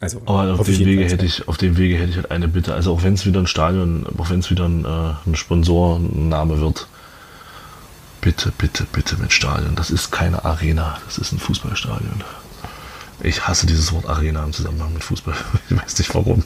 Also, 0.00 0.22
Aber 0.26 0.58
auf 0.58 0.66
dem, 0.66 0.78
Wege 0.78 1.04
hätte 1.04 1.26
ich, 1.26 1.48
auf 1.48 1.56
dem 1.56 1.76
Wege 1.76 1.96
hätte 1.98 2.10
ich 2.10 2.16
halt 2.16 2.30
eine 2.30 2.46
Bitte. 2.46 2.72
Also 2.72 2.92
auch 2.92 3.02
wenn 3.02 3.14
es 3.14 3.26
wieder 3.26 3.40
ein 3.40 3.48
Stadion, 3.48 4.06
auch 4.16 4.30
wenn 4.30 4.40
es 4.40 4.50
wieder 4.50 4.66
ein, 4.66 4.84
äh, 4.84 5.28
ein 5.28 5.34
Sponsorname 5.34 6.60
wird, 6.60 6.86
bitte, 8.20 8.52
bitte, 8.56 8.86
bitte 8.92 9.16
mit 9.16 9.32
Stadion. 9.32 9.74
Das 9.74 9.90
ist 9.90 10.12
keine 10.12 10.44
Arena, 10.44 10.98
das 11.06 11.18
ist 11.18 11.32
ein 11.32 11.40
Fußballstadion. 11.40 12.22
Ich 13.20 13.48
hasse 13.48 13.66
dieses 13.66 13.92
Wort 13.92 14.06
Arena 14.06 14.44
im 14.44 14.52
Zusammenhang 14.52 14.92
mit 14.94 15.02
Fußball. 15.02 15.34
Ich 15.68 15.76
weiß 15.76 15.98
nicht 15.98 16.14
warum. 16.14 16.44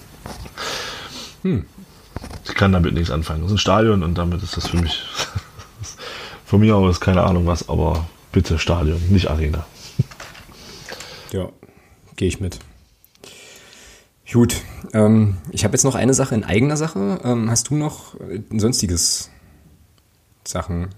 Hm. 1.42 1.66
Ich 2.45 2.55
kann 2.55 2.73
damit 2.73 2.95
nichts 2.95 3.11
anfangen. 3.11 3.43
Das 3.43 3.51
ist 3.51 3.57
ein 3.57 3.59
Stadion 3.59 4.03
und 4.03 4.16
damit 4.16 4.43
ist 4.43 4.57
das 4.57 4.68
für 4.68 4.77
mich, 4.77 5.03
von 6.45 6.61
mir 6.61 6.77
aus 6.77 7.01
keine 7.01 7.23
Ahnung 7.23 7.47
was, 7.47 7.68
aber 7.68 8.07
bitte 8.33 8.59
Stadion, 8.59 9.01
nicht 9.11 9.31
Arena. 9.31 9.66
Ja, 11.33 11.49
gehe 12.16 12.29
ich 12.29 12.41
mit. 12.41 12.59
Gut, 14.31 14.57
ähm, 14.95 15.39
ich 15.51 15.64
habe 15.64 15.75
jetzt 15.75 15.85
noch 15.85 15.95
eine 15.95 16.14
Sache 16.14 16.35
in 16.35 16.45
eigener 16.45 16.77
Sache. 16.77 17.20
Ähm, 17.23 17.51
hast 17.51 17.68
du 17.68 17.75
noch 17.75 18.18
ein 18.20 18.61
sonstiges 18.61 19.31
Sachen? 20.45 20.89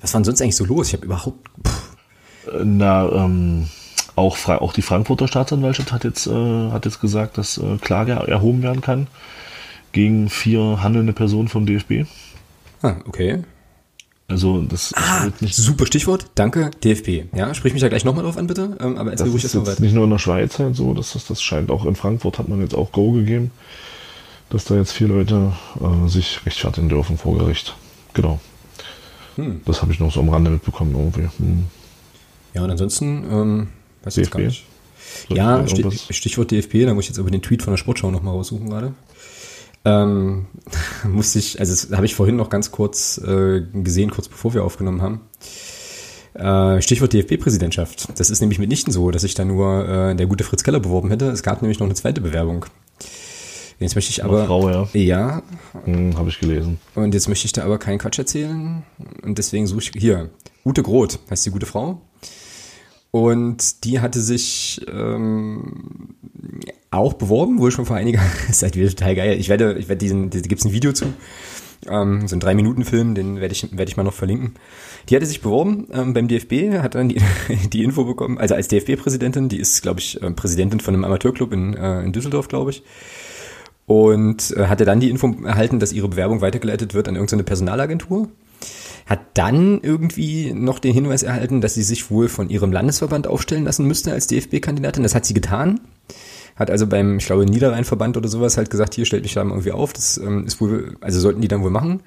Was 0.00 0.12
war 0.14 0.20
denn 0.20 0.24
sonst 0.24 0.42
eigentlich 0.42 0.56
so 0.56 0.64
los? 0.64 0.88
Ich 0.88 0.94
habe 0.94 1.04
überhaupt. 1.04 1.48
Pff. 1.64 1.96
Na, 2.64 3.08
ähm, 3.08 3.68
auch, 4.16 4.36
auch 4.48 4.72
die 4.72 4.82
Frankfurter 4.82 5.28
Staatsanwaltschaft 5.28 5.92
hat 5.92 6.04
jetzt, 6.04 6.26
äh, 6.26 6.70
hat 6.70 6.84
jetzt 6.84 7.00
gesagt, 7.00 7.38
dass 7.38 7.58
äh, 7.58 7.78
Klage 7.78 8.12
erhoben 8.12 8.62
werden 8.62 8.80
kann 8.80 9.06
gegen 9.92 10.28
vier 10.28 10.82
handelnde 10.82 11.12
Personen 11.12 11.48
vom 11.48 11.66
DFB. 11.66 12.06
Ah, 12.82 12.96
okay. 13.06 13.44
Also 14.28 14.62
das 14.62 14.94
ah, 14.96 15.28
nicht 15.40 15.54
super 15.54 15.86
Stichwort. 15.86 16.26
Danke, 16.34 16.70
DFB. 16.82 17.34
Ja, 17.36 17.52
sprich 17.52 17.74
mich 17.74 17.82
da 17.82 17.88
gleich 17.88 18.04
nochmal 18.04 18.24
drauf 18.24 18.38
an, 18.38 18.46
bitte. 18.46 18.76
Ähm, 18.80 18.96
aber 18.96 19.10
erzähl 19.10 19.28
ruhig 19.28 19.42
erstmal 19.42 19.66
weiter. 19.66 19.82
Nicht 19.82 19.94
nur 19.94 20.04
in 20.04 20.10
der 20.10 20.18
Schweiz 20.18 20.58
halt 20.58 20.74
so, 20.74 20.94
dass 20.94 21.12
das, 21.12 21.26
das 21.26 21.42
scheint 21.42 21.70
auch 21.70 21.84
in 21.84 21.94
Frankfurt 21.96 22.38
hat 22.38 22.48
man 22.48 22.62
jetzt 22.62 22.74
auch 22.74 22.92
Go 22.92 23.12
gegeben, 23.12 23.50
dass 24.48 24.64
da 24.64 24.76
jetzt 24.76 24.92
vier 24.92 25.08
Leute 25.08 25.52
äh, 25.80 26.08
sich 26.08 26.40
rechtfertigen 26.46 26.88
dürfen 26.88 27.18
vor 27.18 27.36
Gericht. 27.36 27.76
Genau. 28.14 28.40
Hm. 29.36 29.60
Das 29.66 29.82
habe 29.82 29.92
ich 29.92 30.00
noch 30.00 30.12
so 30.12 30.20
am 30.20 30.30
Rande 30.30 30.50
mitbekommen 30.50 30.94
irgendwie. 30.94 31.28
Hm. 31.38 31.64
Ja, 32.54 32.64
und 32.64 32.70
ansonsten, 32.70 33.24
ähm, 33.30 33.68
weiß 34.02 34.16
ich 34.16 34.24
jetzt 34.24 34.32
gar 34.32 34.40
nicht. 34.40 34.64
Soll 35.28 35.36
ja, 35.36 35.64
Stichwort 36.10 36.50
DFB, 36.50 36.86
da 36.86 36.94
muss 36.94 37.04
ich 37.04 37.10
jetzt 37.10 37.18
aber 37.18 37.30
den 37.30 37.42
Tweet 37.42 37.62
von 37.62 37.72
der 37.72 37.78
Sportschau 37.78 38.10
nochmal 38.10 38.34
raussuchen 38.34 38.70
gerade. 38.70 38.94
Ähm, 39.84 40.46
musste 41.04 41.38
ich, 41.38 41.58
also 41.60 41.72
das 41.72 41.96
habe 41.96 42.06
ich 42.06 42.14
vorhin 42.14 42.36
noch 42.36 42.50
ganz 42.50 42.70
kurz 42.70 43.18
äh, 43.18 43.62
gesehen, 43.72 44.10
kurz 44.10 44.28
bevor 44.28 44.54
wir 44.54 44.64
aufgenommen 44.64 45.02
haben. 45.02 45.20
Äh, 46.34 46.80
Stichwort 46.80 47.12
DFB-Präsidentschaft. 47.12 48.18
Das 48.18 48.30
ist 48.30 48.40
nämlich 48.40 48.58
mitnichten 48.58 48.92
so, 48.92 49.10
dass 49.10 49.24
ich 49.24 49.34
da 49.34 49.44
nur 49.44 49.88
äh, 49.88 50.14
der 50.14 50.26
gute 50.26 50.44
Fritz 50.44 50.62
Keller 50.62 50.80
beworben 50.80 51.10
hätte. 51.10 51.26
Es 51.26 51.42
gab 51.42 51.60
nämlich 51.62 51.78
noch 51.78 51.86
eine 51.86 51.94
zweite 51.94 52.20
Bewerbung. 52.20 52.64
Jetzt 53.78 53.96
möchte 53.96 54.10
ich 54.10 54.24
aber. 54.24 54.38
Eine 54.38 54.46
Frau, 54.46 54.70
ja. 54.70 54.88
Ja. 54.94 55.42
Hm, 55.84 56.16
habe 56.16 56.28
ich 56.28 56.38
gelesen. 56.38 56.78
Und 56.94 57.12
jetzt 57.14 57.28
möchte 57.28 57.46
ich 57.46 57.52
da 57.52 57.64
aber 57.64 57.78
keinen 57.78 57.98
Quatsch 57.98 58.18
erzählen. 58.18 58.82
Und 59.22 59.38
deswegen 59.38 59.66
suche 59.66 59.80
ich 59.80 59.92
hier. 59.98 60.30
Ute 60.64 60.82
Groth 60.82 61.18
heißt 61.30 61.44
die 61.44 61.50
gute 61.50 61.66
Frau. 61.66 62.00
Und 63.12 63.84
die 63.84 64.00
hatte 64.00 64.22
sich 64.22 64.80
ähm, 64.90 66.14
auch 66.90 67.12
beworben, 67.12 67.58
wohl 67.58 67.70
schon 67.70 67.84
vor 67.84 67.94
einiger 67.94 68.22
Zeit 68.52 68.74
wieder 68.74 68.88
total 68.88 69.14
geil. 69.14 69.38
Ich 69.38 69.50
werde, 69.50 69.74
ich 69.74 69.88
werde 69.88 69.98
diesen, 69.98 70.30
da 70.30 70.40
gibt 70.40 70.60
es 70.60 70.64
ein 70.64 70.72
Video 70.72 70.92
zu, 70.92 71.12
ähm, 71.88 72.26
so 72.26 72.34
ein 72.34 72.40
drei 72.40 72.54
Minuten 72.54 72.84
Film, 72.86 73.14
den 73.14 73.38
werde 73.38 73.52
ich, 73.52 73.70
werde 73.70 73.90
ich 73.90 73.98
mal 73.98 74.02
noch 74.02 74.14
verlinken. 74.14 74.54
Die 75.08 75.14
hatte 75.14 75.26
sich 75.26 75.42
beworben 75.42 75.88
ähm, 75.92 76.14
beim 76.14 76.26
DFB, 76.26 76.78
hat 76.78 76.94
dann 76.94 77.10
die, 77.10 77.20
die 77.72 77.84
Info 77.84 78.04
bekommen, 78.04 78.38
also 78.38 78.54
als 78.54 78.68
DFB-Präsidentin, 78.68 79.50
die 79.50 79.58
ist, 79.58 79.82
glaube 79.82 80.00
ich, 80.00 80.20
äh, 80.22 80.30
Präsidentin 80.30 80.80
von 80.80 80.94
einem 80.94 81.04
Amateurclub 81.04 81.52
in, 81.52 81.74
äh, 81.74 82.02
in 82.02 82.12
Düsseldorf, 82.12 82.48
glaube 82.48 82.70
ich. 82.70 82.82
Und 83.84 84.54
äh, 84.56 84.68
hatte 84.68 84.86
dann 84.86 85.00
die 85.00 85.10
Info 85.10 85.34
erhalten, 85.44 85.80
dass 85.80 85.92
ihre 85.92 86.08
Bewerbung 86.08 86.40
weitergeleitet 86.40 86.94
wird 86.94 87.08
an 87.08 87.16
irgendeine 87.16 87.44
Personalagentur 87.44 88.28
hat 89.06 89.20
dann 89.34 89.80
irgendwie 89.82 90.52
noch 90.52 90.78
den 90.78 90.94
Hinweis 90.94 91.22
erhalten, 91.22 91.60
dass 91.60 91.74
sie 91.74 91.82
sich 91.82 92.10
wohl 92.10 92.28
von 92.28 92.50
ihrem 92.50 92.72
Landesverband 92.72 93.26
aufstellen 93.26 93.64
lassen 93.64 93.86
müsste 93.86 94.12
als 94.12 94.26
DFB-Kandidatin. 94.26 95.02
Das 95.02 95.14
hat 95.14 95.26
sie 95.26 95.34
getan. 95.34 95.80
Hat 96.56 96.70
also 96.70 96.86
beim, 96.86 97.18
ich 97.18 97.26
glaube, 97.26 97.46
Niederrheinverband 97.46 98.16
oder 98.16 98.28
sowas 98.28 98.56
halt 98.56 98.70
gesagt, 98.70 98.94
hier 98.94 99.06
stellt 99.06 99.22
mich 99.22 99.34
da 99.34 99.42
irgendwie 99.42 99.72
auf. 99.72 99.92
Das 99.92 100.18
ähm, 100.18 100.46
ist 100.46 100.60
wohl, 100.60 100.96
also 101.00 101.18
sollten 101.18 101.40
die 101.40 101.48
dann 101.48 101.62
wohl 101.62 101.70
machen. 101.70 102.02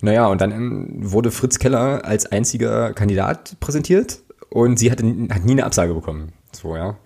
Naja, 0.00 0.26
und 0.28 0.40
dann 0.40 0.50
ähm, 0.50 0.88
wurde 0.98 1.30
Fritz 1.30 1.58
Keller 1.58 2.04
als 2.04 2.26
einziger 2.26 2.92
Kandidat 2.94 3.56
präsentiert 3.60 4.20
und 4.48 4.78
sie 4.78 4.90
hatte, 4.90 5.04
hat 5.04 5.44
nie 5.44 5.52
eine 5.52 5.66
Absage 5.66 5.94
bekommen. 5.94 6.32
So, 6.52 6.74
ja 6.74 6.96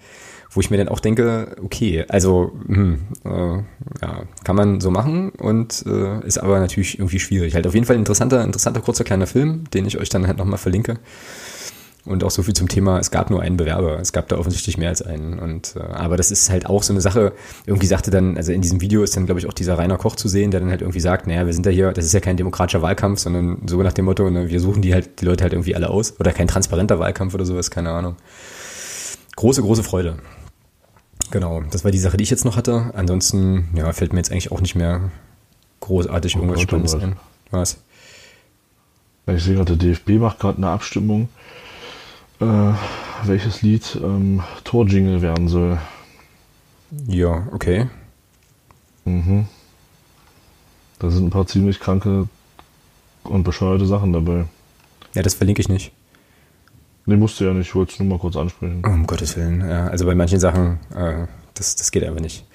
wo 0.54 0.60
ich 0.60 0.70
mir 0.70 0.76
dann 0.78 0.88
auch 0.88 1.00
denke, 1.00 1.56
okay, 1.62 2.04
also 2.08 2.52
hm, 2.66 3.00
äh, 3.24 3.28
ja, 3.28 4.22
kann 4.44 4.56
man 4.56 4.80
so 4.80 4.90
machen 4.90 5.30
und 5.30 5.84
äh, 5.86 6.24
ist 6.26 6.38
aber 6.38 6.60
natürlich 6.60 6.98
irgendwie 6.98 7.18
schwierig. 7.18 7.54
Halt 7.54 7.66
auf 7.66 7.74
jeden 7.74 7.86
Fall 7.86 7.96
ein 7.96 8.00
interessanter, 8.00 8.42
interessanter 8.42 8.80
kurzer 8.80 9.04
kleiner 9.04 9.26
Film, 9.26 9.64
den 9.74 9.86
ich 9.86 9.98
euch 9.98 10.08
dann 10.08 10.26
halt 10.26 10.38
nochmal 10.38 10.58
verlinke. 10.58 10.98
Und 12.06 12.22
auch 12.22 12.30
so 12.30 12.42
viel 12.42 12.52
zum 12.52 12.68
Thema, 12.68 12.98
es 12.98 13.10
gab 13.10 13.30
nur 13.30 13.40
einen 13.40 13.56
Bewerber. 13.56 13.98
Es 13.98 14.12
gab 14.12 14.28
da 14.28 14.36
offensichtlich 14.36 14.76
mehr 14.76 14.90
als 14.90 15.00
einen. 15.00 15.38
Und 15.38 15.74
äh, 15.76 15.80
aber 15.80 16.18
das 16.18 16.30
ist 16.30 16.50
halt 16.50 16.66
auch 16.66 16.82
so 16.82 16.92
eine 16.92 17.00
Sache, 17.00 17.32
irgendwie 17.64 17.86
sagte 17.86 18.10
dann, 18.10 18.36
also 18.36 18.52
in 18.52 18.60
diesem 18.60 18.82
Video 18.82 19.02
ist 19.02 19.16
dann, 19.16 19.24
glaube 19.24 19.40
ich, 19.40 19.46
auch 19.46 19.54
dieser 19.54 19.78
Rainer 19.78 19.96
Koch 19.96 20.14
zu 20.14 20.28
sehen, 20.28 20.50
der 20.50 20.60
dann 20.60 20.68
halt 20.68 20.82
irgendwie 20.82 21.00
sagt, 21.00 21.26
naja, 21.26 21.46
wir 21.46 21.54
sind 21.54 21.64
da 21.64 21.70
hier, 21.70 21.92
das 21.92 22.04
ist 22.04 22.12
ja 22.12 22.20
kein 22.20 22.36
demokratischer 22.36 22.82
Wahlkampf, 22.82 23.20
sondern 23.20 23.62
so 23.66 23.82
nach 23.82 23.94
dem 23.94 24.04
Motto, 24.04 24.28
ne, 24.28 24.50
wir 24.50 24.60
suchen 24.60 24.82
die 24.82 24.92
halt, 24.92 25.22
die 25.22 25.24
Leute 25.24 25.44
halt 25.44 25.54
irgendwie 25.54 25.74
alle 25.74 25.88
aus. 25.88 26.20
Oder 26.20 26.32
kein 26.32 26.46
transparenter 26.46 26.98
Wahlkampf 26.98 27.32
oder 27.32 27.46
sowas, 27.46 27.70
keine 27.70 27.90
Ahnung. 27.90 28.16
Große, 29.36 29.62
große 29.62 29.82
Freude. 29.82 30.16
Genau, 31.34 31.62
das 31.68 31.82
war 31.82 31.90
die 31.90 31.98
Sache, 31.98 32.16
die 32.16 32.22
ich 32.22 32.30
jetzt 32.30 32.44
noch 32.44 32.56
hatte. 32.56 32.92
Ansonsten, 32.94 33.68
ja, 33.74 33.92
fällt 33.92 34.12
mir 34.12 34.20
jetzt 34.20 34.30
eigentlich 34.30 34.52
auch 34.52 34.60
nicht 34.60 34.76
mehr 34.76 35.10
großartig 35.80 36.36
oh 36.36 36.38
irgendwas 36.38 36.60
Spannendes 36.60 36.94
ein. 36.94 37.16
Was? 37.50 37.78
Ich 39.26 39.42
sehe 39.42 39.56
gerade, 39.56 39.76
der 39.76 39.88
DFB 39.88 40.10
macht 40.20 40.38
gerade 40.38 40.58
eine 40.58 40.68
Abstimmung, 40.68 41.28
äh, 42.38 42.72
welches 43.24 43.62
Lied 43.62 43.98
ähm, 44.00 44.44
Torjingle 44.62 45.22
werden 45.22 45.48
soll. 45.48 45.80
Ja, 47.08 47.48
okay. 47.50 47.88
Mhm. 49.04 49.48
Da 51.00 51.10
sind 51.10 51.26
ein 51.26 51.30
paar 51.30 51.48
ziemlich 51.48 51.80
kranke 51.80 52.28
und 53.24 53.42
bescheuerte 53.42 53.86
Sachen 53.86 54.12
dabei. 54.12 54.44
Ja, 55.14 55.22
das 55.22 55.34
verlinke 55.34 55.60
ich 55.60 55.68
nicht. 55.68 55.90
Nee, 57.06 57.16
musste 57.16 57.44
ja 57.44 57.52
nicht, 57.52 57.68
ich 57.68 57.74
wollte 57.74 57.92
es 57.92 57.98
nur 57.98 58.08
mal 58.08 58.18
kurz 58.18 58.36
ansprechen. 58.36 58.82
Um 58.84 59.06
Gottes 59.06 59.36
Willen, 59.36 59.60
ja, 59.60 59.88
also 59.88 60.06
bei 60.06 60.14
manchen 60.14 60.40
Sachen, 60.40 60.78
äh, 60.94 61.26
das, 61.54 61.76
das 61.76 61.90
geht 61.90 62.04
einfach 62.04 62.20
nicht. 62.20 62.46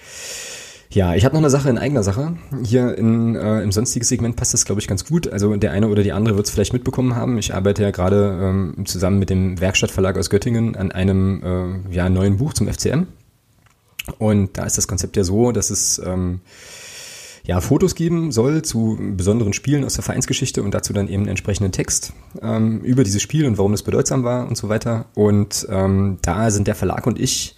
Ja, 0.91 1.13
ich 1.13 1.23
habe 1.23 1.35
noch 1.35 1.41
eine 1.41 1.51
Sache 1.51 1.69
in 1.69 1.77
eigener 1.77 2.01
Sache. 2.01 2.35
Hier 2.63 2.97
in, 2.97 3.35
äh, 3.35 3.61
im 3.61 3.71
sonstigen 3.71 4.03
Segment 4.03 4.35
passt 4.35 4.55
das, 4.55 4.65
glaube 4.65 4.81
ich, 4.81 4.87
ganz 4.87 5.05
gut. 5.05 5.31
Also 5.31 5.55
der 5.55 5.71
eine 5.71 5.87
oder 5.87 6.01
die 6.01 6.13
andere 6.13 6.35
wird 6.35 6.47
es 6.47 6.51
vielleicht 6.51 6.73
mitbekommen 6.73 7.15
haben. 7.15 7.37
Ich 7.37 7.53
arbeite 7.53 7.83
ja 7.83 7.91
gerade 7.91 8.39
ähm, 8.41 8.85
zusammen 8.85 9.19
mit 9.19 9.29
dem 9.29 9.59
Werkstattverlag 9.61 10.17
aus 10.17 10.31
Göttingen 10.31 10.75
an 10.75 10.91
einem 10.91 11.83
äh, 11.91 11.95
ja, 11.95 12.09
neuen 12.09 12.37
Buch 12.37 12.53
zum 12.53 12.67
FCM. 12.67 13.05
Und 14.17 14.57
da 14.57 14.65
ist 14.65 14.79
das 14.79 14.87
Konzept 14.87 15.15
ja 15.15 15.23
so, 15.23 15.51
dass 15.51 15.69
es 15.69 16.01
ähm, 16.03 16.41
ja, 17.45 17.61
Fotos 17.61 17.95
geben 17.95 18.31
soll 18.31 18.61
zu 18.61 18.97
besonderen 19.15 19.53
Spielen 19.53 19.83
aus 19.83 19.95
der 19.95 20.03
Vereinsgeschichte 20.03 20.63
und 20.63 20.73
dazu 20.73 20.93
dann 20.93 21.07
eben 21.07 21.23
einen 21.23 21.29
entsprechenden 21.29 21.71
Text 21.71 22.13
ähm, 22.41 22.81
über 22.81 23.03
dieses 23.03 23.21
Spiel 23.21 23.45
und 23.45 23.57
warum 23.57 23.73
es 23.73 23.83
bedeutsam 23.83 24.23
war 24.23 24.47
und 24.47 24.57
so 24.57 24.69
weiter. 24.69 25.05
Und 25.15 25.67
ähm, 25.69 26.17
da 26.21 26.51
sind 26.51 26.67
der 26.67 26.75
Verlag 26.75 27.07
und 27.07 27.19
ich 27.19 27.55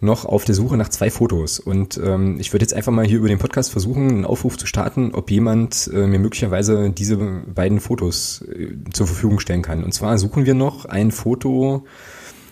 noch 0.00 0.24
auf 0.24 0.44
der 0.44 0.54
Suche 0.54 0.76
nach 0.76 0.88
zwei 0.88 1.10
Fotos. 1.10 1.58
Und 1.58 1.98
ähm, 2.02 2.38
ich 2.38 2.52
würde 2.52 2.64
jetzt 2.64 2.74
einfach 2.74 2.92
mal 2.92 3.06
hier 3.06 3.18
über 3.18 3.28
den 3.28 3.38
Podcast 3.38 3.70
versuchen, 3.70 4.08
einen 4.08 4.24
Aufruf 4.24 4.56
zu 4.56 4.66
starten, 4.66 5.12
ob 5.14 5.30
jemand 5.30 5.90
äh, 5.92 6.06
mir 6.06 6.18
möglicherweise 6.18 6.90
diese 6.90 7.16
beiden 7.16 7.80
Fotos 7.80 8.42
äh, 8.42 8.76
zur 8.92 9.06
Verfügung 9.06 9.40
stellen 9.40 9.62
kann. 9.62 9.82
Und 9.82 9.92
zwar 9.92 10.18
suchen 10.18 10.46
wir 10.46 10.54
noch 10.54 10.84
ein 10.84 11.10
Foto 11.10 11.84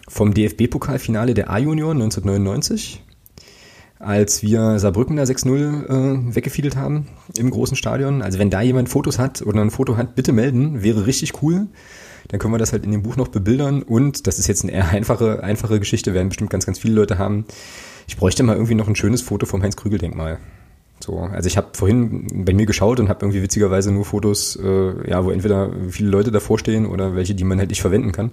vom 0.08 0.34
DFB-Pokalfinale 0.34 1.34
der 1.34 1.50
A-Junioren 1.50 2.00
1999 2.02 3.02
als 4.02 4.42
wir 4.42 4.78
Saarbrücken 4.78 5.16
da 5.16 5.22
6-0 5.22 5.50
äh, 5.50 6.34
weggefiedelt 6.34 6.76
haben 6.76 7.06
im 7.36 7.50
großen 7.50 7.76
Stadion. 7.76 8.22
Also 8.22 8.38
wenn 8.38 8.50
da 8.50 8.60
jemand 8.60 8.88
Fotos 8.88 9.18
hat 9.18 9.42
oder 9.42 9.60
ein 9.60 9.70
Foto 9.70 9.96
hat, 9.96 10.14
bitte 10.14 10.32
melden, 10.32 10.82
wäre 10.82 11.06
richtig 11.06 11.42
cool. 11.42 11.68
Dann 12.28 12.40
können 12.40 12.54
wir 12.54 12.58
das 12.58 12.72
halt 12.72 12.84
in 12.84 12.92
dem 12.92 13.02
Buch 13.02 13.16
noch 13.16 13.28
bebildern 13.28 13.82
und 13.82 14.26
das 14.26 14.38
ist 14.38 14.46
jetzt 14.46 14.62
eine 14.62 14.72
eher 14.72 14.88
einfache, 14.90 15.42
einfache 15.42 15.78
Geschichte, 15.78 16.14
werden 16.14 16.28
bestimmt 16.28 16.50
ganz, 16.50 16.66
ganz 16.66 16.78
viele 16.78 16.94
Leute 16.94 17.18
haben. 17.18 17.44
Ich 18.06 18.16
bräuchte 18.16 18.42
mal 18.42 18.54
irgendwie 18.54 18.74
noch 18.74 18.88
ein 18.88 18.96
schönes 18.96 19.22
Foto 19.22 19.46
vom 19.46 19.62
Heinz-Krügel-Denkmal. 19.62 20.38
So, 21.00 21.18
also 21.18 21.46
ich 21.46 21.56
habe 21.56 21.68
vorhin 21.72 22.44
bei 22.44 22.54
mir 22.54 22.66
geschaut 22.66 23.00
und 23.00 23.08
habe 23.08 23.24
irgendwie 23.24 23.42
witzigerweise 23.42 23.90
nur 23.90 24.04
Fotos, 24.04 24.56
äh, 24.56 25.10
ja, 25.10 25.24
wo 25.24 25.30
entweder 25.30 25.70
viele 25.88 26.10
Leute 26.10 26.30
davor 26.30 26.58
stehen 26.58 26.86
oder 26.86 27.16
welche, 27.16 27.34
die 27.34 27.44
man 27.44 27.58
halt 27.58 27.70
nicht 27.70 27.80
verwenden 27.80 28.12
kann. 28.12 28.32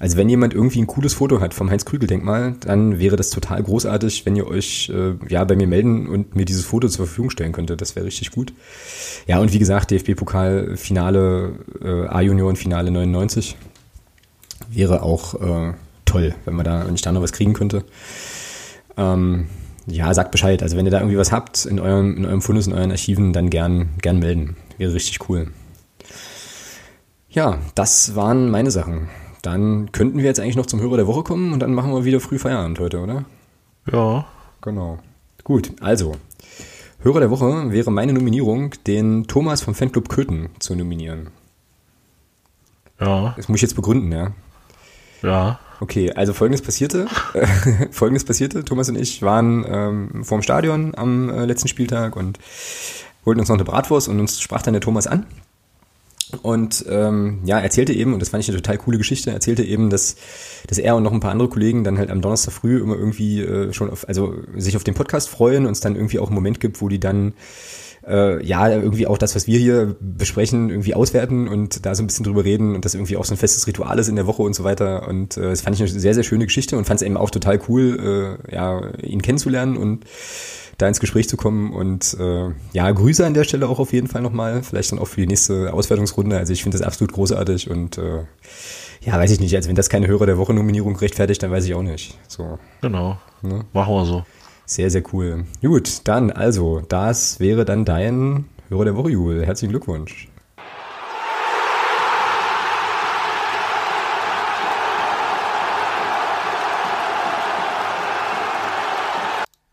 Also 0.00 0.16
wenn 0.16 0.28
jemand 0.28 0.54
irgendwie 0.54 0.80
ein 0.80 0.86
cooles 0.86 1.14
Foto 1.14 1.40
hat 1.40 1.54
vom 1.54 1.70
Heinz-Krügel-Denkmal, 1.70 2.56
dann 2.60 2.98
wäre 2.98 3.16
das 3.16 3.30
total 3.30 3.62
großartig, 3.62 4.26
wenn 4.26 4.34
ihr 4.34 4.46
euch 4.46 4.90
äh, 4.92 5.14
ja 5.28 5.44
bei 5.44 5.54
mir 5.54 5.68
melden 5.68 6.08
und 6.08 6.34
mir 6.34 6.44
dieses 6.44 6.64
Foto 6.64 6.88
zur 6.88 7.06
Verfügung 7.06 7.30
stellen 7.30 7.52
könntet. 7.52 7.80
Das 7.80 7.94
wäre 7.94 8.04
richtig 8.04 8.32
gut. 8.32 8.52
Ja, 9.26 9.38
und 9.38 9.52
wie 9.52 9.58
gesagt, 9.58 9.92
DFB-Pokal-Finale, 9.92 11.52
äh, 11.82 12.06
A-Junioren-Finale 12.08 12.90
99 12.90 13.56
wäre 14.68 15.02
auch 15.02 15.34
äh, 15.40 15.74
toll, 16.04 16.34
wenn 16.44 16.54
man 16.54 16.64
da, 16.64 16.86
wenn 16.86 16.94
ich 16.94 17.02
da 17.02 17.12
noch 17.12 17.22
was 17.22 17.32
kriegen 17.32 17.52
könnte. 17.52 17.84
Ähm, 18.96 19.46
ja, 19.86 20.12
sagt 20.14 20.30
Bescheid. 20.30 20.62
Also 20.62 20.76
wenn 20.76 20.86
ihr 20.86 20.90
da 20.90 20.98
irgendwie 20.98 21.18
was 21.18 21.32
habt 21.32 21.66
in 21.66 21.78
eurem, 21.78 22.16
in 22.16 22.24
eurem 22.24 22.42
Fundus, 22.42 22.66
in 22.66 22.72
euren 22.72 22.90
Archiven, 22.90 23.32
dann 23.32 23.50
gern, 23.50 23.90
gern 24.00 24.18
melden. 24.18 24.56
Wäre 24.78 24.94
richtig 24.94 25.28
cool. 25.28 25.48
Ja, 27.28 27.58
das 27.74 28.14
waren 28.14 28.50
meine 28.50 28.70
Sachen. 28.70 29.08
Dann 29.44 29.92
könnten 29.92 30.18
wir 30.18 30.24
jetzt 30.24 30.40
eigentlich 30.40 30.56
noch 30.56 30.64
zum 30.64 30.80
Hörer 30.80 30.96
der 30.96 31.06
Woche 31.06 31.22
kommen 31.22 31.52
und 31.52 31.60
dann 31.60 31.74
machen 31.74 31.92
wir 31.92 32.06
wieder 32.06 32.18
früh 32.18 32.38
Feierabend 32.38 32.78
heute, 32.78 33.00
oder? 33.00 33.26
Ja. 33.92 34.24
Genau. 34.62 34.98
Gut, 35.44 35.72
also. 35.82 36.16
Hörer 37.00 37.20
der 37.20 37.30
Woche 37.30 37.70
wäre 37.70 37.92
meine 37.92 38.14
Nominierung, 38.14 38.70
den 38.86 39.26
Thomas 39.26 39.60
vom 39.60 39.74
Fanclub 39.74 40.08
Köthen 40.08 40.48
zu 40.60 40.74
nominieren. 40.74 41.28
Ja. 42.98 43.34
Das 43.36 43.48
muss 43.48 43.56
ich 43.56 43.62
jetzt 43.62 43.74
begründen, 43.74 44.10
ja. 44.10 44.32
Ja. 45.22 45.58
Okay, 45.80 46.10
also 46.12 46.32
folgendes 46.32 46.62
passierte. 46.62 47.06
folgendes 47.90 48.24
passierte. 48.24 48.64
Thomas 48.64 48.88
und 48.88 48.96
ich 48.96 49.20
waren 49.20 49.66
ähm, 49.68 50.24
vorm 50.24 50.40
Stadion 50.40 50.94
am 50.96 51.28
äh, 51.28 51.44
letzten 51.44 51.68
Spieltag 51.68 52.16
und 52.16 52.38
holten 53.26 53.40
uns 53.40 53.50
noch 53.50 53.56
eine 53.56 53.64
Bratwurst 53.64 54.08
und 54.08 54.20
uns 54.20 54.40
sprach 54.40 54.62
dann 54.62 54.72
der 54.72 54.80
Thomas 54.80 55.06
an 55.06 55.26
und 56.42 56.84
ähm, 56.88 57.40
ja, 57.44 57.58
erzählte 57.60 57.92
eben, 57.92 58.12
und 58.12 58.20
das 58.20 58.30
fand 58.30 58.42
ich 58.42 58.48
eine 58.48 58.58
total 58.58 58.78
coole 58.78 58.98
Geschichte, 58.98 59.30
erzählte 59.30 59.62
eben, 59.62 59.90
dass, 59.90 60.16
dass 60.66 60.78
er 60.78 60.96
und 60.96 61.02
noch 61.02 61.12
ein 61.12 61.20
paar 61.20 61.32
andere 61.32 61.48
Kollegen 61.48 61.84
dann 61.84 61.98
halt 61.98 62.10
am 62.10 62.20
Donnerstag 62.20 62.52
früh 62.52 62.78
immer 62.80 62.96
irgendwie 62.96 63.40
äh, 63.42 63.72
schon 63.72 63.90
auf, 63.90 64.08
also 64.08 64.34
sich 64.56 64.76
auf 64.76 64.84
den 64.84 64.94
Podcast 64.94 65.28
freuen 65.28 65.66
und 65.66 65.72
es 65.72 65.80
dann 65.80 65.96
irgendwie 65.96 66.18
auch 66.18 66.26
einen 66.26 66.34
Moment 66.34 66.60
gibt, 66.60 66.80
wo 66.80 66.88
die 66.88 67.00
dann 67.00 67.34
äh, 68.06 68.44
ja, 68.44 68.68
irgendwie 68.68 69.06
auch 69.06 69.18
das, 69.18 69.34
was 69.34 69.46
wir 69.46 69.58
hier 69.58 69.96
besprechen, 70.00 70.70
irgendwie 70.70 70.94
auswerten 70.94 71.48
und 71.48 71.86
da 71.86 71.94
so 71.94 72.02
ein 72.02 72.06
bisschen 72.06 72.24
drüber 72.24 72.44
reden 72.44 72.74
und 72.74 72.84
das 72.84 72.94
irgendwie 72.94 73.16
auch 73.16 73.24
so 73.24 73.34
ein 73.34 73.38
festes 73.38 73.66
Ritual 73.66 73.98
ist 73.98 74.08
in 74.08 74.16
der 74.16 74.26
Woche 74.26 74.42
und 74.42 74.54
so 74.54 74.64
weiter. 74.64 75.08
Und 75.08 75.36
äh, 75.36 75.50
das 75.50 75.62
fand 75.62 75.76
ich 75.76 75.82
eine 75.82 76.00
sehr, 76.00 76.14
sehr 76.14 76.22
schöne 76.22 76.44
Geschichte 76.44 76.76
und 76.76 76.86
fand 76.86 77.00
es 77.00 77.06
eben 77.06 77.16
auch 77.16 77.30
total 77.30 77.60
cool, 77.68 78.38
äh, 78.50 78.54
ja, 78.54 78.92
ihn 79.02 79.22
kennenzulernen 79.22 79.76
und 79.76 80.04
da 80.84 80.88
ins 80.88 81.00
Gespräch 81.00 81.28
zu 81.28 81.36
kommen. 81.36 81.72
Und 81.72 82.16
äh, 82.20 82.50
ja, 82.72 82.90
Grüße 82.90 83.24
an 83.24 83.34
der 83.34 83.44
Stelle 83.44 83.68
auch 83.68 83.78
auf 83.78 83.92
jeden 83.92 84.06
Fall 84.06 84.22
nochmal. 84.22 84.62
Vielleicht 84.62 84.92
dann 84.92 84.98
auch 84.98 85.08
für 85.08 85.20
die 85.20 85.26
nächste 85.26 85.72
Auswertungsrunde. 85.72 86.36
Also 86.36 86.52
ich 86.52 86.62
finde 86.62 86.78
das 86.78 86.86
absolut 86.86 87.12
großartig 87.12 87.70
und 87.70 87.98
äh, 87.98 88.24
ja, 89.00 89.18
weiß 89.18 89.30
ich 89.30 89.40
nicht. 89.40 89.54
Also 89.56 89.68
wenn 89.68 89.76
das 89.76 89.88
keine 89.88 90.06
Hörer 90.06 90.26
der 90.26 90.38
Woche 90.38 90.54
Nominierung 90.54 90.96
rechtfertigt, 90.96 91.42
dann 91.42 91.50
weiß 91.50 91.64
ich 91.64 91.74
auch 91.74 91.82
nicht. 91.82 92.18
So. 92.28 92.58
Genau. 92.80 93.18
Ne? 93.42 93.64
Machen 93.72 93.94
wir 93.94 94.04
so. 94.04 94.24
Sehr, 94.66 94.90
sehr 94.90 95.02
cool. 95.12 95.44
Gut, 95.60 96.00
dann 96.04 96.30
also, 96.30 96.80
das 96.88 97.38
wäre 97.38 97.64
dann 97.64 97.84
dein 97.84 98.46
Hörer 98.70 98.86
der 98.86 98.96
Woche, 98.96 99.10
Jul. 99.10 99.44
Herzlichen 99.44 99.72
Glückwunsch. 99.72 100.28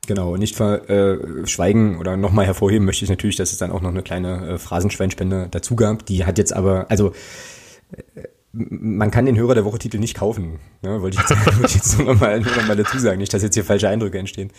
Genau, 0.08 0.34
und 0.34 0.39
nicht 0.39 0.56
verschweigen 0.56 1.95
äh, 1.95 1.97
oder 1.97 2.18
nochmal 2.18 2.45
hervorheben 2.45 2.86
möchte 2.86 3.06
ich 3.06 3.10
natürlich, 3.10 3.36
dass 3.36 3.52
es 3.52 3.60
dann 3.60 3.72
auch 3.72 3.82
noch 3.82 3.91
eine 3.91 4.02
kleine 4.02 4.54
äh, 4.54 4.58
Phrasenschweinspende 4.58 5.47
dazu 5.52 5.76
gab. 5.76 6.06
Die 6.08 6.26
hat 6.26 6.39
jetzt 6.39 6.54
aber, 6.54 6.88
also 6.89 7.14
äh, 8.16 8.24
man 8.54 9.12
kann 9.12 9.26
den 9.26 9.38
Hörer 9.38 9.54
der 9.54 9.64
Woche 9.64 9.78
Titel 9.78 9.99
nicht 9.99 10.18
kaufen. 10.18 10.60
Ne? 10.82 11.02
Wollte 11.02 11.18
ich 11.22 11.30
jetzt, 11.30 11.45
wollte 11.45 11.66
ich 11.68 11.76
jetzt 11.76 11.97
nur 11.97 12.14
nochmal 12.14 12.39
noch 12.39 12.68
mal 12.68 12.76
dazu 12.76 12.97
sagen, 12.97 13.20
nicht, 13.20 13.34
dass 13.34 13.43
jetzt 13.43 13.54
hier 13.54 13.64
falsche 13.64 13.89
Eindrücke 13.89 14.18
entstehen. 14.18 14.52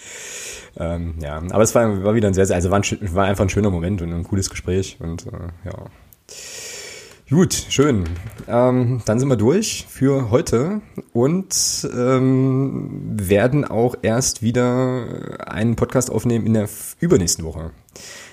Ähm, 0.78 1.16
ja, 1.20 1.42
aber 1.50 1.62
es 1.62 1.74
war, 1.74 2.04
war 2.04 2.14
wieder 2.14 2.28
ein 2.28 2.34
sehr, 2.34 2.46
sehr 2.46 2.56
also 2.56 2.70
war, 2.70 2.80
ein, 2.80 3.14
war 3.14 3.26
einfach 3.26 3.44
ein 3.44 3.50
schöner 3.50 3.70
Moment 3.70 4.00
und 4.00 4.12
ein 4.12 4.24
cooles 4.24 4.48
Gespräch 4.48 4.96
und 5.00 5.26
äh, 5.26 5.30
ja. 5.66 5.74
Gut, 7.32 7.54
schön. 7.70 8.04
Ähm, 8.46 9.00
dann 9.06 9.18
sind 9.18 9.30
wir 9.30 9.36
durch 9.36 9.86
für 9.88 10.30
heute 10.30 10.82
und 11.14 11.88
ähm, 11.96 12.90
werden 13.10 13.64
auch 13.64 13.94
erst 14.02 14.42
wieder 14.42 15.40
einen 15.46 15.74
Podcast 15.74 16.10
aufnehmen 16.10 16.44
in 16.44 16.52
der 16.52 16.68
übernächsten 17.00 17.42
Woche. 17.46 17.70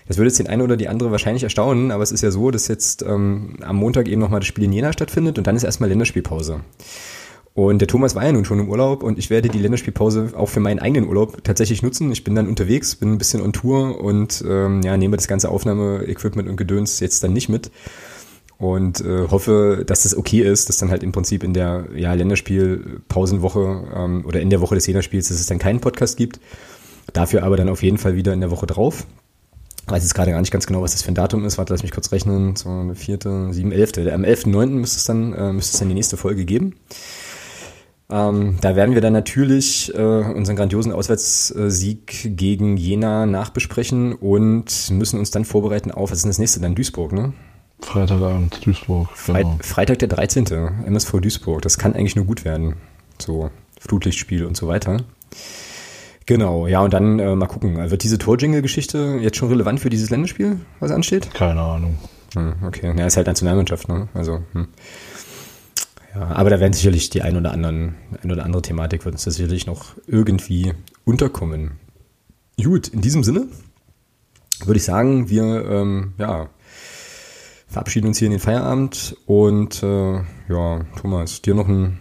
Das 0.09 0.17
würde 0.17 0.27
jetzt 0.27 0.39
den 0.39 0.47
einen 0.47 0.63
oder 0.63 0.75
die 0.75 0.89
andere 0.89 1.11
wahrscheinlich 1.11 1.43
erstaunen, 1.43 1.91
aber 1.91 2.03
es 2.03 2.11
ist 2.11 2.23
ja 2.23 2.31
so, 2.31 2.51
dass 2.51 2.67
jetzt 2.67 3.01
ähm, 3.03 3.55
am 3.61 3.77
Montag 3.77 4.09
eben 4.09 4.19
nochmal 4.19 4.41
das 4.41 4.47
Spiel 4.47 4.65
in 4.65 4.73
Jena 4.73 4.91
stattfindet 4.91 5.37
und 5.37 5.47
dann 5.47 5.55
ist 5.55 5.63
erstmal 5.63 5.87
Länderspielpause. 5.87 6.59
Und 7.53 7.79
der 7.79 7.87
Thomas 7.87 8.15
war 8.15 8.25
ja 8.25 8.33
nun 8.33 8.43
schon 8.43 8.59
im 8.59 8.69
Urlaub 8.69 9.03
und 9.03 9.17
ich 9.17 9.29
werde 9.29 9.47
die 9.47 9.59
Länderspielpause 9.59 10.33
auch 10.35 10.49
für 10.49 10.59
meinen 10.59 10.79
eigenen 10.79 11.07
Urlaub 11.07 11.41
tatsächlich 11.45 11.83
nutzen. 11.83 12.11
Ich 12.11 12.25
bin 12.25 12.35
dann 12.35 12.49
unterwegs, 12.49 12.97
bin 12.97 13.13
ein 13.13 13.17
bisschen 13.17 13.41
on 13.41 13.53
Tour 13.53 14.01
und 14.01 14.43
ähm, 14.45 14.81
ja, 14.81 14.97
nehme 14.97 15.15
das 15.15 15.29
ganze 15.29 15.47
Aufnahmeequipment 15.47 16.49
und 16.49 16.57
Gedöns 16.57 16.99
jetzt 16.99 17.23
dann 17.23 17.31
nicht 17.31 17.47
mit 17.47 17.71
und 18.59 18.99
äh, 18.99 19.27
hoffe, 19.31 19.83
dass 19.87 20.03
das 20.03 20.15
okay 20.15 20.41
ist, 20.41 20.67
dass 20.67 20.77
dann 20.77 20.91
halt 20.91 21.01
im 21.01 21.13
Prinzip 21.13 21.43
in 21.45 21.53
der 21.53 21.85
ja, 21.95 22.13
Länderspielpausenwoche 22.13 23.87
ähm, 23.95 24.25
oder 24.25 24.41
in 24.41 24.49
der 24.49 24.59
Woche 24.59 24.75
des 24.75 24.85
Jena-Spiels, 24.85 25.29
dass 25.29 25.39
es 25.39 25.47
dann 25.47 25.59
keinen 25.59 25.79
Podcast 25.79 26.17
gibt. 26.17 26.41
Dafür 27.13 27.43
aber 27.43 27.55
dann 27.55 27.69
auf 27.69 27.81
jeden 27.81 27.97
Fall 27.97 28.15
wieder 28.15 28.33
in 28.33 28.41
der 28.41 28.51
Woche 28.51 28.67
drauf. 28.67 29.07
Ich 29.85 29.91
weiß 29.91 30.03
jetzt 30.03 30.13
gerade 30.13 30.31
gar 30.31 30.41
nicht 30.41 30.51
ganz 30.51 30.67
genau, 30.67 30.81
was 30.81 30.91
das 30.91 31.01
für 31.01 31.07
ein 31.07 31.15
Datum 31.15 31.45
ist. 31.45 31.57
Warte, 31.57 31.73
lass 31.73 31.83
mich 31.83 31.93
kurz 31.93 32.11
rechnen. 32.11 32.57
So 32.57 32.69
eine 32.69 32.95
vierte, 32.95 33.53
sieben, 33.53 33.71
elfte. 33.71 34.13
Am 34.13 34.23
11.9. 34.23 34.67
müsste 34.67 34.97
es 34.97 35.05
dann, 35.05 35.33
äh, 35.33 35.53
müsste 35.53 35.73
es 35.73 35.79
dann 35.79 35.87
die 35.87 35.95
nächste 35.95 36.17
Folge 36.17 36.43
geben. 36.43 36.75
Ähm, 38.11 38.57
da 38.59 38.75
werden 38.75 38.93
wir 38.93 39.01
dann 39.01 39.13
natürlich 39.13 39.93
äh, 39.95 40.01
unseren 40.01 40.57
grandiosen 40.57 40.91
Auswärtssieg 40.91 42.35
gegen 42.35 42.75
Jena 42.75 43.25
nachbesprechen 43.25 44.13
und 44.13 44.91
müssen 44.91 45.17
uns 45.17 45.31
dann 45.31 45.45
vorbereiten 45.45 45.91
auf, 45.91 46.11
was 46.11 46.17
ist 46.17 46.23
denn 46.23 46.31
das 46.31 46.39
nächste? 46.39 46.59
Dann 46.59 46.75
Duisburg, 46.75 47.13
ne? 47.13 47.33
Freitagabend, 47.81 48.65
Duisburg. 48.65 49.09
Genau. 49.25 49.57
Freitag 49.61 49.99
der 49.99 50.07
13. 50.07 50.45
MSV 50.85 51.19
Duisburg. 51.21 51.61
Das 51.61 51.77
kann 51.77 51.93
eigentlich 51.93 52.15
nur 52.15 52.25
gut 52.25 52.45
werden. 52.45 52.75
So, 53.19 53.49
Flutlichtspiel 53.79 54.45
und 54.45 54.57
so 54.57 54.67
weiter. 54.67 55.03
Genau, 56.25 56.67
ja, 56.67 56.81
und 56.81 56.93
dann 56.93 57.17
äh, 57.17 57.35
mal 57.35 57.47
gucken. 57.47 57.77
Wird 57.89 58.03
diese 58.03 58.19
Torjingle-Geschichte 58.19 59.17
jetzt 59.19 59.37
schon 59.37 59.49
relevant 59.49 59.79
für 59.79 59.89
dieses 59.89 60.11
Länderspiel, 60.11 60.59
was 60.79 60.91
ansteht? 60.91 61.33
Keine 61.33 61.61
Ahnung. 61.61 61.97
Hm, 62.35 62.53
okay, 62.63 62.93
ja, 62.95 63.07
ist 63.07 63.17
halt 63.17 63.25
Nationalmannschaft, 63.25 63.87
ne? 63.87 64.07
Also, 64.13 64.43
hm. 64.53 64.67
Ja, 66.13 66.27
aber 66.27 66.49
da 66.49 66.59
werden 66.59 66.73
sicherlich 66.73 67.09
die 67.09 67.21
ein 67.21 67.35
oder 67.35 67.51
anderen, 67.51 67.95
ein 68.21 68.31
oder 68.31 68.45
andere 68.45 68.61
Thematik 68.61 69.05
wird 69.05 69.15
uns 69.15 69.23
da 69.23 69.31
sicherlich 69.31 69.65
noch 69.65 69.93
irgendwie 70.07 70.73
unterkommen. 71.05 71.71
Gut, 72.61 72.89
in 72.89 73.01
diesem 73.01 73.23
Sinne 73.23 73.47
würde 74.65 74.77
ich 74.77 74.83
sagen, 74.83 75.29
wir 75.29 75.65
ähm, 75.65 76.13
ja, 76.17 76.49
verabschieden 77.69 78.07
uns 78.07 78.17
hier 78.17 78.25
in 78.25 78.31
den 78.31 78.41
Feierabend 78.41 79.15
und 79.25 79.81
äh, 79.83 80.15
ja, 80.49 80.81
Thomas, 80.99 81.41
dir 81.41 81.55
noch 81.55 81.69
einen 81.69 81.99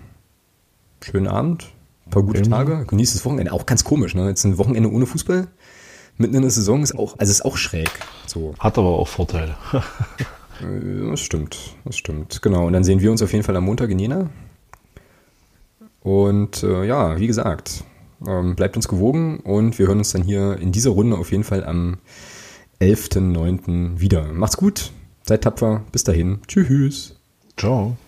schönen 1.03 1.29
Abend, 1.29 1.69
ein 2.07 2.11
paar 2.11 2.23
gute 2.23 2.43
Tage, 2.43 2.85
genieß 2.87 3.13
das 3.13 3.25
Wochenende. 3.25 3.53
Auch 3.53 3.67
ganz 3.67 3.85
komisch, 3.85 4.15
ne? 4.15 4.29
Jetzt 4.29 4.45
ein 4.45 4.59
Wochenende 4.59 4.91
ohne 4.91 5.07
Fußball 5.07 5.47
mitten 6.19 6.35
in 6.35 6.43
der 6.43 6.51
Saison 6.51 6.83
ist 6.83 6.99
auch, 6.99 7.19
also 7.19 7.31
ist 7.31 7.45
auch 7.45 7.57
schräg. 7.57 7.91
So. 8.27 8.55
Hat 8.59 8.77
aber 8.77 8.89
auch 8.89 9.09
Vorteile. 9.09 9.55
Äh, 10.61 11.11
das 11.13 11.21
stimmt, 11.21 11.77
das 11.85 11.97
stimmt. 11.97 12.43
Genau. 12.43 12.67
Und 12.67 12.73
dann 12.73 12.83
sehen 12.83 13.01
wir 13.01 13.13
uns 13.13 13.23
auf 13.23 13.33
jeden 13.33 13.45
Fall 13.45 13.55
am 13.55 13.63
Montag 13.63 13.91
in 13.91 14.01
Jena. 14.01 14.29
Und 16.01 16.65
äh, 16.65 16.85
ja, 16.85 17.17
wie 17.21 17.29
gesagt, 17.29 17.85
ähm, 18.27 18.57
bleibt 18.57 18.75
uns 18.75 18.89
gewogen 18.89 19.39
und 19.39 19.79
wir 19.79 19.87
hören 19.87 19.99
uns 19.99 20.11
dann 20.11 20.25
hier 20.25 20.59
in 20.59 20.73
dieser 20.73 20.91
Runde 20.91 21.17
auf 21.17 21.31
jeden 21.31 21.45
Fall 21.45 21.65
am 21.65 21.99
11.09. 22.81 24.01
wieder. 24.01 24.33
Macht's 24.33 24.57
gut, 24.57 24.91
Seid 25.29 25.43
tapfer. 25.43 25.83
Bis 25.93 26.05
dahin. 26.05 26.41
Tschüss. 26.49 27.15
Ciao. 27.59 27.99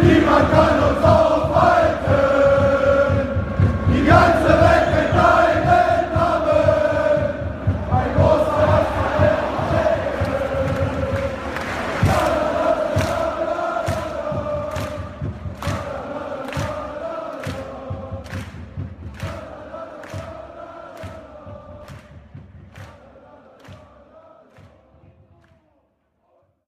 Niemand 0.00 0.50
kann 0.52 0.85